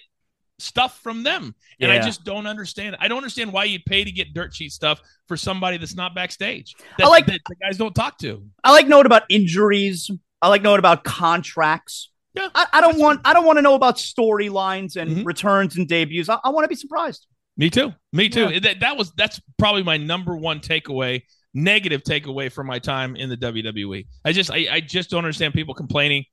stuff 0.59 1.01
from 1.03 1.23
them 1.23 1.55
and 1.81 1.91
yeah. 1.91 1.95
i 1.95 1.99
just 1.99 2.25
don't 2.25 2.47
understand 2.47 2.97
i 3.01 3.09
don't 3.09 3.19
understand 3.19 3.53
why 3.53 3.65
you'd 3.65 3.85
pay 3.85 4.05
to 4.05 4.13
get 4.13 4.33
dirt 4.33 4.55
sheet 4.55 4.71
stuff 4.71 5.01
for 5.27 5.37
somebody 5.37 5.77
that's 5.77 5.97
not 5.97 6.15
backstage 6.15 6.75
that, 6.99 7.07
i 7.07 7.09
like 7.09 7.27
that 7.27 7.41
the 7.49 7.57
guys 7.57 7.77
don't 7.77 7.95
talk 7.95 8.17
to 8.19 8.45
i 8.63 8.71
like 8.71 8.87
knowing 8.87 9.07
about 9.07 9.23
injuries 9.29 10.11
i 10.41 10.49
like 10.49 10.63
knowing 10.63 10.79
about 10.79 11.03
contracts 11.05 12.13
yeah, 12.35 12.49
I, 12.55 12.67
I 12.75 12.81
don't 12.81 12.99
want. 12.99 13.21
I 13.25 13.35
don't 13.35 13.45
want 13.45 13.59
to 13.59 13.63
know 13.63 13.75
about 13.75 13.97
storylines 13.97 14.97
and 14.97 15.11
mm-hmm. 15.11 15.25
returns 15.25 15.77
and 15.77 15.87
debuts. 15.87 16.29
I, 16.29 16.39
I 16.43 16.49
want 16.51 16.65
to 16.65 16.69
be 16.69 16.75
surprised. 16.75 17.27
Me 17.57 17.69
too. 17.69 17.93
Me 18.13 18.29
too. 18.29 18.51
Yeah. 18.51 18.59
That, 18.61 18.81
that 18.81 18.97
was 18.97 19.13
that's 19.13 19.41
probably 19.59 19.83
my 19.83 19.99
number 19.99 20.37
one 20.37 20.61
takeaway, 20.61 21.23
negative 21.53 22.03
takeaway 22.03 22.51
from 22.51 22.67
my 22.67 22.79
time 22.79 23.17
in 23.17 23.29
the 23.29 23.37
WWE. 23.37 24.07
I 24.25 24.33
just 24.33 24.51
I, 24.51 24.67
I 24.71 24.81
just 24.81 25.11
don't 25.11 25.19
understand 25.19 25.53
people 25.53 25.75
complaining 25.75 26.25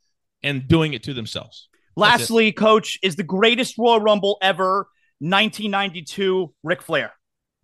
and 0.44 0.68
doing 0.68 0.94
it 0.94 1.04
to 1.04 1.14
themselves. 1.14 1.70
Lastly, 1.96 2.52
coach, 2.52 2.98
is 3.04 3.16
the 3.16 3.24
greatest 3.24 3.78
Royal 3.78 4.00
Rumble 4.00 4.38
ever 4.42 4.88
1992 5.20 6.54
Ric 6.64 6.82
Flair? 6.82 7.12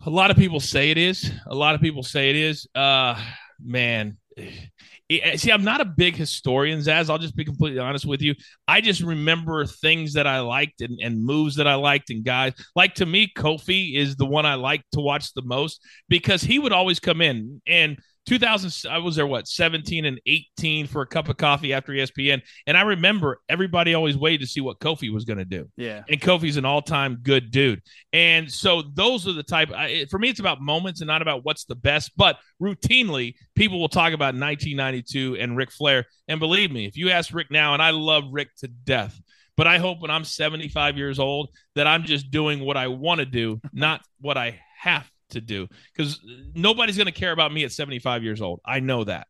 A 0.06 0.10
lot 0.10 0.30
of 0.30 0.38
people 0.38 0.60
say 0.60 0.92
it 0.92 0.98
is. 0.98 1.32
A 1.48 1.56
lot 1.56 1.74
of 1.74 1.82
people 1.82 2.04
say 2.04 2.30
it 2.30 2.36
is. 2.36 2.68
Uh 2.76 3.22
man, 3.64 4.18
see, 4.38 5.52
I'm 5.52 5.64
not 5.64 5.80
a 5.80 5.86
big 5.86 6.18
historian, 6.18 6.80
Zaz. 6.80 7.10
I'll 7.10 7.18
just 7.18 7.38
be 7.38 7.46
completely 7.46 7.80
honest 7.80 8.06
with 8.06 8.22
you. 8.22 8.36
I 8.68 8.82
just 8.82 9.02
remember 9.02 9.66
things 9.66 10.14
that 10.14 10.28
I 10.28 10.42
liked 10.42 10.82
and, 10.82 11.00
and 11.02 11.24
moves 11.24 11.56
that 11.56 11.68
I 11.68 11.76
liked 11.76 12.10
and 12.10 12.26
guys. 12.26 12.54
Like 12.76 12.96
to 12.96 13.06
me, 13.06 13.32
Kofi 13.36 13.96
is 13.96 14.18
the 14.18 14.26
one 14.26 14.46
I 14.46 14.56
like 14.56 14.84
to 14.92 15.00
watch 15.00 15.34
the 15.34 15.44
most 15.44 15.82
because 16.10 16.42
he 16.42 16.60
would 16.60 16.74
always 16.74 17.00
come 17.00 17.22
in 17.22 17.62
and– 17.66 17.98
2000 18.26 18.90
i 18.90 18.98
was 18.98 19.16
there 19.16 19.28
what 19.28 19.48
17 19.48 20.06
and 20.06 20.20
18 20.26 20.88
for 20.88 21.02
a 21.02 21.08
cup 21.08 21.30
of 21.30 21.38
coffee 21.38 21.74
after 21.74 21.94
espn 21.94 22.42
and 22.68 22.78
i 22.78 22.82
remember 22.82 23.40
everybody 23.50 23.94
always 23.94 24.18
waited 24.18 24.42
to 24.42 24.48
see 24.48 24.62
what 24.62 24.80
kofi 24.80 25.12
was 25.12 25.26
going 25.26 25.38
to 25.38 25.46
do. 25.46 25.70
Yeah. 25.78 26.04
And 26.10 26.20
kofi's 26.20 26.58
an 26.58 26.66
all-time 26.66 27.20
good 27.22 27.52
dude. 27.52 27.82
And 28.14 28.52
so 28.52 28.82
those 28.82 29.28
are 29.28 29.34
the 29.34 29.44
type 29.44 29.72
I, 29.72 30.06
for 30.10 30.20
me 30.20 30.30
it's 30.30 30.40
about 30.40 30.62
moments 30.62 31.02
and 31.02 31.08
not 31.08 31.22
about 31.22 31.46
what's 31.46 31.66
the 31.66 31.76
best. 31.76 32.12
But 32.16 32.38
routinely 32.62 33.36
people 33.56 33.80
will 33.80 33.90
talk 33.90 34.14
about 34.14 34.36
1992 34.36 35.38
and 35.40 35.58
Ric 35.58 35.72
flair. 35.72 36.06
And 36.28 36.40
believe 36.40 36.72
me 36.72 36.86
if 36.86 36.98
you 36.98 37.10
ask 37.10 37.34
Ric 37.34 37.52
now 37.52 37.74
and 37.74 37.82
i 37.82 37.92
love 37.92 38.24
Ric 38.32 38.50
to 38.58 38.68
death 38.68 39.20
but 39.58 39.68
I 39.68 39.78
hope 39.78 40.02
when 40.02 40.12
I'm 40.12 40.26
75 40.26 40.98
years 40.98 41.18
old 41.18 41.50
that 41.76 41.88
I'm 41.88 42.04
just 42.04 42.30
doing 42.30 42.60
what 42.60 42.76
I 42.76 42.90
want 42.90 43.20
to 43.20 43.26
do, 43.26 43.62
not 43.72 44.02
what 44.20 44.38
I 44.38 44.60
have 44.82 45.10
to 45.36 45.42
do 45.42 45.68
because 45.96 46.20
nobody's 46.54 46.98
going 46.98 47.06
to 47.06 47.14
care 47.14 47.32
about 47.32 47.54
me 47.54 47.64
at 47.64 47.72
75 47.72 48.24
years 48.24 48.42
old. 48.42 48.60
I 48.66 48.80
know 48.80 49.04
that. 49.04 49.28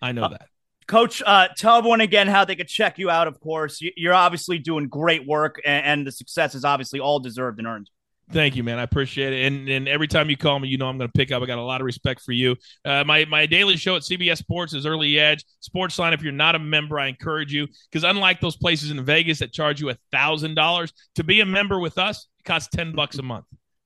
I 0.00 0.12
know 0.12 0.24
uh, 0.24 0.28
that. 0.28 0.48
Coach, 0.86 1.22
uh, 1.24 1.48
tell 1.56 1.78
everyone 1.78 2.02
again 2.02 2.28
how 2.28 2.44
they 2.44 2.56
could 2.56 2.68
check 2.68 2.98
you 2.98 3.08
out. 3.08 3.26
Of 3.26 3.40
course, 3.40 3.80
you're 3.96 4.14
obviously 4.14 4.58
doing 4.58 4.88
great 4.88 5.26
work, 5.26 5.60
and, 5.64 5.84
and 5.86 6.06
the 6.06 6.12
success 6.12 6.54
is 6.54 6.64
obviously 6.64 7.00
all 7.00 7.20
deserved 7.20 7.58
and 7.58 7.66
earned. 7.66 7.88
Thank 8.30 8.56
you, 8.56 8.64
man. 8.64 8.78
I 8.78 8.82
appreciate 8.82 9.32
it. 9.34 9.46
And 9.46 9.68
and 9.68 9.86
every 9.86 10.08
time 10.08 10.30
you 10.30 10.36
call 10.36 10.58
me, 10.58 10.68
you 10.68 10.78
know 10.78 10.86
I'm 10.86 10.96
going 10.96 11.08
to 11.08 11.12
pick 11.12 11.30
up. 11.30 11.42
I 11.42 11.46
got 11.46 11.58
a 11.58 11.62
lot 11.62 11.80
of 11.80 11.84
respect 11.84 12.22
for 12.22 12.32
you. 12.32 12.56
Uh, 12.84 13.04
my 13.04 13.26
my 13.26 13.44
daily 13.44 13.76
show 13.76 13.96
at 13.96 14.02
CBS 14.02 14.38
Sports 14.38 14.72
is 14.72 14.86
Early 14.86 15.18
Edge 15.18 15.44
Sports 15.60 15.98
Line. 15.98 16.14
If 16.14 16.22
you're 16.22 16.32
not 16.32 16.54
a 16.54 16.58
member, 16.58 16.98
I 16.98 17.08
encourage 17.08 17.52
you 17.52 17.66
because 17.90 18.04
unlike 18.04 18.40
those 18.40 18.56
places 18.56 18.90
in 18.90 19.04
Vegas 19.04 19.40
that 19.40 19.52
charge 19.52 19.80
you 19.80 19.90
a 19.90 19.96
thousand 20.10 20.54
dollars 20.54 20.92
to 21.16 21.24
be 21.24 21.40
a 21.40 21.46
member 21.46 21.78
with 21.78 21.98
us, 21.98 22.28
it 22.38 22.44
costs 22.44 22.68
ten 22.74 22.92
bucks 22.92 23.18
a 23.18 23.22
month. 23.22 23.44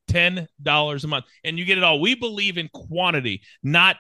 $10 0.09 1.05
a 1.05 1.07
month. 1.07 1.25
And 1.45 1.59
you 1.59 1.65
get 1.65 1.79
it 1.79 1.85
all. 1.85 2.01
We 2.01 2.15
believe 2.15 2.59
in 2.59 2.69
quantity, 2.73 3.43
not 3.63 3.97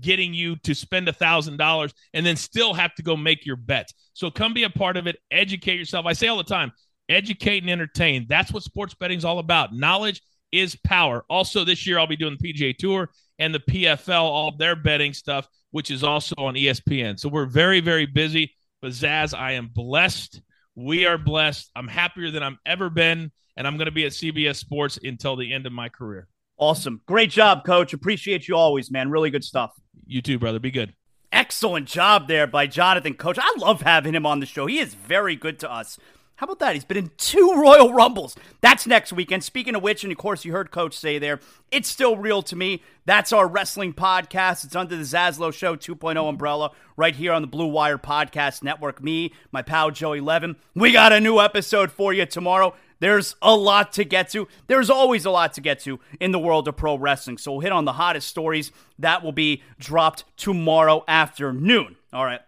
getting 0.00 0.32
you 0.32 0.56
to 0.56 0.74
spend 0.74 1.08
a 1.08 1.12
thousand 1.12 1.56
dollars 1.56 1.92
and 2.14 2.24
then 2.24 2.36
still 2.36 2.74
have 2.74 2.94
to 2.94 3.02
go 3.02 3.16
make 3.16 3.44
your 3.44 3.56
bets. 3.56 3.92
So 4.14 4.30
come 4.30 4.54
be 4.54 4.64
a 4.64 4.70
part 4.70 4.96
of 4.96 5.06
it. 5.06 5.16
Educate 5.30 5.78
yourself. 5.78 6.06
I 6.06 6.12
say 6.12 6.28
all 6.28 6.36
the 6.36 6.44
time, 6.44 6.72
educate 7.08 7.62
and 7.62 7.70
entertain. 7.70 8.26
That's 8.28 8.52
what 8.52 8.62
sports 8.62 8.94
betting 8.94 9.18
is 9.18 9.24
all 9.24 9.38
about. 9.38 9.74
Knowledge 9.74 10.22
is 10.50 10.76
power. 10.84 11.24
Also, 11.28 11.64
this 11.64 11.86
year 11.86 11.98
I'll 11.98 12.06
be 12.06 12.16
doing 12.16 12.36
the 12.38 12.52
PGA 12.52 12.76
Tour 12.76 13.10
and 13.38 13.54
the 13.54 13.60
PFL, 13.60 14.22
all 14.22 14.56
their 14.56 14.76
betting 14.76 15.12
stuff, 15.12 15.48
which 15.70 15.90
is 15.90 16.04
also 16.04 16.34
on 16.38 16.54
ESPN. 16.54 17.18
So 17.18 17.28
we're 17.28 17.46
very, 17.46 17.80
very 17.80 18.06
busy. 18.06 18.54
But 18.80 18.92
Zaz, 18.92 19.36
I 19.36 19.52
am 19.52 19.70
blessed. 19.72 20.40
We 20.74 21.06
are 21.06 21.18
blessed. 21.18 21.70
I'm 21.76 21.88
happier 21.88 22.30
than 22.30 22.42
I've 22.42 22.58
ever 22.66 22.90
been 22.90 23.30
and 23.56 23.66
I'm 23.66 23.76
going 23.76 23.86
to 23.86 23.92
be 23.92 24.04
at 24.04 24.12
CBS 24.12 24.56
Sports 24.56 24.98
until 25.02 25.36
the 25.36 25.52
end 25.52 25.66
of 25.66 25.72
my 25.72 25.88
career. 25.88 26.28
Awesome. 26.58 27.00
Great 27.06 27.30
job, 27.30 27.64
coach. 27.64 27.92
Appreciate 27.92 28.46
you 28.48 28.56
always, 28.56 28.90
man. 28.90 29.10
Really 29.10 29.30
good 29.30 29.44
stuff. 29.44 29.72
You 30.06 30.22
too, 30.22 30.38
brother. 30.38 30.58
Be 30.58 30.70
good. 30.70 30.94
Excellent 31.32 31.88
job 31.88 32.28
there 32.28 32.46
by 32.46 32.66
Jonathan 32.66 33.14
Coach. 33.14 33.38
I 33.40 33.54
love 33.58 33.82
having 33.82 34.14
him 34.14 34.26
on 34.26 34.40
the 34.40 34.46
show. 34.46 34.66
He 34.66 34.78
is 34.78 34.94
very 34.94 35.34
good 35.34 35.58
to 35.60 35.72
us. 35.72 35.98
How 36.36 36.44
about 36.44 36.58
that? 36.58 36.74
He's 36.74 36.84
been 36.84 36.96
in 36.96 37.10
two 37.16 37.54
Royal 37.56 37.92
Rumbles. 37.92 38.36
That's 38.60 38.86
next 38.86 39.12
weekend. 39.12 39.44
Speaking 39.44 39.76
of 39.76 39.82
which, 39.82 40.02
and 40.02 40.12
of 40.12 40.18
course, 40.18 40.44
you 40.44 40.52
heard 40.52 40.70
Coach 40.70 40.96
say 40.96 41.18
there, 41.18 41.38
it's 41.70 41.88
still 41.88 42.16
real 42.16 42.42
to 42.42 42.56
me. 42.56 42.82
That's 43.04 43.32
our 43.32 43.46
wrestling 43.46 43.92
podcast. 43.92 44.64
It's 44.64 44.74
under 44.74 44.96
the 44.96 45.04
Zaslow 45.04 45.52
Show 45.52 45.76
2.0 45.76 46.28
umbrella 46.28 46.72
right 46.96 47.14
here 47.14 47.32
on 47.32 47.42
the 47.42 47.48
Blue 47.48 47.68
Wire 47.68 47.96
Podcast 47.96 48.62
Network. 48.62 49.02
Me, 49.02 49.32
my 49.52 49.62
pal 49.62 49.90
Joey 49.90 50.20
Levin. 50.20 50.56
We 50.74 50.90
got 50.90 51.12
a 51.12 51.20
new 51.20 51.38
episode 51.38 51.92
for 51.92 52.12
you 52.12 52.26
tomorrow. 52.26 52.74
There's 53.02 53.34
a 53.42 53.56
lot 53.56 53.94
to 53.94 54.04
get 54.04 54.30
to. 54.30 54.46
There's 54.68 54.88
always 54.88 55.24
a 55.24 55.30
lot 55.32 55.54
to 55.54 55.60
get 55.60 55.80
to 55.80 55.98
in 56.20 56.30
the 56.30 56.38
world 56.38 56.68
of 56.68 56.76
pro 56.76 56.94
wrestling. 56.94 57.36
So 57.36 57.50
we'll 57.50 57.60
hit 57.60 57.72
on 57.72 57.84
the 57.84 57.94
hottest 57.94 58.28
stories. 58.28 58.70
That 58.96 59.24
will 59.24 59.32
be 59.32 59.64
dropped 59.80 60.22
tomorrow 60.36 61.02
afternoon. 61.08 61.96
All 62.12 62.24
right. 62.24 62.42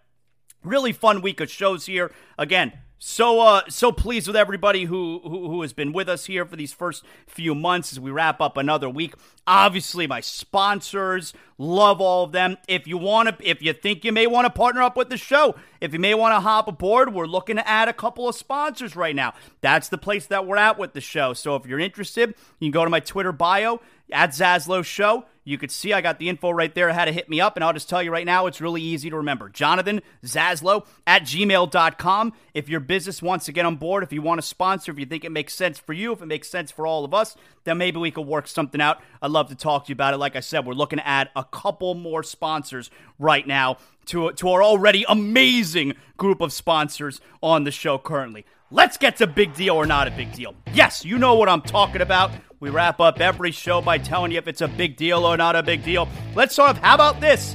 Really 0.62 0.92
fun 0.92 1.22
week 1.22 1.40
of 1.40 1.50
shows 1.50 1.86
here. 1.86 2.12
Again, 2.38 2.72
so 3.06 3.38
uh 3.38 3.60
so 3.68 3.92
pleased 3.92 4.26
with 4.26 4.34
everybody 4.34 4.84
who, 4.84 5.20
who 5.22 5.50
who 5.50 5.60
has 5.60 5.74
been 5.74 5.92
with 5.92 6.08
us 6.08 6.24
here 6.24 6.46
for 6.46 6.56
these 6.56 6.72
first 6.72 7.04
few 7.26 7.54
months 7.54 7.92
as 7.92 8.00
we 8.00 8.10
wrap 8.10 8.40
up 8.40 8.56
another 8.56 8.88
week. 8.88 9.14
Obviously 9.46 10.06
my 10.06 10.22
sponsors, 10.22 11.34
love 11.58 12.00
all 12.00 12.24
of 12.24 12.32
them. 12.32 12.56
If 12.66 12.86
you 12.86 12.96
want 12.96 13.28
to 13.28 13.46
if 13.46 13.60
you 13.60 13.74
think 13.74 14.06
you 14.06 14.12
may 14.12 14.26
want 14.26 14.46
to 14.46 14.50
partner 14.50 14.80
up 14.80 14.96
with 14.96 15.10
the 15.10 15.18
show, 15.18 15.54
if 15.82 15.92
you 15.92 15.98
may 15.98 16.14
want 16.14 16.34
to 16.34 16.40
hop 16.40 16.66
aboard, 16.66 17.12
we're 17.12 17.26
looking 17.26 17.56
to 17.56 17.68
add 17.68 17.88
a 17.88 17.92
couple 17.92 18.26
of 18.26 18.34
sponsors 18.36 18.96
right 18.96 19.14
now. 19.14 19.34
That's 19.60 19.90
the 19.90 19.98
place 19.98 20.24
that 20.28 20.46
we're 20.46 20.56
at 20.56 20.78
with 20.78 20.94
the 20.94 21.02
show. 21.02 21.34
So 21.34 21.56
if 21.56 21.66
you're 21.66 21.78
interested, 21.78 22.30
you 22.58 22.68
can 22.68 22.70
go 22.70 22.84
to 22.84 22.90
my 22.90 23.00
Twitter 23.00 23.32
bio 23.32 23.82
at 24.10 24.30
Zaslow 24.30 24.82
Show. 24.82 25.26
You 25.44 25.58
could 25.58 25.70
see 25.70 25.92
I 25.92 26.00
got 26.00 26.18
the 26.18 26.28
info 26.28 26.50
right 26.50 26.74
there 26.74 26.92
how 26.92 27.04
to 27.04 27.12
hit 27.12 27.28
me 27.28 27.40
up, 27.40 27.56
and 27.56 27.64
I'll 27.64 27.72
just 27.72 27.88
tell 27.88 28.02
you 28.02 28.10
right 28.10 28.24
now, 28.24 28.46
it's 28.46 28.60
really 28.60 28.80
easy 28.80 29.10
to 29.10 29.16
remember. 29.16 29.48
Jonathan 29.48 30.00
Zaslow 30.24 30.86
at 31.06 31.22
gmail.com. 31.22 32.32
If 32.54 32.68
your 32.68 32.80
business 32.80 33.20
wants 33.20 33.44
to 33.46 33.52
get 33.52 33.66
on 33.66 33.76
board, 33.76 34.02
if 34.02 34.12
you 34.12 34.22
want 34.22 34.40
to 34.40 34.46
sponsor, 34.46 34.90
if 34.90 34.98
you 34.98 35.06
think 35.06 35.24
it 35.24 35.32
makes 35.32 35.54
sense 35.54 35.78
for 35.78 35.92
you, 35.92 36.12
if 36.12 36.22
it 36.22 36.26
makes 36.26 36.48
sense 36.48 36.70
for 36.70 36.86
all 36.86 37.04
of 37.04 37.12
us, 37.12 37.36
then 37.64 37.78
maybe 37.78 37.98
we 37.98 38.10
could 38.10 38.26
work 38.26 38.46
something 38.46 38.80
out. 38.80 39.02
I'd 39.20 39.30
love 39.30 39.48
to 39.48 39.54
talk 39.54 39.84
to 39.84 39.88
you 39.90 39.94
about 39.94 40.14
it. 40.14 40.18
Like 40.18 40.36
I 40.36 40.40
said, 40.40 40.66
we're 40.66 40.74
looking 40.74 40.98
to 40.98 41.06
add 41.06 41.30
a 41.36 41.44
couple 41.44 41.94
more 41.94 42.22
sponsors 42.22 42.90
right 43.18 43.46
now 43.46 43.78
to, 44.06 44.32
to 44.32 44.48
our 44.50 44.62
already 44.62 45.04
amazing 45.08 45.94
group 46.16 46.40
of 46.40 46.52
sponsors 46.52 47.20
on 47.42 47.64
the 47.64 47.70
show 47.70 47.98
currently. 47.98 48.44
Let's 48.74 48.96
get 48.96 49.18
to 49.18 49.28
big 49.28 49.54
deal 49.54 49.76
or 49.76 49.86
not 49.86 50.08
a 50.08 50.10
big 50.10 50.32
deal. 50.32 50.52
Yes, 50.72 51.04
you 51.04 51.16
know 51.16 51.36
what 51.36 51.48
I'm 51.48 51.60
talking 51.60 52.00
about. 52.00 52.32
We 52.58 52.70
wrap 52.70 52.98
up 52.98 53.20
every 53.20 53.52
show 53.52 53.80
by 53.80 53.98
telling 53.98 54.32
you 54.32 54.38
if 54.38 54.48
it's 54.48 54.62
a 54.62 54.66
big 54.66 54.96
deal 54.96 55.24
or 55.24 55.36
not 55.36 55.54
a 55.54 55.62
big 55.62 55.84
deal. 55.84 56.08
Let's 56.34 56.54
start. 56.54 56.78
How 56.78 56.96
about 56.96 57.20
this? 57.20 57.54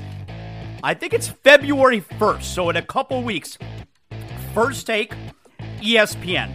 I 0.82 0.94
think 0.94 1.14
it's 1.14 1.28
February 1.28 2.00
1st, 2.00 2.44
so 2.44 2.70
in 2.70 2.78
a 2.78 2.82
couple 2.82 3.22
weeks. 3.22 3.58
First 4.54 4.88
take, 4.88 5.14
ESPN. 5.82 6.54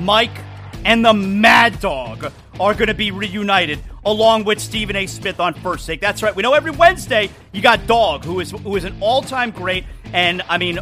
Mike 0.00 0.38
and 0.84 1.02
the 1.02 1.14
Mad 1.14 1.80
Dog 1.80 2.30
are 2.60 2.74
going 2.74 2.88
to 2.88 2.94
be 2.94 3.12
reunited 3.12 3.78
along 4.04 4.44
with 4.44 4.60
Stephen 4.60 4.94
A. 4.94 5.06
Smith 5.06 5.40
on 5.40 5.54
First 5.54 5.86
Take. 5.86 6.02
That's 6.02 6.22
right. 6.22 6.36
We 6.36 6.42
know 6.42 6.52
every 6.52 6.70
Wednesday 6.70 7.30
you 7.52 7.62
got 7.62 7.86
Dog, 7.86 8.26
who 8.26 8.40
is 8.40 8.50
who 8.50 8.76
is 8.76 8.84
an 8.84 8.94
all-time 9.00 9.52
great, 9.52 9.86
and 10.12 10.42
I 10.50 10.58
mean 10.58 10.78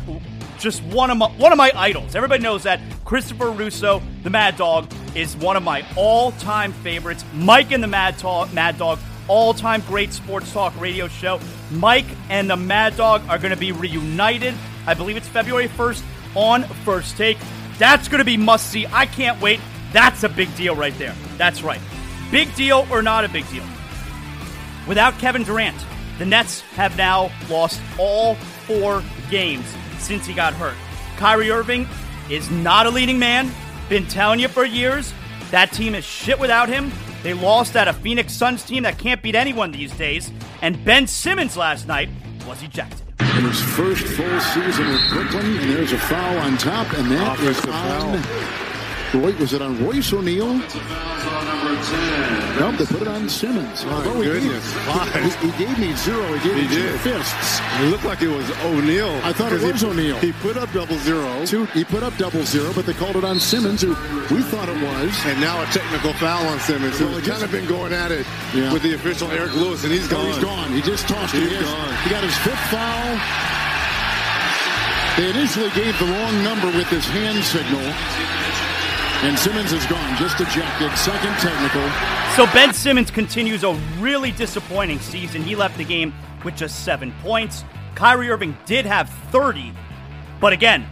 just 0.62 0.82
one 0.84 1.10
of 1.10 1.18
my 1.18 1.28
one 1.32 1.52
of 1.52 1.58
my 1.58 1.72
idols. 1.74 2.14
Everybody 2.14 2.42
knows 2.42 2.62
that 2.62 2.80
Christopher 3.04 3.50
Russo, 3.50 4.00
the 4.22 4.30
Mad 4.30 4.56
Dog, 4.56 4.90
is 5.14 5.36
one 5.36 5.56
of 5.56 5.62
my 5.62 5.84
all-time 5.96 6.72
favorites. 6.72 7.24
Mike 7.34 7.72
and 7.72 7.82
the 7.82 7.88
Mad, 7.88 8.22
Mad 8.54 8.78
Dog, 8.78 8.98
all-time 9.28 9.82
great 9.82 10.12
sports 10.12 10.52
talk 10.52 10.78
radio 10.80 11.08
show. 11.08 11.40
Mike 11.72 12.06
and 12.30 12.48
the 12.48 12.56
Mad 12.56 12.96
Dog 12.96 13.22
are 13.28 13.38
going 13.38 13.50
to 13.50 13.60
be 13.60 13.72
reunited. 13.72 14.54
I 14.86 14.94
believe 14.94 15.16
it's 15.16 15.28
February 15.28 15.68
1st 15.68 16.02
on 16.34 16.62
First 16.84 17.16
Take. 17.16 17.38
That's 17.78 18.08
going 18.08 18.20
to 18.20 18.24
be 18.24 18.36
must 18.36 18.70
see. 18.70 18.86
I 18.86 19.06
can't 19.06 19.40
wait. 19.40 19.60
That's 19.92 20.22
a 20.22 20.28
big 20.28 20.54
deal 20.56 20.74
right 20.74 20.96
there. 20.98 21.14
That's 21.36 21.62
right. 21.62 21.80
Big 22.30 22.54
deal 22.54 22.86
or 22.90 23.02
not 23.02 23.24
a 23.24 23.28
big 23.28 23.48
deal? 23.50 23.64
Without 24.88 25.18
Kevin 25.18 25.42
Durant, 25.42 25.76
the 26.18 26.24
Nets 26.24 26.60
have 26.76 26.96
now 26.96 27.30
lost 27.50 27.80
all 27.98 28.36
four 28.66 29.02
games 29.30 29.66
since 30.02 30.26
he 30.26 30.34
got 30.34 30.52
hurt. 30.54 30.76
Kyrie 31.16 31.50
Irving 31.50 31.88
is 32.30 32.50
not 32.50 32.86
a 32.86 32.90
leading 32.90 33.18
man. 33.18 33.50
Been 33.88 34.06
telling 34.06 34.40
you 34.40 34.48
for 34.48 34.64
years. 34.64 35.12
That 35.50 35.72
team 35.72 35.94
is 35.94 36.04
shit 36.04 36.38
without 36.38 36.68
him. 36.68 36.90
They 37.22 37.34
lost 37.34 37.76
at 37.76 37.88
a 37.88 37.92
Phoenix 37.92 38.32
Suns 38.32 38.64
team 38.64 38.82
that 38.82 38.98
can't 38.98 39.22
beat 39.22 39.34
anyone 39.34 39.70
these 39.70 39.92
days. 39.96 40.32
And 40.60 40.84
Ben 40.84 41.06
Simmons 41.06 41.56
last 41.56 41.86
night 41.86 42.08
was 42.46 42.62
ejected. 42.62 43.00
In 43.20 43.44
his 43.44 43.60
first 43.60 44.04
full 44.04 44.40
season 44.40 44.88
with 44.88 45.10
Brooklyn, 45.10 45.56
and 45.58 45.70
there's 45.70 45.92
a 45.92 45.98
foul 45.98 46.38
on 46.38 46.58
top, 46.58 46.92
and 46.94 47.10
that 47.12 47.40
is 47.40 47.64
on. 47.66 48.71
Roy, 49.14 49.32
was 49.36 49.52
it 49.52 49.60
on 49.60 49.78
Royce 49.84 50.12
O'Neale? 50.12 50.54
Nope, 52.58 52.76
they 52.78 52.86
put 52.86 53.02
it 53.02 53.08
on 53.08 53.28
Simmons. 53.28 53.84
My 53.84 53.92
Although 53.92 54.20
he 54.22 54.28
goodness, 54.30 54.74
gave- 54.74 55.40
He, 55.42 55.50
he 55.50 55.64
gave 55.66 55.78
me 55.78 55.94
zero. 55.96 56.22
He 56.38 56.48
gave 56.48 56.56
He 56.56 56.62
me 56.62 56.74
two 56.92 56.98
fists. 56.98 57.60
It 57.80 57.90
looked 57.90 58.04
like 58.04 58.22
it 58.22 58.28
was 58.28 58.48
O'Neale. 58.64 59.20
I 59.24 59.32
thought 59.32 59.52
it 59.52 59.60
was 59.60 59.84
O'Neale. 59.84 60.18
He 60.20 60.32
put 60.32 60.56
up 60.56 60.72
double 60.72 60.96
zero, 60.98 61.44
Two, 61.44 61.64
he 61.76 61.84
put 61.84 62.02
up 62.02 62.16
double 62.16 62.42
zero, 62.44 62.72
but 62.74 62.86
they 62.86 62.94
called 62.94 63.16
it 63.16 63.24
on 63.24 63.38
Simmons, 63.38 63.82
who 63.82 63.90
we 64.34 64.40
thought 64.42 64.68
it 64.68 64.80
was. 64.82 65.12
and 65.26 65.40
now 65.40 65.60
a 65.62 65.66
technical 65.66 66.12
foul 66.14 66.46
on 66.46 66.58
Simmons, 66.60 66.98
Well, 67.00 67.10
who's 67.10 67.18
it 67.18 67.24
just- 67.26 67.40
kind 67.40 67.44
of 67.44 67.50
been 67.52 67.66
going 67.66 67.92
at 67.92 68.10
it 68.12 68.26
Yeah. 68.54 68.72
with 68.72 68.82
the 68.82 68.94
official 68.94 69.30
Eric 69.30 69.54
Lewis, 69.56 69.82
and 69.84 69.92
he's 69.92 70.10
oh, 70.12 70.16
No, 70.16 70.22
gone. 70.22 70.32
he's 70.32 70.44
gone. 70.44 70.72
He 70.72 70.80
just 70.82 71.08
tossed 71.08 71.34
it. 71.34 71.48
He, 71.48 71.54
has- 71.56 71.64
gone. 71.64 71.94
he 72.04 72.10
got 72.10 72.22
his 72.24 72.36
fifth 72.38 72.64
foul. 72.70 73.18
They 75.18 75.28
initially 75.28 75.68
gave 75.70 75.98
the 75.98 76.06
wrong 76.06 76.42
number 76.42 76.68
with 76.68 76.88
this 76.88 77.04
hand 77.06 77.44
signal. 77.44 77.92
And 79.22 79.38
Simmons 79.38 79.72
is 79.72 79.86
gone, 79.86 80.16
just 80.16 80.40
ejected. 80.40 80.90
Second 80.98 81.32
technical. 81.36 81.88
So 82.34 82.44
Ben 82.52 82.74
Simmons 82.74 83.08
continues 83.08 83.62
a 83.62 83.72
really 84.00 84.32
disappointing 84.32 84.98
season. 84.98 85.42
He 85.42 85.54
left 85.54 85.78
the 85.78 85.84
game 85.84 86.12
with 86.44 86.56
just 86.56 86.84
seven 86.84 87.12
points. 87.22 87.64
Kyrie 87.94 88.30
Irving 88.30 88.56
did 88.66 88.84
have 88.84 89.08
30, 89.30 89.72
but 90.40 90.52
again, 90.52 90.84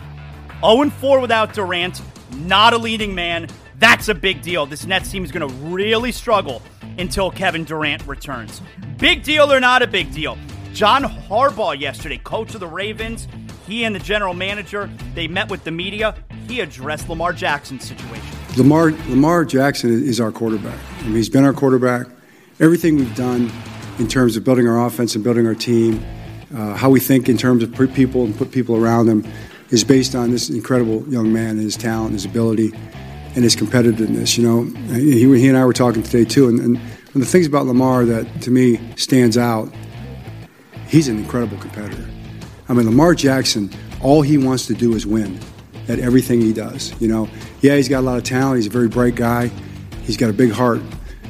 0 0.64 0.90
4 0.90 1.18
without 1.18 1.54
Durant, 1.54 2.02
not 2.36 2.72
a 2.72 2.78
leading 2.78 3.16
man. 3.16 3.48
That's 3.80 4.08
a 4.08 4.14
big 4.14 4.42
deal. 4.42 4.64
This 4.64 4.86
Nets 4.86 5.10
team 5.10 5.24
is 5.24 5.32
going 5.32 5.48
to 5.48 5.54
really 5.66 6.12
struggle 6.12 6.62
until 6.98 7.32
Kevin 7.32 7.64
Durant 7.64 8.06
returns. 8.06 8.62
Big 8.98 9.24
deal 9.24 9.52
or 9.52 9.58
not 9.58 9.82
a 9.82 9.88
big 9.88 10.12
deal? 10.12 10.38
John 10.72 11.02
Harbaugh 11.02 11.80
yesterday, 11.80 12.18
coach 12.18 12.54
of 12.54 12.60
the 12.60 12.68
Ravens, 12.68 13.26
he 13.70 13.84
and 13.84 13.94
the 13.94 14.00
general 14.00 14.34
manager, 14.34 14.90
they 15.14 15.28
met 15.28 15.48
with 15.48 15.62
the 15.64 15.70
media. 15.70 16.14
He 16.48 16.60
addressed 16.60 17.08
Lamar 17.08 17.32
Jackson's 17.32 17.86
situation. 17.86 18.26
Lamar 18.56 18.90
Lamar 19.08 19.44
Jackson 19.44 19.90
is 19.90 20.20
our 20.20 20.32
quarterback. 20.32 20.78
I 20.98 21.02
mean, 21.04 21.14
he's 21.14 21.28
been 21.28 21.44
our 21.44 21.52
quarterback. 21.52 22.08
Everything 22.58 22.96
we've 22.96 23.14
done 23.14 23.50
in 23.98 24.08
terms 24.08 24.36
of 24.36 24.44
building 24.44 24.66
our 24.66 24.84
offense 24.84 25.14
and 25.14 25.22
building 25.22 25.46
our 25.46 25.54
team, 25.54 26.04
uh, 26.54 26.74
how 26.74 26.90
we 26.90 26.98
think 26.98 27.28
in 27.28 27.36
terms 27.36 27.62
of 27.62 27.72
put 27.72 27.94
people 27.94 28.24
and 28.24 28.36
put 28.36 28.50
people 28.50 28.76
around 28.76 29.08
him, 29.08 29.24
is 29.70 29.84
based 29.84 30.16
on 30.16 30.32
this 30.32 30.50
incredible 30.50 31.06
young 31.08 31.32
man 31.32 31.50
and 31.50 31.60
his 31.60 31.76
talent, 31.76 32.12
his 32.12 32.24
ability, 32.24 32.72
and 33.36 33.44
his 33.44 33.54
competitiveness. 33.54 34.36
You 34.36 34.44
know, 34.44 34.64
he, 34.94 35.38
he 35.38 35.48
and 35.48 35.56
I 35.56 35.64
were 35.64 35.72
talking 35.72 36.02
today 36.02 36.24
too, 36.24 36.48
and, 36.48 36.58
and 36.58 36.80
the 37.14 37.24
things 37.24 37.46
about 37.46 37.66
Lamar 37.66 38.04
that 38.04 38.42
to 38.42 38.50
me 38.50 38.80
stands 38.96 39.38
out, 39.38 39.72
he's 40.88 41.06
an 41.06 41.18
incredible 41.18 41.56
competitor. 41.58 42.08
I 42.70 42.72
mean, 42.72 42.86
Lamar 42.86 43.16
Jackson, 43.16 43.68
all 44.00 44.22
he 44.22 44.38
wants 44.38 44.68
to 44.68 44.74
do 44.74 44.94
is 44.94 45.04
win 45.04 45.40
at 45.88 45.98
everything 45.98 46.40
he 46.40 46.52
does. 46.52 46.94
You 47.02 47.08
know, 47.08 47.28
yeah, 47.62 47.74
he's 47.74 47.88
got 47.88 47.98
a 47.98 48.06
lot 48.06 48.16
of 48.16 48.22
talent. 48.22 48.58
He's 48.58 48.68
a 48.68 48.70
very 48.70 48.86
bright 48.86 49.16
guy. 49.16 49.50
He's 50.04 50.16
got 50.16 50.30
a 50.30 50.32
big 50.32 50.52
heart, 50.52 50.80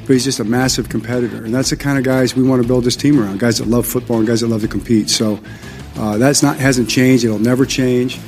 but 0.01 0.09
he's 0.13 0.23
just 0.23 0.39
a 0.39 0.43
massive 0.43 0.87
competitor, 0.87 1.43
and 1.43 1.53
that's 1.53 1.71
the 1.71 1.77
kind 1.77 1.97
of 1.97 2.03
guys 2.03 2.35
we 2.35 2.43
want 2.43 2.61
to 2.61 2.67
build 2.67 2.83
this 2.83 2.95
team 2.95 3.19
around. 3.19 3.39
Guys 3.39 3.57
that 3.57 3.67
love 3.67 3.87
football 3.87 4.19
and 4.19 4.27
guys 4.27 4.41
that 4.41 4.47
love 4.49 4.61
to 4.61 4.67
compete. 4.67 5.09
So 5.09 5.39
uh, 5.97 6.19
that's 6.19 6.43
not 6.43 6.57
hasn't 6.57 6.87
changed. 6.87 7.25
It'll 7.25 7.39
never 7.39 7.65
change. 7.65 8.19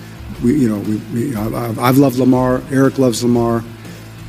We, 0.43 0.59
you 0.59 0.67
know, 0.67 0.79
we, 0.79 0.97
we, 1.13 1.35
I've, 1.35 1.77
I've 1.77 1.97
loved 1.99 2.17
Lamar. 2.17 2.63
Eric 2.71 2.97
loves 2.97 3.23
Lamar, 3.23 3.63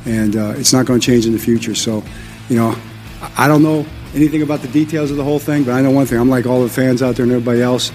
and 0.05 0.36
uh, 0.36 0.52
it's 0.56 0.74
not 0.74 0.85
going 0.85 1.01
to 1.01 1.06
change 1.06 1.24
in 1.24 1.32
the 1.32 1.39
future. 1.39 1.74
So, 1.74 2.05
you 2.51 2.56
know, 2.56 2.77
I 3.23 3.44
I 3.44 3.48
don't 3.48 3.62
know 3.62 3.86
anything 4.15 4.43
about 4.43 4.61
the 4.61 4.69
details 4.69 5.11
of 5.11 5.16
the 5.16 5.24
whole 5.24 5.39
thing, 5.39 5.65
but 5.65 5.73
I 5.73 5.81
know 5.81 5.90
one 5.90 6.05
thing. 6.05 6.19
I'm 6.19 6.28
like 6.28 6.44
all 6.44 6.62
the 6.62 6.69
fans 6.69 7.02
out 7.02 7.16
there 7.16 7.24
and 7.24 7.32
everybody 7.32 7.62
else. 7.62 7.90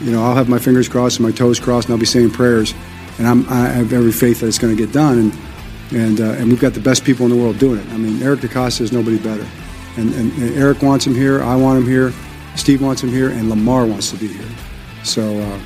You 0.00 0.12
know, 0.12 0.22
I'll 0.22 0.34
have 0.34 0.48
my 0.48 0.58
fingers 0.58 0.88
crossed 0.88 1.18
and 1.18 1.26
my 1.26 1.32
toes 1.32 1.58
crossed, 1.58 1.88
and 1.88 1.94
I'll 1.94 2.00
be 2.00 2.06
saying 2.06 2.30
prayers. 2.30 2.74
And 3.18 3.26
I'm, 3.26 3.48
I 3.48 3.68
have 3.68 3.92
every 3.92 4.12
faith 4.12 4.40
that 4.40 4.46
it's 4.46 4.58
going 4.58 4.76
to 4.76 4.80
get 4.80 4.92
done. 4.92 5.18
And 5.18 5.32
and 5.92 6.20
uh, 6.20 6.32
and 6.32 6.48
we've 6.48 6.60
got 6.60 6.74
the 6.74 6.80
best 6.80 7.04
people 7.04 7.26
in 7.26 7.30
the 7.30 7.38
world 7.38 7.58
doing 7.58 7.80
it. 7.80 7.88
I 7.92 7.96
mean, 7.96 8.22
Eric 8.22 8.40
DeCosta 8.40 8.80
is 8.80 8.92
nobody 8.92 9.18
better. 9.18 9.46
And, 9.96 10.12
and, 10.14 10.32
and 10.32 10.56
Eric 10.56 10.82
wants 10.82 11.06
him 11.06 11.14
here. 11.14 11.42
I 11.42 11.56
want 11.56 11.78
him 11.78 11.86
here. 11.86 12.12
Steve 12.56 12.82
wants 12.82 13.02
him 13.02 13.10
here, 13.10 13.30
and 13.30 13.48
Lamar 13.48 13.86
wants 13.86 14.10
to 14.10 14.16
be 14.16 14.28
here. 14.28 14.48
So 15.04 15.38
uh, 15.38 15.60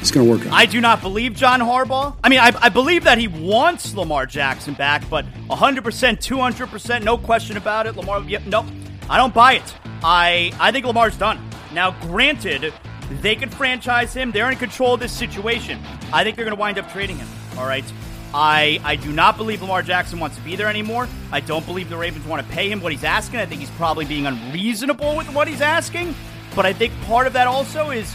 it's 0.00 0.10
going 0.10 0.26
to 0.26 0.32
work 0.32 0.46
out. 0.46 0.52
I 0.52 0.66
do 0.66 0.80
not 0.80 1.00
believe 1.00 1.34
John 1.34 1.60
Harbaugh. 1.60 2.16
I 2.24 2.28
mean, 2.28 2.40
I, 2.40 2.52
I 2.60 2.68
believe 2.68 3.04
that 3.04 3.18
he 3.18 3.28
wants 3.28 3.94
Lamar 3.94 4.26
Jackson 4.26 4.74
back, 4.74 5.08
but 5.08 5.24
100%, 5.48 5.80
200%, 5.80 7.04
no 7.04 7.16
question 7.16 7.56
about 7.56 7.86
it. 7.86 7.96
Lamar, 7.96 8.22
yep, 8.22 8.44
nope. 8.46 8.66
I 9.08 9.16
don't 9.16 9.32
buy 9.32 9.54
it. 9.54 9.74
I, 10.02 10.52
I 10.58 10.72
think 10.72 10.86
Lamar's 10.86 11.16
done. 11.16 11.40
Now, 11.72 11.92
granted, 12.02 12.72
they 13.20 13.34
could 13.36 13.52
franchise 13.52 14.14
him. 14.14 14.30
They're 14.30 14.50
in 14.50 14.56
control 14.56 14.94
of 14.94 15.00
this 15.00 15.12
situation. 15.12 15.80
I 16.12 16.24
think 16.24 16.36
they're 16.36 16.44
going 16.44 16.56
to 16.56 16.60
wind 16.60 16.78
up 16.78 16.90
trading 16.90 17.18
him. 17.18 17.28
All 17.58 17.66
right. 17.66 17.84
I, 18.32 18.80
I 18.84 18.96
do 18.96 19.12
not 19.12 19.36
believe 19.36 19.60
Lamar 19.60 19.82
Jackson 19.82 20.20
wants 20.20 20.36
to 20.36 20.42
be 20.42 20.54
there 20.54 20.68
anymore. 20.68 21.08
I 21.32 21.40
don't 21.40 21.66
believe 21.66 21.90
the 21.90 21.96
Ravens 21.96 22.24
want 22.26 22.46
to 22.46 22.52
pay 22.52 22.70
him 22.70 22.80
what 22.80 22.92
he's 22.92 23.02
asking. 23.02 23.40
I 23.40 23.46
think 23.46 23.60
he's 23.60 23.70
probably 23.70 24.04
being 24.04 24.26
unreasonable 24.26 25.16
with 25.16 25.28
what 25.34 25.48
he's 25.48 25.60
asking. 25.60 26.14
But 26.54 26.66
I 26.66 26.72
think 26.72 26.92
part 27.02 27.26
of 27.26 27.32
that 27.32 27.46
also 27.46 27.90
is 27.90 28.14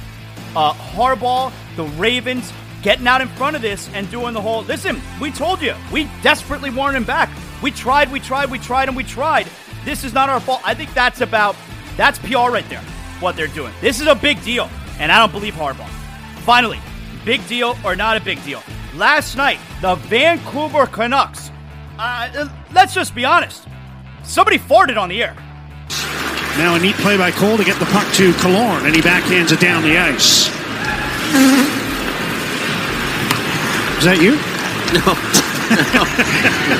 uh, 0.55 0.73
Harbaugh, 0.73 1.51
the 1.75 1.83
Ravens, 1.83 2.53
getting 2.81 3.07
out 3.07 3.19
in 3.19 3.27
front 3.29 3.55
of 3.55 3.61
this 3.61 3.89
and 3.93 4.09
doing 4.09 4.33
the 4.33 4.41
whole. 4.41 4.63
Listen, 4.63 5.01
we 5.19 5.31
told 5.31 5.61
you. 5.61 5.73
We 5.91 6.09
desperately 6.21 6.69
wanted 6.69 6.97
him 6.97 7.03
back. 7.03 7.29
We 7.61 7.71
tried, 7.71 8.11
we 8.11 8.19
tried, 8.19 8.49
we 8.49 8.59
tried, 8.59 8.87
and 8.87 8.95
we 8.95 9.03
tried. 9.03 9.47
This 9.83 10.03
is 10.03 10.13
not 10.13 10.29
our 10.29 10.39
fault. 10.39 10.61
I 10.63 10.73
think 10.73 10.93
that's 10.93 11.21
about 11.21 11.55
that's 11.97 12.19
PR 12.19 12.51
right 12.51 12.67
there. 12.69 12.81
What 13.19 13.35
they're 13.35 13.47
doing. 13.47 13.73
This 13.81 14.01
is 14.01 14.07
a 14.07 14.15
big 14.15 14.41
deal, 14.43 14.69
and 14.99 15.11
I 15.11 15.19
don't 15.19 15.31
believe 15.31 15.53
Harbaugh. 15.53 15.89
Finally, 16.43 16.79
big 17.25 17.45
deal 17.47 17.77
or 17.83 17.95
not 17.95 18.17
a 18.17 18.19
big 18.21 18.43
deal? 18.43 18.61
Last 18.95 19.35
night, 19.35 19.59
the 19.81 19.95
Vancouver 19.95 20.85
Canucks. 20.87 21.51
Uh, 21.99 22.47
let's 22.73 22.93
just 22.93 23.13
be 23.15 23.25
honest. 23.25 23.65
Somebody 24.23 24.57
farted 24.57 24.97
on 24.97 25.09
the 25.09 25.21
air. 25.23 25.35
Now 26.57 26.75
a 26.75 26.79
neat 26.79 26.95
play 26.95 27.17
by 27.17 27.31
Cole 27.31 27.57
to 27.57 27.63
get 27.63 27.77
the 27.79 27.85
puck 27.85 28.11
to 28.13 28.31
Kalorn, 28.33 28.85
and 28.85 28.95
he 28.95 29.01
backhands 29.01 29.51
it 29.51 29.59
down 29.59 29.83
the 29.83 29.97
ice. 29.97 30.47
Is 33.97 34.03
that 34.05 34.19
you? 34.21 34.35
No, 34.93 35.01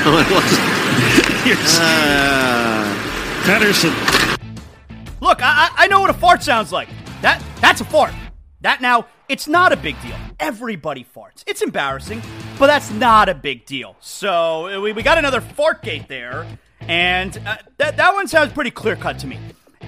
No, 0.05 0.19
it 0.19 0.29
wasn't. 0.31 0.61
Here's 1.45 1.79
Uh, 1.79 2.85
Pedersen. 3.45 3.93
Look, 5.21 5.41
I, 5.41 5.69
I 5.75 5.83
I 5.85 5.87
know 5.87 6.01
what 6.01 6.09
a 6.09 6.13
fart 6.13 6.43
sounds 6.43 6.71
like. 6.71 6.87
That 7.25 7.43
that's 7.59 7.81
a 7.81 7.85
fart. 7.85 8.13
That 8.61 8.81
now 8.81 9.07
it's 9.27 9.47
not 9.47 9.73
a 9.73 9.77
big 9.77 9.99
deal. 10.03 10.15
Everybody 10.39 11.03
farts. 11.03 11.43
It's 11.47 11.63
embarrassing, 11.63 12.21
but 12.59 12.67
that's 12.67 12.91
not 12.91 13.29
a 13.29 13.33
big 13.33 13.65
deal. 13.65 13.95
So 13.99 14.79
we, 14.79 14.93
we 14.93 15.01
got 15.01 15.17
another 15.17 15.41
fart 15.41 15.81
gate 15.81 16.07
there, 16.07 16.45
and 16.81 17.35
uh, 17.47 17.55
that 17.77 17.97
that 17.97 18.13
one 18.13 18.27
sounds 18.27 18.53
pretty 18.53 18.69
clear 18.69 18.95
cut 18.95 19.17
to 19.19 19.27
me. 19.27 19.39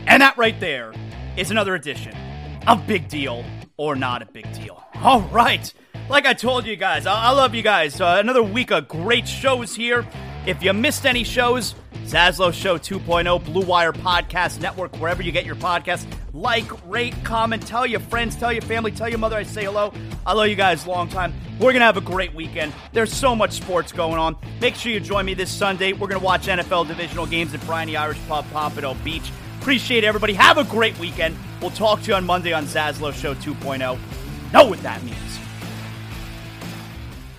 And 0.08 0.20
that 0.24 0.36
right 0.36 0.60
there 0.60 0.94
is 1.38 1.52
another 1.52 1.76
edition 1.76 2.18
of 2.66 2.88
Big 2.88 3.08
Deal 3.08 3.46
or 3.78 3.96
Not 3.96 4.24
a 4.24 4.26
Big 4.26 4.52
Deal. 4.54 4.84
All 4.96 5.22
right. 5.22 5.72
Like 6.10 6.26
I 6.26 6.34
told 6.34 6.66
you 6.66 6.76
guys, 6.76 7.06
I, 7.06 7.26
I 7.26 7.32
love 7.34 7.54
you 7.54 7.62
guys. 7.62 8.02
Uh, 8.02 8.18
another 8.20 8.42
week 8.42 8.72
of 8.72 8.88
great 8.88 9.28
shows 9.28 9.76
here. 9.76 10.08
If 10.48 10.64
you 10.64 10.72
missed 10.72 11.06
any 11.06 11.26
shows, 11.26 11.76
Zaslow 12.06 12.54
Show 12.54 12.78
2.0, 12.78 13.44
Blue 13.44 13.66
Wire 13.66 13.92
Podcast 13.92 14.62
Network, 14.62 14.96
wherever 14.96 15.22
you 15.22 15.34
get 15.34 15.46
your 15.46 15.58
podcasts. 15.58 16.08
Like, 16.34 16.64
rate, 16.90 17.14
comment, 17.26 17.68
tell 17.68 17.86
your 17.86 18.00
friends, 18.00 18.38
tell 18.38 18.54
your 18.54 18.62
family, 18.62 18.92
tell 18.92 19.10
your 19.10 19.20
mother 19.20 19.36
I 19.36 19.44
say 19.44 19.66
hello. 19.66 19.92
I 20.26 20.32
love 20.32 20.48
you 20.48 20.56
guys 20.56 20.88
long 20.88 21.10
time. 21.10 21.34
We're 21.60 21.74
going 21.74 21.82
to 21.82 21.86
have 21.86 21.98
a 21.98 22.02
great 22.02 22.34
weekend. 22.34 22.72
There's 22.94 23.12
so 23.12 23.36
much 23.36 23.52
sports 23.52 23.92
going 23.92 24.18
on. 24.18 24.38
Make 24.62 24.76
sure 24.76 24.90
you 24.90 25.02
join 25.02 25.26
me 25.26 25.34
this 25.34 25.52
Sunday. 25.52 25.92
We're 25.92 26.08
going 26.08 26.22
to 26.22 26.26
watch 26.26 26.48
NFL 26.48 26.88
divisional 26.88 27.26
games 27.26 27.54
at 27.54 27.60
Briny 27.66 27.98
Irish 27.98 28.20
Pub, 28.30 28.46
Pompano 28.54 28.94
Beach. 29.04 29.30
Appreciate 29.60 30.06
everybody. 30.06 30.32
Have 30.32 30.58
a 30.58 30.64
great 30.64 30.98
weekend. 30.98 31.36
We'll 31.60 31.72
talk 31.72 32.02
to 32.04 32.08
you 32.08 32.14
on 32.14 32.26
Monday 32.26 32.54
on 32.54 32.64
Zaslow 32.68 33.14
Show 33.14 33.34
2.0. 33.36 34.00
Know 34.54 34.66
what 34.66 34.82
that 34.84 35.04
means. 35.04 35.37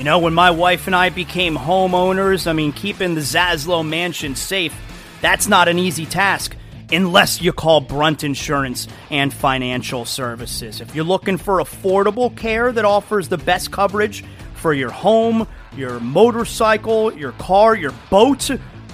You 0.00 0.04
know, 0.04 0.18
when 0.18 0.32
my 0.32 0.50
wife 0.50 0.86
and 0.86 0.96
I 0.96 1.10
became 1.10 1.58
homeowners, 1.58 2.46
I 2.46 2.54
mean, 2.54 2.72
keeping 2.72 3.14
the 3.14 3.20
Zaslow 3.20 3.86
mansion 3.86 4.34
safe, 4.34 4.74
that's 5.20 5.46
not 5.46 5.68
an 5.68 5.78
easy 5.78 6.06
task 6.06 6.56
unless 6.90 7.42
you 7.42 7.52
call 7.52 7.82
Brunt 7.82 8.24
Insurance 8.24 8.88
and 9.10 9.30
Financial 9.30 10.06
Services. 10.06 10.80
If 10.80 10.94
you're 10.94 11.04
looking 11.04 11.36
for 11.36 11.58
affordable 11.58 12.34
care 12.34 12.72
that 12.72 12.86
offers 12.86 13.28
the 13.28 13.36
best 13.36 13.72
coverage 13.72 14.24
for 14.54 14.72
your 14.72 14.88
home, 14.88 15.46
your 15.76 16.00
motorcycle, 16.00 17.12
your 17.12 17.32
car, 17.32 17.74
your 17.74 17.92
boat, 18.08 18.50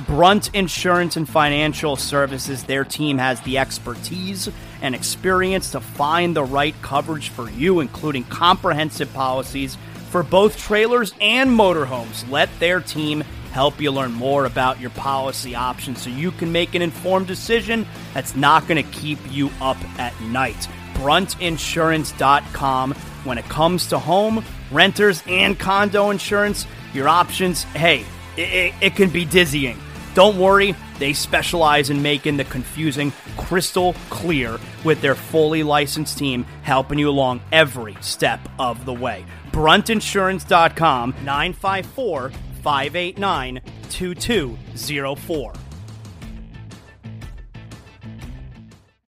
Brunt 0.09 0.53
Insurance 0.55 1.17
and 1.17 1.29
Financial 1.29 1.95
Services, 1.95 2.65
their 2.65 2.83
team 2.83 3.19
has 3.19 3.41
the 3.43 3.59
expertise 3.59 4.49
and 4.83 4.93
experience 4.93 5.71
to 5.71 5.79
find 5.79 6.35
the 6.35 6.43
right 6.43 6.75
coverage 6.83 7.29
for 7.29 7.49
you, 7.49 7.79
including 7.79 8.25
comprehensive 8.25 9.13
policies 9.15 9.79
for 10.11 10.23
both 10.23 10.59
trailers 10.59 11.15
and 11.21 11.51
motorhomes. 11.51 12.29
Let 12.31 12.49
their 12.61 12.81
team 12.81 13.23
help 13.53 13.81
you 13.81 13.91
learn 13.91 14.13
more 14.13 14.45
about 14.45 14.79
your 14.81 14.91
policy 14.91 15.55
options 15.55 16.03
so 16.03 16.11
you 16.11 16.31
can 16.31 16.53
make 16.53 16.75
an 16.75 16.83
informed 16.83 17.27
decision 17.27 17.87
that's 18.13 18.37
not 18.37 18.69
going 18.69 18.83
to 18.83 18.91
keep 18.91 19.19
you 19.31 19.51
up 19.61 19.79
at 19.99 20.19
night. 20.21 20.69
Bruntinsurance.com. 20.95 22.93
When 23.25 23.39
it 23.39 23.45
comes 23.47 23.87
to 23.89 23.99
home, 23.99 24.45
renters, 24.71 25.23
and 25.27 25.59
condo 25.59 26.11
insurance, 26.11 26.67
your 26.93 27.09
options, 27.09 27.63
hey, 27.65 28.05
it, 28.37 28.41
it, 28.41 28.75
it 28.81 28.95
can 28.95 29.09
be 29.11 29.25
dizzying. 29.25 29.79
Don't 30.15 30.39
worry, 30.39 30.75
they 30.99 31.13
specialize 31.13 31.91
in 31.91 32.01
making 32.01 32.37
the 32.37 32.45
confusing 32.45 33.13
crystal 33.37 33.95
clear 34.09 34.59
with 34.85 35.01
their 35.01 35.15
fully 35.15 35.63
licensed 35.63 36.19
team 36.19 36.45
helping 36.63 36.99
you 36.99 37.11
along 37.11 37.41
every 37.53 37.97
step 38.01 38.41
of 38.59 38.85
the 38.87 38.95
way. 38.95 39.25
Bruntinsurance.com 39.57 41.15
954 41.25 42.31
589 42.63 43.61
2204. 43.89 45.66